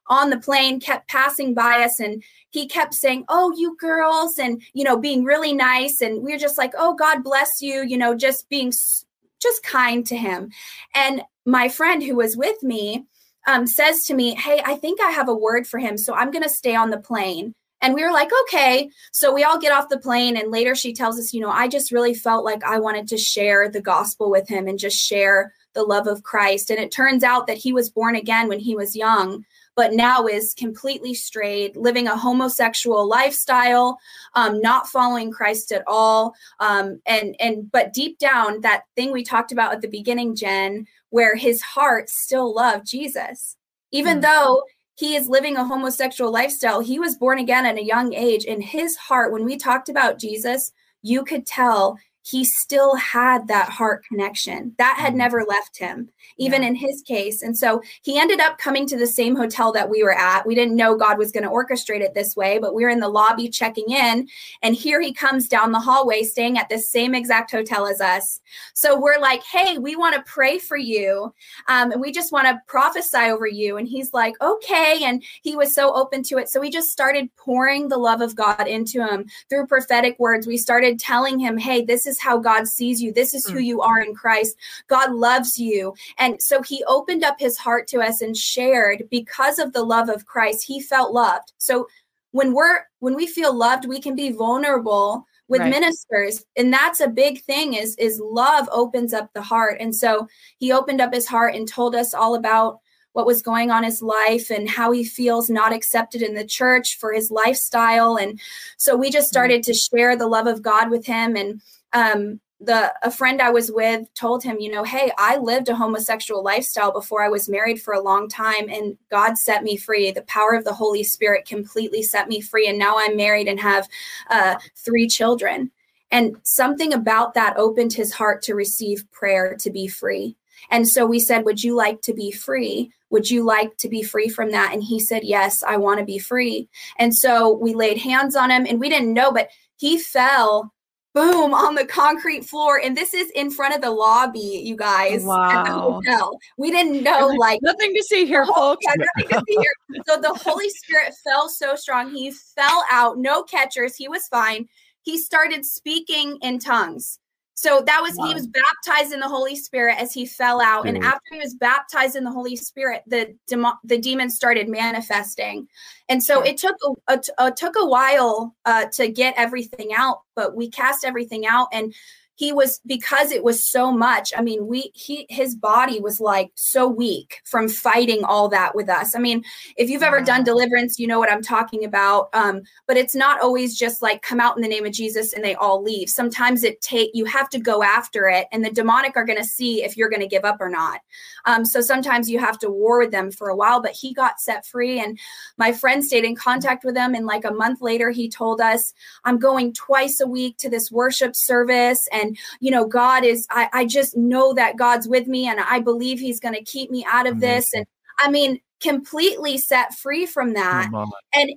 on 0.09 0.31
the 0.31 0.39
plane 0.39 0.81
kept 0.81 1.09
passing 1.09 1.55
by 1.55 1.83
us 1.85 2.01
and 2.01 2.23
he 2.51 2.67
kept 2.67 2.95
saying, 2.95 3.25
Oh, 3.29 3.53
you 3.57 3.77
girls, 3.79 4.39
and, 4.39 4.63
you 4.73 4.85
know, 4.85 4.97
being 4.97 5.25
really 5.25 5.53
nice. 5.53 6.01
And 6.01 6.23
we 6.23 6.33
are 6.33 6.39
just 6.39 6.59
like, 6.59 6.73
Oh, 6.79 6.95
God 6.95 7.23
bless 7.23 7.61
you, 7.61 7.83
you 7.83 7.99
know, 7.99 8.15
just 8.15 8.49
being 8.49 8.71
just 8.71 9.63
kind 9.63 10.07
to 10.07 10.17
him. 10.17 10.51
And 10.95 11.23
my 11.45 11.69
friend 11.69 12.03
who 12.03 12.17
was 12.17 12.37
with 12.37 12.63
me 12.63 13.07
um, 13.47 13.67
says 13.67 14.05
to 14.07 14.15
me, 14.15 14.35
Hey, 14.35 14.63
I 14.65 14.77
think 14.77 15.01
I 15.01 15.11
have 15.11 15.29
a 15.29 15.35
word 15.35 15.67
for 15.67 15.79
him. 15.79 15.99
So 15.99 16.15
I'm 16.15 16.31
going 16.31 16.45
to 16.45 16.49
stay 16.49 16.75
on 16.75 16.91
the 16.91 16.99
plane. 16.99 17.55
And 17.83 17.95
we 17.95 18.03
were 18.03 18.13
like, 18.13 18.31
okay. 18.43 18.91
So 19.13 19.33
we 19.33 19.45
all 19.45 19.59
get 19.59 19.71
off 19.71 19.91
the 19.91 19.99
plane. 19.99 20.37
And 20.37 20.51
later 20.51 20.75
she 20.75 20.95
tells 20.95 21.19
us, 21.19 21.35
you 21.35 21.41
know, 21.41 21.51
I 21.51 21.69
just 21.69 21.93
really 21.93 22.15
felt 22.15 22.45
like 22.45 22.65
I 22.65 22.79
wanted 22.79 23.07
to 23.09 23.19
share 23.19 23.69
the 23.69 23.83
gospel 23.83 24.31
with 24.31 24.49
him 24.49 24.67
and 24.67 24.79
just 24.79 24.97
share 24.97 25.53
the 25.75 25.83
love 25.83 26.07
of 26.07 26.23
Christ. 26.23 26.71
And 26.71 26.81
it 26.81 26.91
turns 26.91 27.23
out 27.23 27.47
that 27.47 27.59
he 27.59 27.73
was 27.73 27.91
born 27.91 28.17
again 28.17 28.49
when 28.49 28.61
he 28.61 28.75
was 28.75 28.97
young 28.97 29.45
but 29.77 29.93
now 29.93 30.27
is 30.27 30.55
completely 30.55 31.15
strayed, 31.15 31.77
living 31.77 32.09
a 32.09 32.17
homosexual 32.17 33.07
lifestyle, 33.07 33.99
um, 34.35 34.61
not 34.61 34.89
following 34.89 35.31
Christ 35.31 35.71
at 35.71 35.85
all. 35.87 36.35
Um, 36.59 37.01
and 37.07 37.37
and 37.39 37.71
but 37.71 37.93
deep 37.93 38.19
down, 38.19 38.63
that 38.63 38.85
thing 38.97 39.13
we 39.13 39.23
talked 39.23 39.53
about 39.53 39.73
at 39.73 39.83
the 39.83 39.89
beginning, 39.89 40.35
Jenn, 40.35 40.87
where 41.11 41.37
his 41.37 41.61
heart 41.61 42.09
still 42.09 42.55
loved 42.55 42.87
Jesus, 42.87 43.57
even 43.93 44.19
mm. 44.19 44.23
though 44.23 44.63
he 44.97 45.15
is 45.15 45.29
living 45.29 45.57
a 45.57 45.65
homosexual 45.65 46.33
lifestyle. 46.33 46.81
He 46.81 46.99
was 46.99 47.17
born 47.17 47.39
again 47.39 47.67
at 47.67 47.77
a 47.77 47.85
young 47.85 48.15
age. 48.15 48.45
In 48.45 48.63
his 48.63 48.97
heart, 48.97 49.31
when 49.31 49.45
we 49.45 49.59
talked 49.59 49.91
about 49.91 50.19
Jesus, 50.19 50.73
you 51.03 51.23
could 51.23 51.47
tell 51.47 51.99
he 52.27 52.45
still 52.45 52.97
had 52.97 53.47
that 53.47 53.69
heart 53.69 54.05
connection 54.05 54.75
that 54.79 54.97
had 54.99 55.15
mm. 55.15 55.19
never 55.19 55.45
left 55.45 55.79
him 55.79 56.11
even 56.39 56.63
yeah. 56.63 56.69
in 56.69 56.75
his 56.75 57.03
case. 57.03 57.41
And 57.41 57.57
so 57.57 57.83
he 58.03 58.19
ended 58.19 58.41
up 58.41 58.59
coming 58.59 58.87
to 58.89 58.97
the 58.97 59.07
same 59.07 59.37
hotel 59.37 59.73
that 59.73 59.89
we 59.89 60.03
were 60.03 60.17
at. 60.17 60.47
We 60.47 60.55
didn't 60.55 60.75
know 60.75 60.97
god 60.97 61.19
was 61.19 61.31
going 61.31 61.45
to 61.45 61.51
orchestrate 61.51 62.01
it 62.01 62.15
this 62.15 62.35
way 62.35 62.59
but 62.59 62.75
we 62.75 62.83
were 62.83 62.91
in 62.91 63.01
the 63.01 63.09
lobby 63.09 63.49
checking 63.49 63.91
in 63.91 64.29
and 64.63 64.75
here 64.75 65.01
he 65.01 65.13
comes 65.13 65.49
down 65.49 65.73
the 65.73 65.79
hallway 65.81 66.23
staying 66.25 66.59
at 66.59 66.69
the 66.69 66.79
same 66.79 67.15
exact 67.15 67.53
hotel 67.53 67.87
as 67.87 68.01
us. 68.01 68.41
So 68.75 68.99
we're 68.99 69.21
like 69.21 69.43
hey 69.45 69.79
we 69.79 69.95
want 69.95 70.17
to 70.17 70.23
pray 70.23 70.59
for 70.59 70.77
you 70.77 71.33
um, 71.69 71.93
and 71.93 72.01
we 72.01 72.11
just 72.11 72.33
want 72.33 72.49
to 72.49 72.61
prophesy 72.67 73.31
over 73.31 73.47
you. 73.47 73.77
And 73.77 73.87
he's 73.87 74.13
like 74.13 74.35
okay 74.41 75.03
and 75.05 75.23
he 75.43 75.55
was 75.55 75.75
so 75.75 75.95
open 75.95 76.23
to 76.25 76.39
it. 76.39 76.49
So 76.49 76.61
we 76.61 76.71
just 76.71 76.91
started 76.91 77.35
pouring 77.37 77.89
the 77.89 77.99
love 77.99 78.21
of 78.21 78.35
god 78.35 78.67
into 78.67 79.07
him 79.07 79.27
through 79.49 79.69
prophetic 79.69 80.19
words. 80.19 80.47
We 80.47 80.57
started 80.57 80.99
telling 80.99 81.39
him 81.39 81.57
hey 81.57 81.85
this 81.85 82.07
is 82.07 82.16
is 82.17 82.23
how 82.23 82.39
God 82.39 82.67
sees 82.67 83.03
you. 83.03 83.13
This 83.13 83.35
is 83.35 83.47
who 83.47 83.59
mm. 83.59 83.65
you 83.65 83.81
are 83.83 84.01
in 84.01 84.15
Christ. 84.15 84.57
God 84.89 85.13
loves 85.13 85.59
you. 85.59 85.95
And 86.19 86.41
so 86.43 86.63
he 86.63 86.83
opened 86.85 87.25
up 87.25 87.39
his 87.39 87.57
heart 87.57 87.87
to 87.89 88.01
us 88.01 88.21
and 88.21 88.37
shared 88.37 89.05
because 89.11 89.59
of 89.59 89.73
the 89.73 89.85
love 89.85 90.09
of 90.09 90.27
Christ, 90.27 90.65
he 90.67 90.81
felt 90.81 91.13
loved. 91.13 91.53
So 91.59 91.87
when 92.33 92.53
we're 92.53 92.81
when 93.01 93.15
we 93.15 93.27
feel 93.27 93.55
loved, 93.55 93.87
we 93.87 94.01
can 94.01 94.15
be 94.15 94.33
vulnerable 94.33 95.27
with 95.49 95.61
right. 95.61 95.71
ministers 95.71 96.45
and 96.57 96.73
that's 96.73 96.99
a 96.99 97.07
big 97.07 97.41
thing 97.43 97.75
is 97.75 97.95
is 97.99 98.21
love 98.21 98.69
opens 98.73 99.15
up 99.15 99.33
the 99.33 99.41
heart 99.41 99.77
and 99.79 99.95
so 99.95 100.27
he 100.59 100.73
opened 100.73 101.01
up 101.01 101.15
his 101.15 101.29
heart 101.29 101.55
and 101.55 101.69
told 101.69 101.95
us 101.95 102.13
all 102.13 102.35
about 102.35 102.81
what 103.13 103.27
was 103.27 103.43
going 103.43 103.71
on 103.71 103.79
in 103.83 103.91
his 103.91 104.03
life 104.03 104.51
and 104.51 104.69
how 104.69 104.91
he 104.91 105.05
feels 105.05 105.49
not 105.49 105.73
accepted 105.73 106.21
in 106.21 106.35
the 106.35 106.45
church 106.45 106.99
for 106.99 107.13
his 107.13 107.31
lifestyle 107.31 108.17
and 108.17 108.41
so 108.77 108.97
we 108.97 109.09
just 109.09 109.29
mm. 109.29 109.31
started 109.31 109.63
to 109.63 109.73
share 109.73 110.17
the 110.17 110.27
love 110.27 110.49
of 110.49 110.63
god 110.63 110.91
with 110.91 111.07
him 111.07 111.37
and 111.37 111.63
um, 111.93 112.41
the 112.61 112.93
a 113.03 113.11
friend 113.11 113.43
I 113.43 113.51
was 113.51 113.71
with 113.71 114.13
told 114.15 114.43
him, 114.43 114.57
you 114.61 114.71
know, 114.71 114.83
hey, 114.83 115.13
I 115.19 115.37
lived 115.37 115.69
a 115.69 115.77
homosexual 115.77 116.43
lifestyle 116.43 116.91
before 116.91 117.23
I 117.23 117.29
was 117.29 117.49
married 117.49 117.83
for 117.83 117.93
a 117.93 118.03
long 118.03 118.29
time 118.29 118.69
and 118.71 118.97
God 119.11 119.37
set 119.37 119.63
me 119.63 119.77
free. 119.77 120.11
The 120.11 120.23
power 120.23 120.55
of 120.55 120.65
the 120.65 120.73
Holy 120.73 121.03
Spirit 121.03 121.47
completely 121.47 122.03
set 122.03 122.29
me 122.29 122.41
free 122.41 122.67
and 122.67 122.79
now 122.79 122.95
I'm 122.97 123.17
married 123.17 123.49
and 123.49 123.61
have 123.61 123.89
uh, 124.31 124.57
three 124.75 125.07
children. 125.07 125.71
And 126.11 126.37
something 126.45 126.93
about 126.93 127.35
that 127.35 127.59
opened 127.59 127.93
his 127.93 128.13
heart 128.13 128.43
to 128.43 128.55
receive 128.55 129.11
prayer 129.11 129.57
to 129.61 129.71
be 129.71 129.87
free. 129.87 130.37
And 130.71 130.89
so 130.89 131.05
we 131.05 131.21
said, 131.21 131.45
Would 131.45 131.63
you 131.63 131.75
like 131.77 132.01
to 132.03 132.15
be 132.15 132.31
free? 132.31 132.91
Would 133.11 133.31
you 133.31 133.45
like 133.45 133.77
to 133.79 133.89
be 133.89 134.03
free 134.03 134.29
from 134.29 134.51
that? 134.53 134.73
And 134.73 134.83
he 134.83 134.99
said, 134.99 135.25
Yes, 135.25 135.63
I 135.63 135.77
want 135.77 135.99
to 136.01 136.07
be 136.07 136.19
free. 136.19 136.69
And 136.99 137.15
so 137.15 137.53
we 137.53 137.75
laid 137.75 137.99
hands 137.99 138.35
on 138.35 138.51
him 138.51 138.67
and 138.67 138.81
we 138.81 138.89
didn't 138.89 139.13
know, 139.13 139.31
but 139.31 139.51
he 139.77 139.99
fell 139.99 140.73
boom 141.17 141.55
on 141.55 141.75
the 141.75 141.87
concrete 141.87 142.45
floor 142.45 142.79
and 142.79 142.95
this 142.95 143.15
is 143.15 143.31
in 143.31 143.51
front 143.51 143.75
of 143.75 143.81
the 143.81 143.91
lobby 143.91 144.61
you 144.63 144.77
guys 144.77 145.25
wow. 145.25 145.49
at 145.51 145.65
the 145.65 145.73
hotel. 145.73 146.39
We 146.59 146.71
didn't 146.71 147.03
know 147.03 147.29
like 147.29 147.59
nothing 147.63 147.95
to 147.95 148.03
see 148.03 148.27
here 148.27 148.45
oh, 148.47 148.55
folks 148.55 148.85
yeah, 148.87 149.03
nothing 149.17 149.31
to 149.31 149.45
see 149.49 149.57
here. 149.59 150.03
so 150.07 150.21
the 150.21 150.35
holy 150.35 150.69
spirit 150.69 151.15
fell 151.25 151.49
so 151.49 151.75
strong. 151.75 152.11
He 152.11 152.31
fell 152.31 152.85
out 152.91 153.17
no 153.17 153.43
catchers. 153.43 153.97
He 153.97 154.09
was 154.09 154.29
fine. 154.29 154.69
He 155.01 155.17
started 155.17 155.65
speaking 155.65 156.37
in 156.43 156.59
tongues 156.59 157.19
so 157.57 157.81
that 157.87 158.03
was 158.03 158.15
wow. 158.17 158.27
he 158.27 158.35
was 158.35 158.47
baptized 158.47 159.15
in 159.15 159.21
the 159.21 159.29
Holy 159.29 159.57
Spirit 159.57 159.97
as 159.99 160.13
he 160.13 160.27
fell 160.27 160.61
out, 160.61 160.87
and 160.87 161.03
after 161.03 161.25
he 161.33 161.39
was 161.39 161.55
baptized 161.55 162.15
in 162.15 162.23
the 162.23 162.31
Holy 162.31 162.55
Spirit, 162.55 163.03
the 163.07 163.35
demo- 163.47 163.79
the 163.83 163.97
demons 163.97 164.37
started 164.37 164.69
manifesting, 164.69 165.67
and 166.11 166.23
so 166.23 166.43
it 166.43 166.59
took 166.59 166.77
a, 166.87 167.15
a, 167.15 167.21
a, 167.39 167.51
took 167.51 167.75
a 167.79 167.87
while 167.87 168.55
uh, 168.67 168.85
to 168.93 169.09
get 169.09 169.33
everything 169.39 169.95
out, 169.97 170.21
but 170.35 170.55
we 170.55 170.71
cast 170.71 171.03
everything 171.03 171.47
out, 171.47 171.69
and 171.73 171.95
he 172.37 172.53
was 172.53 172.81
because 172.87 173.33
it 173.33 173.43
was 173.43 173.69
so 173.69 173.91
much 173.91 174.33
i 174.37 174.43
mean 174.43 174.67
we 174.67 174.91
he 174.95 175.27
his 175.29 175.55
body 175.55 176.01
was 176.01 176.21
like 176.21 176.51
so 176.55 176.87
weak 176.87 177.41
from 177.45 177.69
fighting 177.69 178.25
all 178.25 178.49
that 178.49 178.75
with 178.75 178.89
us. 178.89 179.15
I 179.15 179.19
mean 179.19 179.43
if 179.77 179.91
you've 179.91 180.03
ever 180.03 180.21
done 180.21 180.45
deliverance 180.45 180.99
you 180.99 181.07
know 181.07 181.19
what 181.19 181.31
i'm 181.31 181.43
talking 181.43 181.85
about 181.85 182.29
um, 182.33 182.63
but 182.87 182.97
it's 182.97 183.15
not 183.15 183.41
always 183.41 183.77
just 183.77 184.03
like 184.03 184.23
come 184.23 184.41
out 184.41 184.57
in 184.57 184.63
the 184.63 184.69
name 184.69 184.87
of 184.87 184.93
jesus 184.93 185.33
and 185.33 185.45
they 185.45 185.55
all 185.55 185.83
leave. 185.83 186.09
Sometimes 186.09 186.63
it 186.63 186.81
take 186.81 187.11
you 187.15 187.25
have 187.25 187.49
to 187.51 187.59
go 187.59 187.83
after 187.83 188.29
it 188.29 188.47
and 188.53 188.65
the 188.65 188.71
demonic 188.71 189.17
are 189.17 189.25
going 189.25 189.39
to 189.39 189.45
see 189.45 189.83
if 189.83 189.97
you're 189.97 190.11
going 190.11 190.21
to 190.21 190.27
give 190.27 190.45
up 190.45 190.61
or 190.61 190.69
not. 190.69 191.01
Um, 191.45 191.65
so 191.65 191.81
sometimes 191.81 192.31
you 192.31 192.39
have 192.39 192.59
to 192.61 192.71
war 192.71 192.99
with 192.99 193.11
them 193.11 193.31
for 193.31 193.49
a 193.49 193.57
while 193.57 193.81
but 193.81 193.93
he 193.93 194.13
got 194.13 194.41
set 194.41 194.67
free 194.67 195.01
and 195.01 195.19
my 195.57 195.73
friend 195.73 196.05
stayed 196.05 196.25
in 196.25 196.35
contact 196.35 196.85
with 196.85 196.97
him 196.97 197.15
and 197.15 197.27
like 197.27 197.45
a 197.45 197.53
month 197.53 197.81
later 197.81 198.11
he 198.11 198.29
told 198.29 198.61
us 198.61 198.93
i'm 199.25 199.39
going 199.39 199.73
twice 199.73 200.21
a 200.21 200.27
week 200.27 200.57
to 200.59 200.69
this 200.69 200.91
worship 200.91 201.35
service 201.35 202.09
and 202.13 202.26
and 202.27 202.39
you 202.61 202.71
know 202.71 202.87
god 202.87 203.25
is 203.25 203.47
i, 203.51 203.69
I 203.73 203.85
just 203.85 204.17
know 204.17 204.53
that 204.55 204.77
god's 204.77 205.09
with 205.09 205.27
me 205.27 205.49
and 205.49 205.61
i 205.61 205.81
believe 205.81 206.19
he's 206.19 206.41
going 206.41 206.55
to 206.55 206.63
keep 206.63 206.91
me 206.91 207.05
out 207.09 207.27
of 207.27 207.35
Amazing. 207.35 207.49
this 207.57 207.75
and 207.75 207.87
i 208.19 208.31
mean 208.31 208.61
completely 208.81 209.59
set 209.59 209.95
free 209.95 210.27
from 210.27 210.55
that. 210.55 210.91
And 211.35 211.53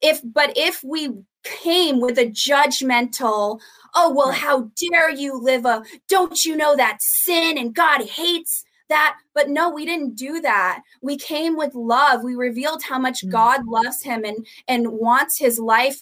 if 0.00 0.20
but 0.24 0.52
if 0.56 0.82
we 0.82 1.10
came 1.44 2.00
with 2.00 2.18
a 2.18 2.26
judgmental 2.26 3.60
oh 3.96 4.12
well 4.14 4.30
how 4.30 4.70
dare 4.76 5.10
you 5.10 5.40
live 5.40 5.64
a 5.64 5.82
don't 6.08 6.44
you 6.44 6.56
know 6.56 6.76
that 6.76 6.98
sin 7.00 7.58
and 7.58 7.74
god 7.74 8.02
hates 8.02 8.64
that? 8.88 9.16
But 9.34 9.48
no 9.48 9.70
we 9.70 9.84
didn't 9.84 10.16
do 10.16 10.40
that. 10.40 10.82
We 11.00 11.16
came 11.16 11.56
with 11.56 11.74
love. 11.74 12.22
We 12.22 12.34
revealed 12.34 12.82
how 12.82 12.98
much 12.98 13.24
mm. 13.24 13.30
god 13.30 13.66
loves 13.66 14.02
him 14.02 14.24
and 14.24 14.46
and 14.68 14.88
wants 14.88 15.38
his 15.38 15.58
life 15.58 16.00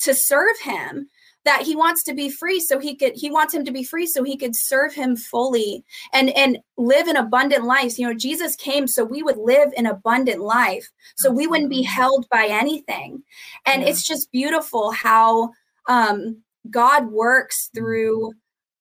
to 0.00 0.14
serve 0.14 0.58
him 0.62 1.08
that 1.44 1.62
he 1.62 1.74
wants 1.74 2.02
to 2.04 2.14
be 2.14 2.30
free 2.30 2.60
so 2.60 2.78
he 2.78 2.94
could 2.94 3.12
he 3.14 3.30
wants 3.30 3.52
him 3.54 3.64
to 3.64 3.72
be 3.72 3.84
free 3.84 4.06
so 4.06 4.22
he 4.22 4.36
could 4.36 4.54
serve 4.54 4.94
him 4.94 5.16
fully 5.16 5.84
and 6.12 6.30
and 6.30 6.58
live 6.76 7.06
an 7.08 7.16
abundant 7.16 7.64
life 7.64 7.98
you 7.98 8.06
know 8.06 8.14
jesus 8.14 8.56
came 8.56 8.86
so 8.86 9.04
we 9.04 9.22
would 9.22 9.36
live 9.36 9.72
an 9.76 9.86
abundant 9.86 10.40
life 10.40 10.90
so 11.16 11.30
we 11.30 11.46
wouldn't 11.46 11.70
be 11.70 11.82
held 11.82 12.28
by 12.28 12.46
anything 12.46 13.22
and 13.66 13.82
yeah. 13.82 13.88
it's 13.88 14.06
just 14.06 14.30
beautiful 14.32 14.90
how 14.90 15.50
um 15.88 16.36
god 16.70 17.10
works 17.10 17.70
through 17.74 18.32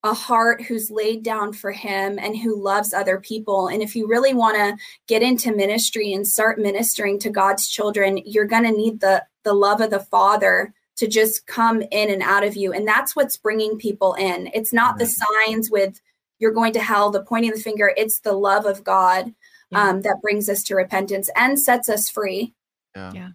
a 0.03 0.13
heart 0.13 0.63
who's 0.63 0.89
laid 0.89 1.23
down 1.23 1.53
for 1.53 1.71
him 1.71 2.17
and 2.17 2.35
who 2.35 2.59
loves 2.59 2.91
other 2.91 3.19
people. 3.19 3.67
And 3.67 3.83
if 3.83 3.95
you 3.95 4.07
really 4.07 4.33
want 4.33 4.55
to 4.55 4.75
get 5.07 5.21
into 5.21 5.55
ministry 5.55 6.11
and 6.11 6.27
start 6.27 6.57
ministering 6.57 7.19
to 7.19 7.29
God's 7.29 7.69
children, 7.69 8.19
you're 8.25 8.45
going 8.45 8.63
to 8.63 8.71
need 8.71 8.99
the 8.99 9.23
the 9.43 9.53
love 9.53 9.79
of 9.81 9.91
the 9.91 9.99
Father 9.99 10.73
to 10.97 11.07
just 11.07 11.47
come 11.47 11.81
in 11.91 12.09
and 12.11 12.21
out 12.21 12.43
of 12.43 12.55
you. 12.55 12.73
And 12.73 12.87
that's 12.87 13.15
what's 13.15 13.37
bringing 13.37 13.77
people 13.77 14.13
in. 14.15 14.49
It's 14.53 14.73
not 14.73 14.97
the 14.97 15.05
signs 15.07 15.71
with 15.71 15.99
you're 16.39 16.51
going 16.51 16.73
to 16.73 16.81
hell, 16.81 17.11
the 17.11 17.23
pointing 17.23 17.51
the 17.51 17.59
finger. 17.59 17.93
It's 17.95 18.19
the 18.19 18.33
love 18.33 18.65
of 18.65 18.83
God 18.83 19.33
yeah. 19.71 19.89
um, 19.89 20.01
that 20.01 20.21
brings 20.21 20.49
us 20.49 20.63
to 20.63 20.75
repentance 20.75 21.29
and 21.35 21.59
sets 21.59 21.89
us 21.89 22.09
free. 22.09 22.53
Yeah. 22.95 23.11
yeah. 23.13 23.29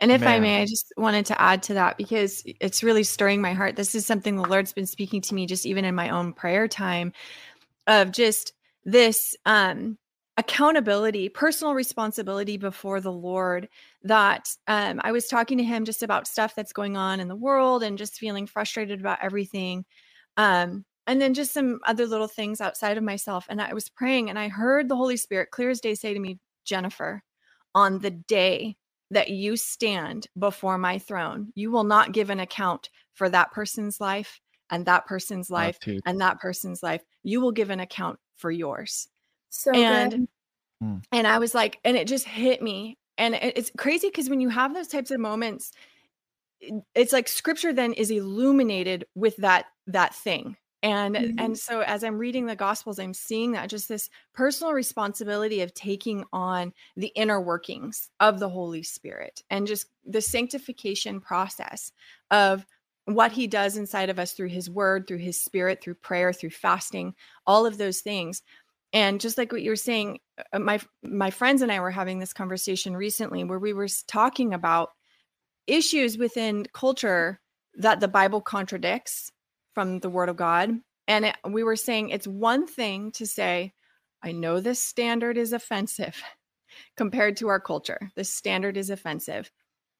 And 0.00 0.12
if 0.12 0.20
Man. 0.20 0.28
I 0.28 0.40
may, 0.40 0.62
I 0.62 0.64
just 0.64 0.92
wanted 0.96 1.26
to 1.26 1.40
add 1.40 1.62
to 1.64 1.74
that 1.74 1.96
because 1.96 2.42
it's 2.60 2.82
really 2.82 3.02
stirring 3.02 3.40
my 3.40 3.52
heart. 3.52 3.76
This 3.76 3.94
is 3.94 4.06
something 4.06 4.36
the 4.36 4.42
Lord's 4.42 4.72
been 4.72 4.86
speaking 4.86 5.20
to 5.22 5.34
me 5.34 5.46
just 5.46 5.66
even 5.66 5.84
in 5.84 5.94
my 5.94 6.10
own 6.10 6.32
prayer 6.32 6.68
time 6.68 7.12
of 7.86 8.12
just 8.12 8.52
this 8.84 9.36
um 9.44 9.98
accountability, 10.38 11.28
personal 11.28 11.74
responsibility 11.74 12.56
before 12.56 13.00
the 13.00 13.12
Lord. 13.12 13.68
That 14.04 14.48
um, 14.68 15.00
I 15.04 15.12
was 15.12 15.26
talking 15.26 15.58
to 15.58 15.64
him 15.64 15.84
just 15.84 16.02
about 16.02 16.26
stuff 16.26 16.54
that's 16.54 16.72
going 16.72 16.96
on 16.96 17.20
in 17.20 17.28
the 17.28 17.36
world 17.36 17.82
and 17.82 17.98
just 17.98 18.14
feeling 18.14 18.46
frustrated 18.46 19.00
about 19.00 19.18
everything. 19.20 19.84
Um, 20.36 20.86
and 21.06 21.20
then 21.20 21.34
just 21.34 21.52
some 21.52 21.80
other 21.86 22.06
little 22.06 22.28
things 22.28 22.60
outside 22.60 22.96
of 22.96 23.04
myself. 23.04 23.46
And 23.48 23.60
I 23.60 23.74
was 23.74 23.88
praying 23.88 24.30
and 24.30 24.38
I 24.38 24.48
heard 24.48 24.88
the 24.88 24.96
Holy 24.96 25.16
Spirit 25.16 25.50
clear 25.50 25.70
as 25.70 25.80
day 25.80 25.94
say 25.94 26.14
to 26.14 26.20
me, 26.20 26.38
Jennifer, 26.64 27.22
on 27.74 27.98
the 27.98 28.10
day 28.10 28.76
that 29.10 29.30
you 29.30 29.56
stand 29.56 30.26
before 30.38 30.78
my 30.78 30.98
throne, 30.98 31.50
you 31.54 31.70
will 31.70 31.84
not 31.84 32.12
give 32.12 32.30
an 32.30 32.40
account 32.40 32.90
for 33.14 33.28
that 33.30 33.52
person's 33.52 34.00
life 34.00 34.40
and 34.70 34.84
that 34.84 35.06
person's 35.06 35.50
life 35.50 35.78
and 36.04 36.20
that 36.20 36.38
person's 36.38 36.82
life. 36.82 37.02
You 37.22 37.40
will 37.40 37.52
give 37.52 37.70
an 37.70 37.80
account 37.80 38.18
for 38.36 38.50
yours. 38.50 39.08
So 39.50 39.72
and 39.72 40.10
good. 40.10 40.28
Hmm. 40.80 40.96
and 41.12 41.26
I 41.26 41.38
was 41.38 41.54
like, 41.54 41.78
and 41.84 41.96
it 41.96 42.06
just 42.06 42.24
hit 42.24 42.62
me. 42.62 42.98
And 43.16 43.34
it's 43.34 43.72
crazy 43.76 44.08
because 44.08 44.30
when 44.30 44.40
you 44.40 44.48
have 44.48 44.74
those 44.74 44.86
types 44.86 45.10
of 45.10 45.18
moments, 45.18 45.72
it's 46.94 47.12
like 47.12 47.28
scripture 47.28 47.72
then 47.72 47.92
is 47.92 48.10
illuminated 48.10 49.04
with 49.14 49.36
that 49.38 49.66
that 49.86 50.14
thing 50.14 50.56
and 50.82 51.16
mm-hmm. 51.16 51.38
and 51.38 51.58
so 51.58 51.80
as 51.80 52.04
i'm 52.04 52.18
reading 52.18 52.46
the 52.46 52.56
gospels 52.56 52.98
i'm 52.98 53.14
seeing 53.14 53.52
that 53.52 53.68
just 53.68 53.88
this 53.88 54.10
personal 54.34 54.72
responsibility 54.72 55.60
of 55.60 55.74
taking 55.74 56.24
on 56.32 56.72
the 56.96 57.12
inner 57.14 57.40
workings 57.40 58.10
of 58.20 58.38
the 58.38 58.48
holy 58.48 58.82
spirit 58.82 59.42
and 59.50 59.66
just 59.66 59.86
the 60.04 60.20
sanctification 60.20 61.20
process 61.20 61.92
of 62.30 62.64
what 63.04 63.32
he 63.32 63.46
does 63.46 63.76
inside 63.76 64.10
of 64.10 64.18
us 64.18 64.32
through 64.32 64.48
his 64.48 64.68
word 64.68 65.06
through 65.06 65.18
his 65.18 65.42
spirit 65.42 65.82
through 65.82 65.94
prayer 65.94 66.32
through 66.32 66.50
fasting 66.50 67.14
all 67.46 67.66
of 67.66 67.78
those 67.78 68.00
things 68.00 68.42
and 68.92 69.20
just 69.20 69.38
like 69.38 69.52
what 69.52 69.62
you 69.62 69.70
were 69.70 69.76
saying 69.76 70.18
uh, 70.52 70.58
my 70.58 70.80
my 71.02 71.30
friends 71.30 71.62
and 71.62 71.70
i 71.70 71.80
were 71.80 71.90
having 71.90 72.18
this 72.18 72.32
conversation 72.32 72.96
recently 72.96 73.44
where 73.44 73.58
we 73.58 73.72
were 73.72 73.88
talking 74.06 74.54
about 74.54 74.90
issues 75.66 76.16
within 76.16 76.66
culture 76.72 77.40
that 77.74 78.00
the 78.00 78.08
bible 78.08 78.40
contradicts 78.40 79.30
from 79.74 80.00
the 80.00 80.10
word 80.10 80.28
of 80.28 80.36
god. 80.36 80.72
And 81.06 81.24
it, 81.24 81.36
we 81.48 81.62
were 81.62 81.76
saying 81.76 82.08
it's 82.08 82.26
one 82.26 82.66
thing 82.66 83.12
to 83.12 83.26
say 83.26 83.72
i 84.24 84.32
know 84.32 84.58
this 84.60 84.82
standard 84.82 85.38
is 85.38 85.52
offensive 85.52 86.20
compared 86.96 87.36
to 87.36 87.48
our 87.48 87.60
culture. 87.60 88.10
This 88.16 88.28
standard 88.28 88.76
is 88.76 88.90
offensive. 88.90 89.50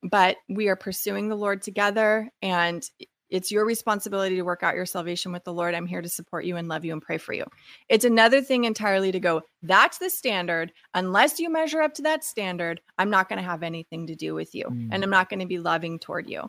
But 0.02 0.36
we 0.48 0.69
are 0.69 0.77
pursuing 0.77 1.28
the 1.28 1.36
lord 1.36 1.62
together 1.62 2.28
and 2.43 2.82
it's 3.30 3.50
your 3.50 3.64
responsibility 3.64 4.36
to 4.36 4.42
work 4.42 4.62
out 4.62 4.74
your 4.74 4.86
salvation 4.86 5.32
with 5.32 5.44
the 5.44 5.52
Lord. 5.52 5.74
I'm 5.74 5.86
here 5.86 6.02
to 6.02 6.09
support 6.09 6.44
you 6.44 6.56
and 6.56 6.68
love 6.68 6.84
you 6.84 6.92
and 6.92 7.02
pray 7.02 7.18
for 7.18 7.32
you. 7.32 7.44
It's 7.88 8.05
another 8.05 8.40
thing 8.40 8.64
entirely 8.64 9.12
to 9.12 9.20
go, 9.20 9.42
that's 9.62 9.98
the 9.98 10.10
standard. 10.10 10.72
Unless 10.94 11.38
you 11.38 11.50
measure 11.50 11.82
up 11.82 11.94
to 11.94 12.02
that 12.02 12.24
standard, 12.24 12.80
I'm 12.96 13.10
not 13.10 13.28
going 13.28 13.38
to 13.38 13.48
have 13.48 13.62
anything 13.62 14.06
to 14.06 14.14
do 14.14 14.34
with 14.34 14.55
you 14.55 14.64
mm. 14.64 14.88
and 14.90 15.02
I'm 15.05 15.10
not 15.10 15.28
going 15.28 15.40
to 15.40 15.46
be 15.46 15.59
loving 15.59 15.98
toward 15.98 16.28
you. 16.28 16.48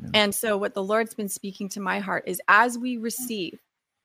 Yeah. 0.00 0.10
And 0.14 0.34
so, 0.34 0.56
what 0.56 0.74
the 0.74 0.82
Lord's 0.82 1.14
been 1.14 1.28
speaking 1.28 1.68
to 1.70 1.80
my 1.80 1.98
heart 1.98 2.24
is 2.26 2.40
as 2.48 2.78
we 2.78 2.98
receive 2.98 3.58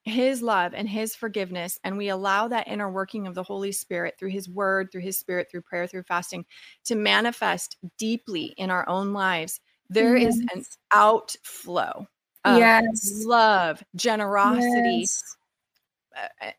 his 0.04 0.42
love 0.42 0.74
and 0.74 0.88
his 0.88 1.14
forgiveness, 1.14 1.78
and 1.82 1.96
we 1.96 2.08
allow 2.08 2.46
that 2.48 2.68
inner 2.68 2.90
working 2.90 3.26
of 3.26 3.34
the 3.34 3.42
Holy 3.42 3.72
Spirit 3.72 4.14
through 4.18 4.30
his 4.30 4.48
word, 4.48 4.92
through 4.92 5.00
his 5.00 5.18
spirit, 5.18 5.48
through 5.50 5.62
prayer, 5.62 5.86
through 5.86 6.02
fasting 6.02 6.44
to 6.84 6.94
manifest 6.94 7.78
deeply 7.96 8.54
in 8.58 8.70
our 8.70 8.86
own 8.88 9.12
lives, 9.12 9.60
There 9.88 10.16
yes. 10.16 10.34
is 10.34 10.46
an 10.54 10.64
outflow 10.92 12.06
yes. 12.44 13.24
love, 13.24 13.82
generosity, 13.96 15.00
yes. 15.00 15.22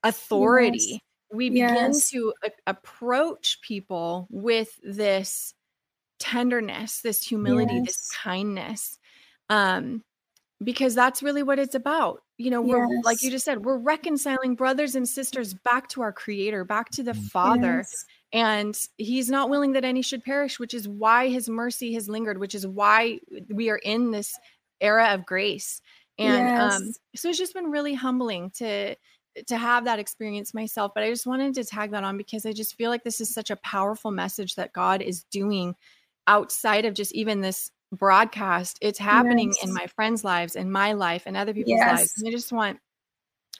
authority. 0.03 0.77
Yes. 0.79 0.99
We 1.31 1.49
begin 1.49 1.91
to 2.11 2.33
a- 2.43 2.51
approach 2.67 3.59
people 3.61 4.27
with 4.29 4.79
this 4.83 5.53
tenderness, 6.19 7.01
this 7.01 7.23
humility, 7.23 7.81
this 7.81 8.09
kindness. 8.11 8.97
Um, 9.49 10.03
because 10.63 10.95
that's 10.95 11.21
really 11.21 11.43
what 11.43 11.59
it's 11.59 11.75
about. 11.75 12.21
You 12.37 12.49
know, 12.49 12.61
we're 12.61 12.87
Yes. 12.87 13.05
like 13.05 13.21
you 13.21 13.29
just 13.29 13.45
said, 13.45 13.65
we're 13.65 13.77
reconciling 13.77 14.55
brothers 14.55 14.95
and 14.95 15.07
sisters 15.07 15.53
back 15.53 15.89
to 15.89 16.01
our 16.01 16.13
creator, 16.13 16.63
back 16.63 16.89
to 16.91 17.03
the 17.03 17.13
Father. 17.13 17.77
Yes. 17.77 18.05
And 18.33 18.77
he's 18.97 19.29
not 19.29 19.49
willing 19.49 19.73
that 19.73 19.85
any 19.85 20.01
should 20.01 20.23
perish, 20.23 20.59
which 20.59 20.73
is 20.73 20.87
why 20.87 21.29
his 21.29 21.49
mercy 21.49 21.93
has 21.93 22.09
lingered, 22.09 22.37
which 22.37 22.55
is 22.55 22.65
why 22.65 23.19
we 23.49 23.69
are 23.69 23.77
in 23.77 24.11
this 24.11 24.37
era 24.81 25.13
of 25.13 25.25
grace. 25.25 25.81
And 26.17 26.51
um, 26.57 26.93
so 27.15 27.29
it's 27.29 27.37
just 27.37 27.53
been 27.53 27.71
really 27.71 27.93
humbling 27.93 28.51
to 28.57 28.95
to 29.47 29.57
have 29.57 29.83
that 29.85 29.99
experience 29.99 30.53
myself. 30.53 30.91
But 30.95 31.03
I 31.03 31.09
just 31.09 31.27
wanted 31.27 31.55
to 31.55 31.65
tag 31.65 31.91
that 31.91 32.03
on 32.05 32.17
because 32.17 32.45
I 32.45 32.53
just 32.53 32.75
feel 32.75 32.89
like 32.89 33.03
this 33.03 33.19
is 33.19 33.33
such 33.33 33.49
a 33.51 33.57
powerful 33.57 34.11
message 34.11 34.55
that 34.55 34.71
God 34.73 35.01
is 35.01 35.23
doing 35.25 35.75
outside 36.27 36.85
of 36.85 36.93
just 36.93 37.13
even 37.13 37.41
this 37.41 37.71
broadcast. 37.91 38.77
It's 38.81 38.99
happening 38.99 39.55
in 39.61 39.73
my 39.73 39.87
friends' 39.95 40.23
lives, 40.23 40.55
in 40.55 40.71
my 40.71 40.93
life, 40.93 41.23
and 41.25 41.35
other 41.37 41.53
people's 41.53 41.85
Yes. 41.85 41.85
lives. 41.85 42.13
And 42.17 42.27
I 42.27 42.31
just 42.31 42.51
want 42.53 42.79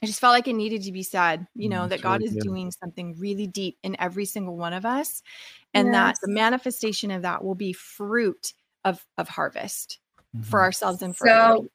I 0.03 0.07
just 0.07 0.19
felt 0.19 0.33
like 0.33 0.47
it 0.47 0.53
needed 0.53 0.83
to 0.83 0.91
be 0.91 1.03
said, 1.03 1.47
you 1.55 1.69
know, 1.69 1.87
Mm, 1.87 1.89
that 1.89 2.01
God 2.01 2.21
is 2.21 2.37
doing 2.37 2.71
something 2.71 3.15
really 3.17 3.47
deep 3.47 3.77
in 3.83 3.95
every 3.99 4.25
single 4.25 4.57
one 4.57 4.73
of 4.73 4.85
us, 4.85 5.23
and 5.73 5.93
that 5.93 6.17
the 6.21 6.29
manifestation 6.31 7.11
of 7.11 7.23
that 7.23 7.43
will 7.43 7.55
be 7.55 7.73
fruit 7.73 8.53
of 8.83 9.05
of 9.17 9.29
harvest 9.29 9.99
for 10.43 10.59
Mhm. 10.59 10.63
ourselves 10.63 11.01
and 11.01 11.15
for 11.15 11.27
So 11.27 11.33
others. 11.33 11.69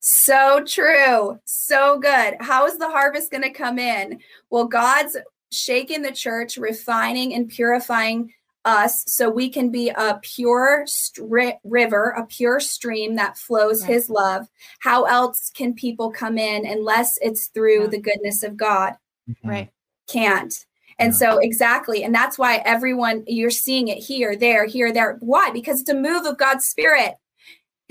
So 0.00 0.64
true. 0.66 1.38
So 1.44 1.98
good. 1.98 2.36
How 2.40 2.66
is 2.66 2.76
the 2.78 2.90
harvest 2.90 3.30
going 3.30 3.44
to 3.44 3.50
come 3.50 3.78
in? 3.78 4.20
Well, 4.50 4.66
God's 4.66 5.16
shaking 5.52 6.02
the 6.02 6.10
church, 6.12 6.56
refining 6.56 7.34
and 7.34 7.48
purifying 7.48 8.32
us 8.64 9.04
so 9.06 9.28
we 9.28 9.48
can 9.48 9.70
be 9.70 9.90
a 9.90 10.18
pure 10.22 10.84
stri- 10.86 11.58
river, 11.64 12.10
a 12.16 12.26
pure 12.26 12.58
stream 12.60 13.16
that 13.16 13.36
flows 13.38 13.82
Right. 13.82 13.90
his 13.92 14.10
love. 14.10 14.48
How 14.80 15.04
else 15.04 15.50
can 15.54 15.74
people 15.74 16.10
come 16.10 16.38
in 16.38 16.64
unless 16.66 17.18
it's 17.22 17.48
through 17.48 17.82
Yeah. 17.82 17.86
the 17.88 18.00
goodness 18.00 18.42
of 18.42 18.56
God? 18.56 18.94
Mhm. 19.28 19.48
right. 19.48 19.70
can't. 20.08 20.66
And 20.98 21.12
Yeah. 21.12 21.18
so, 21.18 21.38
exactly. 21.38 22.02
And 22.04 22.14
that's 22.14 22.36
why 22.38 22.56
everyone, 22.64 23.24
you're 23.26 23.50
seeing 23.50 23.88
it 23.88 23.98
here, 23.98 24.36
there, 24.36 24.66
here, 24.66 24.92
there. 24.92 25.16
Why? 25.20 25.50
Because 25.50 25.80
it's 25.80 25.88
a 25.90 25.94
move 25.94 26.26
of 26.26 26.36
God's 26.38 26.66
Spirit. 26.66 27.14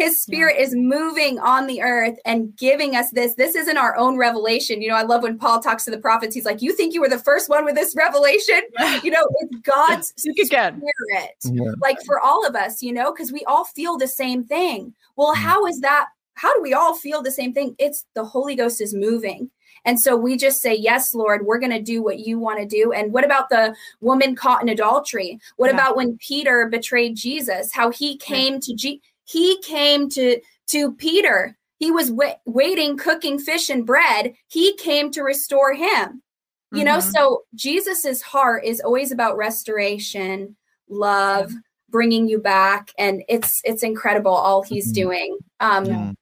His 0.03 0.21
Spirit 0.21 0.57
is 0.57 0.73
moving 0.75 1.39
on 1.39 1.67
the 1.67 1.81
earth 1.81 2.17
and 2.25 2.55
giving 2.57 2.95
us 2.95 3.11
this. 3.11 3.35
This 3.35 3.55
isn't 3.55 3.77
our 3.77 3.95
own 3.95 4.17
revelation. 4.17 4.81
You 4.81 4.89
know, 4.89 4.95
I 4.95 5.03
love 5.03 5.23
when 5.23 5.37
Paul 5.37 5.61
talks 5.61 5.85
to 5.85 5.91
the 5.91 5.97
prophets. 5.99 6.33
He's 6.35 6.45
like, 6.45 6.61
You 6.61 6.75
think 6.75 6.93
you 6.93 7.01
were 7.01 7.09
the 7.09 7.19
first 7.19 7.49
one 7.49 7.65
with 7.65 7.75
this 7.75 7.95
revelation? 7.95 8.61
You 9.03 9.11
know, 9.11 9.23
it's 9.41 9.55
God's 9.63 10.13
Speak 10.17 10.39
again. 10.39 10.81
Spirit 10.81 11.31
Yeah. 11.45 11.71
like 11.81 11.97
for 12.05 12.19
all 12.19 12.45
of 12.45 12.55
us, 12.55 12.81
you 12.81 12.93
know, 12.93 13.11
because 13.11 13.31
we 13.31 13.43
all 13.45 13.65
feel 13.65 13.97
the 13.97 14.07
same 14.07 14.43
thing. 14.43 14.93
Well, 15.15 15.33
Mm. 15.33 15.37
how 15.37 15.65
is 15.65 15.79
that? 15.81 16.07
How 16.35 16.53
do 16.55 16.61
we 16.61 16.73
all 16.73 16.95
feel 16.95 17.21
the 17.21 17.31
same 17.31 17.53
thing? 17.53 17.75
It's 17.77 18.05
the 18.15 18.23
Holy 18.25 18.55
Ghost 18.55 18.81
is 18.81 18.93
moving. 18.93 19.51
And 19.83 19.99
so 19.99 20.15
we 20.15 20.37
just 20.37 20.61
say, 20.61 20.75
Yes, 20.75 21.13
Lord, 21.13 21.45
we're 21.45 21.59
going 21.59 21.71
to 21.71 21.81
do 21.81 22.03
what 22.03 22.19
you 22.19 22.37
want 22.39 22.59
to 22.59 22.65
do. 22.65 22.91
And 22.91 23.11
what 23.11 23.25
about 23.25 23.49
the 23.49 23.75
woman 23.99 24.35
caught 24.35 24.61
in 24.61 24.69
adultery? 24.69 25.39
What 25.57 25.67
Yeah. 25.69 25.75
about 25.75 25.95
when 25.97 26.17
Peter 26.19 26.67
betrayed 26.69 27.15
Jesus? 27.15 27.71
How 27.73 27.89
he 27.89 28.15
came 28.17 28.59
to 28.59 28.73
Je- 28.75 29.01
he 29.25 29.59
came 29.61 30.09
to 30.09 30.39
to 30.67 30.93
Peter. 30.93 31.57
He 31.77 31.91
was 31.91 32.11
wa- 32.11 32.35
waiting, 32.45 32.95
cooking 32.97 33.39
fish 33.39 33.69
and 33.69 33.85
bread. 33.85 34.33
He 34.47 34.75
came 34.77 35.11
to 35.11 35.23
restore 35.23 35.73
him. 35.73 36.21
You 36.73 36.85
know, 36.85 36.99
Mhm. 36.99 37.11
so 37.11 37.43
Jesus's 37.53 38.21
heart 38.21 38.63
is 38.63 38.79
always 38.79 39.11
about 39.11 39.35
restoration, 39.35 40.55
love, 40.87 41.51
bringing 41.89 42.29
you 42.29 42.37
back, 42.39 42.93
and 42.97 43.23
it's 43.27 43.59
it's 43.65 43.83
incredible 43.83 44.31
all 44.33 44.61
he's 44.61 44.91
Mhm. 44.91 44.93
doing 44.93 45.37
um, 45.59 45.85
Mhm. 45.85 46.13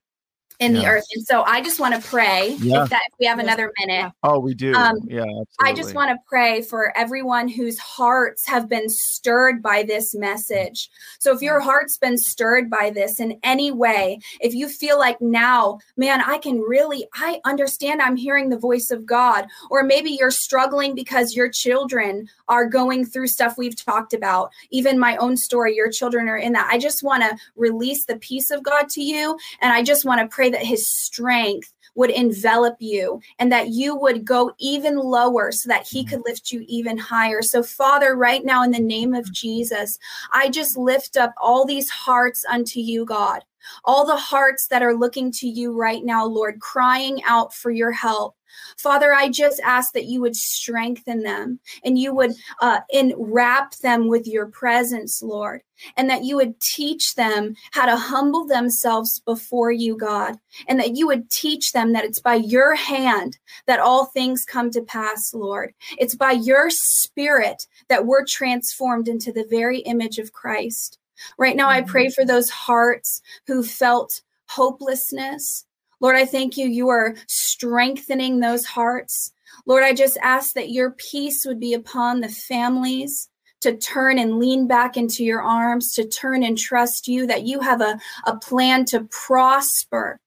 In 0.60 0.74
the 0.74 0.86
earth. 0.86 1.04
And 1.14 1.24
so 1.26 1.42
I 1.42 1.62
just 1.62 1.80
want 1.80 1.94
to 1.94 2.06
pray 2.06 2.56
Yeah. 2.60 2.84
if 2.84 2.90
that 2.90 3.00
if 3.08 3.18
we 3.18 3.26
have 3.26 3.38
another 3.38 3.72
minute. 3.78 4.12
Oh, 4.22 4.38
we 4.38 4.54
do. 4.54 4.74
Um, 4.74 4.98
yeah, 5.08 5.22
absolutely. 5.22 5.46
I 5.62 5.72
just 5.72 5.94
want 5.94 6.10
to 6.10 6.18
pray 6.26 6.60
for 6.60 6.96
everyone 6.96 7.48
whose 7.48 7.78
hearts 7.78 8.46
have 8.46 8.68
been 8.68 8.88
stirred 8.90 9.62
by 9.62 9.82
this 9.82 10.14
message. 10.14 10.90
So, 11.18 11.34
if 11.34 11.40
your 11.40 11.60
heart's 11.60 11.96
been 11.96 12.18
stirred 12.18 12.68
by 12.68 12.90
this 12.90 13.20
in 13.20 13.38
any 13.42 13.72
way, 13.72 14.20
if 14.40 14.54
you 14.54 14.68
feel 14.68 14.98
like 14.98 15.20
now, 15.20 15.78
man, 15.96 16.20
I 16.20 16.36
can 16.36 16.60
really, 16.60 17.06
I 17.14 17.40
understand 17.46 18.02
I'm 18.02 18.16
hearing 18.16 18.50
the 18.50 18.58
voice 18.58 18.90
of 18.90 19.06
God, 19.06 19.46
or 19.70 19.82
maybe 19.82 20.10
you're 20.10 20.30
struggling 20.30 20.94
because 20.94 21.34
your 21.34 21.48
children 21.48 22.28
are 22.48 22.66
going 22.66 23.06
through 23.06 23.28
stuff 23.28 23.56
we've 23.56 23.82
talked 23.82 24.12
about, 24.12 24.50
even 24.70 24.98
my 24.98 25.16
own 25.16 25.38
story, 25.38 25.74
your 25.74 25.90
children 25.90 26.28
are 26.28 26.36
in 26.36 26.52
that. 26.52 26.68
I 26.70 26.78
just 26.78 27.02
want 27.02 27.22
to 27.22 27.36
release 27.56 28.04
the 28.04 28.16
peace 28.18 28.50
of 28.50 28.62
God 28.62 28.90
to 28.90 29.00
you. 29.00 29.38
And 29.62 29.72
I 29.72 29.82
just 29.82 30.04
want 30.04 30.20
to 30.20 30.26
pray 30.26 30.49
that 30.50 30.64
His 30.64 30.88
strength 30.88 31.72
would 31.94 32.10
envelop 32.10 32.76
you 32.78 33.20
and 33.38 33.50
that 33.50 33.68
you 33.68 33.96
would 33.96 34.24
go 34.24 34.52
even 34.58 34.96
lower 34.96 35.52
so 35.52 35.68
that 35.68 35.86
he 35.86 36.04
could 36.04 36.22
lift 36.24 36.52
you 36.52 36.64
even 36.68 36.96
higher. 36.96 37.42
So, 37.42 37.62
Father, 37.62 38.16
right 38.16 38.44
now, 38.44 38.62
in 38.62 38.70
the 38.70 38.80
name 38.80 39.14
of 39.14 39.30
Jesus, 39.32 39.98
I 40.32 40.48
just 40.48 40.76
lift 40.76 41.16
up 41.16 41.34
all 41.36 41.64
these 41.64 41.90
hearts 41.90 42.44
unto 42.48 42.80
you, 42.80 43.04
God. 43.04 43.42
All 43.84 44.06
the 44.06 44.16
hearts 44.16 44.66
that 44.68 44.82
are 44.82 44.94
looking 44.94 45.32
to 45.32 45.48
you 45.48 45.72
right 45.72 46.04
now, 46.04 46.24
Lord, 46.24 46.60
crying 46.60 47.22
out 47.24 47.54
for 47.54 47.70
your 47.70 47.92
help. 47.92 48.36
Father, 48.78 49.14
I 49.14 49.28
just 49.28 49.60
ask 49.60 49.92
that 49.92 50.06
you 50.06 50.20
would 50.20 50.34
strengthen 50.34 51.22
them 51.22 51.60
and 51.84 51.96
you 51.96 52.12
would 52.12 52.32
uh, 52.60 52.80
enwrap 52.90 53.76
them 53.76 54.08
with 54.08 54.26
your 54.26 54.46
presence, 54.46 55.22
Lord, 55.22 55.62
and 55.96 56.10
that 56.10 56.24
you 56.24 56.34
would 56.36 56.60
teach 56.60 57.14
them 57.14 57.54
how 57.72 57.86
to 57.86 57.96
humble 57.96 58.46
themselves 58.46 59.20
before 59.20 59.70
you, 59.70 59.96
God 59.96 60.36
and 60.68 60.78
that 60.78 60.96
you 60.96 61.06
would 61.06 61.30
teach 61.30 61.72
them 61.72 61.92
that 61.92 62.04
it's 62.04 62.20
by 62.20 62.34
your 62.34 62.74
hand 62.74 63.38
that 63.66 63.80
all 63.80 64.06
things 64.06 64.44
come 64.44 64.70
to 64.70 64.82
pass, 64.82 65.32
Lord. 65.34 65.74
It's 65.98 66.14
by 66.14 66.32
your 66.32 66.70
spirit 66.70 67.66
that 67.88 68.06
we're 68.06 68.24
transformed 68.24 69.08
into 69.08 69.32
the 69.32 69.46
very 69.50 69.80
image 69.80 70.18
of 70.18 70.32
Christ. 70.32 70.98
Right 71.38 71.56
now, 71.56 71.68
I 71.68 71.80
mm-hmm. 71.80 71.90
pray 71.90 72.10
for 72.10 72.24
those 72.24 72.50
hearts 72.50 73.22
who 73.46 73.62
felt 73.62 74.22
hopelessness. 74.48 75.64
Lord, 76.00 76.16
I 76.16 76.24
thank 76.24 76.56
you. 76.56 76.66
You 76.66 76.88
are 76.88 77.14
strengthening 77.26 78.40
those 78.40 78.64
hearts. 78.64 79.32
Lord, 79.66 79.84
I 79.84 79.92
just 79.92 80.16
ask 80.22 80.54
that 80.54 80.70
your 80.70 80.92
peace 80.92 81.44
would 81.44 81.60
be 81.60 81.74
upon 81.74 82.20
the 82.20 82.28
families 82.28 83.28
to 83.60 83.76
turn 83.76 84.18
and 84.18 84.38
lean 84.38 84.66
back 84.66 84.96
into 84.96 85.22
your 85.22 85.42
arms, 85.42 85.92
to 85.92 86.06
turn 86.06 86.42
and 86.42 86.56
trust 86.56 87.06
you, 87.06 87.26
that 87.26 87.42
you 87.42 87.60
have 87.60 87.80
a, 87.80 87.98
a 88.24 88.36
plan 88.38 88.86
to 88.86 89.04
prosper 89.04 90.18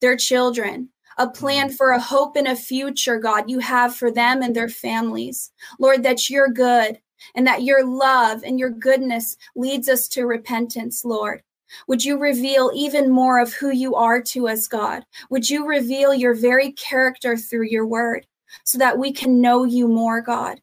their 0.00 0.16
children, 0.16 0.88
a 1.18 1.28
plan 1.28 1.68
mm-hmm. 1.68 1.76
for 1.76 1.90
a 1.90 2.00
hope 2.00 2.36
and 2.36 2.48
a 2.48 2.56
future, 2.56 3.18
God, 3.18 3.50
you 3.50 3.58
have 3.58 3.94
for 3.94 4.10
them 4.10 4.42
and 4.42 4.56
their 4.56 4.68
families. 4.68 5.52
Lord, 5.78 6.02
that 6.02 6.30
you're 6.30 6.48
good 6.48 6.98
and 7.34 7.46
that 7.46 7.62
your 7.62 7.84
love 7.84 8.42
and 8.44 8.58
your 8.58 8.70
goodness 8.70 9.36
leads 9.56 9.88
us 9.88 10.08
to 10.08 10.26
repentance, 10.26 11.04
Lord. 11.04 11.42
Would 11.88 12.04
you 12.04 12.18
reveal 12.18 12.70
even 12.74 13.10
more 13.10 13.38
of 13.40 13.52
who 13.52 13.70
you 13.70 13.94
are 13.94 14.20
to 14.22 14.48
us, 14.48 14.68
God? 14.68 15.04
Would 15.30 15.48
you 15.48 15.66
reveal 15.66 16.14
your 16.14 16.34
very 16.34 16.72
character 16.72 17.36
through 17.36 17.66
your 17.66 17.86
word 17.86 18.26
so 18.64 18.78
that 18.78 18.98
we 18.98 19.12
can 19.12 19.40
know 19.40 19.64
you 19.64 19.88
more, 19.88 20.20
God? 20.20 20.60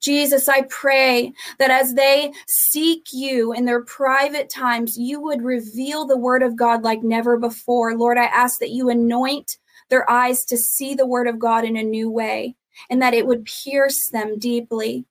Jesus, 0.00 0.48
I 0.48 0.62
pray 0.62 1.32
that 1.58 1.70
as 1.70 1.94
they 1.94 2.32
seek 2.46 3.06
you 3.12 3.52
in 3.52 3.64
their 3.64 3.82
private 3.84 4.48
times, 4.48 4.96
you 4.96 5.20
would 5.20 5.42
reveal 5.42 6.06
the 6.06 6.16
word 6.16 6.42
of 6.42 6.56
God 6.56 6.82
like 6.82 7.02
never 7.02 7.36
before. 7.36 7.96
Lord, 7.96 8.18
I 8.18 8.26
ask 8.26 8.60
that 8.60 8.70
you 8.70 8.90
anoint 8.90 9.58
their 9.90 10.08
eyes 10.10 10.44
to 10.46 10.56
see 10.56 10.94
the 10.94 11.06
word 11.06 11.26
of 11.26 11.38
God 11.38 11.64
in 11.64 11.76
a 11.76 11.82
new 11.82 12.10
way 12.10 12.54
and 12.90 13.02
that 13.02 13.14
it 13.14 13.26
would 13.26 13.44
pierce 13.44 14.08
them 14.08 14.38
deeply, 14.38 15.04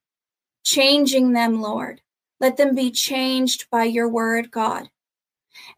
changing 0.67 1.31
them, 1.31 1.61
Lord. 1.61 2.01
Let 2.41 2.57
them 2.57 2.75
be 2.75 2.91
changed 2.91 3.67
by 3.71 3.85
your 3.85 4.09
word, 4.09 4.51
God. 4.51 4.89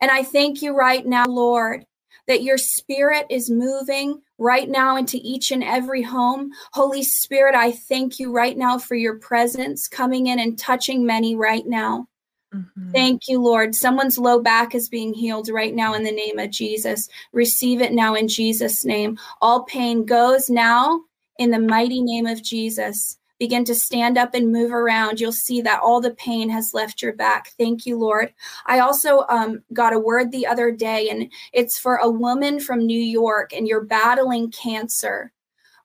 And 0.02 0.10
I 0.10 0.24
thank 0.24 0.62
you 0.62 0.76
right 0.76 1.06
now, 1.06 1.26
Lord, 1.26 1.86
that 2.28 2.42
your 2.44 2.58
spirit 2.58 3.28
is 3.30 3.52
moving 3.52 4.22
right 4.40 4.68
now 4.68 4.98
into 4.98 5.20
each 5.22 5.52
and 5.52 5.64
every 5.64 6.02
home. 6.02 6.52
Holy 6.74 7.04
Spirit, 7.04 7.56
I 7.56 7.72
thank 7.72 8.20
you 8.20 8.32
right 8.32 8.58
now 8.58 8.80
for 8.80 8.96
your 8.96 9.20
presence 9.20 9.88
coming 9.88 10.28
in 10.28 10.40
and 10.40 10.58
touching 10.58 11.06
many 11.06 11.36
right 11.36 11.66
now. 11.68 12.08
Mhm. 12.54 12.92
Thank 12.92 13.28
you, 13.28 13.40
Lord. 13.40 13.76
Someone's 13.76 14.18
low 14.18 14.40
back 14.42 14.74
is 14.74 14.90
being 14.90 15.14
healed 15.14 15.50
right 15.50 15.76
now 15.76 15.94
in 15.94 16.04
the 16.04 16.12
name 16.12 16.40
of 16.40 16.50
Jesus. 16.50 17.08
Receive 17.32 17.80
it 17.82 17.94
now 17.94 18.16
in 18.16 18.28
Jesus' 18.28 18.84
name. 18.84 19.20
All 19.42 19.64
pain 19.64 20.04
goes 20.06 20.50
now 20.50 21.02
in 21.38 21.52
the 21.52 21.60
mighty 21.60 22.02
name 22.02 22.26
of 22.26 22.42
Jesus. 22.42 23.20
Begin 23.40 23.66
to 23.66 23.76
stand 23.76 24.18
up 24.18 24.34
and 24.34 24.52
move 24.52 24.72
around. 24.72 25.20
You'll 25.20 25.32
see 25.32 25.62
that 25.62 25.80
all 25.82 26.02
the 26.02 26.12
pain 26.12 26.50
has 26.50 26.72
left 26.74 27.02
your 27.02 27.14
back. 27.14 27.54
Thank 27.58 27.86
you, 27.86 27.98
Lord. 27.98 28.34
I 28.66 28.80
also 28.80 29.26
um, 29.30 29.64
got 29.74 29.94
a 29.94 30.00
word 30.00 30.32
the 30.32 30.46
other 30.46 30.72
day, 30.72 31.10
and 31.10 31.32
it's 31.54 31.80
for 31.80 31.96
a 31.96 32.10
woman 32.10 32.60
from 32.60 32.86
New 32.86 33.00
York, 33.00 33.54
and 33.54 33.68
you're 33.68 33.86
battling 33.86 34.52
cancer 34.52 35.32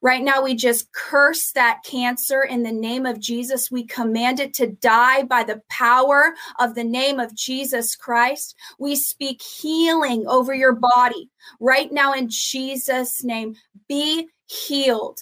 Right 0.04 0.22
now, 0.22 0.42
we 0.42 0.54
just 0.54 0.92
curse 0.92 1.50
that 1.52 1.82
cancer 1.82 2.42
in 2.42 2.62
the 2.62 2.70
name 2.70 3.06
of 3.06 3.18
Jesus. 3.18 3.70
We 3.70 3.86
command 3.86 4.38
it 4.38 4.52
to 4.54 4.66
die 4.66 5.22
by 5.22 5.44
the 5.44 5.62
power 5.70 6.34
of 6.58 6.74
the 6.74 6.84
name 6.84 7.18
of 7.18 7.34
Jesus 7.34 7.96
Christ. 7.96 8.54
We 8.78 8.96
speak 8.96 9.40
healing 9.40 10.26
over 10.26 10.52
your 10.52 10.74
body 10.74 11.30
right 11.58 11.90
now 11.90 12.12
in 12.12 12.28
Jesus' 12.28 13.24
name. 13.24 13.56
Be 13.88 14.28
healed 14.44 15.20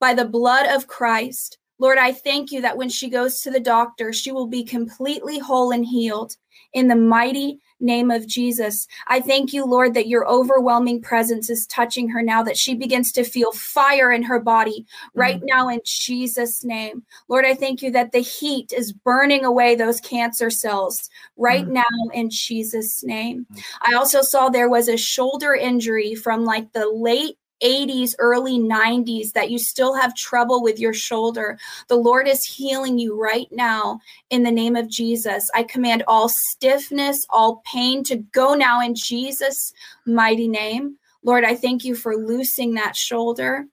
by 0.00 0.14
the 0.14 0.24
blood 0.24 0.66
of 0.66 0.88
Christ. 0.88 1.58
Lord, 1.78 1.98
I 1.98 2.12
thank 2.12 2.52
you 2.52 2.60
that 2.62 2.76
when 2.76 2.88
she 2.88 3.08
goes 3.08 3.40
to 3.40 3.50
the 3.50 3.60
doctor, 3.60 4.12
she 4.12 4.32
will 4.32 4.46
be 4.46 4.64
completely 4.64 5.38
whole 5.38 5.72
and 5.72 5.84
healed 5.84 6.36
in 6.72 6.88
the 6.88 6.96
mighty 6.96 7.58
name 7.80 8.10
of 8.10 8.26
Jesus. 8.26 8.86
I 9.08 9.20
thank 9.20 9.52
you, 9.52 9.64
Lord, 9.64 9.94
that 9.94 10.08
your 10.08 10.26
overwhelming 10.28 11.02
presence 11.02 11.50
is 11.50 11.66
touching 11.66 12.08
her 12.08 12.22
now, 12.22 12.42
that 12.42 12.56
she 12.56 12.74
begins 12.74 13.12
to 13.12 13.24
feel 13.24 13.52
fire 13.52 14.10
in 14.12 14.22
her 14.22 14.40
body 14.40 14.86
right 15.14 15.36
mm-hmm. 15.36 15.46
now 15.46 15.68
in 15.68 15.80
Jesus' 15.84 16.64
name. 16.64 17.04
Lord, 17.28 17.44
I 17.44 17.54
thank 17.54 17.82
you 17.82 17.90
that 17.92 18.12
the 18.12 18.20
heat 18.20 18.72
is 18.72 18.92
burning 18.92 19.44
away 19.44 19.74
those 19.74 20.00
cancer 20.00 20.50
cells 20.50 21.08
right 21.36 21.64
mm-hmm. 21.64 21.74
now 21.74 22.10
in 22.12 22.30
Jesus' 22.30 23.04
name. 23.04 23.46
I 23.82 23.94
also 23.94 24.22
saw 24.22 24.48
there 24.48 24.70
was 24.70 24.88
a 24.88 24.96
shoulder 24.96 25.54
injury 25.54 26.14
from 26.14 26.44
like 26.44 26.72
the 26.72 26.88
late 26.88 27.36
80s, 27.64 28.14
early 28.18 28.58
90s 28.58 29.32
that 29.32 29.50
you 29.50 29.58
still 29.58 29.94
have 29.94 30.14
trouble 30.14 30.62
with 30.62 30.78
your 30.78 30.92
shoulder, 30.92 31.58
the 31.88 31.96
Lord 31.96 32.28
is 32.28 32.44
healing 32.44 32.98
you 32.98 33.20
right 33.20 33.48
now 33.50 34.00
in 34.30 34.42
the 34.42 34.52
name 34.52 34.76
of 34.76 34.88
Jesus. 34.88 35.50
I 35.54 35.62
command 35.62 36.04
all 36.06 36.28
stiffness, 36.28 37.26
all 37.30 37.62
pain 37.64 38.04
to 38.04 38.16
go 38.16 38.54
now 38.54 38.80
in 38.80 38.94
Jesus' 38.94 39.72
mighty 40.06 40.48
name. 40.48 40.98
Lord, 41.22 41.44
I 41.44 41.54
thank 41.54 41.84
you 41.84 41.94
for 41.94 42.16
loosing 42.16 42.74
that 42.74 42.94
shoulder. 42.94 43.66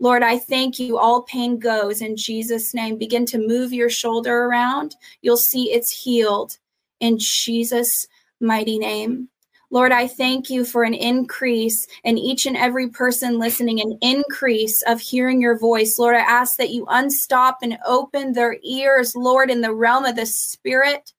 Lord, 0.00 0.22
I 0.22 0.38
thank 0.38 0.78
you. 0.78 0.98
All 0.98 1.22
pain 1.22 1.58
goes 1.58 2.00
in 2.00 2.16
Jesus' 2.16 2.74
name. 2.74 2.98
Begin 2.98 3.26
to 3.26 3.38
move 3.38 3.72
your 3.72 3.90
shoulder 3.90 4.44
around. 4.44 4.96
You'll 5.22 5.36
see 5.36 5.70
it's 5.70 5.90
healed 5.90 6.58
in 7.00 7.18
Jesus' 7.18 8.06
mighty 8.40 8.78
name. 8.78 9.28
Lord, 9.74 9.90
I 9.90 10.06
thank 10.06 10.50
you 10.50 10.64
for 10.64 10.84
an 10.84 10.94
increase 10.94 11.84
in 12.04 12.16
each 12.16 12.46
and 12.46 12.56
every 12.56 12.88
person 12.88 13.40
listening, 13.40 13.80
an 13.80 13.98
increase 14.02 14.80
of 14.82 15.00
hearing 15.00 15.40
your 15.40 15.58
voice. 15.58 15.98
Lord, 15.98 16.14
I 16.14 16.20
ask 16.20 16.56
that 16.58 16.70
you 16.70 16.86
unstop 16.88 17.58
and 17.60 17.76
open 17.84 18.32
their 18.34 18.56
ears, 18.62 19.16
Lord, 19.16 19.50
in 19.50 19.62
the 19.62 19.74
realm 19.74 20.04
of 20.04 20.14
the 20.14 20.26
Spirit, 20.26 21.12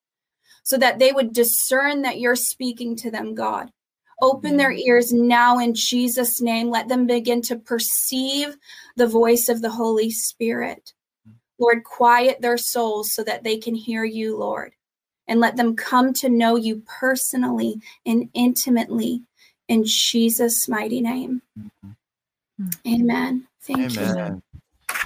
so 0.63 0.77
that 0.77 0.99
they 0.99 1.11
would 1.11 1.33
discern 1.33 2.03
that 2.03 2.21
you're 2.21 2.37
speaking 2.37 2.95
to 2.95 3.11
them, 3.11 3.35
God. 3.35 3.71
Open 4.21 4.55
their 4.55 4.71
ears 4.71 5.11
now 5.11 5.59
in 5.59 5.73
Jesus' 5.73 6.39
name. 6.39 6.69
Let 6.69 6.87
them 6.87 7.05
begin 7.05 7.41
to 7.43 7.57
perceive 7.57 8.55
the 8.95 9.05
voice 9.05 9.49
of 9.49 9.61
the 9.61 9.69
Holy 9.69 10.09
Spirit. 10.09 10.93
Mm. 11.27 11.33
Lord, 11.59 11.83
quiet 11.83 12.39
their 12.39 12.57
souls 12.57 13.13
so 13.13 13.21
that 13.25 13.43
they 13.43 13.57
can 13.57 13.75
hear 13.75 14.05
you, 14.05 14.37
Lord 14.37 14.71
and 15.27 15.39
let 15.39 15.55
them 15.55 15.75
come 15.75 16.13
to 16.13 16.29
know 16.29 16.55
you 16.55 16.83
personally 16.85 17.81
and 18.05 18.29
intimately 18.33 19.21
in 19.67 19.83
Jesus' 19.85 20.67
mighty 20.67 21.01
name. 21.01 21.41
Mm-hmm. 21.59 22.93
Amen. 22.93 23.47
Thank 23.61 23.97
Amen. 23.97 24.41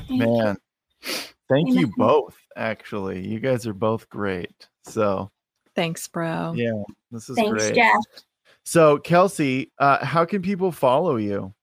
you. 0.09 0.17
Man, 0.17 0.57
thank 1.49 1.69
Amen. 1.69 1.79
you 1.79 1.93
both. 1.97 2.37
Actually, 2.55 3.25
you 3.25 3.39
guys 3.39 3.65
are 3.65 3.73
both 3.73 4.09
great. 4.09 4.67
So, 4.83 5.31
thanks, 5.75 6.07
bro. 6.07 6.53
Yeah, 6.55 6.83
this 7.11 7.29
is 7.29 7.35
thanks, 7.35 7.51
great. 7.51 7.75
Jeff. 7.75 7.95
So, 8.63 8.97
Kelsey, 8.97 9.71
uh, 9.79 10.05
how 10.05 10.25
can 10.25 10.41
people 10.41 10.71
follow 10.71 11.15
you? 11.15 11.53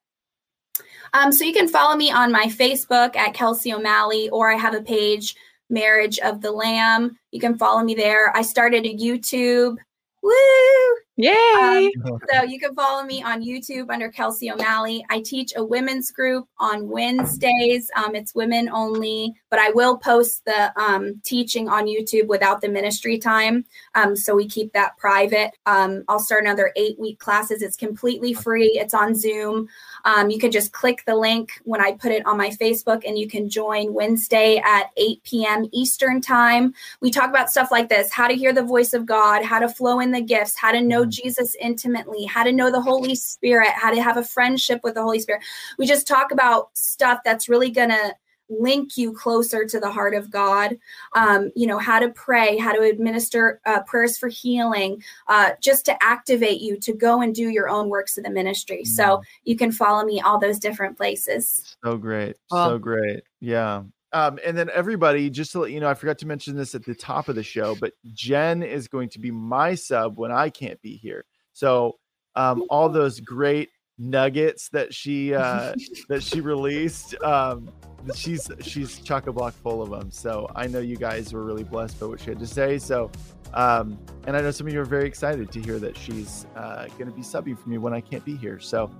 Um, 1.13 1.33
so 1.33 1.45
you 1.45 1.53
can 1.53 1.69
follow 1.69 1.97
me 1.97 2.11
on 2.11 2.33
my 2.33 2.47
Facebook 2.47 3.15
at 3.17 3.35
Kelsey 3.35 3.73
O'Malley, 3.73 4.29
or 4.31 4.51
I 4.51 4.57
have 4.57 4.75
a 4.75 4.83
page 4.83 5.37
Marriage 5.69 6.19
of 6.21 6.41
the 6.41 6.53
Lamb. 6.53 7.19
You 7.33 7.41
can 7.41 7.59
follow 7.59 7.83
me 7.83 7.95
there. 7.95 8.37
I 8.37 8.43
started 8.43 8.87
a 8.87 8.95
YouTube. 8.95 9.77
Woo! 10.23 10.97
Yay! 11.19 11.91
Um, 12.05 12.21
so 12.31 12.43
you 12.43 12.61
can 12.61 12.75
follow 12.75 13.03
me 13.03 13.23
on 13.23 13.43
YouTube 13.43 13.91
under 13.91 14.11
Kelsey 14.11 14.51
O'Malley. 14.51 15.05
I 15.09 15.23
teach 15.23 15.55
a 15.57 15.65
women's 15.65 16.11
group 16.11 16.47
on 16.59 16.89
Wednesdays. 16.91 17.91
Um, 17.97 18.15
it's 18.15 18.35
women 18.35 18.69
only, 18.69 19.35
but 19.49 19.59
I 19.59 19.71
will 19.71 19.97
post 19.97 20.45
the 20.45 20.79
um, 20.79 21.21
teaching 21.25 21.71
on 21.71 21.87
YouTube 21.87 22.27
without 22.27 22.61
the 22.61 22.69
ministry 22.69 23.19
time. 23.19 23.65
Um, 23.95 24.15
so 24.15 24.35
we 24.37 24.47
keep 24.47 24.75
that 24.75 24.99
private. 24.99 25.53
Um, 25.65 26.05
I'll 26.09 26.21
start 26.21 26.45
another 26.45 26.71
eight 26.77 26.99
week 26.99 27.19
classes. 27.19 27.63
It's 27.63 27.77
completely 27.77 28.35
free. 28.35 28.79
It's 28.79 28.93
on 28.93 29.15
Zoom. 29.15 29.69
Um, 30.05 30.29
you 30.29 30.39
can 30.39 30.53
just 30.53 30.73
click 30.73 31.03
the 31.07 31.17
link 31.17 31.51
when 31.65 31.81
I 31.81 31.93
put 31.93 32.13
it 32.13 32.27
on 32.27 32.37
my 32.37 32.51
Facebook 32.51 33.05
and 33.07 33.19
you 33.19 33.27
can 33.27 33.49
join 33.49 33.95
Wednesday 33.95 34.59
at 34.59 34.91
8 34.99 35.23
p.m. 35.25 35.67
Eastern 35.73 36.21
time. 36.21 36.75
We 37.01 37.11
talk 37.11 37.31
about 37.31 37.51
stuff 37.51 37.73
like 37.73 37.89
this 37.89 38.13
how 38.13 38.29
to 38.29 38.35
hear 38.35 38.53
the 38.53 38.63
voice 38.63 38.93
of 38.93 39.07
God, 39.07 39.43
how 39.45 39.59
to 39.59 39.69
flow 39.69 40.01
in 40.01 40.11
the 40.11 40.21
gifts, 40.21 40.57
how 40.57 40.73
to 40.73 40.81
know 40.83 41.06
Jesus 41.07 41.55
intimately, 41.61 42.25
how 42.25 42.45
to 42.45 42.53
know 42.53 42.71
the 42.71 42.81
Holy 42.81 43.15
Spirit, 43.15 43.71
how 43.71 43.93
to 43.93 44.03
have 44.03 44.17
a 44.17 44.25
friendship 44.25 44.81
with 44.83 44.95
the 44.95 45.03
Holy 45.03 45.21
Spirit. 45.21 45.43
We 45.79 45.87
just 45.87 46.07
talk 46.07 46.33
about 46.33 46.71
stuff 46.75 47.21
that's 47.25 47.49
really 47.49 47.71
going 47.71 47.91
to 47.91 48.15
link 48.49 48.97
you 48.97 49.13
closer 49.13 49.65
to 49.65 49.81
the 49.81 49.91
heart 49.91 50.15
of 50.15 50.31
God. 50.31 50.79
Um, 51.15 51.51
you 51.55 51.67
know, 51.67 51.79
how 51.79 51.99
to 51.99 52.11
pray, 52.11 52.57
how 52.59 52.73
to 52.73 52.83
administer 52.83 53.61
uh, 53.67 53.83
prayers 53.83 54.17
for 54.17 54.29
healing, 54.29 55.03
uh, 55.29 55.51
just 55.61 55.85
to 55.87 56.03
activate 56.03 56.61
you 56.61 56.79
to 56.81 56.93
go 56.93 57.23
and 57.23 57.35
do 57.35 57.49
your 57.49 57.69
own 57.69 57.89
works 57.89 58.17
of 58.19 58.25
the 58.25 58.31
ministry. 58.31 58.83
Mm-hmm. 58.83 58.93
So 58.93 59.23
you 59.45 59.57
can 59.57 59.73
follow 59.73 60.05
me 60.05 60.21
all 60.21 60.39
those 60.39 60.59
different 60.59 60.97
places. 60.97 61.77
So 61.85 61.97
great. 61.97 62.37
so 62.51 62.79
great. 62.79 63.25
Yeah. 63.41 63.83
Um, 64.17 64.39
and 64.47 64.57
then 64.57 64.71
everybody, 64.73 65.29
just 65.29 65.53
to 65.53 65.59
let 65.59 65.73
you 65.73 65.79
know, 65.79 65.91
I 65.91 65.93
forgot 65.93 66.17
to 66.21 66.27
mention 66.27 66.57
this 66.57 66.75
at 66.75 66.87
the 66.87 66.95
top 66.95 67.29
of 67.29 67.35
the 67.35 67.43
show, 67.43 67.75
but 67.75 67.93
Jenn 68.15 68.63
is 68.63 68.89
going 68.89 69.11
to 69.11 69.19
be 69.19 69.31
my 69.31 69.75
sub 69.75 70.17
when 70.17 70.33
I 70.33 70.49
can't 70.49 70.81
be 70.81 70.97
here. 70.97 71.27
So 71.53 71.99
um, 72.35 72.65
all 72.71 72.89
those 72.89 73.21
great 73.21 73.69
nuggets 73.99 74.71
that 74.71 74.95
she 74.95 75.35
uh, 75.35 75.75
that 76.09 76.23
she 76.23 76.41
released, 76.41 77.15
um, 77.23 77.71
she's 78.15 78.51
she's 78.63 79.01
chock 79.01 79.27
a 79.27 79.33
block 79.33 79.53
full 79.53 79.83
of 79.83 79.91
them. 79.91 80.11
So 80.11 80.51
I 80.57 80.67
know 80.67 80.79
you 80.79 80.97
guys 80.97 81.35
were 81.35 81.45
really 81.45 81.65
blessed 81.65 82.01
by 82.01 82.07
what 82.07 82.19
she 82.19 82.31
had 82.31 82.39
to 82.39 82.47
say. 82.47 82.79
So 82.79 83.11
um, 83.53 83.99
and 84.27 84.35
I 84.35 84.41
know 84.41 84.51
some 84.51 84.67
of 84.67 84.73
you 84.73 84.81
are 84.81 84.87
very 84.87 85.07
excited 85.07 85.53
to 85.53 85.61
hear 85.61 85.79
that 85.79 85.95
she's 85.95 86.47
uh, 86.57 86.87
going 86.97 87.11
to 87.11 87.15
be 87.15 87.21
subbing 87.21 87.59
for 87.59 87.69
me 87.69 87.77
when 87.77 87.93
I 87.93 88.01
can't 88.01 88.25
be 88.25 88.35
here. 88.35 88.61
So 88.61 88.91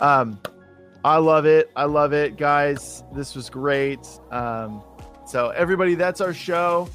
um, 0.00 0.38
I 1.06 1.18
love 1.18 1.46
it. 1.46 1.70
I 1.76 1.84
love 1.84 2.12
it, 2.12 2.36
guys. 2.36 3.04
This 3.14 3.36
was 3.36 3.48
great. 3.48 4.00
Um, 4.32 4.82
so, 5.24 5.50
everybody, 5.50 5.94
that's 5.94 6.20
our 6.20 6.34
show. 6.34 6.88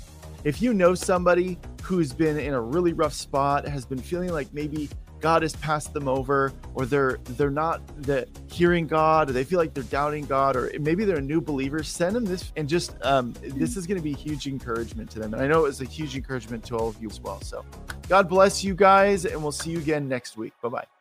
If 0.44 0.62
you 0.62 0.74
know 0.74 0.96
somebody 0.96 1.58
who's 1.82 2.12
been 2.12 2.38
in 2.38 2.54
a 2.54 2.60
really 2.60 2.92
rough 2.92 3.14
spot, 3.14 3.66
has 3.66 3.86
been 3.86 4.00
feeling 4.00 4.34
like 4.34 4.54
maybe 4.54 4.90
God 5.22 5.44
has 5.44 5.56
passed 5.56 5.94
them 5.94 6.10
over, 6.10 6.52
or 6.74 6.86
they're 6.86 7.20
they're 7.24 7.50
not 7.50 7.82
the 8.04 8.28
hearing 8.52 8.86
God, 8.86 9.30
or 9.30 9.32
they 9.32 9.46
feel 9.46 9.60
like 9.60 9.74
they're 9.74 9.84
doubting 9.86 10.26
God, 10.26 10.58
or 10.58 10.70
maybe 10.78 11.06
they're 11.06 11.20
a 11.20 11.22
new 11.22 11.40
believer, 11.40 11.82
send 11.82 12.14
them 12.14 12.26
this, 12.26 12.52
and 12.58 12.68
just 12.68 12.94
um, 13.04 13.34
this 13.42 13.78
is 13.78 13.88
going 13.88 13.98
to 13.98 14.04
be 14.04 14.12
huge 14.12 14.46
encouragement 14.46 15.10
to 15.12 15.20
them. 15.20 15.34
And 15.34 15.42
I 15.42 15.48
know 15.48 15.60
it 15.60 15.68
was 15.68 15.80
a 15.80 15.86
huge 15.86 16.18
encouragement 16.18 16.66
to 16.66 16.76
all 16.76 16.90
of 16.90 17.02
you 17.02 17.10
as 17.10 17.22
well. 17.22 17.40
So, 17.40 17.64
God 18.10 18.28
bless 18.28 18.62
you 18.62 18.76
guys, 18.76 19.24
and 19.24 19.42
we'll 19.42 19.54
see 19.54 19.72
you 19.72 19.78
again 19.78 20.10
next 20.10 20.36
week. 20.36 20.52
Bye 20.62 20.68
bye. 20.68 21.01